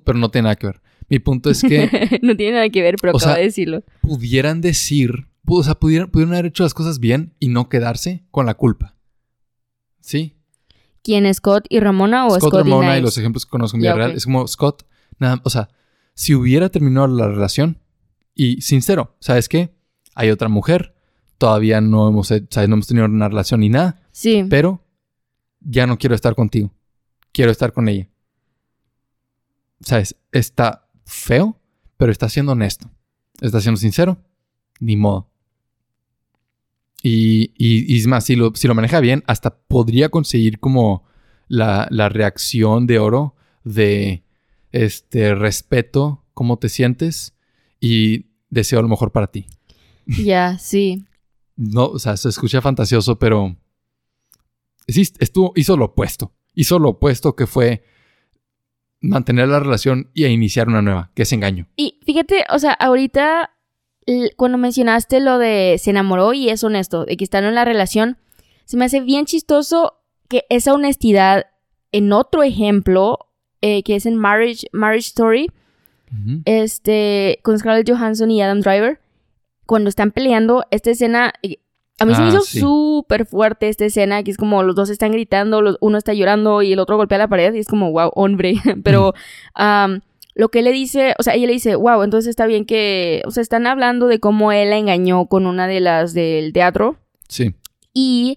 pero 0.04 0.18
no 0.18 0.30
tiene 0.30 0.44
nada 0.44 0.56
que 0.56 0.68
ver. 0.68 0.82
Mi 1.10 1.20
punto 1.20 1.50
es 1.50 1.62
que... 1.62 2.20
no 2.22 2.36
tiene 2.36 2.54
nada 2.54 2.70
que 2.70 2.82
ver, 2.82 2.96
pero 3.02 3.18
acabo 3.18 3.36
de 3.36 3.44
decirlo. 3.44 3.84
Pudieran 4.02 4.62
decir, 4.62 5.28
o 5.46 5.64
sea, 5.64 5.76
pudieran, 5.76 6.10
pudieran 6.10 6.34
haber 6.34 6.48
hecho 6.48 6.64
las 6.64 6.74
cosas 6.74 7.00
bien 7.00 7.36
y 7.40 7.50
no 7.50 7.70
quedarse 7.70 8.26
con 8.32 8.46
la 8.46 8.56
culpa. 8.56 8.96
¿Sí? 10.00 10.36
¿Quién, 11.04 11.32
Scott 11.34 11.66
y 11.70 11.80
Ramona 11.80 12.26
o 12.26 12.32
Scott, 12.32 12.50
Scott 12.50 12.64
Ramona 12.64 12.98
y, 12.98 13.02
los 13.02 13.18
ejemplos 13.18 13.46
que 13.46 13.52
conozco 13.52 13.78
en 13.78 13.82
vida 13.82 13.94
real? 13.94 14.12
Es 14.12 14.26
como 14.26 14.48
Scott, 14.48 14.88
nada, 15.20 15.40
o 15.44 15.50
sea, 15.50 15.70
si 16.16 16.34
hubiera 16.34 16.70
terminado 16.70 17.08
la 17.08 17.28
relación 17.28 17.80
y 18.34 18.62
sincero, 18.62 19.16
¿sabes 19.20 19.48
qué? 19.48 19.76
hay 20.16 20.32
otra 20.32 20.48
mujer, 20.48 20.96
todavía 21.38 21.82
no 21.82 22.08
hemos, 22.08 22.32
no 22.32 22.62
hemos 22.62 22.88
tenido 22.88 23.06
una 23.06 23.28
relación 23.28 23.60
ni 23.60 23.70
nada. 23.70 24.02
Sí. 24.12 24.46
Pero 24.50 24.82
ya 25.60 25.86
no 25.86 26.00
quiero 26.00 26.16
estar 26.16 26.34
contigo. 26.34 26.74
Quiero 27.34 27.52
estar 27.52 27.74
con 27.74 27.90
ella. 27.90 28.08
¿Sabes? 29.82 30.16
Está 30.32 30.85
feo, 31.06 31.60
pero 31.98 32.12
está 32.12 32.30
siendo 32.30 32.52
honesto. 32.52 32.90
Está 33.42 33.62
siendo 33.62 33.80
sincero. 33.80 34.18
Ni 34.80 34.96
modo. 34.96 35.30
Y, 37.02 37.54
y, 37.56 37.98
es 37.98 38.08
más, 38.08 38.26
si 38.26 38.36
lo, 38.36 38.52
si 38.56 38.68
lo 38.68 38.76
maneja 38.76 39.00
bien, 39.00 39.24
hasta 39.28 39.56
podría 39.56 40.10
conseguir 40.10 40.60
como 40.60 41.04
la, 41.48 41.88
la 41.92 42.10
reacción 42.10 42.88
de 42.88 43.00
oro 43.00 43.36
de 43.64 44.24
este 44.72 45.36
respeto, 45.36 46.26
cómo 46.34 46.58
te 46.58 46.68
sientes 46.68 47.36
y 47.80 48.26
deseo 48.50 48.82
lo 48.82 48.88
mejor 48.88 49.12
para 49.12 49.28
ti. 49.28 49.46
Ya, 50.08 50.58
sí. 50.58 51.06
No, 51.56 51.86
o 51.86 52.00
sea, 52.00 52.18
se 52.18 52.30
escucha 52.30 52.62
fantasioso, 52.62 53.18
pero 53.18 53.56
sí, 54.88 55.02
estuvo, 55.20 55.54
hizo 55.56 55.78
lo 55.78 55.86
opuesto. 55.86 56.34
Hizo 56.54 56.80
lo 56.80 56.90
opuesto 56.90 57.36
que 57.36 57.48
fue 57.48 57.84
mantener 59.10 59.48
la 59.48 59.60
relación 59.60 60.10
y 60.14 60.26
a 60.26 60.30
iniciar 60.30 60.68
una 60.68 60.82
nueva, 60.82 61.12
que 61.16 61.24
es 61.24 61.32
engaño. 61.32 61.68
Y 61.76 62.00
fíjate, 62.06 62.46
o 62.50 62.60
sea, 62.60 62.74
ahorita 62.74 63.52
cuando 64.36 64.58
mencionaste 64.58 65.20
lo 65.20 65.38
de 65.38 65.78
se 65.80 65.90
enamoró 65.90 66.34
y 66.34 66.50
es 66.50 66.64
honesto, 66.64 67.06
de 67.06 67.18
que 67.18 67.24
están 67.24 67.44
en 67.44 67.56
la 67.56 67.66
relación, 67.66 68.18
se 68.66 68.78
me 68.78 68.86
hace 68.86 69.02
bien 69.02 69.26
chistoso 69.26 69.94
que 70.28 70.44
esa 70.50 70.74
honestidad 70.74 71.46
en 71.92 72.12
otro 72.12 72.44
ejemplo, 72.44 73.20
eh, 73.62 73.84
que 73.84 73.96
es 73.96 74.06
en 74.06 74.16
Marriage, 74.16 74.68
Marriage 74.72 75.08
Story, 75.08 75.52
este, 76.46 77.40
con 77.44 77.60
Scarlett 77.60 77.90
Johansson 77.90 78.32
y 78.32 78.42
Adam 78.42 78.62
Driver, 78.62 79.02
cuando 79.66 79.90
están 79.90 80.12
peleando, 80.12 80.64
esta 80.72 80.92
escena, 80.92 81.34
eh, 81.42 81.58
a 82.00 82.06
mí 82.06 82.14
se 82.14 82.22
me 82.22 82.28
ah, 82.28 82.30
hizo 82.30 82.42
súper 82.42 83.26
fuerte 83.26 83.70
esta 83.70 83.86
escena, 83.86 84.22
que 84.24 84.32
es 84.32 84.38
como 84.38 84.64
los 84.64 84.76
dos 84.76 84.90
están 84.90 85.14
gritando, 85.14 85.78
uno 85.80 85.98
está 85.98 86.14
llorando 86.14 86.62
y 86.62 86.74
el 86.74 86.80
otro 86.80 86.98
golpea 86.98 87.18
la 87.18 87.30
pared 87.30 87.54
y 87.54 87.60
es 87.60 87.68
como, 87.68 87.92
wow, 87.92 88.12
hombre, 88.16 88.56
pero 88.84 89.14
lo 90.36 90.50
que 90.50 90.62
le 90.62 90.74
dice, 90.74 91.16
o 91.18 91.24
sea, 91.24 91.36
ella 91.36 91.48
le 91.48 91.54
dice, 91.54 91.76
wow, 91.76 92.04
entonces 92.04 92.30
está 92.30 92.46
bien 92.46 92.66
que, 92.66 93.22
o 93.26 93.32
sea, 93.32 93.42
están 93.42 93.66
hablando 93.66 94.08
de 94.08 94.20
cómo 94.20 94.52
él 94.52 94.70
la 94.70 94.78
engañó 94.78 95.28
con 95.28 95.46
una 95.46 95.68
de 95.68 95.80
las 95.80 96.14
del 96.14 96.52
teatro. 96.52 96.98
Sí. 97.30 97.56
Y 97.94 98.36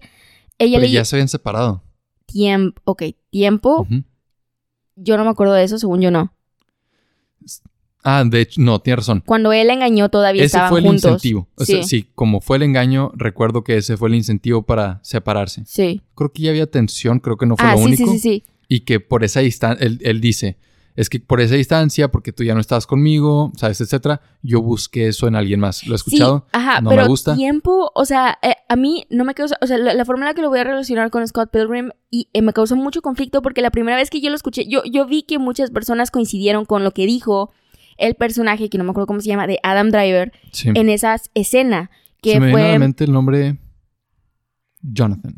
ella 0.57 0.79
le... 0.79 0.89
ya 0.89 1.03
se 1.03 1.17
habían 1.17 1.27
separado. 1.27 1.83
Tiempo, 2.25 2.81
ok, 2.85 3.03
tiempo. 3.29 3.85
Yo 4.95 5.17
no 5.17 5.25
me 5.25 5.31
acuerdo 5.31 5.53
de 5.53 5.63
eso, 5.63 5.77
según 5.77 5.99
yo 5.99 6.11
no. 6.11 6.33
Ah, 8.03 8.23
de 8.25 8.41
hecho, 8.41 8.61
no, 8.61 8.79
tiene 8.79 8.97
razón. 8.97 9.23
Cuando 9.25 9.51
él 9.51 9.69
engañó 9.69 10.09
todavía 10.09 10.43
ese 10.43 10.59
fue 10.69 10.79
el 10.79 10.85
incentivo. 10.85 11.47
O 11.55 11.65
sea, 11.65 11.83
sí, 11.83 12.07
como 12.15 12.39
fue 12.39 12.57
el 12.57 12.63
engaño, 12.63 13.11
recuerdo 13.15 13.63
que 13.63 13.77
ese 13.77 13.97
fue 13.97 14.09
el 14.09 14.15
incentivo 14.15 14.63
para 14.63 14.99
separarse. 15.03 15.63
Sí. 15.65 16.01
Creo 16.15 16.31
que 16.31 16.43
ya 16.43 16.51
había 16.51 16.69
tensión, 16.69 17.19
creo 17.19 17.37
que 17.37 17.45
no 17.45 17.57
fue 17.57 17.67
ah, 17.67 17.75
lo 17.75 17.81
único. 17.81 18.05
Sí, 18.11 18.19
sí, 18.19 18.19
sí. 18.19 18.43
Y 18.67 18.81
que 18.81 18.99
por 18.99 19.23
esa 19.23 19.41
distancia, 19.41 19.85
él, 19.85 19.99
él 20.03 20.21
dice, 20.21 20.57
es 20.99 21.09
que 21.09 21.19
por 21.21 21.39
esa 21.39 21.55
distancia, 21.55 22.11
porque 22.11 22.33
tú 22.33 22.43
ya 22.43 22.53
no 22.53 22.59
estabas 22.59 22.85
conmigo, 22.85 23.53
sabes, 23.55 23.79
etcétera, 23.79 24.19
yo 24.41 24.61
busqué 24.61 25.07
eso 25.07 25.29
en 25.29 25.35
alguien 25.35 25.59
más. 25.59 25.87
¿Lo 25.87 25.93
he 25.93 25.95
escuchado? 25.95 26.45
ajá, 26.51 26.81
no 26.81 26.89
pero 26.89 27.03
me 27.03 27.07
gusta. 27.07 27.35
tiempo, 27.35 27.89
o 27.95 28.03
sea, 28.03 28.37
eh, 28.41 28.55
a 28.67 28.75
mí 28.75 29.05
no 29.09 29.23
me 29.23 29.33
causa, 29.33 29.57
o 29.61 29.65
sea, 29.65 29.77
la, 29.77 30.03
forma 30.03 30.25
en 30.25 30.27
la 30.31 30.33
que 30.33 30.41
lo 30.41 30.49
voy 30.49 30.59
a 30.59 30.65
relacionar 30.65 31.09
con 31.09 31.25
Scott 31.25 31.51
Pilgrim 31.51 31.91
y 32.09 32.27
eh, 32.33 32.41
me 32.41 32.51
causó 32.51 32.75
mucho 32.75 33.01
conflicto 33.01 33.41
porque 33.41 33.61
la 33.61 33.71
primera 33.71 33.95
vez 33.95 34.09
que 34.09 34.19
yo 34.19 34.29
lo 34.29 34.35
escuché, 34.35 34.67
yo, 34.67 34.83
yo 34.83 35.05
vi 35.05 35.23
que 35.23 35.39
muchas 35.39 35.71
personas 35.71 36.11
coincidieron 36.11 36.65
con 36.65 36.83
lo 36.83 36.91
que 36.91 37.05
dijo 37.05 37.51
el 37.99 38.15
personaje, 38.15 38.69
que 38.69 38.77
no 38.77 38.83
me 38.83 38.91
acuerdo 38.91 39.07
cómo 39.07 39.21
se 39.21 39.27
llama, 39.27 39.47
de 39.47 39.59
Adam 39.63 39.89
Driver, 39.89 40.31
en 40.63 40.89
esa 40.89 41.17
escena. 41.33 41.91
Que 42.21 42.33
se 42.33 42.39
me 42.39 42.51
fue... 42.51 42.77
Viene 42.77 42.93
el 42.97 43.11
nombre 43.11 43.57
Jonathan. 44.81 45.35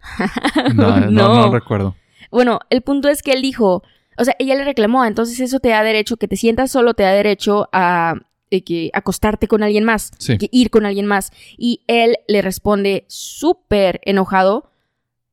no, 0.74 1.00
no, 1.00 1.10
no 1.10 1.52
recuerdo. 1.52 1.96
Bueno, 2.30 2.60
el 2.70 2.82
punto 2.82 3.08
es 3.08 3.22
que 3.22 3.32
él 3.32 3.42
dijo, 3.42 3.82
o 4.18 4.24
sea, 4.24 4.34
ella 4.38 4.54
le 4.54 4.64
reclamó, 4.64 5.04
entonces 5.04 5.40
eso 5.40 5.60
te 5.60 5.70
da 5.70 5.82
derecho, 5.82 6.16
que 6.16 6.28
te 6.28 6.36
sientas 6.36 6.70
solo 6.70 6.94
te 6.94 7.02
da 7.02 7.12
derecho 7.12 7.68
a 7.72 8.14
que 8.60 8.90
acostarte 8.92 9.48
con 9.48 9.62
alguien 9.62 9.84
más, 9.84 10.12
que 10.38 10.48
ir 10.52 10.70
con 10.70 10.86
alguien 10.86 11.06
más. 11.06 11.32
Y 11.56 11.82
él 11.86 12.16
le 12.28 12.42
responde 12.42 13.04
súper 13.08 14.00
enojado, 14.04 14.70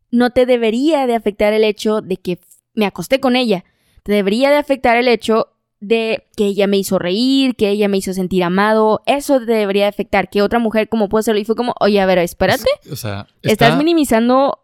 no 0.10 0.32
te 0.32 0.46
debería 0.46 1.08
de 1.08 1.16
afectar 1.16 1.54
el 1.54 1.64
hecho 1.64 2.02
de 2.02 2.18
que 2.18 2.40
me 2.74 2.86
acosté 2.86 3.20
con 3.20 3.36
ella, 3.36 3.64
te 4.04 4.12
debería 4.12 4.50
de 4.50 4.58
afectar 4.58 4.98
el 4.98 5.08
hecho 5.08 5.50
de 5.82 6.28
que 6.38 6.46
ella 6.46 6.68
me 6.68 6.78
hizo 6.78 7.00
reír, 7.00 7.56
que 7.56 7.70
ella 7.70 7.90
me 7.90 7.98
hizo 7.98 8.14
sentir 8.14 8.44
amado, 8.44 9.02
eso 9.08 9.40
te 9.40 9.52
debería 9.52 9.84
de 9.84 9.90
afectar, 9.90 10.30
que 10.30 10.42
otra 10.42 10.60
mujer 10.60 10.88
como 10.88 11.10
puede 11.10 11.24
ser, 11.24 11.36
y 11.38 11.44
fue 11.44 11.56
como, 11.56 11.74
oye, 11.82 12.00
a 12.00 12.06
ver, 12.06 12.20
espérate, 12.20 12.70
o 12.90 12.96
sea, 12.96 13.28
estás 13.42 13.78
minimizando 13.78 14.60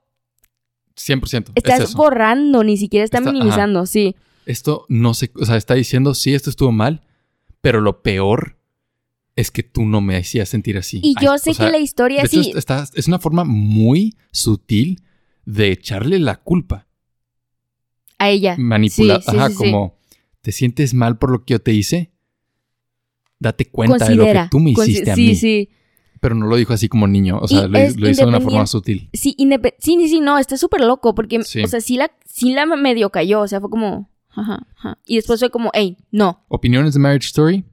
100%. 0.95 1.51
Estás 1.55 1.95
borrando, 1.95 2.63
ni 2.63 2.77
siquiera 2.77 3.03
está, 3.03 3.19
minimizando, 3.19 3.85
sí. 3.87 4.15
Esto 4.45 4.85
no 4.89 5.13
sé, 5.13 5.31
o 5.35 5.45
sea, 5.45 5.57
está 5.57 5.73
diciendo, 5.73 6.13
sí, 6.13 6.35
esto 6.35 6.51
estuvo 6.51 6.71
mal, 6.71 7.01
pero 7.61 7.81
lo 7.81 8.03
peor 8.03 8.57
es 9.35 9.51
que 9.51 9.63
tú 9.63 9.85
no 9.85 10.01
me 10.01 10.17
hacías 10.17 10.49
sentir 10.49 10.77
así. 10.77 10.99
Y 11.03 11.15
yo 11.19 11.37
sé 11.39 11.53
que 11.53 11.69
la 11.69 11.79
historia 11.79 12.25
sí. 12.27 12.53
es 12.93 13.07
una 13.07 13.19
forma 13.19 13.43
muy 13.43 14.15
sutil 14.31 15.03
de 15.45 15.71
echarle 15.71 16.19
la 16.19 16.35
culpa. 16.35 16.87
A 18.19 18.29
ella. 18.29 18.55
Manipular. 18.57 19.21
ajá, 19.27 19.53
como, 19.53 19.96
¿te 20.47 20.53
sientes 20.53 20.93
mal 20.93 21.17
por 21.17 21.29
lo 21.29 21.43
que 21.43 21.55
yo 21.55 21.59
te 21.59 21.73
hice? 21.73 22.09
Date 23.37 23.69
cuenta 23.69 24.07
de 24.07 24.15
lo 24.15 24.23
que 24.23 24.47
tú 24.49 24.61
me 24.61 24.71
hiciste 24.71 25.11
a 25.11 25.15
mí. 25.17 25.35
Sí, 25.35 25.35
sí. 25.35 25.69
Pero 26.21 26.35
no 26.35 26.47
lo 26.47 26.55
dijo 26.55 26.71
así 26.71 26.87
como 26.87 27.05
niño, 27.05 27.37
o 27.41 27.49
sea, 27.49 27.67
lo, 27.67 27.77
hizo 27.77 28.21
de 28.21 28.29
una 28.29 28.39
forma 28.39 28.65
sutil. 28.65 29.09
Sí, 29.11 29.35
sí, 29.77 30.07
sí, 30.07 30.21
no, 30.21 30.37
está 30.37 30.55
súper 30.55 30.79
loco, 30.79 31.13
porque, 31.13 31.39
o 31.39 31.43
sea, 31.43 31.81
sí 31.81 31.97
la, 31.97 32.11
sí 32.23 32.53
la 32.53 32.65
medio 32.65 33.09
cayó, 33.09 33.41
o 33.41 33.47
sea, 33.49 33.59
fue 33.59 33.69
como, 33.69 34.09
ajá, 34.29 34.65
ajá. 34.77 34.97
Y 35.05 35.17
después 35.17 35.41
fue 35.41 35.49
como, 35.49 35.69
hey, 35.73 35.97
no. 36.11 36.45
Opiniones 36.47 36.93
de 36.93 37.01
Marriage 37.01 37.27
Story. 37.27 37.65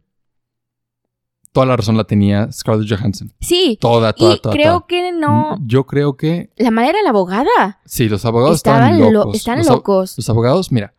Toda 1.52 1.66
la 1.66 1.76
razón 1.76 1.96
la 1.96 2.02
tenía 2.02 2.50
Scarlett 2.50 2.90
Johansson. 2.90 3.32
Sí. 3.40 3.78
Toda, 3.80 4.14
toda, 4.14 4.34
y 4.34 4.40
creo 4.40 4.88
que 4.88 5.12
no. 5.12 5.58
Mm, 5.60 5.68
yo 5.68 5.86
creo 5.86 6.16
que. 6.16 6.50
La 6.56 6.72
madre 6.72 6.90
era 6.90 7.02
la 7.04 7.10
abogada. 7.10 7.80
Sí, 7.84 8.08
los 8.08 8.24
abogados 8.24 8.56
estaban, 8.56 8.98
locos. 9.12 9.36
están 9.36 9.64
locos. 9.64 10.14
Los 10.16 10.28
abogados, 10.28 10.72
mira. 10.72 10.92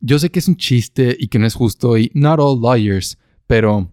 Yo 0.00 0.18
sé 0.18 0.30
que 0.30 0.38
es 0.38 0.48
un 0.48 0.56
chiste 0.56 1.16
y 1.18 1.28
que 1.28 1.38
no 1.38 1.46
es 1.46 1.54
justo 1.54 1.98
y 1.98 2.10
not 2.14 2.40
all 2.40 2.60
lawyers, 2.60 3.18
pero 3.46 3.92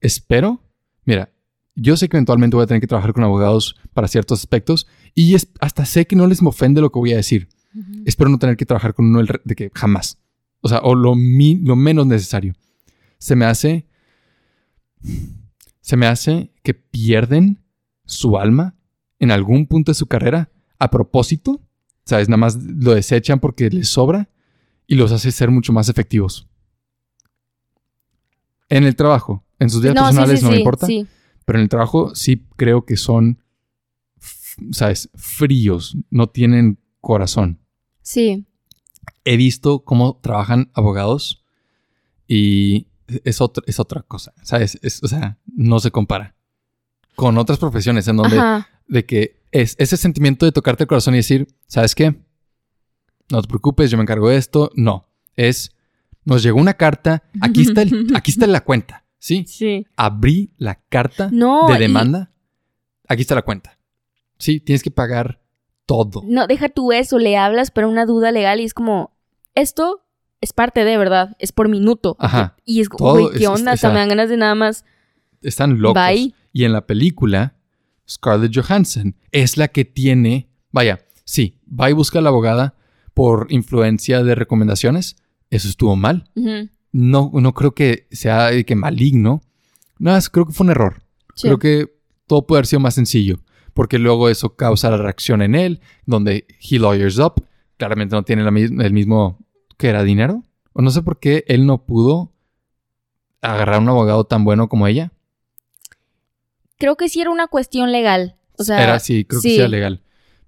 espero. 0.00 0.62
Mira, 1.04 1.32
yo 1.74 1.96
sé 1.96 2.08
que 2.08 2.16
eventualmente 2.16 2.56
voy 2.56 2.64
a 2.64 2.66
tener 2.66 2.80
que 2.80 2.86
trabajar 2.86 3.12
con 3.12 3.24
abogados 3.24 3.76
para 3.92 4.08
ciertos 4.08 4.40
aspectos 4.40 4.86
y 5.14 5.34
es, 5.34 5.48
hasta 5.60 5.84
sé 5.84 6.06
que 6.06 6.16
no 6.16 6.26
les 6.26 6.40
me 6.40 6.48
ofende 6.48 6.80
lo 6.80 6.90
que 6.90 6.98
voy 6.98 7.12
a 7.12 7.16
decir. 7.16 7.48
Espero 8.06 8.30
no 8.30 8.38
tener 8.38 8.56
que 8.56 8.64
trabajar 8.64 8.94
con 8.94 9.06
uno 9.06 9.22
de 9.44 9.54
que 9.54 9.70
jamás. 9.74 10.18
O 10.60 10.68
sea, 10.68 10.78
o 10.78 10.94
lo, 10.94 11.14
lo 11.14 11.76
menos 11.76 12.06
necesario. 12.06 12.54
Se 13.18 13.36
me 13.36 13.44
hace... 13.44 13.86
Se 15.80 15.96
me 15.96 16.06
hace 16.06 16.50
que 16.62 16.74
pierden 16.74 17.62
su 18.06 18.38
alma 18.38 18.74
en 19.20 19.30
algún 19.30 19.66
punto 19.66 19.92
de 19.92 19.94
su 19.94 20.06
carrera 20.06 20.50
a 20.78 20.90
propósito. 20.90 21.60
¿Sabes? 22.04 22.28
Nada 22.28 22.38
más 22.38 22.56
lo 22.56 22.94
desechan 22.94 23.38
porque 23.38 23.68
les 23.70 23.88
sobra 23.88 24.28
y 24.86 24.94
los 24.94 25.12
hace 25.12 25.32
ser 25.32 25.50
mucho 25.50 25.72
más 25.72 25.88
efectivos. 25.88 26.48
En 28.68 28.84
el 28.84 28.96
trabajo, 28.96 29.44
en 29.58 29.70
sus 29.70 29.82
días 29.82 29.94
personales 29.94 30.42
no 30.42 30.50
me 30.50 30.58
importa. 30.58 30.86
Sí. 30.86 31.06
Pero 31.44 31.58
en 31.58 31.64
el 31.64 31.68
trabajo 31.68 32.14
sí 32.14 32.44
creo 32.56 32.84
que 32.84 32.96
son, 32.96 33.42
¿sabes? 34.72 35.10
Fríos, 35.14 35.96
no 36.10 36.28
tienen 36.28 36.78
corazón. 37.00 37.60
Sí. 38.02 38.46
He 39.24 39.36
visto 39.36 39.84
cómo 39.84 40.18
trabajan 40.20 40.70
abogados 40.74 41.44
y 42.26 42.88
es, 43.24 43.40
es 43.66 43.80
otra 43.80 44.02
cosa, 44.02 44.34
¿sabes? 44.42 44.78
o 45.02 45.08
sea, 45.08 45.38
no 45.46 45.78
se 45.78 45.90
compara 45.92 46.36
con 47.16 47.38
otras 47.38 47.58
profesiones 47.58 48.06
en 48.06 48.16
donde 48.16 48.40
de 48.86 49.04
que 49.04 49.40
es 49.50 49.74
ese 49.78 49.96
sentimiento 49.96 50.46
de 50.46 50.52
tocarte 50.52 50.84
el 50.84 50.88
corazón 50.88 51.14
y 51.14 51.18
decir, 51.18 51.48
¿sabes 51.66 51.94
qué? 51.94 52.14
No 53.30 53.42
te 53.42 53.48
preocupes, 53.48 53.90
yo 53.90 53.96
me 53.96 54.02
encargo 54.02 54.28
de 54.28 54.36
esto. 54.36 54.70
No, 54.74 55.08
es, 55.34 55.74
nos 56.24 56.42
llegó 56.42 56.60
una 56.60 56.74
carta, 56.74 57.24
aquí 57.40 57.62
está, 57.62 57.82
el, 57.82 58.08
aquí 58.14 58.30
está 58.30 58.46
la 58.46 58.62
cuenta. 58.62 59.04
Sí. 59.18 59.44
Sí. 59.46 59.86
Abrí 59.96 60.52
la 60.56 60.76
carta 60.88 61.28
de 61.28 61.78
demanda. 61.78 62.30
Aquí 63.08 63.22
está 63.22 63.34
la 63.34 63.42
cuenta. 63.42 63.78
Sí, 64.38 64.60
tienes 64.60 64.82
que 64.82 64.90
pagar 64.90 65.40
todo. 65.86 66.22
No, 66.24 66.46
deja 66.46 66.68
tú 66.68 66.92
eso, 66.92 67.18
le 67.18 67.36
hablas 67.36 67.70
para 67.70 67.88
una 67.88 68.06
duda 68.06 68.32
legal 68.32 68.60
y 68.60 68.64
es 68.64 68.74
como, 68.74 69.16
esto 69.54 70.06
es 70.40 70.52
parte 70.52 70.84
de, 70.84 70.96
¿verdad? 70.98 71.36
Es 71.38 71.52
por 71.52 71.68
minuto. 71.68 72.16
Ajá. 72.18 72.56
Y 72.64 72.80
es 72.80 72.88
como, 72.88 73.30
¿qué 73.30 73.48
onda? 73.48 73.72
Hasta 73.72 73.90
me 73.90 73.98
dan 73.98 74.10
ganas 74.10 74.28
de 74.28 74.36
nada 74.36 74.54
más. 74.54 74.84
Están 75.42 75.80
locos. 75.80 76.02
Bye. 76.02 76.34
Y 76.52 76.64
en 76.64 76.72
la 76.72 76.86
película, 76.86 77.56
Scarlett 78.08 78.54
Johansson 78.54 79.16
es 79.32 79.56
la 79.56 79.68
que 79.68 79.84
tiene, 79.84 80.48
vaya, 80.70 81.00
sí, 81.24 81.60
va 81.68 81.90
y 81.90 81.92
busca 81.92 82.18
a 82.20 82.22
la 82.22 82.28
abogada 82.28 82.75
por 83.16 83.46
influencia 83.48 84.22
de 84.22 84.34
recomendaciones. 84.34 85.16
Eso 85.48 85.68
estuvo 85.68 85.96
mal 85.96 86.28
no, 86.96 87.30
no 87.30 87.52
creo 87.52 87.74
que 87.74 88.06
sea 88.10 88.50
que 88.64 88.74
maligno. 88.74 89.42
No, 89.98 90.18
creo 90.32 90.46
que 90.46 90.52
fue 90.52 90.64
un 90.64 90.70
error. 90.70 91.02
Creo 91.40 91.58
que 91.58 91.94
todo 92.26 92.46
puede 92.46 92.60
haber 92.60 92.66
sido 92.66 92.80
más 92.80 92.94
sencillo. 92.94 93.40
Porque 93.74 93.98
luego 93.98 94.30
eso 94.30 94.56
causa 94.56 94.90
la 94.90 94.96
reacción 94.96 95.42
en 95.42 95.54
él, 95.54 95.80
donde 96.06 96.46
he 96.58 96.78
lawyers 96.78 97.18
up. 97.18 97.44
Claramente 97.76 98.16
no 98.16 98.22
tiene 98.22 98.42
el 98.42 98.92
mismo 98.92 99.38
que 99.76 99.88
era 99.88 100.04
dinero. 100.04 100.42
O 100.72 100.80
no 100.80 100.90
sé 100.90 101.02
por 101.02 101.20
qué 101.20 101.44
él 101.48 101.66
no 101.66 101.84
pudo 101.84 102.32
agarrar 103.42 103.74
a 103.74 103.80
un 103.80 103.88
abogado 103.90 104.24
tan 104.24 104.44
bueno 104.44 104.70
como 104.70 104.86
ella. 104.86 105.12
Creo 106.78 106.96
que 106.96 107.10
sí 107.10 107.20
era 107.20 107.30
una 107.30 107.46
cuestión 107.46 107.92
legal. 107.92 108.36
O 108.56 108.64
sea, 108.64 108.82
era 108.82 108.98
sí, 109.00 109.26
creo 109.26 109.42
que 109.42 109.50
sí 109.50 109.58
era 109.58 109.68
legal. 109.68 110.02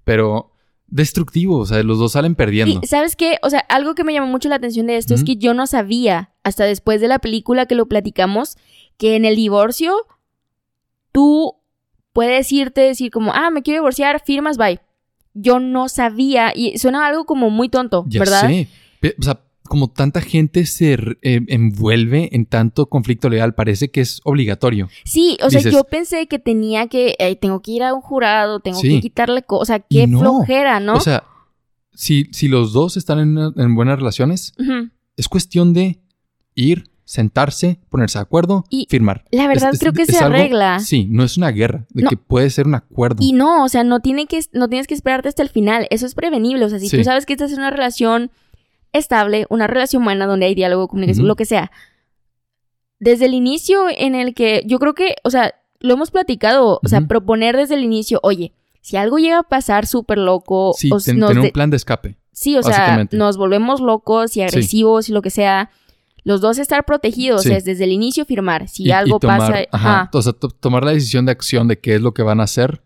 Pero 0.04 0.52
destructivo, 0.88 1.58
o 1.58 1.66
sea, 1.66 1.82
los 1.82 1.98
dos 1.98 2.12
salen 2.12 2.34
perdiendo. 2.34 2.80
Y 2.82 2.86
sabes 2.86 3.14
qué, 3.14 3.38
o 3.42 3.50
sea, 3.50 3.60
algo 3.60 3.94
que 3.94 4.04
me 4.04 4.12
llamó 4.12 4.26
mucho 4.26 4.48
la 4.48 4.56
atención 4.56 4.86
de 4.86 4.96
esto 4.96 5.14
es 5.14 5.22
que 5.22 5.36
yo 5.36 5.54
no 5.54 5.66
sabía, 5.66 6.32
hasta 6.42 6.64
después 6.64 7.00
de 7.00 7.08
la 7.08 7.18
película 7.18 7.66
que 7.66 7.74
lo 7.74 7.86
platicamos, 7.86 8.56
que 8.96 9.14
en 9.16 9.24
el 9.24 9.36
divorcio 9.36 9.94
tú 11.12 11.56
puedes 12.12 12.50
irte, 12.52 12.80
decir 12.80 13.10
como, 13.10 13.32
ah, 13.34 13.50
me 13.50 13.62
quiero 13.62 13.80
divorciar, 13.80 14.22
firmas, 14.24 14.56
bye. 14.56 14.80
Yo 15.34 15.60
no 15.60 15.88
sabía, 15.88 16.52
y 16.54 16.78
suena 16.78 17.06
algo 17.06 17.26
como 17.26 17.50
muy 17.50 17.68
tonto, 17.68 18.04
¿verdad? 18.08 18.48
Sí, 18.48 18.68
o 19.18 19.22
sea, 19.22 19.40
como 19.68 19.88
tanta 19.88 20.20
gente 20.20 20.66
se 20.66 20.94
eh, 20.94 21.40
envuelve 21.46 22.30
en 22.32 22.46
tanto 22.46 22.86
conflicto 22.86 23.28
legal, 23.28 23.54
parece 23.54 23.90
que 23.90 24.00
es 24.00 24.20
obligatorio. 24.24 24.88
Sí, 25.04 25.38
o 25.42 25.50
sea, 25.50 25.60
yo 25.60 25.84
pensé 25.84 26.26
que 26.26 26.38
tenía 26.38 26.88
que, 26.88 27.16
tengo 27.40 27.60
que 27.60 27.72
ir 27.72 27.82
a 27.82 27.94
un 27.94 28.00
jurado, 28.00 28.60
tengo 28.60 28.80
que 28.80 29.00
quitarle 29.00 29.42
cosas, 29.42 29.62
o 29.62 29.66
sea, 29.66 29.78
qué 29.80 30.08
flojera, 30.08 30.80
¿no? 30.80 30.94
O 30.94 31.00
sea, 31.00 31.24
si, 31.94 32.28
si 32.32 32.48
los 32.48 32.72
dos 32.72 32.96
están 32.96 33.18
en, 33.56 33.74
buenas 33.74 33.98
relaciones, 33.98 34.54
es 35.16 35.28
cuestión 35.28 35.72
de 35.72 36.00
ir, 36.54 36.90
sentarse, 37.04 37.80
ponerse 37.88 38.18
de 38.18 38.22
acuerdo, 38.22 38.64
y 38.70 38.86
firmar. 38.88 39.24
La 39.30 39.48
verdad 39.48 39.72
creo 39.78 39.92
que 39.92 40.06
se 40.06 40.18
arregla. 40.18 40.80
Sí, 40.80 41.06
no 41.10 41.24
es 41.24 41.36
una 41.36 41.50
guerra, 41.50 41.86
de 41.90 42.04
que 42.04 42.16
puede 42.16 42.50
ser 42.50 42.66
un 42.66 42.74
acuerdo. 42.74 43.16
Y 43.20 43.32
no, 43.32 43.64
o 43.64 43.68
sea, 43.68 43.84
no, 43.84 44.00
tiene 44.00 44.26
que, 44.26 44.40
no 44.52 44.68
tienes 44.68 44.86
que 44.86 44.94
esperarte 44.94 45.28
hasta 45.28 45.42
el 45.42 45.48
final, 45.48 45.86
eso 45.90 46.06
es 46.06 46.14
prevenible, 46.14 46.64
o 46.64 46.68
sea, 46.68 46.78
si 46.78 46.88
tú 46.88 47.04
sabes 47.04 47.26
que 47.26 47.32
estás 47.34 47.52
en 47.52 47.58
una 47.58 47.70
relación 47.70 48.30
estable, 48.92 49.46
una 49.50 49.66
relación 49.66 50.04
buena 50.04 50.26
donde 50.26 50.46
hay 50.46 50.54
diálogo, 50.54 50.88
comunicación, 50.88 51.28
lo 51.28 51.36
que 51.36 51.44
sea. 51.44 51.70
Desde 52.98 53.26
el 53.26 53.34
inicio 53.34 53.86
en 53.88 54.14
el 54.14 54.34
que 54.34 54.62
yo 54.66 54.78
creo 54.78 54.94
que, 54.94 55.16
o 55.24 55.30
sea, 55.30 55.54
lo 55.80 55.94
hemos 55.94 56.10
platicado, 56.10 56.80
o 56.82 56.88
sea, 56.88 57.02
proponer 57.02 57.56
desde 57.56 57.74
el 57.76 57.84
inicio, 57.84 58.18
oye, 58.22 58.52
si 58.80 58.96
algo 58.96 59.18
llega 59.18 59.40
a 59.40 59.42
pasar 59.42 59.86
súper 59.86 60.18
loco, 60.18 60.74
sí, 60.76 60.90
tener 61.04 61.38
un 61.38 61.50
plan 61.50 61.70
de 61.70 61.76
escape. 61.76 62.16
Sí, 62.32 62.56
o 62.56 62.62
sea, 62.62 63.06
nos 63.12 63.36
volvemos 63.36 63.80
locos 63.80 64.36
y 64.36 64.42
agresivos 64.42 65.08
y 65.08 65.12
lo 65.12 65.22
que 65.22 65.30
sea. 65.30 65.70
Los 66.24 66.40
dos 66.40 66.58
estar 66.58 66.84
protegidos 66.84 67.46
es 67.46 67.64
desde 67.64 67.84
el 67.84 67.92
inicio 67.92 68.24
firmar. 68.24 68.68
Si 68.68 68.90
algo 68.90 69.18
pasa. 69.18 69.64
Ajá. 69.72 70.10
O 70.12 70.22
sea, 70.22 70.32
tomar 70.32 70.84
la 70.84 70.92
decisión 70.92 71.26
de 71.26 71.32
acción 71.32 71.68
de 71.68 71.78
qué 71.78 71.94
es 71.94 72.00
lo 72.00 72.12
que 72.12 72.22
van 72.22 72.40
a 72.40 72.44
hacer 72.44 72.82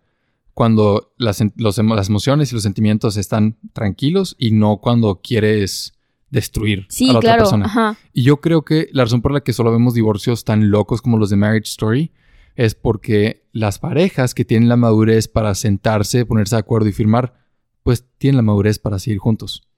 cuando 0.55 1.13
las, 1.17 1.43
las 1.57 2.09
emociones 2.09 2.53
y 2.53 2.55
los 2.55 2.63
sentimientos 2.63 3.17
están 3.17 3.57
tranquilos 3.73 4.37
y 4.39 4.53
no 4.53 4.79
cuando 4.79 5.21
quieres 5.23 5.95
destruir 6.31 6.87
a 7.09 7.13
la 7.13 7.19
otra 7.19 7.37
persona. 7.37 7.99
Y 8.13 8.23
yo 8.23 8.41
creo 8.41 8.63
que 8.63 8.89
la 8.93 9.05
razón 9.05 9.23
por 9.23 9.33
la 9.33 9.43
que 9.43 9.53
solo 9.53 9.71
vemos 9.71 9.95
divorcios 9.95 10.45
tan 10.45 10.71
locos 10.71 11.03
como 11.03 11.19
los 11.19 11.31
de 11.31 11.37
Marriage 11.37 11.69
Story 11.69 12.13
es 12.57 12.75
porque 12.75 13.47
las 13.53 13.79
parejas 13.79 14.35
que 14.35 14.45
tienen 14.45 14.69
la 14.69 14.77
madurez 14.77 15.29
para 15.29 15.55
sentarse, 15.55 16.27
ponerse 16.27 16.57
de 16.57 16.61
acuerdo 16.61 16.89
y 16.89 16.93
firmar, 16.93 17.35
pues 17.83 18.05
tienen 18.19 18.37
la 18.37 18.43
madurez 18.43 18.79
para 18.79 18.99
seguir 18.99 19.19
juntos. 19.19 19.69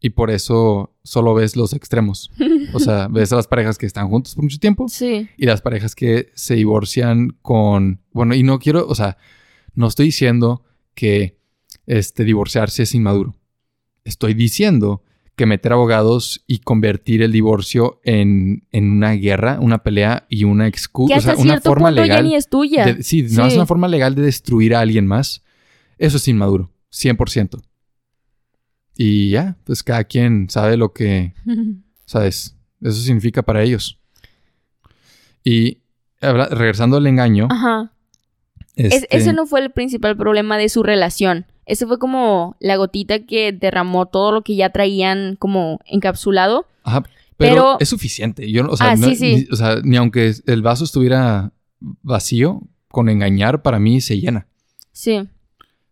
Y 0.00 0.10
por 0.10 0.30
eso 0.30 0.96
solo 1.02 1.34
ves 1.34 1.56
los 1.56 1.72
extremos. 1.72 2.30
O 2.74 2.80
sea, 2.80 3.08
ves 3.08 3.32
a 3.32 3.36
las 3.36 3.46
parejas 3.46 3.78
que 3.78 3.86
están 3.86 4.08
juntos 4.08 4.34
por 4.34 4.44
mucho 4.44 4.58
tiempo. 4.58 4.88
Sí. 4.88 5.26
Y 5.38 5.46
las 5.46 5.62
parejas 5.62 5.94
que 5.94 6.30
se 6.34 6.54
divorcian 6.54 7.30
con. 7.40 8.02
Bueno, 8.12 8.34
y 8.34 8.42
no 8.42 8.58
quiero, 8.58 8.86
o 8.86 8.94
sea, 8.94 9.16
no 9.78 9.86
estoy 9.86 10.06
diciendo 10.06 10.64
que 10.94 11.38
este, 11.86 12.24
divorciarse 12.24 12.82
es 12.82 12.94
inmaduro. 12.96 13.36
Estoy 14.02 14.34
diciendo 14.34 15.04
que 15.36 15.46
meter 15.46 15.72
abogados 15.72 16.42
y 16.48 16.58
convertir 16.58 17.22
el 17.22 17.30
divorcio 17.30 18.00
en, 18.02 18.66
una 18.72 19.12
guerra, 19.12 19.58
una 19.60 19.84
pelea 19.84 20.26
y 20.28 20.42
una 20.42 20.66
excusa, 20.66 21.16
o 21.16 21.20
sea, 21.20 21.36
una 21.36 21.60
forma 21.60 21.92
legal. 21.92 22.08
Ya 22.08 22.22
ni 22.22 22.34
es 22.34 22.48
tuya. 22.48 22.96
sí, 23.02 23.22
no 23.30 23.46
es 23.46 23.54
una 23.54 23.66
forma 23.66 23.86
legal 23.86 24.16
de 24.16 24.22
destruir 24.22 24.74
a 24.74 24.80
alguien 24.80 25.06
más. 25.06 25.44
Eso 25.96 26.16
es 26.16 26.26
inmaduro, 26.26 26.72
100%. 26.90 27.62
Y 28.96 29.30
ya, 29.30 29.58
pues 29.62 29.84
cada 29.84 30.02
quien 30.02 30.50
sabe 30.50 30.76
lo 30.76 30.92
que, 30.92 31.34
¿sabes? 32.04 32.56
Eso 32.80 33.00
significa 33.00 33.44
para 33.44 33.62
ellos. 33.62 34.00
Y 35.44 35.82
regresando 36.20 36.96
al 36.96 37.06
engaño, 37.06 37.46
Ajá. 37.48 37.92
Este 38.78 39.16
ese 39.16 39.32
no 39.32 39.46
fue 39.46 39.60
el 39.60 39.70
principal 39.70 40.16
problema 40.16 40.56
de 40.56 40.68
su 40.68 40.82
relación. 40.82 41.46
Ese 41.66 41.86
fue 41.86 41.98
como 41.98 42.56
la 42.60 42.76
gotita 42.76 43.26
que 43.26 43.52
derramó 43.52 44.06
todo 44.06 44.32
lo 44.32 44.42
que 44.42 44.56
ya 44.56 44.70
traían 44.70 45.36
como 45.36 45.80
encapsulado. 45.84 46.66
Ajá, 46.84 47.04
pero, 47.36 47.76
es 47.78 47.88
suficiente. 47.88 48.50
Yo, 48.50 48.68
o 48.68 48.76
sea, 48.76 48.90
ah, 48.90 48.96
Ni, 48.96 49.46
o 49.50 49.56
sea, 49.56 49.76
ni 49.82 49.96
aunque 49.96 50.32
el 50.46 50.62
vaso 50.62 50.84
estuviera 50.84 51.52
vacío, 51.80 52.62
con 52.90 53.08
engañar 53.08 53.62
para 53.62 53.78
mí 53.78 54.00
se 54.00 54.18
llena. 54.18 54.46
Sí. 54.92 55.28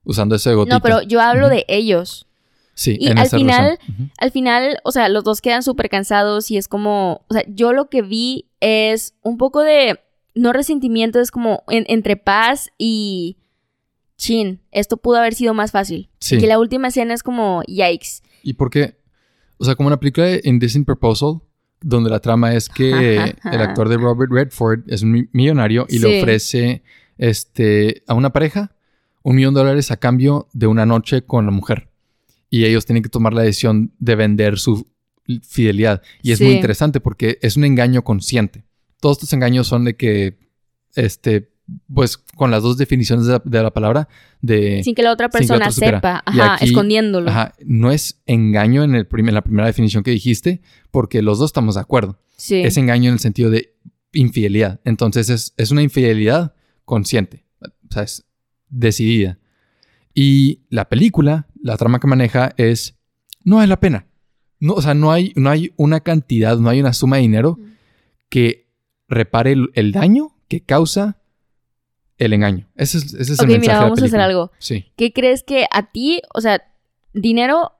Usando 0.02 0.34
ese 0.34 0.54
gotita. 0.54 0.76
No, 0.76 0.82
pero 0.82 1.02
yo 1.02 1.20
hablo 1.20 1.48
de 1.48 1.64
ellos. 1.68 2.26
Sí, 2.74 2.96
y 3.00 3.08
al 3.08 3.28
final, 3.28 3.78
al 4.18 4.30
final, 4.30 4.78
o 4.84 4.92
sea, 4.92 5.08
los 5.08 5.24
dos 5.24 5.40
quedan 5.40 5.62
súper 5.62 5.88
cansados 5.88 6.50
y 6.50 6.58
es 6.58 6.68
como, 6.68 7.24
o 7.28 7.32
sea, 7.32 7.42
yo 7.48 7.72
lo 7.72 7.88
que 7.88 8.02
vi 8.02 8.50
es 8.60 9.14
un 9.22 9.38
poco 9.38 9.62
de 9.62 9.98
no 10.36 10.52
resentimiento, 10.52 11.20
es 11.20 11.30
como 11.30 11.64
entre 11.68 12.16
paz 12.16 12.70
y 12.78 13.38
chin, 14.16 14.60
esto 14.70 14.98
pudo 14.98 15.16
haber 15.16 15.34
sido 15.34 15.54
más 15.54 15.72
fácil. 15.72 16.10
Sí. 16.20 16.36
Y 16.36 16.38
que 16.38 16.46
la 16.46 16.58
última 16.58 16.88
escena 16.88 17.14
es 17.14 17.22
como 17.22 17.62
yikes. 17.66 18.22
¿Y 18.42 18.52
por 18.52 18.70
qué? 18.70 18.96
O 19.58 19.64
sea, 19.64 19.74
como 19.74 19.88
una 19.88 19.98
película 19.98 20.26
de 20.26 20.42
Indecent 20.44 20.86
Proposal, 20.86 21.40
donde 21.80 22.10
la 22.10 22.20
trama 22.20 22.54
es 22.54 22.68
que 22.68 23.16
el 23.16 23.60
actor 23.60 23.88
de 23.88 23.96
Robert 23.96 24.30
Redford 24.30 24.80
es 24.86 25.02
un 25.02 25.28
millonario 25.32 25.86
y 25.88 25.98
le 25.98 26.20
ofrece 26.20 26.82
este, 27.16 28.02
a 28.06 28.14
una 28.14 28.32
pareja 28.32 28.72
un 29.22 29.34
millón 29.34 29.54
de 29.54 29.60
dólares 29.60 29.90
a 29.90 29.96
cambio 29.96 30.46
de 30.52 30.68
una 30.68 30.86
noche 30.86 31.22
con 31.22 31.46
la 31.46 31.50
mujer. 31.50 31.88
Y 32.48 32.64
ellos 32.64 32.86
tienen 32.86 33.02
que 33.02 33.08
tomar 33.08 33.34
la 33.34 33.42
decisión 33.42 33.92
de 33.98 34.14
vender 34.14 34.56
su 34.56 34.86
fidelidad. 35.42 36.00
Y 36.22 36.30
es 36.30 36.40
muy 36.40 36.52
interesante 36.52 37.00
porque 37.00 37.38
es 37.42 37.56
un 37.56 37.64
engaño 37.64 38.04
consciente 38.04 38.64
todos 39.06 39.18
estos 39.18 39.32
engaños 39.34 39.68
son 39.68 39.84
de 39.84 39.94
que, 39.94 40.36
este, 40.96 41.52
pues 41.94 42.16
con 42.16 42.50
las 42.50 42.64
dos 42.64 42.76
definiciones 42.76 43.24
de 43.24 43.62
la, 43.62 43.70
palabra, 43.72 44.08
de... 44.40 44.82
Sin 44.82 44.96
que 44.96 45.02
la 45.04 45.12
otra 45.12 45.28
persona 45.28 45.70
sepa, 45.70 46.24
ajá, 46.26 46.56
escondiéndolo. 46.56 47.30
Ajá, 47.30 47.54
no 47.64 47.92
es 47.92 48.20
engaño 48.26 48.82
en, 48.82 48.96
el 48.96 49.06
en 49.08 49.34
la 49.34 49.44
primera 49.44 49.68
definición 49.68 50.02
que 50.02 50.10
dijiste, 50.10 50.60
porque 50.90 51.22
los 51.22 51.38
dos 51.38 51.50
estamos 51.50 51.76
de 51.76 51.82
acuerdo. 51.82 52.18
Sí. 52.36 52.62
Es 52.62 52.78
engaño 52.78 53.10
en 53.10 53.12
el 53.12 53.20
sentido 53.20 53.48
de 53.48 53.76
infidelidad. 54.12 54.80
Entonces 54.84 55.30
es, 55.30 55.54
es 55.56 55.70
una 55.70 55.82
infidelidad 55.82 56.56
consciente, 56.84 57.44
o 57.60 57.92
sea, 57.92 58.02
es 58.02 58.24
decidida. 58.70 59.38
Y 60.14 60.62
la 60.68 60.88
película, 60.88 61.46
la 61.62 61.76
trama 61.76 62.00
que 62.00 62.08
maneja 62.08 62.54
es, 62.56 62.96
no 63.44 63.56
vale 63.56 63.68
la 63.68 63.78
pena. 63.78 64.08
No, 64.58 64.72
o 64.72 64.82
sea, 64.82 64.94
no 64.94 65.12
hay, 65.12 65.32
no 65.36 65.48
hay 65.48 65.72
una 65.76 66.00
cantidad, 66.00 66.58
no 66.58 66.70
hay 66.70 66.80
una 66.80 66.92
suma 66.92 67.18
de 67.18 67.22
dinero 67.22 67.60
que 68.28 68.65
repare 69.08 69.54
el, 69.74 69.92
daño 69.92 70.32
que 70.48 70.62
causa 70.62 71.18
el 72.18 72.32
engaño. 72.32 72.68
Ese 72.74 72.98
es, 72.98 73.14
ese 73.14 73.34
es 73.34 73.40
el 73.40 73.46
mensaje 73.46 73.60
mira, 73.60 73.80
vamos 73.80 74.02
a 74.02 74.04
hacer 74.04 74.20
algo. 74.20 74.52
Sí. 74.58 74.86
¿Qué 74.96 75.12
crees 75.12 75.42
que 75.42 75.66
a 75.70 75.90
ti, 75.90 76.22
o 76.34 76.40
sea, 76.40 76.62
dinero 77.12 77.72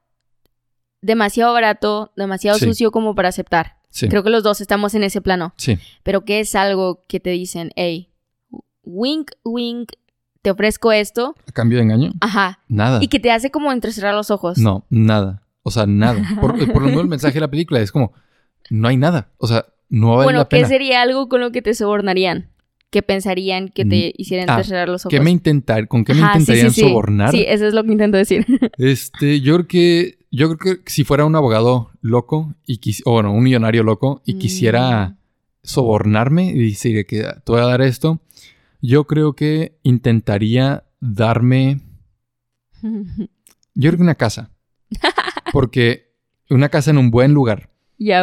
demasiado 1.00 1.52
barato, 1.52 2.12
demasiado 2.16 2.58
sucio 2.58 2.90
como 2.90 3.14
para 3.14 3.28
aceptar? 3.28 3.76
Sí. 3.90 4.08
Creo 4.08 4.22
que 4.22 4.30
los 4.30 4.42
dos 4.42 4.60
estamos 4.60 4.94
en 4.94 5.04
ese 5.04 5.20
plano. 5.20 5.54
Sí. 5.56 5.78
Pero 6.02 6.24
¿qué 6.24 6.40
es 6.40 6.54
algo 6.54 7.04
que 7.08 7.18
te 7.18 7.30
dicen, 7.30 7.70
hey, 7.76 8.10
wink, 8.82 9.32
wink, 9.42 9.92
te 10.42 10.50
ofrezco 10.50 10.92
esto? 10.92 11.34
¿A 11.48 11.52
cambio 11.52 11.78
de 11.78 11.84
engaño? 11.84 12.12
Ajá. 12.20 12.60
Nada. 12.68 12.98
Y 13.02 13.08
que 13.08 13.20
te 13.20 13.30
hace 13.30 13.50
como 13.50 13.72
entrecerrar 13.72 14.14
los 14.14 14.30
ojos. 14.30 14.58
No, 14.58 14.84
nada. 14.90 15.42
O 15.62 15.70
sea, 15.70 15.86
nada. 15.86 16.22
Por, 16.40 16.52
por 16.72 16.82
lo 16.82 16.88
menos 16.88 17.02
el 17.02 17.08
mensaje 17.08 17.34
de 17.34 17.40
la 17.40 17.50
película 17.50 17.80
es 17.80 17.90
como, 17.90 18.12
no 18.70 18.88
hay 18.88 18.96
nada. 18.96 19.30
O 19.38 19.46
sea, 19.46 19.66
no 19.88 20.16
vale 20.16 20.24
bueno, 20.24 20.48
¿qué 20.48 20.64
sería 20.64 21.02
algo 21.02 21.28
con 21.28 21.40
lo 21.40 21.52
que 21.52 21.62
te 21.62 21.74
sobornarían? 21.74 22.50
¿Qué 22.90 23.02
pensarían 23.02 23.68
que 23.68 23.84
te 23.84 24.08
mm, 24.08 24.20
hicieran 24.20 24.48
ah, 24.48 24.62
cerrar 24.62 24.88
los 24.88 25.02
ojos? 25.02 25.10
¿qué 25.10 25.20
me 25.20 25.30
intentar, 25.30 25.88
¿Con 25.88 26.04
qué 26.04 26.14
me 26.14 26.20
intentarían 26.20 26.72
sobornar? 26.72 27.30
Sí, 27.30 27.44
eso 27.46 27.66
es 27.66 27.74
lo 27.74 27.84
que 27.84 27.92
intento 27.92 28.16
decir. 28.16 28.46
este, 28.78 29.40
yo 29.40 29.54
creo 29.54 29.66
que, 29.66 30.18
yo 30.30 30.56
creo 30.56 30.82
que 30.82 30.90
si 30.90 31.04
fuera 31.04 31.24
un 31.24 31.34
abogado 31.34 31.90
loco, 32.00 32.54
y 32.66 32.80
o 33.04 33.12
bueno, 33.12 33.32
un 33.32 33.42
millonario 33.42 33.82
loco, 33.82 34.22
y 34.24 34.38
quisiera 34.38 35.08
mm. 35.08 35.16
sobornarme 35.62 36.46
y 36.46 36.70
decir 36.70 37.04
que 37.06 37.22
te 37.22 37.52
voy 37.52 37.60
a 37.60 37.66
dar 37.66 37.82
esto, 37.82 38.20
yo 38.80 39.04
creo 39.06 39.34
que 39.34 39.78
intentaría 39.82 40.84
darme, 41.00 41.80
yo 42.82 43.90
creo 43.90 43.96
que 43.96 44.02
una 44.02 44.14
casa. 44.14 44.52
Porque 45.52 46.14
una 46.50 46.68
casa 46.68 46.90
en 46.90 46.98
un 46.98 47.10
buen 47.10 47.34
lugar. 47.34 47.70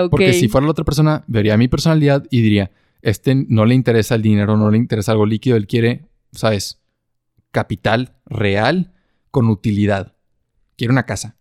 Porque 0.09 0.33
si 0.33 0.47
fuera 0.47 0.65
la 0.65 0.71
otra 0.71 0.85
persona, 0.85 1.23
vería 1.27 1.57
mi 1.57 1.67
personalidad 1.67 2.25
y 2.29 2.41
diría, 2.41 2.71
este 3.01 3.35
no 3.35 3.65
le 3.65 3.75
interesa 3.75 4.15
el 4.15 4.21
dinero, 4.21 4.57
no 4.57 4.71
le 4.71 4.77
interesa 4.77 5.11
algo 5.11 5.25
líquido, 5.25 5.57
él 5.57 5.67
quiere, 5.67 6.05
¿sabes? 6.31 6.81
Capital 7.51 8.15
real 8.25 8.93
con 9.31 9.49
utilidad. 9.49 10.15
Quiere 10.75 10.91
una 10.91 11.05
casa. 11.05 11.37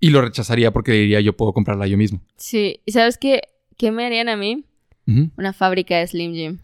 Y 0.00 0.10
lo 0.10 0.20
rechazaría 0.20 0.72
porque 0.72 0.92
diría, 0.92 1.20
yo 1.20 1.36
puedo 1.36 1.52
comprarla 1.52 1.86
yo 1.86 1.96
mismo. 1.96 2.22
Sí, 2.36 2.80
¿y 2.84 2.92
sabes 2.92 3.18
qué? 3.18 3.42
¿Qué 3.76 3.90
me 3.90 4.06
harían 4.06 4.28
a 4.28 4.36
mí? 4.36 4.64
Una 5.36 5.54
fábrica 5.54 5.96
de 5.96 6.06
Slim 6.06 6.34
Jim. 6.34 6.58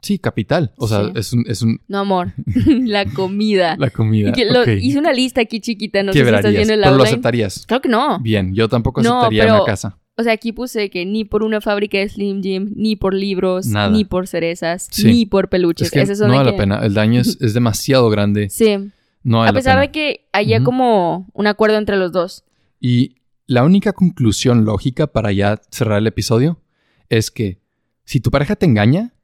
Sí, 0.00 0.18
capital. 0.18 0.72
O 0.76 0.86
sea, 0.86 1.10
es, 1.14 1.32
un, 1.32 1.44
es 1.48 1.62
un... 1.62 1.80
No, 1.88 1.98
amor. 1.98 2.32
la 2.66 3.04
comida. 3.06 3.76
La 3.78 3.90
comida. 3.90 4.32
Hice 4.80 4.98
una 4.98 5.12
lista 5.12 5.40
aquí 5.40 5.60
chiquita, 5.60 6.02
no 6.02 6.12
sé 6.12 6.24
si 6.24 6.34
estás 6.34 6.52
viendo 6.52 6.74
el 6.74 6.80
Pero 6.80 6.96
lo 6.96 7.02
aceptarías. 7.02 7.66
Claro 7.66 7.82
que 7.82 7.88
no. 7.88 8.18
Bien, 8.20 8.54
yo 8.54 8.68
tampoco 8.68 9.00
aceptaría 9.00 9.54
una 9.54 9.64
casa. 9.64 9.98
O 10.16 10.24
sea, 10.24 10.32
aquí 10.32 10.52
puse 10.52 10.90
que 10.90 11.06
ni 11.06 11.24
por 11.24 11.44
una 11.44 11.60
fábrica 11.60 11.96
de 11.96 12.08
Slim 12.08 12.42
Jim, 12.42 12.72
ni 12.74 12.96
por 12.96 13.14
libros, 13.14 13.66
ni 13.66 14.04
por 14.04 14.26
cerezas, 14.26 14.90
ni 15.04 15.26
por 15.26 15.48
peluches. 15.48 15.94
Es 15.94 16.20
no 16.20 16.34
vale 16.34 16.50
la 16.50 16.56
pena. 16.56 16.80
El 16.82 16.94
daño 16.94 17.20
es, 17.40 17.54
demasiado 17.54 18.10
grande. 18.10 18.50
Sí. 18.50 18.90
No 19.22 19.38
vale 19.38 19.50
A 19.50 19.52
pesar 19.52 19.78
de 19.78 19.92
que 19.92 20.26
haya 20.32 20.64
como 20.64 21.28
un 21.34 21.46
acuerdo 21.46 21.76
entre 21.76 21.96
los 21.96 22.10
dos. 22.10 22.44
Y 22.80 23.14
la 23.46 23.62
única 23.62 23.92
conclusión 23.92 24.64
lógica 24.64 25.06
para 25.06 25.30
ya 25.30 25.60
cerrar 25.70 25.98
el 25.98 26.08
episodio 26.08 26.60
es 27.08 27.30
que 27.30 27.60
si 28.04 28.18
tu 28.18 28.32
pareja 28.32 28.56
te 28.56 28.66
engaña 28.66 29.14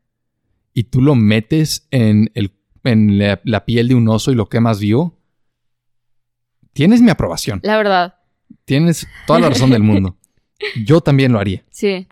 y 0.75 0.85
tú 0.85 1.01
lo 1.01 1.15
metes 1.15 1.87
en, 1.93 2.31
el, 2.35 2.53
en 2.83 3.19
la, 3.45 3.65
piel 3.65 3.89
de 3.89 3.95
un 3.95 4.09
oso 4.09 4.33
y 4.33 4.35
lo 4.35 4.49
quemas 4.49 4.81
vivo, 4.81 5.21
tienes 6.73 7.01
mi 7.01 7.11
aprobación. 7.11 7.61
La 7.63 7.77
verdad. 7.77 8.17
Tienes 8.65 9.07
toda 9.27 9.39
la 9.39 9.49
razón 9.49 9.71
del 9.71 9.83
mundo. 9.83 10.19
Yo 10.85 11.01
también 11.01 11.33
lo 11.33 11.39
haría. 11.39 11.65
Sí. 11.71 12.09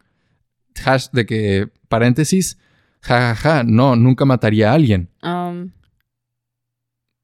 Hash 0.85 1.09
de 1.13 1.27
que, 1.27 1.69
paréntesis, 1.89 2.57
jajaja, 3.01 3.35
ja, 3.35 3.57
ja, 3.59 3.65
no, 3.65 3.97
nunca 3.97 4.25
mataría 4.25 4.71
a 4.71 4.75
alguien. 4.75 5.11
Um, 5.23 5.73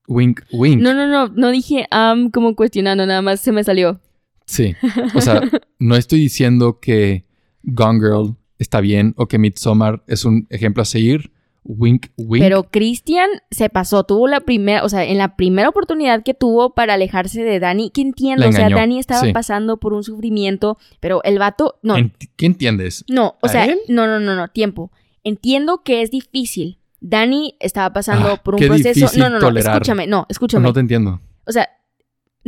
wink, 0.09 0.43
wink. 0.53 0.83
No, 0.83 0.93
no, 0.93 1.07
no, 1.07 1.29
no 1.29 1.51
dije 1.51 1.87
um 1.93 2.31
como 2.31 2.57
cuestionando, 2.57 3.07
nada 3.07 3.23
más 3.23 3.41
se 3.41 3.53
me 3.53 3.63
salió. 3.63 4.01
Sí. 4.45 4.75
O 5.15 5.21
sea, 5.21 5.41
no 5.79 5.95
estoy 5.95 6.21
diciendo 6.21 6.81
que 6.81 7.27
Gone 7.63 8.01
Girl 8.01 8.38
está 8.59 8.81
bien 8.81 9.15
o 9.17 9.27
que 9.27 9.39
Midsommar 9.39 10.03
es 10.07 10.25
un 10.25 10.47
ejemplo 10.51 10.83
a 10.83 10.87
seguir. 10.87 11.33
Wink, 11.65 12.07
wink. 12.17 12.43
Pero 12.43 12.65
Christian 12.71 13.29
se 13.51 13.69
pasó, 13.69 14.05
tuvo 14.05 14.27
la 14.27 14.41
primera, 14.41 14.85
o 14.85 14.89
sea, 14.89 15.05
en 15.05 15.19
la 15.19 15.37
primera 15.37 15.69
oportunidad 15.69 16.23
que 16.23 16.33
tuvo 16.33 16.75
para 16.75 16.95
alejarse 16.95 17.43
de 17.43 17.61
Dani, 17.61 17.91
¿qué 17.91 18.01
entiendo? 18.01 18.49
O 18.49 18.53
sea, 18.53 18.71
Dani 18.71 18.99
estaba 18.99 19.31
pasando 19.33 19.77
por 19.77 19.93
un 19.93 20.03
sufrimiento, 20.03 20.79
pero 21.01 21.23
el 21.25 21.39
vato, 21.39 21.79
no. 21.83 21.97
¿Qué 22.37 22.47
entiendes? 22.47 23.05
No, 23.09 23.37
o 23.43 23.49
sea, 23.49 23.67
no, 23.89 24.07
no, 24.07 24.19
no, 24.19 24.35
no, 24.35 24.49
tiempo. 24.49 24.91
Entiendo 25.25 25.83
que 25.85 26.01
es 26.01 26.11
difícil. 26.11 26.79
Dani 27.01 27.57
estaba 27.61 27.93
pasando 27.93 28.29
ah, 28.29 28.37
por 28.43 28.55
un 28.55 28.61
proceso. 28.61 29.07
No, 29.19 29.29
no, 29.29 29.39
no, 29.39 29.59
escúchame, 29.59 30.07
no, 30.07 30.27
escúchame. 30.31 30.63
No 30.63 30.73
te 30.73 30.81
entiendo. 30.81 31.21
O 31.47 31.53
sea, 31.53 31.69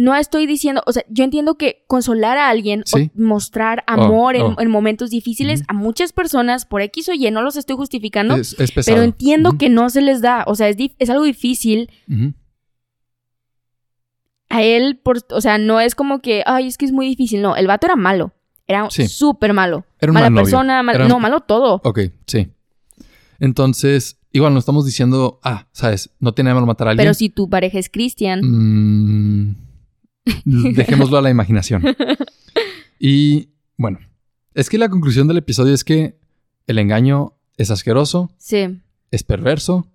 no 0.00 0.16
estoy 0.16 0.46
diciendo, 0.46 0.82
o 0.86 0.92
sea, 0.92 1.04
yo 1.10 1.24
entiendo 1.24 1.56
que 1.56 1.84
consolar 1.86 2.38
a 2.38 2.48
alguien 2.48 2.84
o 2.94 2.98
mostrar 3.14 3.84
oh, 3.86 3.92
amor 3.92 4.34
oh. 4.36 4.56
En, 4.58 4.70
momentos 4.70 5.10
difíciles 5.10 5.62
a 5.68 5.74
muchas 5.74 6.14
personas 6.14 6.64
por 6.64 6.80
X 6.80 7.10
o 7.10 7.12
Y, 7.12 7.30
no 7.30 7.42
los 7.42 7.56
estoy 7.56 7.76
justificando, 7.76 8.36
pero 8.86 9.02
entiendo 9.02 9.58
que 9.58 9.68
no 9.68 9.90
se 9.90 10.00
les 10.00 10.22
da, 10.22 10.44
o 10.46 10.54
sea, 10.54 10.70
es, 10.70 10.76
es 10.98 11.10
algo 11.10 11.24
difícil. 11.24 11.90
A 14.48 14.62
él, 14.62 14.98
por, 15.02 15.18
o 15.30 15.40
sea, 15.42 15.58
no 15.58 15.80
es 15.80 15.94
como 15.94 16.20
que, 16.20 16.42
ay, 16.46 16.66
es 16.66 16.78
que 16.78 16.86
es 16.86 16.92
muy 16.92 17.06
difícil, 17.06 17.42
no, 17.42 17.54
el 17.54 17.66
vato 17.66 17.86
era 17.86 17.96
malo, 17.96 18.32
era 18.66 18.88
súper 18.88 19.52
malo. 19.52 19.84
Era 20.00 20.12
Mala 20.12 20.30
persona, 20.30 20.82
no, 20.82 21.20
malo 21.20 21.40
todo. 21.40 21.82
Ok, 21.84 22.00
sí. 22.26 22.48
Entonces, 23.38 24.18
igual 24.32 24.54
no 24.54 24.58
estamos 24.58 24.86
diciendo, 24.86 25.40
ah, 25.44 25.66
sabes, 25.72 26.10
no 26.20 26.32
tiene 26.32 26.54
malo 26.54 26.64
matar 26.64 26.88
a 26.88 26.90
alguien. 26.92 27.04
Pero 27.04 27.14
si 27.14 27.28
tu 27.28 27.50
pareja 27.50 27.78
es 27.78 27.90
cristian. 27.90 28.40
Mmm 28.42 29.69
Dejémoslo 30.44 31.18
a 31.18 31.22
la 31.22 31.30
imaginación. 31.30 31.82
Y 32.98 33.48
bueno, 33.76 33.98
es 34.54 34.68
que 34.68 34.78
la 34.78 34.88
conclusión 34.90 35.26
del 35.26 35.38
episodio 35.38 35.72
es 35.72 35.84
que 35.84 36.18
el 36.66 36.78
engaño 36.78 37.34
es 37.56 37.70
asqueroso. 37.70 38.30
Sí. 38.38 38.80
Es 39.10 39.22
perverso. 39.22 39.86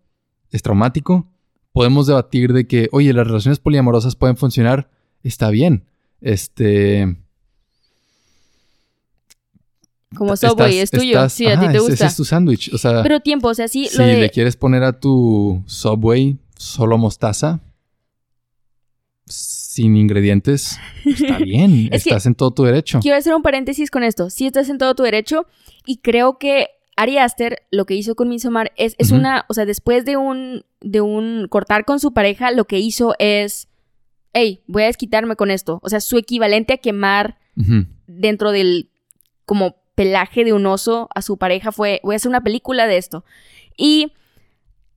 Es 0.52 0.64
traumático. 0.64 1.28
Podemos 1.72 2.08
debatir 2.08 2.54
de 2.54 2.68
que, 2.68 2.90
oye, 2.92 3.14
las 3.14 3.28
relaciones 3.28 3.60
poliamorosas 3.60 4.16
pueden 4.16 4.38
funcionar. 4.38 4.90
Está 5.24 5.50
bien. 5.50 5.86
Este. 6.22 7.16
Como 10.16 10.36
Subway, 10.38 10.80
es 10.80 10.90
tuyo. 10.90 11.30
sí, 11.30 11.48
a 11.48 11.60
ti 11.60 11.68
te 11.68 11.80
gusta. 11.80 11.94
Ese 11.94 12.06
es 12.06 12.16
tu 12.16 12.26
sándwich. 12.26 12.74
O 12.74 12.78
sea. 12.78 13.04
Pero 13.04 13.20
tiempo, 13.20 13.50
o 13.50 13.54
sea, 13.54 13.68
sí. 13.68 13.88
Si 13.88 13.98
le 13.98 14.30
quieres 14.30 14.56
poner 14.56 14.84
a 14.84 15.00
tu 15.00 15.62
Subway 15.66 16.38
solo 16.58 16.98
mostaza 16.98 17.60
sin 19.76 19.98
ingredientes, 19.98 20.80
está 21.06 21.38
bien, 21.44 21.90
estás 21.92 22.26
en 22.26 22.36
todo 22.36 22.52
tu 22.52 22.64
derecho. 22.64 23.00
Quiero 23.02 23.18
hacer 23.18 23.36
un 23.36 23.42
paréntesis 23.42 23.92
con 23.92 24.04
esto. 24.04 24.30
Sí 24.30 24.46
estás 24.46 24.70
en 24.70 24.78
todo 24.78 24.96
tu 24.96 25.04
derecho 25.04 25.48
y 25.86 25.98
creo 25.98 26.38
que 26.38 26.70
Ari 26.96 27.18
Aster 27.18 27.64
lo 27.72 27.86
que 27.86 27.94
hizo 27.94 28.16
con 28.16 28.30
Midsommar 28.30 28.72
es, 28.78 28.96
es 29.00 29.12
una, 29.12 29.44
o 29.50 29.54
sea, 29.54 29.66
después 29.66 30.06
de 30.06 30.16
un, 30.16 30.64
de 30.80 31.02
un 31.02 31.48
cortar 31.50 31.84
con 31.84 32.00
su 32.00 32.14
pareja, 32.14 32.52
lo 32.52 32.64
que 32.64 32.80
hizo 32.80 33.16
es, 33.20 33.68
hey, 34.32 34.62
voy 34.66 34.84
a 34.84 34.86
desquitarme 34.86 35.36
con 35.36 35.52
esto. 35.52 35.82
O 35.84 35.90
sea, 35.90 36.00
su 36.00 36.18
equivalente 36.18 36.72
a 36.72 36.78
quemar 36.78 37.38
dentro 38.08 38.52
del 38.52 38.90
como 39.46 39.76
pelaje 39.96 40.46
de 40.46 40.54
un 40.54 40.66
oso 40.66 41.10
a 41.14 41.22
su 41.22 41.38
pareja 41.38 41.74
fue, 41.74 42.00
voy 42.02 42.16
a 42.16 42.18
hacer 42.18 42.30
una 42.30 42.44
película 42.44 42.88
de 42.88 42.96
esto. 42.96 43.26
Y, 43.76 44.14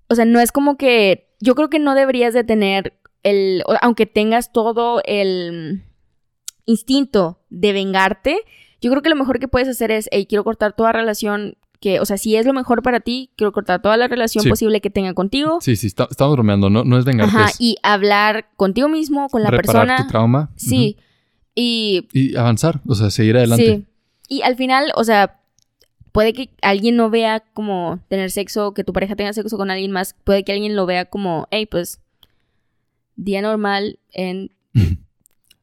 o 0.08 0.14
sea, 0.14 0.24
no 0.24 0.38
es 0.38 0.52
como 0.52 0.76
que, 0.76 1.26
yo 1.40 1.56
creo 1.56 1.68
que 1.68 1.80
no 1.80 1.96
deberías 1.96 2.32
de 2.32 2.44
tener 2.44 2.97
el, 3.22 3.62
aunque 3.80 4.06
tengas 4.06 4.52
todo 4.52 5.00
el 5.04 5.84
instinto 6.64 7.40
de 7.50 7.72
vengarte, 7.72 8.40
yo 8.80 8.90
creo 8.90 9.02
que 9.02 9.08
lo 9.08 9.16
mejor 9.16 9.38
que 9.38 9.48
puedes 9.48 9.68
hacer 9.68 9.90
es, 9.90 10.08
hey, 10.12 10.26
quiero 10.26 10.44
cortar 10.44 10.74
toda 10.74 10.92
relación 10.92 11.56
que, 11.80 12.00
o 12.00 12.04
sea, 12.04 12.18
si 12.18 12.34
es 12.36 12.44
lo 12.44 12.52
mejor 12.52 12.82
para 12.82 13.00
ti, 13.00 13.30
quiero 13.36 13.52
cortar 13.52 13.80
toda 13.80 13.96
la 13.96 14.08
relación 14.08 14.44
posible 14.48 14.80
que 14.80 14.90
tenga 14.90 15.14
contigo. 15.14 15.60
Sí, 15.60 15.76
sí, 15.76 15.86
estamos 15.86 16.32
bromeando, 16.32 16.70
no, 16.70 16.84
no 16.84 16.98
es 16.98 17.04
vengarte. 17.04 17.36
Ajá, 17.36 17.50
y 17.58 17.76
hablar 17.82 18.48
contigo 18.56 18.88
mismo, 18.88 19.28
con 19.28 19.42
la 19.42 19.50
persona. 19.50 19.98
tu 19.98 20.08
trauma. 20.08 20.50
Sí. 20.56 20.96
Y... 21.54 22.08
Y 22.12 22.36
avanzar, 22.36 22.80
o 22.86 22.94
sea, 22.94 23.10
seguir 23.10 23.36
adelante. 23.36 23.76
Sí. 23.76 23.86
Y 24.28 24.42
al 24.42 24.56
final, 24.56 24.90
o 24.96 25.04
sea, 25.04 25.40
puede 26.12 26.32
que 26.32 26.50
alguien 26.62 26.96
no 26.96 27.10
vea 27.10 27.44
como 27.54 28.00
tener 28.08 28.30
sexo, 28.30 28.74
que 28.74 28.84
tu 28.84 28.92
pareja 28.92 29.14
tenga 29.14 29.32
sexo 29.32 29.56
con 29.56 29.70
alguien 29.70 29.92
más, 29.92 30.16
puede 30.24 30.42
que 30.44 30.52
alguien 30.52 30.74
lo 30.74 30.84
vea 30.84 31.04
como, 31.04 31.46
hey, 31.50 31.66
pues 31.66 32.00
día 33.18 33.42
normal 33.42 33.98
en 34.12 34.50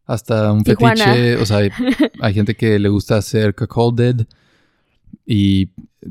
hasta 0.05 0.51
un 0.51 0.63
fetiche, 0.63 1.37
o 1.37 1.45
sea, 1.45 1.59
hay, 2.21 2.33
gente 2.33 2.55
que 2.55 2.77
le 2.77 2.89
gusta 2.89 3.17
hacer 3.17 3.55
cuckolded 3.55 4.27
y 5.25 5.67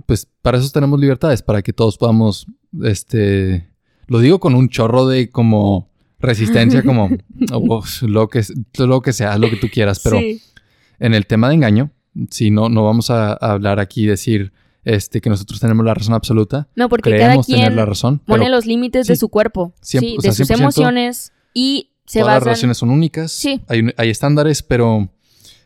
pues 0.06 0.26
para 0.42 0.58
eso 0.58 0.68
tenemos 0.70 0.98
libertades, 0.98 1.42
para 1.42 1.62
que 1.62 1.72
todos 1.72 1.96
podamos, 1.96 2.46
este, 2.82 3.68
lo 4.08 4.18
digo 4.18 4.40
con 4.40 4.54
un 4.54 4.68
chorro 4.68 5.06
de 5.06 5.30
como 5.30 5.88
resistencia, 6.18 6.82
como 6.82 7.10
oh, 7.52 7.84
lo, 8.02 8.28
que, 8.28 8.42
lo 8.78 9.02
que 9.02 9.12
sea, 9.12 9.38
lo 9.38 9.48
que 9.48 9.56
tú 9.56 9.68
quieras, 9.72 10.00
pero 10.00 10.18
en 10.18 11.14
el 11.14 11.26
tema 11.26 11.48
de 11.48 11.54
engaño, 11.54 11.90
si 12.30 12.50
no, 12.50 12.68
no 12.68 12.84
vamos 12.84 13.10
a, 13.10 13.34
hablar 13.34 13.78
aquí 13.78 14.04
y 14.04 14.06
decir 14.06 14.52
este, 14.84 15.20
que 15.20 15.30
nosotros 15.30 15.60
tenemos 15.60 15.84
la 15.86 15.94
razón 15.94 16.14
absoluta. 16.14 16.68
No, 16.74 16.88
porque 16.88 17.16
cada 17.16 17.40
quien 17.42 17.60
tener 17.60 17.74
la 17.74 17.86
razón, 17.86 18.18
pone 18.18 18.48
los 18.48 18.66
límites 18.66 19.06
de 19.06 19.14
su 19.14 19.28
cuerpo, 19.28 19.72
sí, 19.80 20.16
de 20.20 20.32
sus 20.32 20.50
emociones 20.50 21.33
y 21.54 21.92
se 22.04 22.20
Todas 22.20 22.34
las 22.34 22.42
relaciones 22.42 22.76
son 22.76 22.90
únicas. 22.90 23.32
Sí. 23.32 23.62
Hay, 23.68 23.88
hay, 23.96 24.10
estándares, 24.10 24.62
pero 24.62 25.08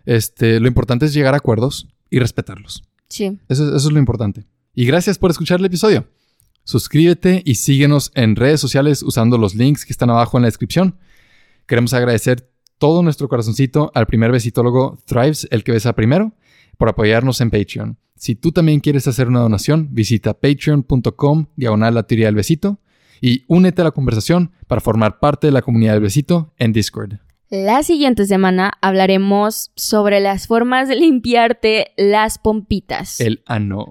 este, 0.05 0.61
lo 0.61 0.69
importante 0.69 1.07
es 1.07 1.15
llegar 1.15 1.35
a 1.35 1.39
acuerdos 1.39 1.89
y 2.11 2.21
respetarlos. 2.21 2.85
Sí. 3.09 3.39
Eso, 3.49 3.75
eso 3.75 3.89
es 3.89 3.93
lo 3.93 3.99
importante. 3.99 4.45
Y 4.75 4.87
gracias 4.87 5.19
por 5.19 5.31
escuchar 5.31 5.59
el 5.59 5.67
episodio. 5.67 6.07
Suscríbete 6.63 7.43
y 7.45 7.57
síguenos 7.57 8.13
en 8.15 8.37
redes 8.37 8.61
sociales 8.61 9.03
usando 9.03 9.39
los 9.39 9.55
links 9.55 9.85
que 9.85 9.93
están 9.93 10.11
abajo 10.11 10.37
en 10.37 10.43
la 10.43 10.49
descripción. 10.49 10.99
Queremos 11.67 11.95
agradecer 11.95 12.49
todo 12.79 13.03
nuestro 13.03 13.29
corazoncito 13.29 13.91
al 13.95 14.07
primer 14.07 14.31
besitólogo 14.31 14.99
Thrives, 15.07 15.49
el 15.51 15.65
que 15.65 15.73
besa 15.73 15.95
primero, 15.95 16.35
por 16.77 16.89
apoyarnos 16.89 17.41
en 17.41 17.51
Patreon. 17.51 17.99
Si 18.15 18.35
tú 18.35 18.53
también 18.53 18.81
quieres 18.81 19.09
hacer 19.09 19.29
una 19.29 19.41
donación, 19.41 19.89
visita 19.93 20.35
patreon.com 20.35 21.47
diagonal 21.57 21.95
la 21.95 22.03
teoría 22.05 22.27
del 22.27 22.35
besito 22.35 22.81
y 23.21 23.45
únete 23.49 23.83
a 23.83 23.85
la 23.85 23.91
conversación 23.91 24.53
para 24.67 24.81
formar 24.81 25.19
parte 25.19 25.47
de 25.47 25.53
la 25.53 25.63
comunidad 25.63 25.95
del 25.95 26.03
besito 26.03 26.53
en 26.59 26.73
Discord. 26.73 27.19
La 27.51 27.83
siguiente 27.83 28.27
semana 28.27 28.73
hablaremos 28.83 29.71
sobre 29.75 30.21
las 30.21 30.47
formas 30.47 30.87
de 30.87 30.97
limpiarte 30.97 31.93
las 31.97 32.39
pompitas. 32.39 33.21
El 33.21 33.43
ano. 33.47 33.87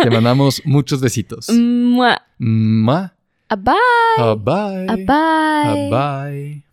Te 0.00 0.08
mandamos 0.08 0.62
muchos 0.64 1.00
besitos. 1.00 1.48
Mua. 1.52 2.22
Mua. 2.38 3.14
A 3.48 3.56
bye. 3.56 3.74
A 4.18 4.34
bye. 4.36 4.86
A 4.88 4.96
bye. 4.96 5.88
A 5.90 6.26
bye. 6.28 6.69